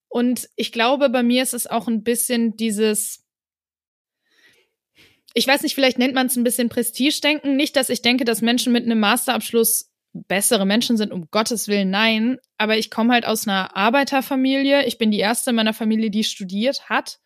Und 0.09 0.49
ich 0.55 0.71
glaube, 0.71 1.09
bei 1.09 1.23
mir 1.23 1.43
ist 1.43 1.53
es 1.53 1.67
auch 1.67 1.87
ein 1.87 2.03
bisschen 2.03 2.55
dieses, 2.55 3.25
ich 5.33 5.47
weiß 5.47 5.61
nicht, 5.63 5.75
vielleicht 5.75 5.99
nennt 5.99 6.15
man 6.15 6.27
es 6.27 6.35
ein 6.35 6.43
bisschen 6.43 6.69
Prestigedenken. 6.69 7.55
Nicht, 7.55 7.75
dass 7.75 7.89
ich 7.89 8.01
denke, 8.01 8.25
dass 8.25 8.41
Menschen 8.41 8.73
mit 8.73 8.85
einem 8.85 8.99
Masterabschluss 8.99 9.86
bessere 10.27 10.65
Menschen 10.65 10.97
sind, 10.97 11.11
um 11.11 11.27
Gottes 11.31 11.67
Willen, 11.67 11.89
nein. 11.89 12.37
Aber 12.57 12.77
ich 12.77 12.89
komme 12.89 13.13
halt 13.13 13.25
aus 13.25 13.47
einer 13.47 13.75
Arbeiterfamilie. 13.75 14.85
Ich 14.85 14.97
bin 14.97 15.11
die 15.11 15.19
erste 15.19 15.51
in 15.51 15.55
meiner 15.55 15.73
Familie, 15.73 16.09
die 16.09 16.23
studiert 16.23 16.89
hat. 16.89 17.19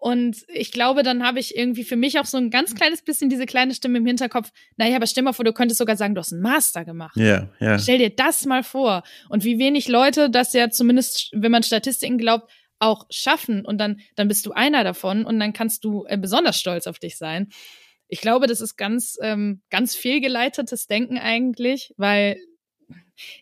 Und 0.00 0.44
ich 0.46 0.70
glaube, 0.70 1.02
dann 1.02 1.24
habe 1.24 1.40
ich 1.40 1.56
irgendwie 1.56 1.82
für 1.82 1.96
mich 1.96 2.20
auch 2.20 2.24
so 2.24 2.36
ein 2.36 2.50
ganz 2.50 2.76
kleines 2.76 3.02
bisschen 3.02 3.30
diese 3.30 3.46
kleine 3.46 3.74
Stimme 3.74 3.98
im 3.98 4.06
Hinterkopf. 4.06 4.52
Naja, 4.76 4.94
aber 4.94 5.08
stell 5.08 5.24
mal 5.24 5.32
vor, 5.32 5.44
du 5.44 5.52
könntest 5.52 5.78
sogar 5.78 5.96
sagen, 5.96 6.14
du 6.14 6.20
hast 6.20 6.32
einen 6.32 6.40
Master 6.40 6.84
gemacht. 6.84 7.16
Ja, 7.16 7.24
yeah, 7.24 7.48
ja. 7.58 7.66
Yeah. 7.66 7.78
Stell 7.80 7.98
dir 7.98 8.10
das 8.10 8.46
mal 8.46 8.62
vor. 8.62 9.02
Und 9.28 9.42
wie 9.44 9.58
wenig 9.58 9.88
Leute 9.88 10.30
das 10.30 10.52
ja 10.52 10.70
zumindest, 10.70 11.30
wenn 11.32 11.50
man 11.50 11.64
Statistiken 11.64 12.16
glaubt, 12.16 12.48
auch 12.78 13.06
schaffen. 13.10 13.64
Und 13.64 13.78
dann, 13.78 14.00
dann 14.14 14.28
bist 14.28 14.46
du 14.46 14.52
einer 14.52 14.84
davon 14.84 15.24
und 15.24 15.40
dann 15.40 15.52
kannst 15.52 15.82
du 15.84 16.04
äh, 16.06 16.16
besonders 16.16 16.60
stolz 16.60 16.86
auf 16.86 17.00
dich 17.00 17.18
sein. 17.18 17.48
Ich 18.08 18.20
glaube, 18.20 18.46
das 18.46 18.60
ist 18.60 18.76
ganz, 18.76 19.16
ähm, 19.22 19.62
ganz 19.70 19.94
fehlgeleitetes 19.94 20.86
Denken 20.86 21.18
eigentlich, 21.18 21.94
weil 21.96 22.38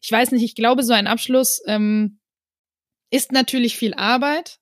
ich 0.00 0.10
weiß 0.10 0.32
nicht, 0.32 0.42
ich 0.42 0.54
glaube, 0.54 0.82
so 0.82 0.92
ein 0.92 1.06
Abschluss 1.06 1.62
ähm, 1.66 2.18
ist 3.10 3.32
natürlich 3.32 3.76
viel 3.76 3.94
Arbeit 3.94 4.58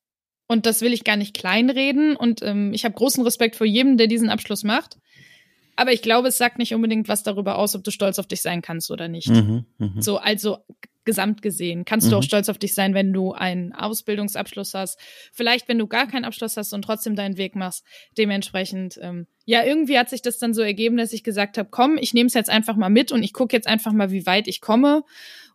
und 0.47 0.67
das 0.67 0.81
will 0.81 0.93
ich 0.93 1.05
gar 1.05 1.17
nicht 1.17 1.35
kleinreden 1.35 2.17
und 2.17 2.43
ähm, 2.43 2.73
ich 2.73 2.85
habe 2.85 2.95
großen 2.95 3.25
Respekt 3.25 3.57
vor 3.57 3.67
jedem, 3.67 3.97
der 3.97 4.07
diesen 4.07 4.31
Abschluss 4.31 4.63
macht. 4.63 4.99
Aber 5.77 5.93
ich 5.93 6.03
glaube, 6.03 6.29
es 6.29 6.39
sagt 6.39 6.59
nicht 6.59 6.75
unbedingt 6.75 7.09
was 7.09 7.23
darüber 7.23 7.59
aus, 7.59 7.75
ob 7.75 7.85
du 7.85 7.91
stolz 7.91 8.19
auf 8.19 8.27
dich 8.27 8.43
sein 8.43 8.63
kannst 8.63 8.91
oder 8.91 9.09
nicht. 9.09 9.29
Mhm, 9.29 9.65
mh. 9.79 10.03
So, 10.03 10.19
also 10.19 10.59
gesamt 11.05 11.43
gesehen. 11.43 11.85
Kannst 11.85 12.07
mhm. 12.07 12.11
du 12.13 12.17
auch 12.17 12.23
mhm. 12.23 12.27
stolz 12.27 12.49
auf 12.49 12.59
dich 12.59 12.75
sein, 12.75 12.95
wenn 12.95 13.13
du 13.13 13.33
einen 13.33 13.73
Ausbildungsabschluss 13.73 14.75
hast. 14.75 14.99
Vielleicht, 15.33 15.69
wenn 15.69 15.79
du 15.79 15.87
gar 15.87 16.07
keinen 16.07 16.25
Abschluss 16.25 16.57
hast 16.57 16.73
und 16.73 16.83
trotzdem 16.83 17.15
deinen 17.17 17.37
Weg 17.37 17.57
machst. 17.57 17.85
Dementsprechend, 18.17 18.99
ähm, 19.03 19.27
ja, 19.45 19.65
irgendwie 19.65 19.99
hat 19.99 20.09
sich 20.09 20.23
das 20.23 20.39
dann 20.39 20.55
so 20.55 20.63
ergeben, 20.63 20.97
dass 20.97 21.13
ich 21.13 21.23
gesagt 21.23 21.59
habe, 21.59 21.69
komm, 21.71 21.99
ich 21.99 22.15
nehme 22.15 22.29
es 22.29 22.35
jetzt 22.35 22.51
einfach 22.51 22.77
mal 22.77 22.89
mit 22.89 23.13
und 23.13 23.23
ich 23.23 23.33
gucke 23.33 23.55
jetzt 23.55 23.69
einfach 23.69 23.93
mal, 23.93 24.11
wie 24.11 24.27
weit 24.27 24.49
ich 24.49 24.61
komme. 24.61 25.05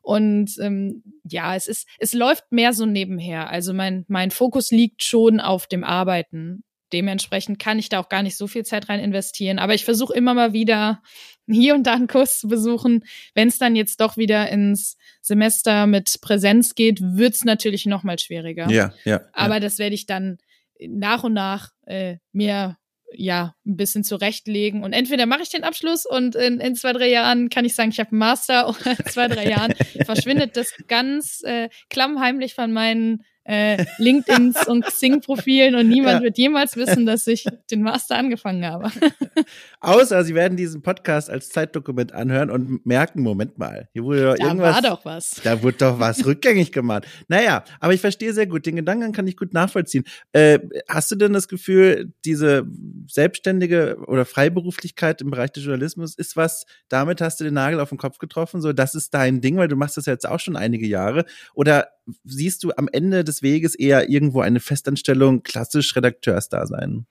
Und 0.02 0.52
ähm, 0.62 1.04
ja, 1.24 1.56
es 1.56 1.68
ist, 1.68 1.88
es 1.98 2.14
läuft 2.14 2.52
mehr 2.52 2.74
so 2.74 2.86
nebenher. 2.86 3.50
Also 3.50 3.74
mein, 3.74 4.06
mein 4.08 4.32
Fokus 4.32 4.72
liegt 4.72 5.04
schon 5.04 5.40
auf 5.40 5.68
dem 5.68 5.84
Arbeiten 5.84 6.64
dementsprechend 6.94 7.60
kann 7.60 7.80
ich 7.80 7.90
da 7.90 8.00
auch 8.00 8.10
gar 8.10 8.24
nicht 8.24 8.38
so 8.38 8.48
viel 8.48 8.64
Zeit 8.66 8.90
rein 8.90 9.00
investieren. 9.00 9.60
Aber 9.60 9.74
ich 9.74 9.86
versuche 9.86 10.14
immer 10.14 10.34
mal 10.34 10.54
wieder 10.54 11.02
hier 11.48 11.76
und 11.76 11.88
da 11.88 11.94
einen 11.94 12.08
Kurs 12.08 12.40
zu 12.40 12.48
besuchen. 12.48 13.04
Wenn 13.34 13.48
es 13.48 13.58
dann 13.58 13.76
jetzt 13.76 14.02
doch 14.02 14.18
wieder 14.18 14.50
ins 14.50 14.98
Semester 15.22 15.88
mit 15.88 16.20
Präsenz 16.22 16.76
geht, 16.76 17.00
wird's 17.02 17.44
natürlich 17.44 17.86
noch 17.86 18.04
mal 18.04 18.20
schwieriger. 18.20 18.70
Ja, 18.70 18.94
ja. 19.04 19.22
Aber 19.34 19.56
ja. 19.56 19.60
das 19.60 19.80
werde 19.80 19.96
ich 19.96 20.06
dann 20.06 20.38
nach 20.80 21.24
und 21.24 21.34
nach 21.34 21.72
äh, 21.86 22.18
mir 22.32 22.78
ja 23.12 23.56
ein 23.66 23.76
bisschen 23.76 24.04
zurechtlegen 24.04 24.84
und 24.84 24.94
entweder 24.94 25.26
mache 25.26 25.42
ich 25.42 25.50
den 25.50 25.64
Abschluss 25.64 26.06
und 26.06 26.36
in, 26.36 26.60
in 26.60 26.76
zwei 26.76 26.94
drei 26.94 27.10
Jahren 27.10 27.50
kann 27.50 27.66
ich 27.66 27.74
sagen, 27.74 27.90
ich 27.90 28.00
habe 28.00 28.12
einen 28.12 28.20
Master 28.20 28.70
oder 28.70 28.92
in 28.92 29.06
zwei 29.06 29.28
drei 29.28 29.50
Jahren 29.50 29.74
verschwindet 30.06 30.56
das 30.58 30.74
ganz 30.88 31.42
äh, 31.44 31.70
klammheimlich 31.90 32.54
von 32.54 32.72
meinen 32.72 33.24
äh, 33.50 33.84
LinkedIns 33.98 34.68
und 34.68 34.86
Xing-Profilen 34.86 35.74
und 35.74 35.90
niemand 35.90 36.20
ja. 36.20 36.24
wird 36.26 36.38
jemals 36.38 36.78
wissen, 36.78 37.08
dass 37.08 37.26
ich 37.26 37.46
den 37.72 37.82
Master 37.82 38.16
angefangen 38.16 38.64
habe. 38.64 38.92
Außer 39.80 40.24
sie 40.24 40.36
werden 40.36 40.56
diesen 40.56 40.84
Podcast 40.84 41.32
als 41.32 41.50
Zeitdokument 41.50 42.14
anhören 42.14 42.52
und 42.52 42.86
merken, 42.86 43.24
Moment 43.24 43.58
mal, 43.58 43.90
hier 43.92 44.04
wurde 44.04 44.24
doch 44.24 44.36
da 44.36 44.46
irgendwas. 44.46 44.76
Da 44.76 44.84
war 44.84 44.96
doch 44.96 45.06
was. 45.06 45.42
Da 45.44 45.64
wurde 45.64 45.78
doch 45.78 46.00
was 46.00 46.26
rückgängig 46.28 46.72
gemacht. 46.72 47.08
Naja, 47.28 47.64
aber 47.80 47.96
ich 47.96 48.02
verstehe 48.02 48.34
sehr 48.34 48.46
gut, 48.46 48.68
den 48.68 48.76
Gedanken 48.76 49.14
kann 49.14 49.26
ich 49.26 49.36
gut 49.36 49.52
nachvollziehen. 49.52 50.04
Äh, 50.32 50.60
hast 50.88 51.10
du 51.10 51.16
denn 51.16 51.34
das 51.34 51.48
Gefühl, 51.48 52.14
diese 52.26 52.68
selbstständige 53.08 53.98
oder 54.06 54.26
Freiberuflichkeit 54.26 55.22
im 55.22 55.32
Bereich 55.32 55.54
des 55.54 55.64
Journalismus 55.64 56.14
ist 56.16 56.38
was, 56.38 56.68
damit 56.88 57.20
hast 57.20 57.40
du 57.40 57.46
den 57.46 57.56
Nagel 57.56 57.80
auf 57.80 57.90
den 57.90 57.98
Kopf 57.98 58.20
getroffen, 58.20 58.62
so 58.62 58.74
das 58.74 58.94
ist 58.94 59.12
dein 59.16 59.42
Ding, 59.42 59.58
weil 59.58 59.68
du 59.68 59.76
machst 59.76 59.98
das 59.98 60.06
jetzt 60.06 60.30
auch 60.30 60.40
schon 60.40 60.56
einige 60.56 60.86
Jahre 60.86 61.26
oder 61.56 61.88
siehst 62.24 62.64
du 62.64 62.72
am 62.76 62.88
Ende 62.92 63.24
des 63.24 63.42
Weges 63.42 63.76
eher 63.76 64.10
irgendwo 64.10 64.42
eine 64.42 64.60
Festanstellung, 64.60 65.44
klassisch 65.44 65.96
Redakteursdasein? 65.96 67.06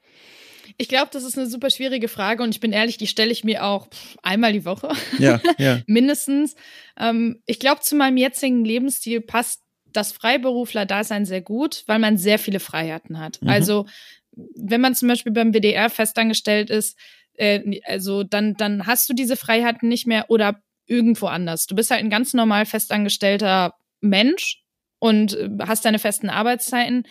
Ich 0.76 0.88
glaube, 0.88 1.08
das 1.12 1.24
ist 1.24 1.36
eine 1.36 1.48
super 1.48 1.70
schwierige 1.70 2.08
Frage 2.08 2.42
und 2.42 2.50
ich 2.50 2.60
bin 2.60 2.72
ehrlich, 2.72 2.98
die 2.98 3.06
stelle 3.06 3.32
ich 3.32 3.42
mir 3.42 3.64
auch 3.64 3.88
einmal 4.22 4.52
die 4.52 4.64
Woche. 4.64 4.90
Ja, 5.18 5.40
ja. 5.58 5.80
Mindestens. 5.86 6.54
Ähm, 6.98 7.42
ich 7.46 7.58
glaube, 7.58 7.80
zu 7.80 7.96
meinem 7.96 8.16
jetzigen 8.16 8.64
Lebensstil 8.64 9.20
passt 9.20 9.62
das 9.92 10.12
Freiberufler-Dasein 10.12 11.24
sehr 11.24 11.40
gut, 11.40 11.82
weil 11.86 11.98
man 11.98 12.18
sehr 12.18 12.38
viele 12.38 12.60
Freiheiten 12.60 13.18
hat. 13.18 13.40
Mhm. 13.42 13.48
Also, 13.48 13.86
wenn 14.32 14.80
man 14.80 14.94
zum 14.94 15.08
Beispiel 15.08 15.32
beim 15.32 15.52
WDR 15.52 15.90
festangestellt 15.90 16.70
ist, 16.70 16.96
äh, 17.34 17.80
also 17.84 18.22
dann, 18.22 18.54
dann 18.54 18.86
hast 18.86 19.08
du 19.08 19.14
diese 19.14 19.36
Freiheiten 19.36 19.88
nicht 19.88 20.06
mehr 20.06 20.26
oder 20.28 20.62
irgendwo 20.86 21.26
anders. 21.26 21.66
Du 21.66 21.74
bist 21.74 21.90
halt 21.90 22.00
ein 22.00 22.10
ganz 22.10 22.34
normal 22.34 22.66
festangestellter 22.66 23.74
Mensch 24.00 24.62
und 24.98 25.34
äh, 25.34 25.48
hast 25.60 25.84
deine 25.84 25.98
festen 25.98 26.30
Arbeitszeiten. 26.30 27.04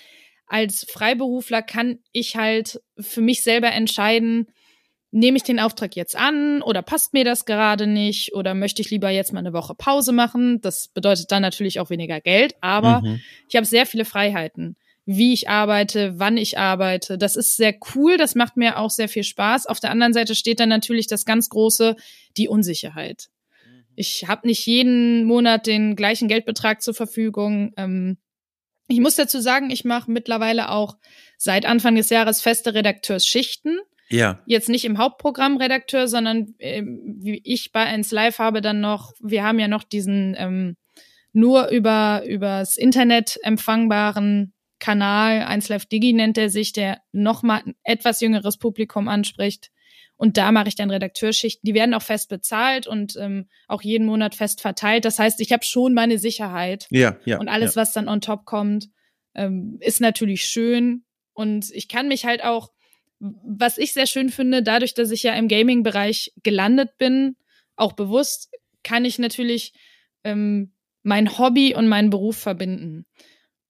Als 0.47 0.85
Freiberufler 0.89 1.61
kann 1.61 1.99
ich 2.11 2.35
halt 2.35 2.81
für 2.99 3.21
mich 3.21 3.43
selber 3.43 3.71
entscheiden, 3.71 4.47
nehme 5.11 5.38
ich 5.38 5.43
den 5.43 5.59
Auftrag 5.59 5.95
jetzt 5.95 6.15
an 6.15 6.61
oder 6.61 6.81
passt 6.81 7.13
mir 7.13 7.23
das 7.23 7.45
gerade 7.45 7.88
nicht 7.88 8.33
oder 8.33 8.53
möchte 8.53 8.81
ich 8.81 8.89
lieber 8.89 9.09
jetzt 9.09 9.33
mal 9.33 9.39
eine 9.39 9.53
Woche 9.53 9.73
Pause 9.75 10.11
machen. 10.11 10.61
Das 10.61 10.89
bedeutet 10.89 11.31
dann 11.31 11.41
natürlich 11.41 11.79
auch 11.79 11.89
weniger 11.89 12.19
Geld, 12.21 12.55
aber 12.61 13.01
mhm. 13.01 13.21
ich 13.47 13.55
habe 13.55 13.65
sehr 13.65 13.85
viele 13.85 14.05
Freiheiten, 14.05 14.75
wie 15.05 15.33
ich 15.33 15.49
arbeite, 15.49 16.19
wann 16.19 16.38
ich 16.38 16.57
arbeite. 16.57 17.17
Das 17.17 17.35
ist 17.35 17.55
sehr 17.55 17.73
cool, 17.95 18.17
das 18.17 18.35
macht 18.35 18.57
mir 18.57 18.77
auch 18.77 18.89
sehr 18.89 19.09
viel 19.09 19.23
Spaß. 19.23 19.65
Auf 19.65 19.79
der 19.79 19.91
anderen 19.91 20.13
Seite 20.13 20.35
steht 20.35 20.59
dann 20.59 20.69
natürlich 20.69 21.07
das 21.07 21.25
ganz 21.25 21.49
große, 21.49 21.95
die 22.35 22.49
Unsicherheit. 22.49 23.29
Ich 23.98 24.26
habe 24.28 24.48
nicht 24.48 24.66
jeden 24.68 25.26
Monat 25.26 25.66
den 25.66 25.95
gleichen 25.95 26.28
Geldbetrag 26.28 26.84
zur 26.84 26.93
Verfügung. 26.93 27.74
Ähm, 27.78 28.18
ich 28.88 29.00
muss 29.00 29.16
dazu 29.16 29.41
sagen, 29.41 29.72
ich 29.72 29.84
mache 29.86 30.12
mittlerweile 30.12 30.70
auch 30.70 30.98
seit 31.38 31.66
Anfang 31.66 31.95
des 31.95 32.12
Jahres 32.12 32.39
feste 32.39 32.76
Redakteursschichten. 32.76 33.80
Ja. 34.10 34.39
Jetzt 34.45 34.70
nicht 34.70 34.86
im 34.86 35.00
Hauptprogrammredakteur, 35.00 36.08
sondern 36.08 36.54
äh, 36.60 36.84
wie 36.84 37.41
ich 37.43 37.72
bei 37.72 37.84
1 37.86 38.12
Live 38.12 38.38
habe 38.38 38.62
dann 38.62 38.80
noch, 38.82 39.14
wir 39.20 39.43
haben 39.43 39.60
ja 39.60 39.68
noch 39.68 39.84
diesen 39.84 40.36
ähm, 40.38 40.78
nur 41.34 41.70
über 41.70 42.24
übers 42.26 42.78
Internet 42.78 43.39
empfangbaren 43.41 44.54
Kanal 44.80 45.41
1 45.41 45.70
Live 45.70 45.88
Digi 45.88 46.14
nennt 46.14 46.38
er 46.38 46.52
sich, 46.52 46.72
der 46.72 47.02
nochmal 47.12 47.64
ein 47.66 47.76
etwas 47.84 48.22
jüngeres 48.22 48.58
Publikum 48.58 49.08
anspricht. 49.08 49.72
Und 50.18 50.38
da 50.38 50.51
mache 50.51 50.68
ich 50.68 50.76
dann 50.76 50.89
Redakteurschichten. 50.89 51.65
Die 51.65 51.76
werden 51.76 51.93
auch 51.93 52.01
fest 52.01 52.28
bezahlt 52.30 52.88
und 52.88 53.15
ähm, 53.18 53.47
auch 53.68 53.84
jeden 53.84 54.05
Monat 54.07 54.34
fest 54.34 54.61
verteilt. 54.61 55.05
Das 55.05 55.20
heißt, 55.20 55.39
ich 55.41 55.51
habe 55.51 55.63
schon 55.63 55.93
meine 55.93 56.18
Sicherheit. 56.18 56.88
Ja, 56.89 57.18
ja. 57.24 57.38
Und 57.39 57.47
alles, 57.47 57.76
ja. 57.76 57.82
was 57.82 57.93
dann 57.93 58.09
on 58.09 58.20
top 58.20 58.45
kommt, 58.45 58.89
ähm, 59.36 59.78
ist 59.80 60.01
natürlich 60.01 60.45
schön. 60.45 61.05
Und 61.34 61.70
ich 61.72 61.88
kann 61.88 62.07
mich 62.07 62.26
halt 62.26 62.43
auch, 62.43 62.72
was 63.20 63.78
ich 63.78 63.93
sehr 63.93 64.07
schön 64.07 64.30
finde, 64.30 64.63
dadurch, 64.63 64.95
dass 64.95 65.11
ich 65.11 65.24
ja 65.24 65.34
im 65.34 65.47
Gaming-Bereich 65.47 66.34
gelandet 66.43 66.97
bin, 66.97 67.36
auch 67.76 67.93
bewusst, 67.93 68.49
kann 68.84 69.05
ich 69.05 69.20
natürlich 69.20 69.74
ähm, 70.24 70.74
mein 71.03 71.38
Hobby 71.38 71.76
und 71.76 71.88
meinen 71.88 72.09
Beruf 72.09 72.38
verbinden. 72.38 73.05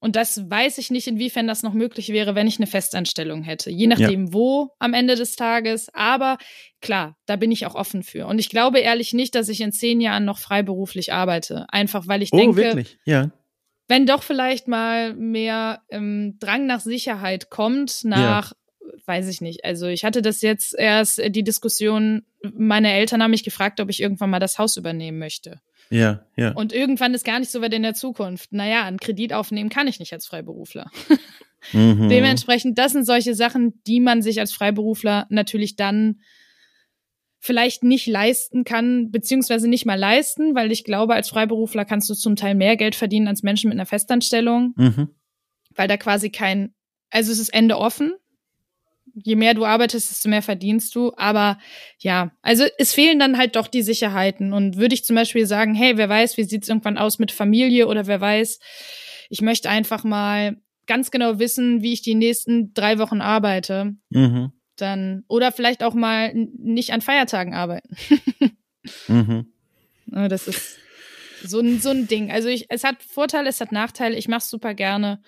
Und 0.07 0.15
das 0.15 0.49
weiß 0.49 0.77
ich 0.77 0.89
nicht, 0.89 1.05
inwiefern 1.07 1.47
das 1.47 1.63
noch 1.63 1.73
möglich 1.73 2.13
wäre, 2.13 2.33
wenn 2.33 2.47
ich 2.47 2.59
eine 2.59 2.65
Festanstellung 2.65 3.43
hätte. 3.43 3.69
Je 3.69 3.87
nachdem, 3.87 4.27
ja. 4.27 4.33
wo 4.33 4.69
am 4.79 4.93
Ende 4.93 5.15
des 5.15 5.35
Tages. 5.35 5.89
Aber 5.93 6.37
klar, 6.79 7.17
da 7.25 7.35
bin 7.35 7.51
ich 7.51 7.65
auch 7.65 7.75
offen 7.75 8.03
für. 8.03 8.25
Und 8.25 8.39
ich 8.39 8.47
glaube 8.47 8.79
ehrlich 8.79 9.11
nicht, 9.11 9.35
dass 9.35 9.49
ich 9.49 9.59
in 9.59 9.73
zehn 9.73 9.99
Jahren 9.99 10.23
noch 10.23 10.37
freiberuflich 10.37 11.11
arbeite. 11.11 11.65
Einfach 11.73 12.07
weil 12.07 12.21
ich 12.21 12.31
oh, 12.31 12.37
denke, 12.37 12.55
wirklich? 12.55 12.97
Ja. 13.03 13.31
wenn 13.89 14.05
doch 14.05 14.23
vielleicht 14.23 14.69
mal 14.69 15.13
mehr 15.13 15.81
ähm, 15.89 16.37
Drang 16.39 16.67
nach 16.67 16.79
Sicherheit 16.79 17.49
kommt, 17.49 18.05
nach, 18.05 18.53
ja. 18.53 18.91
weiß 19.07 19.27
ich 19.27 19.41
nicht. 19.41 19.65
Also 19.65 19.87
ich 19.87 20.05
hatte 20.05 20.21
das 20.21 20.41
jetzt 20.41 20.73
erst 20.73 21.21
die 21.35 21.43
Diskussion, 21.43 22.23
meine 22.53 22.93
Eltern 22.93 23.21
haben 23.21 23.31
mich 23.31 23.43
gefragt, 23.43 23.81
ob 23.81 23.89
ich 23.89 24.01
irgendwann 24.01 24.29
mal 24.29 24.39
das 24.39 24.57
Haus 24.57 24.77
übernehmen 24.77 25.19
möchte. 25.19 25.59
Ja, 25.89 26.25
ja. 26.35 26.51
Und 26.51 26.73
irgendwann 26.73 27.13
ist 27.13 27.25
gar 27.25 27.39
nicht 27.39 27.51
so 27.51 27.61
weit 27.61 27.73
in 27.73 27.83
der 27.83 27.93
Zukunft. 27.93 28.51
Naja, 28.51 28.83
einen 28.83 28.99
Kredit 28.99 29.33
aufnehmen 29.33 29.69
kann 29.69 29.87
ich 29.87 29.99
nicht 29.99 30.13
als 30.13 30.27
Freiberufler. 30.27 30.91
Mhm. 31.73 32.07
Dementsprechend, 32.07 32.77
das 32.77 32.93
sind 32.93 33.05
solche 33.05 33.33
Sachen, 33.33 33.81
die 33.87 33.99
man 33.99 34.21
sich 34.21 34.39
als 34.39 34.53
Freiberufler 34.53 35.25
natürlich 35.29 35.75
dann 35.75 36.21
vielleicht 37.39 37.83
nicht 37.83 38.07
leisten 38.07 38.63
kann, 38.63 39.11
beziehungsweise 39.11 39.67
nicht 39.67 39.85
mal 39.85 39.97
leisten, 39.97 40.55
weil 40.55 40.71
ich 40.71 40.83
glaube, 40.83 41.13
als 41.13 41.29
Freiberufler 41.29 41.85
kannst 41.85 42.09
du 42.09 42.13
zum 42.13 42.35
Teil 42.35 42.55
mehr 42.55 42.77
Geld 42.77 42.95
verdienen 42.95 43.27
als 43.27 43.43
Menschen 43.43 43.69
mit 43.69 43.77
einer 43.77 43.85
Festanstellung, 43.85 44.73
mhm. 44.75 45.09
weil 45.75 45.87
da 45.87 45.97
quasi 45.97 46.29
kein, 46.29 46.73
also 47.09 47.31
es 47.31 47.39
ist 47.39 47.49
Ende 47.49 47.77
offen, 47.77 48.13
je 49.23 49.35
mehr 49.35 49.53
du 49.53 49.65
arbeitest, 49.65 50.11
desto 50.11 50.29
mehr 50.29 50.41
verdienst 50.41 50.93
du. 50.95 51.11
Aber 51.17 51.57
ja, 51.99 52.31
also 52.41 52.65
es 52.77 52.93
fehlen 52.93 53.19
dann 53.19 53.37
halt 53.37 53.55
doch 53.55 53.67
die 53.67 53.81
Sicherheiten. 53.81 54.53
Und 54.53 54.77
würde 54.77 54.93
ich 54.93 55.03
zum 55.03 55.15
Beispiel 55.15 55.45
sagen, 55.45 55.73
hey, 55.73 55.97
wer 55.97 56.09
weiß, 56.09 56.37
wie 56.37 56.43
sieht's 56.43 56.69
irgendwann 56.69 56.97
aus 56.97 57.19
mit 57.19 57.31
Familie 57.31 57.87
oder 57.87 58.07
wer 58.07 58.21
weiß, 58.21 58.59
ich 59.29 59.41
möchte 59.41 59.69
einfach 59.69 60.03
mal 60.03 60.57
ganz 60.85 61.11
genau 61.11 61.39
wissen, 61.39 61.81
wie 61.81 61.93
ich 61.93 62.01
die 62.01 62.15
nächsten 62.15 62.73
drei 62.73 62.99
Wochen 62.99 63.21
arbeite. 63.21 63.95
Mhm. 64.09 64.51
Dann, 64.77 65.23
oder 65.27 65.51
vielleicht 65.51 65.83
auch 65.83 65.93
mal 65.93 66.33
nicht 66.33 66.93
an 66.93 67.01
Feiertagen 67.01 67.53
arbeiten. 67.53 67.95
mhm. 69.07 69.47
Das 70.05 70.47
ist 70.47 70.77
so 71.43 71.59
ein, 71.59 71.79
so 71.79 71.89
ein 71.89 72.07
Ding. 72.07 72.31
Also 72.31 72.47
ich, 72.47 72.67
es 72.69 72.83
hat 72.83 73.01
Vorteile, 73.03 73.49
es 73.49 73.59
hat 73.59 73.71
Nachteile. 73.71 74.15
Ich 74.15 74.27
mache 74.27 74.45
super 74.45 74.73
gerne. 74.73 75.21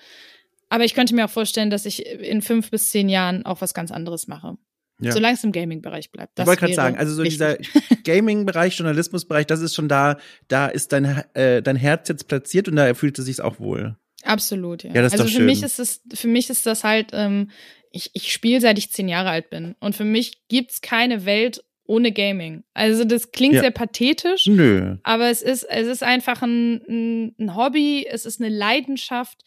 Aber 0.69 0.85
ich 0.85 0.93
könnte 0.93 1.15
mir 1.15 1.25
auch 1.25 1.29
vorstellen, 1.29 1.69
dass 1.69 1.85
ich 1.85 2.05
in 2.05 2.41
fünf 2.41 2.71
bis 2.71 2.91
zehn 2.91 3.09
Jahren 3.09 3.45
auch 3.45 3.61
was 3.61 3.73
ganz 3.73 3.91
anderes 3.91 4.27
mache. 4.27 4.57
Ja. 5.01 5.13
Solange 5.13 5.35
es 5.35 5.43
im 5.43 5.53
Gaming-Bereich 5.53 6.11
bleibt. 6.11 6.37
Das 6.37 6.43
ich 6.43 6.47
wollte 6.47 6.59
gerade 6.61 6.73
sagen, 6.73 6.97
also 6.97 7.13
so 7.13 7.23
dieser 7.23 7.57
Gaming-Bereich, 8.03 8.77
Journalismus-Bereich, 8.77 9.47
das 9.47 9.61
ist 9.61 9.73
schon 9.73 9.87
da, 9.87 10.17
da 10.49 10.67
ist 10.67 10.91
dein, 10.91 11.23
äh, 11.33 11.61
dein 11.61 11.77
Herz 11.77 12.09
jetzt 12.09 12.27
platziert 12.27 12.67
und 12.67 12.75
da 12.75 12.93
fühlt 12.93 13.17
es 13.17 13.25
sich 13.25 13.41
auch 13.41 13.59
wohl. 13.59 13.95
Absolut, 14.23 14.83
ja. 14.83 14.91
ja 14.93 15.01
das 15.01 15.13
ist 15.13 15.21
also 15.21 15.23
doch 15.23 15.31
für 15.31 15.37
schön. 15.37 15.45
mich 15.45 15.63
ist 15.63 15.79
es, 15.79 16.01
für 16.13 16.27
mich 16.27 16.49
ist 16.49 16.65
das 16.65 16.83
halt, 16.83 17.11
ähm, 17.13 17.49
ich, 17.91 18.11
ich 18.13 18.33
spiele 18.33 18.59
seit 18.59 18.77
ich 18.77 18.91
zehn 18.91 19.07
Jahre 19.07 19.29
alt 19.29 19.49
bin. 19.49 19.75
Und 19.79 19.95
für 19.95 20.03
mich 20.03 20.47
gibt's 20.49 20.81
keine 20.81 21.25
Welt 21.25 21.63
ohne 21.85 22.11
Gaming. 22.11 22.63
Also 22.73 23.03
das 23.03 23.31
klingt 23.31 23.55
Ja. 23.55 23.61
sehr 23.61 23.71
pathetisch, 23.71 24.45
Nö. 24.45 24.97
aber 25.03 25.29
es 25.29 25.41
ist, 25.41 25.63
es 25.63 25.87
ist 25.87 26.03
einfach 26.03 26.41
ein, 26.43 26.81
ein, 26.87 27.35
ein 27.39 27.55
Hobby, 27.55 28.05
es 28.07 28.25
ist 28.25 28.39
eine 28.39 28.49
Leidenschaft. 28.49 29.43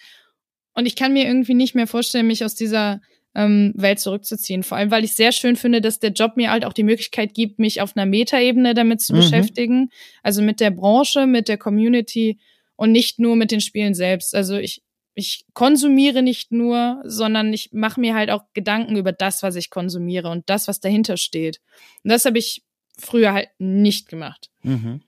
Und 0.75 0.87
ich 0.87 0.97
kann 0.97 1.13
mir 1.13 1.25
irgendwie 1.27 1.55
nicht 1.55 1.75
mehr 1.75 1.87
vorstellen, 1.87 2.27
mich 2.27 2.45
aus 2.45 2.55
dieser 2.55 3.01
ähm, 3.35 3.73
Welt 3.77 3.99
zurückzuziehen. 3.99 4.63
Vor 4.63 4.77
allem, 4.77 4.91
weil 4.91 5.05
ich 5.05 5.15
sehr 5.15 5.33
schön 5.33 5.57
finde, 5.57 5.81
dass 5.81 5.99
der 5.99 6.11
Job 6.13 6.37
mir 6.37 6.51
halt 6.51 6.65
auch 6.65 6.73
die 6.75 6.83
Möglichkeit 6.83 7.33
gibt, 7.35 7.59
mich 7.59 7.81
auf 7.81 7.97
einer 7.97 8.05
Metaebene 8.07 8.75
damit 8.75 9.01
zu 9.01 9.13
Mhm. 9.15 9.17
beschäftigen. 9.19 9.91
Also 10.23 10.43
mit 10.43 10.61
der 10.61 10.71
Branche, 10.71 11.27
mit 11.27 11.49
der 11.49 11.57
Community 11.59 12.39
und 12.77 12.93
nicht 12.93 13.19
nur 13.19 13.37
mit 13.37 13.51
den 13.51 13.61
Spielen 13.61 13.95
selbst. 13.95 14.35
Also 14.35 14.57
ich, 14.57 14.83
ich 15.15 15.45
konsumiere 15.55 16.23
nicht 16.23 16.53
nur, 16.53 17.01
sondern 17.05 17.53
ich 17.53 17.71
mache 17.73 18.01
mir 18.01 18.15
halt 18.15 18.31
auch 18.31 18.45
Gedanken 18.55 18.97
über 18.97 19.13
das, 19.13 19.43
was 19.43 19.57
ich 19.57 19.71
konsumiere 19.71 20.29
und 20.29 20.49
das, 20.51 20.69
was 20.69 20.81
dahinter 20.81 21.17
steht. 21.17 21.61
Und 22.05 22.11
das 22.11 22.25
habe 22.27 22.39
ich 22.39 22.63
früher 22.99 23.33
halt 23.33 23.49
nicht 23.59 24.09
gemacht. 24.09 24.51
Mhm. 24.63 25.03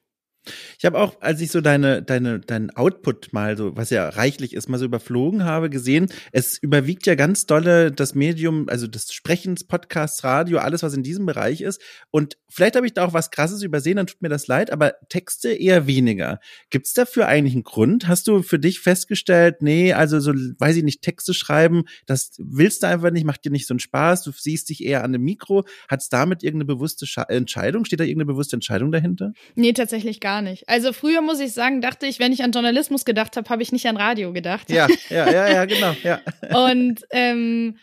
Ich 0.79 0.85
habe 0.85 0.99
auch, 0.99 1.21
als 1.21 1.41
ich 1.41 1.51
so 1.51 1.61
deine, 1.61 2.03
deine, 2.03 2.41
dein 2.41 2.71
Output 2.71 3.33
mal 3.33 3.57
so, 3.57 3.77
was 3.77 3.91
ja 3.91 4.09
reichlich 4.09 4.55
ist, 4.55 4.69
mal 4.69 4.79
so 4.79 4.85
überflogen 4.85 5.45
habe, 5.45 5.71
gesehen, 5.71 6.09
es 6.33 6.59
überwiegt 6.59 7.07
ja 7.07 7.15
ganz 7.15 7.47
dolle 7.47 7.91
das 7.93 8.15
Medium, 8.15 8.69
also 8.69 8.87
des 8.87 9.13
Sprechens, 9.13 9.65
Podcasts, 9.65 10.25
Radio, 10.25 10.59
alles, 10.59 10.83
was 10.83 10.95
in 10.95 11.03
diesem 11.03 11.27
Bereich 11.27 11.61
ist. 11.61 11.81
Und 12.11 12.37
vielleicht 12.49 12.77
habe 12.77 12.87
ich 12.87 12.93
da 12.93 13.05
auch 13.05 13.13
was 13.13 13.31
Krasses 13.31 13.63
übersehen, 13.63 13.97
dann 13.97 14.07
tut 14.07 14.23
mir 14.23 14.29
das 14.29 14.47
leid, 14.47 14.71
aber 14.71 14.95
Texte 15.09 15.53
eher 15.53 15.87
weniger. 15.87 16.41
Gibt 16.71 16.87
es 16.87 16.93
dafür 16.93 17.27
eigentlich 17.27 17.55
einen 17.55 17.65
Grund? 17.65 18.09
Hast 18.09 18.27
du 18.27 18.43
für 18.43 18.59
dich 18.59 18.81
festgestellt, 18.81 19.63
nee, 19.63 19.93
also 19.93 20.21
so, 20.21 20.33
weiß 20.33 20.77
ich 20.77 20.85
nicht, 20.85 21.03
Texte 21.03 21.35
schreiben, 21.35 21.85
das 22.07 22.33
willst 22.39 22.83
du 22.83 22.89
einfach 22.89 23.11
nicht, 23.11 23.25
macht 23.25 23.45
dir 23.45 23.51
nicht 23.51 23.67
so 23.67 23.75
einen 23.75 23.81
Spaß, 23.81 24.23
du 24.25 24.33
siehst 24.33 24.69
dich 24.69 24.85
eher 24.85 25.05
an 25.05 25.13
dem 25.13 25.23
Mikro. 25.23 25.65
Hat 25.89 26.01
es 26.01 26.09
damit 26.09 26.43
irgendeine 26.43 26.67
bewusste 26.67 27.07
Entscheidung? 27.29 27.85
Steht 27.85 28.01
da 28.01 28.05
irgendeine 28.05 28.33
bewusste 28.33 28.57
Entscheidung 28.57 28.93
dahinter? 28.93 29.33
Nee, 29.55 29.73
tatsächlich 29.73 30.21
gar 30.21 30.34
nicht. 30.43 30.69
Also 30.69 30.93
früher 30.93 31.21
muss 31.21 31.41
ich 31.41 31.53
sagen, 31.53 31.81
dachte 31.81 32.07
ich, 32.07 32.19
wenn 32.19 32.33
ich 32.33 32.43
an 32.43 32.53
Journalismus 32.53 33.05
gedacht 33.05 33.37
habe, 33.37 33.49
habe 33.49 33.63
ich 33.63 33.73
nicht 33.73 33.87
an 33.87 33.97
Radio 33.97 34.33
gedacht. 34.33 34.71
Ja, 34.71 34.89
ja, 35.09 35.31
ja, 35.31 35.49
ja, 35.49 35.65
genau, 35.67 35.95
ja. 36.03 36.21
Und 36.53 37.05
ähm, 37.11 37.77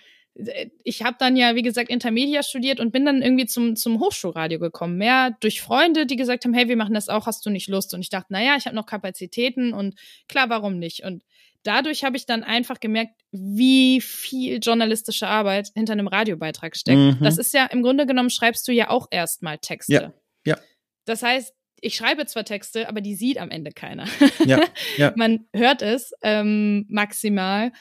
ich 0.83 1.03
habe 1.03 1.17
dann 1.19 1.35
ja, 1.35 1.55
wie 1.55 1.61
gesagt, 1.61 1.89
Intermedia 1.89 2.41
studiert 2.43 2.79
und 2.79 2.91
bin 2.91 3.05
dann 3.05 3.21
irgendwie 3.21 3.45
zum, 3.45 3.75
zum 3.75 3.99
Hochschulradio 3.99 4.59
gekommen. 4.59 4.97
Mehr 4.97 5.35
durch 5.41 5.61
Freunde, 5.61 6.05
die 6.05 6.15
gesagt 6.15 6.45
haben, 6.45 6.53
hey, 6.53 6.67
wir 6.67 6.77
machen 6.77 6.93
das 6.93 7.09
auch, 7.09 7.25
hast 7.25 7.45
du 7.45 7.49
nicht 7.49 7.67
Lust? 7.67 7.93
Und 7.93 8.01
ich 8.01 8.09
dachte, 8.09 8.31
naja, 8.33 8.55
ich 8.57 8.65
habe 8.65 8.75
noch 8.75 8.85
Kapazitäten 8.85 9.73
und 9.73 9.95
klar, 10.27 10.49
warum 10.49 10.79
nicht? 10.79 11.03
Und 11.03 11.21
dadurch 11.63 12.03
habe 12.03 12.17
ich 12.17 12.25
dann 12.25 12.43
einfach 12.43 12.79
gemerkt, 12.79 13.13
wie 13.31 14.01
viel 14.01 14.59
journalistische 14.61 15.27
Arbeit 15.27 15.69
hinter 15.75 15.93
einem 15.93 16.07
Radiobeitrag 16.07 16.75
steckt. 16.75 16.97
Mhm. 16.97 17.17
Das 17.21 17.37
ist 17.37 17.53
ja, 17.53 17.65
im 17.65 17.83
Grunde 17.83 18.05
genommen 18.05 18.29
schreibst 18.29 18.67
du 18.67 18.71
ja 18.71 18.89
auch 18.89 19.07
erstmal 19.11 19.57
Texte. 19.57 19.93
Ja, 19.93 20.13
ja. 20.45 20.57
Das 21.05 21.23
heißt, 21.23 21.53
ich 21.81 21.95
schreibe 21.95 22.25
zwar 22.27 22.45
Texte, 22.45 22.87
aber 22.87 23.01
die 23.01 23.15
sieht 23.15 23.37
am 23.39 23.49
Ende 23.49 23.71
keiner. 23.71 24.05
Ja, 24.45 24.61
ja. 24.97 25.13
Man 25.15 25.47
hört 25.53 25.81
es 25.81 26.13
ähm, 26.21 26.85
maximal. 26.89 27.71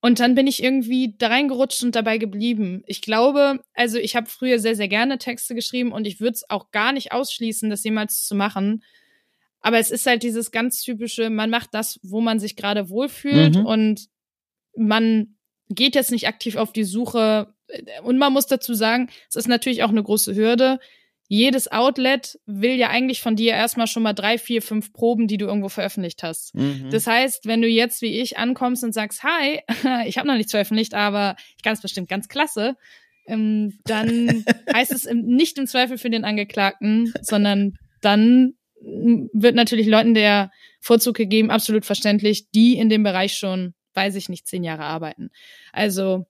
Und 0.00 0.18
dann 0.18 0.34
bin 0.34 0.48
ich 0.48 0.62
irgendwie 0.62 1.14
da 1.16 1.28
reingerutscht 1.28 1.84
und 1.84 1.94
dabei 1.94 2.18
geblieben. 2.18 2.82
Ich 2.86 3.00
glaube, 3.02 3.60
also 3.74 3.98
ich 3.98 4.16
habe 4.16 4.28
früher 4.28 4.58
sehr, 4.58 4.74
sehr 4.74 4.88
gerne 4.88 5.18
Texte 5.18 5.54
geschrieben 5.54 5.92
und 5.92 6.06
ich 6.08 6.20
würde 6.20 6.34
es 6.34 6.50
auch 6.50 6.72
gar 6.72 6.92
nicht 6.92 7.12
ausschließen, 7.12 7.70
das 7.70 7.84
jemals 7.84 8.24
zu 8.26 8.34
machen. 8.34 8.82
Aber 9.60 9.78
es 9.78 9.92
ist 9.92 10.06
halt 10.06 10.24
dieses 10.24 10.50
ganz 10.50 10.82
typische, 10.82 11.30
man 11.30 11.50
macht 11.50 11.72
das, 11.72 12.00
wo 12.02 12.20
man 12.20 12.40
sich 12.40 12.56
gerade 12.56 12.88
wohlfühlt 12.90 13.54
Mhm. 13.54 13.66
und 13.66 14.08
man 14.76 15.36
geht 15.68 15.94
jetzt 15.94 16.10
nicht 16.10 16.26
aktiv 16.26 16.56
auf 16.56 16.72
die 16.72 16.82
Suche. 16.82 17.54
Und 18.02 18.18
man 18.18 18.32
muss 18.32 18.46
dazu 18.46 18.74
sagen, 18.74 19.08
es 19.28 19.36
ist 19.36 19.46
natürlich 19.46 19.84
auch 19.84 19.90
eine 19.90 20.02
große 20.02 20.34
Hürde. 20.34 20.80
Jedes 21.34 21.72
Outlet 21.72 22.38
will 22.44 22.74
ja 22.74 22.90
eigentlich 22.90 23.22
von 23.22 23.36
dir 23.36 23.52
erstmal 23.52 23.86
schon 23.86 24.02
mal 24.02 24.12
drei, 24.12 24.36
vier, 24.36 24.60
fünf 24.60 24.92
Proben, 24.92 25.28
die 25.28 25.38
du 25.38 25.46
irgendwo 25.46 25.70
veröffentlicht 25.70 26.22
hast. 26.22 26.54
Mhm. 26.54 26.90
Das 26.90 27.06
heißt, 27.06 27.46
wenn 27.46 27.62
du 27.62 27.68
jetzt 27.68 28.02
wie 28.02 28.20
ich 28.20 28.36
ankommst 28.36 28.84
und 28.84 28.92
sagst, 28.92 29.22
hi, 29.22 29.60
ich 30.06 30.18
habe 30.18 30.28
noch 30.28 30.34
nichts 30.34 30.50
veröffentlicht, 30.50 30.92
aber 30.92 31.36
ich 31.56 31.62
kann 31.62 31.72
es 31.72 31.80
bestimmt 31.80 32.10
ganz 32.10 32.28
klasse, 32.28 32.76
ähm, 33.26 33.78
dann 33.86 34.44
heißt 34.74 34.92
es 34.92 35.06
im, 35.06 35.22
nicht 35.22 35.56
im 35.56 35.66
Zweifel 35.66 35.96
für 35.96 36.10
den 36.10 36.26
Angeklagten, 36.26 37.14
sondern 37.22 37.78
dann 38.02 38.52
wird 38.82 39.54
natürlich 39.54 39.86
Leuten 39.86 40.12
der 40.12 40.50
Vorzug 40.80 41.16
gegeben, 41.16 41.50
absolut 41.50 41.86
verständlich, 41.86 42.50
die 42.50 42.76
in 42.76 42.90
dem 42.90 43.04
Bereich 43.04 43.38
schon, 43.38 43.72
weiß 43.94 44.16
ich 44.16 44.28
nicht, 44.28 44.46
zehn 44.46 44.64
Jahre 44.64 44.84
arbeiten. 44.84 45.30
Also 45.72 46.26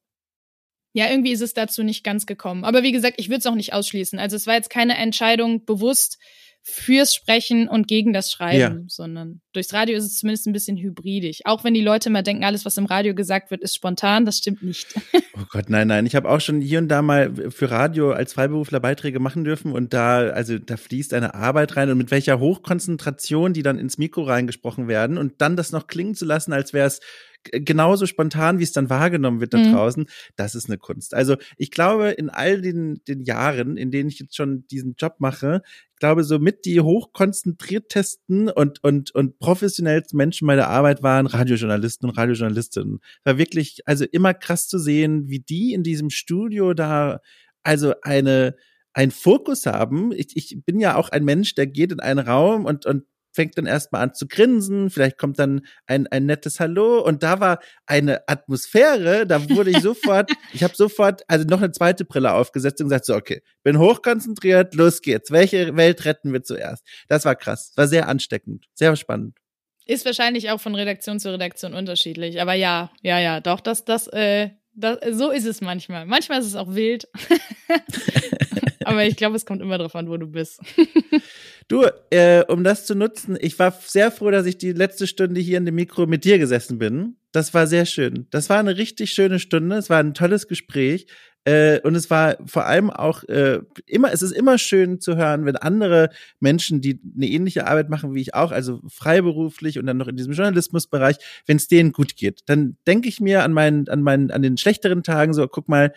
ja, 0.92 1.10
irgendwie 1.10 1.32
ist 1.32 1.40
es 1.40 1.54
dazu 1.54 1.82
nicht 1.82 2.04
ganz 2.04 2.26
gekommen. 2.26 2.64
Aber 2.64 2.82
wie 2.82 2.92
gesagt, 2.92 3.14
ich 3.18 3.28
würde 3.28 3.38
es 3.38 3.46
auch 3.46 3.54
nicht 3.54 3.72
ausschließen. 3.72 4.18
Also 4.18 4.36
es 4.36 4.46
war 4.46 4.54
jetzt 4.54 4.70
keine 4.70 4.96
Entscheidung 4.96 5.64
bewusst, 5.64 6.18
fürs 6.64 7.12
Sprechen 7.12 7.66
und 7.66 7.88
gegen 7.88 8.12
das 8.12 8.30
Schreiben, 8.30 8.58
ja. 8.58 8.84
sondern 8.86 9.40
durchs 9.52 9.72
Radio 9.72 9.96
ist 9.96 10.04
es 10.04 10.18
zumindest 10.18 10.46
ein 10.46 10.52
bisschen 10.52 10.76
hybridisch. 10.76 11.40
Auch 11.44 11.64
wenn 11.64 11.74
die 11.74 11.80
Leute 11.80 12.08
immer 12.08 12.22
denken, 12.22 12.44
alles, 12.44 12.64
was 12.64 12.76
im 12.76 12.86
Radio 12.86 13.16
gesagt 13.16 13.50
wird, 13.50 13.62
ist 13.62 13.74
spontan, 13.74 14.24
das 14.24 14.38
stimmt 14.38 14.62
nicht. 14.62 14.94
Oh 15.34 15.46
Gott, 15.50 15.70
nein, 15.70 15.88
nein. 15.88 16.04
Ich 16.04 16.14
habe 16.14 16.28
auch 16.28 16.42
schon 16.42 16.60
hier 16.60 16.78
und 16.78 16.88
da 16.88 17.00
mal 17.00 17.32
für 17.50 17.70
Radio 17.70 18.12
als 18.12 18.34
Freiberufler 18.34 18.80
Beiträge 18.80 19.18
machen 19.18 19.44
dürfen 19.44 19.72
und 19.72 19.94
da, 19.94 20.28
also 20.28 20.58
da 20.58 20.76
fließt 20.76 21.14
eine 21.14 21.34
Arbeit 21.34 21.74
rein 21.74 21.90
und 21.90 21.96
mit 21.96 22.10
welcher 22.10 22.38
Hochkonzentration 22.38 23.54
die 23.54 23.62
dann 23.62 23.78
ins 23.78 23.96
Mikro 23.96 24.24
reingesprochen 24.24 24.88
werden 24.88 25.16
und 25.16 25.40
dann 25.40 25.56
das 25.56 25.72
noch 25.72 25.86
klingen 25.86 26.14
zu 26.14 26.26
lassen, 26.26 26.52
als 26.52 26.74
wäre 26.74 26.86
es 26.86 27.00
genauso 27.44 28.06
spontan, 28.06 28.58
wie 28.58 28.64
es 28.64 28.72
dann 28.72 28.90
wahrgenommen 28.90 29.40
wird 29.40 29.54
da 29.54 29.58
mhm. 29.58 29.72
draußen, 29.72 30.06
das 30.36 30.54
ist 30.54 30.68
eine 30.68 30.78
Kunst. 30.78 31.14
Also 31.14 31.36
ich 31.56 31.70
glaube, 31.70 32.10
in 32.10 32.30
all 32.30 32.60
den, 32.60 33.02
den 33.06 33.22
Jahren, 33.22 33.76
in 33.76 33.90
denen 33.90 34.08
ich 34.08 34.18
jetzt 34.18 34.36
schon 34.36 34.66
diesen 34.68 34.94
Job 34.96 35.16
mache, 35.18 35.62
ich 35.92 35.98
glaube, 35.98 36.24
so 36.24 36.38
mit 36.38 36.64
die 36.64 36.80
hochkonzentriertesten 36.80 38.48
und, 38.48 38.82
und, 38.82 39.14
und 39.14 39.38
professionellsten 39.38 40.16
Menschen 40.16 40.46
bei 40.46 40.56
der 40.56 40.68
Arbeit 40.68 41.02
waren 41.02 41.26
Radiojournalisten 41.26 42.08
und 42.08 42.16
Radiojournalistinnen. 42.16 42.98
War 43.24 43.38
wirklich, 43.38 43.82
also 43.86 44.04
immer 44.04 44.34
krass 44.34 44.68
zu 44.68 44.78
sehen, 44.78 45.28
wie 45.28 45.40
die 45.40 45.72
in 45.72 45.82
diesem 45.82 46.10
Studio 46.10 46.74
da, 46.74 47.20
also 47.62 47.94
eine, 48.02 48.56
ein 48.94 49.10
Fokus 49.10 49.66
haben. 49.66 50.12
Ich, 50.12 50.36
ich 50.36 50.64
bin 50.64 50.80
ja 50.80 50.96
auch 50.96 51.08
ein 51.08 51.24
Mensch, 51.24 51.54
der 51.54 51.66
geht 51.66 51.92
in 51.92 52.00
einen 52.00 52.18
Raum 52.18 52.64
und, 52.64 52.84
und 52.86 53.04
fängt 53.32 53.58
dann 53.58 53.66
erstmal 53.66 54.02
an 54.02 54.14
zu 54.14 54.26
grinsen, 54.28 54.90
vielleicht 54.90 55.18
kommt 55.18 55.38
dann 55.38 55.62
ein, 55.86 56.06
ein 56.08 56.26
nettes 56.26 56.60
Hallo 56.60 57.00
und 57.00 57.22
da 57.22 57.40
war 57.40 57.60
eine 57.86 58.28
Atmosphäre, 58.28 59.26
da 59.26 59.48
wurde 59.48 59.70
ich 59.70 59.80
sofort, 59.80 60.30
ich 60.52 60.62
habe 60.62 60.74
sofort 60.76 61.22
also 61.28 61.44
noch 61.46 61.60
eine 61.60 61.72
zweite 61.72 62.04
Brille 62.04 62.32
aufgesetzt 62.32 62.80
und 62.80 62.88
gesagt 62.88 63.06
so, 63.06 63.14
okay, 63.14 63.42
bin 63.62 63.78
hochkonzentriert, 63.78 64.74
los 64.74 65.00
geht's. 65.00 65.30
Welche 65.30 65.76
Welt 65.76 66.04
retten 66.04 66.32
wir 66.32 66.42
zuerst? 66.42 66.86
Das 67.08 67.24
war 67.24 67.34
krass, 67.34 67.72
war 67.76 67.88
sehr 67.88 68.08
ansteckend, 68.08 68.66
sehr 68.74 68.94
spannend. 68.96 69.36
Ist 69.84 70.06
wahrscheinlich 70.06 70.50
auch 70.50 70.60
von 70.60 70.74
Redaktion 70.74 71.18
zu 71.18 71.32
Redaktion 71.32 71.74
unterschiedlich, 71.74 72.40
aber 72.40 72.54
ja, 72.54 72.90
ja, 73.02 73.18
ja, 73.18 73.40
doch, 73.40 73.60
das, 73.60 73.84
das, 73.84 74.06
äh, 74.08 74.50
das, 74.74 74.98
so 75.10 75.30
ist 75.30 75.44
es 75.44 75.60
manchmal. 75.60 76.06
Manchmal 76.06 76.40
ist 76.40 76.46
es 76.46 76.54
auch 76.54 76.74
wild. 76.74 77.08
aber 78.84 79.04
ich 79.04 79.16
glaube, 79.16 79.36
es 79.36 79.46
kommt 79.46 79.62
immer 79.62 79.78
darauf 79.78 79.94
an, 79.94 80.08
wo 80.08 80.16
du 80.16 80.26
bist. 80.26 80.60
Du, 81.68 81.86
äh, 82.10 82.44
um 82.48 82.64
das 82.64 82.86
zu 82.86 82.94
nutzen, 82.94 83.38
ich 83.40 83.58
war 83.58 83.70
sehr 83.70 84.10
froh, 84.10 84.30
dass 84.30 84.44
ich 84.46 84.58
die 84.58 84.72
letzte 84.72 85.06
Stunde 85.06 85.40
hier 85.40 85.56
in 85.56 85.64
dem 85.64 85.76
Mikro 85.76 86.06
mit 86.06 86.24
dir 86.24 86.38
gesessen 86.38 86.78
bin. 86.78 87.16
Das 87.30 87.54
war 87.54 87.66
sehr 87.66 87.86
schön. 87.86 88.26
Das 88.30 88.50
war 88.50 88.58
eine 88.58 88.76
richtig 88.76 89.12
schöne 89.12 89.38
Stunde. 89.38 89.76
Es 89.76 89.88
war 89.88 89.98
ein 89.98 90.12
tolles 90.12 90.48
Gespräch. 90.48 91.06
Äh, 91.44 91.80
und 91.80 91.96
es 91.96 92.08
war 92.08 92.36
vor 92.46 92.66
allem 92.66 92.90
auch 92.90 93.24
äh, 93.24 93.60
immer, 93.86 94.12
es 94.12 94.22
ist 94.22 94.30
immer 94.30 94.58
schön 94.58 95.00
zu 95.00 95.16
hören, 95.16 95.44
wenn 95.44 95.56
andere 95.56 96.10
Menschen, 96.38 96.80
die 96.80 97.00
eine 97.16 97.26
ähnliche 97.26 97.66
Arbeit 97.66 97.88
machen 97.88 98.14
wie 98.14 98.20
ich 98.20 98.34
auch, 98.34 98.52
also 98.52 98.80
freiberuflich 98.86 99.78
und 99.78 99.86
dann 99.86 99.96
noch 99.96 100.06
in 100.06 100.16
diesem 100.16 100.34
Journalismusbereich, 100.34 101.16
wenn 101.46 101.56
es 101.56 101.66
denen 101.66 101.92
gut 101.92 102.16
geht, 102.16 102.42
dann 102.46 102.76
denke 102.86 103.08
ich 103.08 103.20
mir 103.20 103.42
an 103.42 103.52
meinen, 103.52 103.88
an 103.88 104.02
meinen, 104.02 104.30
an 104.30 104.42
den 104.42 104.56
schlechteren 104.56 105.02
Tagen 105.02 105.34
so, 105.34 105.48
guck 105.48 105.68
mal, 105.68 105.92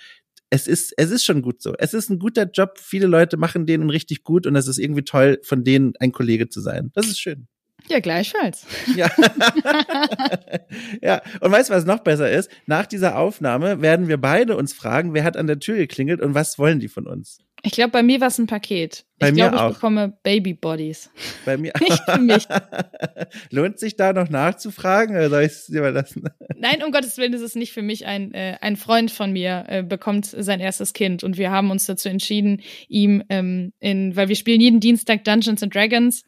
es 0.50 0.68
ist, 0.68 0.94
es 0.98 1.12
ist 1.12 1.26
schon 1.26 1.42
gut 1.42 1.62
so. 1.62 1.74
Es 1.78 1.94
ist 1.94 2.10
ein 2.10 2.20
guter 2.20 2.50
Job. 2.50 2.80
Viele 2.80 3.08
Leute 3.08 3.38
machen 3.38 3.66
den 3.66 3.90
richtig 3.90 4.24
gut 4.24 4.46
und 4.48 4.56
es 4.56 4.68
ist 4.68 4.78
irgendwie 4.78 5.04
toll, 5.04 5.40
von 5.44 5.64
denen 5.64 5.94
ein 6.00 6.12
Kollege 6.12 6.50
zu 6.50 6.62
sein. 6.62 6.92
Das 6.94 7.08
ist 7.08 7.20
schön. 7.20 7.48
Ja, 7.88 8.00
gleichfalls. 8.00 8.66
Ja. 8.96 9.10
ja. 11.02 11.22
Und 11.42 11.52
weißt 11.52 11.70
du, 11.70 11.74
was 11.74 11.86
noch 11.86 12.00
besser 12.00 12.32
ist? 12.32 12.50
Nach 12.66 12.86
dieser 12.86 13.18
Aufnahme 13.18 13.82
werden 13.82 14.08
wir 14.08 14.18
beide 14.18 14.56
uns 14.56 14.74
fragen, 14.74 15.14
wer 15.14 15.24
hat 15.24 15.38
an 15.38 15.48
der 15.48 15.60
Tür 15.60 15.78
geklingelt 15.78 16.22
und 16.22 16.34
was 16.34 16.58
wollen 16.58 16.80
die 16.80 16.88
von 16.88 17.08
uns? 17.08 17.40
Ich 17.66 17.72
glaube, 17.72 17.92
bei 17.92 18.04
mir 18.04 18.22
war 18.22 18.28
es 18.28 18.38
ein 18.38 18.46
Paket. 18.46 19.06
Bei 19.18 19.30
ich 19.30 19.36
glaube, 19.36 19.60
auch. 19.60 19.70
ich 19.70 19.76
bekomme 19.76 20.18
Babybodies. 20.24 21.10
Bei 21.46 21.58
mir 21.58 21.74
Nicht 21.80 22.04
für 22.06 22.20
mich. 22.20 22.48
Lohnt 23.50 23.80
sich 23.80 23.96
da 23.96 24.14
noch 24.14 24.30
nachzufragen 24.30 25.16
oder 25.16 25.30
soll 25.30 25.42
ich 25.44 25.52
es 25.52 25.70
überlassen? 25.70 26.30
Nein, 26.58 26.84
um 26.84 26.92
Gottes 26.92 27.18
Willen 27.18 27.34
ist 27.34 27.42
es 27.42 27.56
nicht 27.56 27.74
für 27.74 27.82
mich. 27.82 28.06
Ein, 28.06 28.34
äh, 28.34 28.58
ein 28.62 28.76
Freund 28.76 29.10
von 29.10 29.32
mir 29.32 29.66
äh, 29.68 29.84
bekommt 29.84 30.28
sein 30.28 30.60
erstes 30.60 30.94
Kind 30.94 31.24
und 31.24 31.38
wir 31.38 31.50
haben 31.50 31.72
uns 31.72 31.88
dazu 31.88 32.08
entschieden, 32.08 32.62
ihm 32.88 33.24
ähm, 33.30 33.74
in, 33.80 34.16
weil 34.16 34.30
wir 34.30 34.36
spielen 34.36 34.62
jeden 34.62 34.80
Dienstag 34.80 35.24
Dungeons 35.24 35.64
and 35.64 35.74
Dragons 35.74 36.24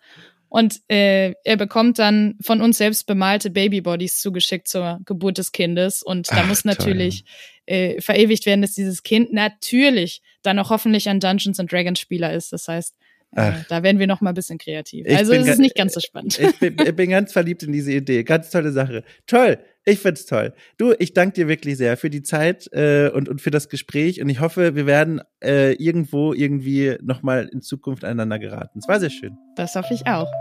und 0.50 0.82
äh, 0.90 1.34
er 1.44 1.58
bekommt 1.58 2.00
dann 2.00 2.36
von 2.42 2.62
uns 2.62 2.78
selbst 2.78 3.06
bemalte 3.06 3.50
Babybodies 3.50 4.22
zugeschickt 4.22 4.68
zur 4.68 5.00
Geburt 5.06 5.38
des 5.38 5.52
Kindes. 5.52 6.02
Und 6.04 6.32
da 6.32 6.38
Ach, 6.44 6.48
muss 6.48 6.64
natürlich 6.64 7.26
äh, 7.66 8.00
verewigt 8.02 8.46
werden, 8.46 8.62
dass 8.62 8.74
dieses 8.74 9.04
Kind 9.04 9.34
natürlich 9.34 10.22
dann 10.44 10.58
auch 10.60 10.70
hoffentlich 10.70 11.10
ein 11.10 11.20
Dungeons 11.20 11.60
and 11.60 11.72
Dragons 11.72 12.00
Spieler 12.00 12.32
ist. 12.34 12.54
Das 12.54 12.68
heißt, 12.68 12.96
äh, 13.36 13.52
da 13.70 13.84
werden 13.84 14.00
wir 14.00 14.08
noch 14.08 14.22
mal 14.22 14.30
ein 14.30 14.36
bisschen 14.36 14.58
kreativ. 14.58 15.06
Ich 15.06 15.18
also 15.18 15.34
es 15.34 15.48
ist 15.48 15.60
nicht 15.60 15.76
ganz 15.76 15.94
so 15.94 16.00
spannend. 16.00 16.40
Ich 16.40 16.60
bin, 16.60 16.76
ich 16.84 16.96
bin 16.96 17.10
ganz 17.10 17.34
verliebt 17.34 17.64
in 17.64 17.72
diese 17.72 17.92
Idee. 17.92 18.24
Ganz 18.24 18.50
tolle 18.50 18.72
Sache. 18.72 19.04
Toll. 19.26 19.60
Ich 19.86 20.00
find's 20.00 20.26
toll. 20.26 20.54
Du, 20.78 20.94
ich 21.00 21.14
danke 21.14 21.34
dir 21.34 21.48
wirklich 21.48 21.78
sehr 21.78 21.96
für 21.98 22.10
die 22.10 22.22
Zeit 22.22 22.68
äh, 22.74 23.10
und, 23.10 23.30
und 23.30 23.42
für 23.42 23.52
das 23.52 23.70
Gespräch. 23.70 24.22
Und 24.22 24.30
ich 24.30 24.40
hoffe, 24.40 24.76
wir 24.76 24.86
werden 24.86 25.22
äh, 25.42 25.74
irgendwo 25.74 26.34
irgendwie 26.34 26.98
noch 27.02 27.24
mal 27.24 27.50
in 27.52 27.62
Zukunft 27.62 28.04
aneinander 28.04 28.40
geraten. 28.40 28.80
Es 28.80 28.88
war 28.88 29.00
sehr 29.00 29.10
schön. 29.10 29.38
Das 29.56 29.76
hoffe 29.76 29.94
ich 29.94 30.06
auch. 30.08 30.32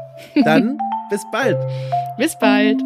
Dann 0.44 0.78
bis 1.10 1.22
bald. 1.30 1.58
Bis 2.18 2.36
bald. 2.38 2.82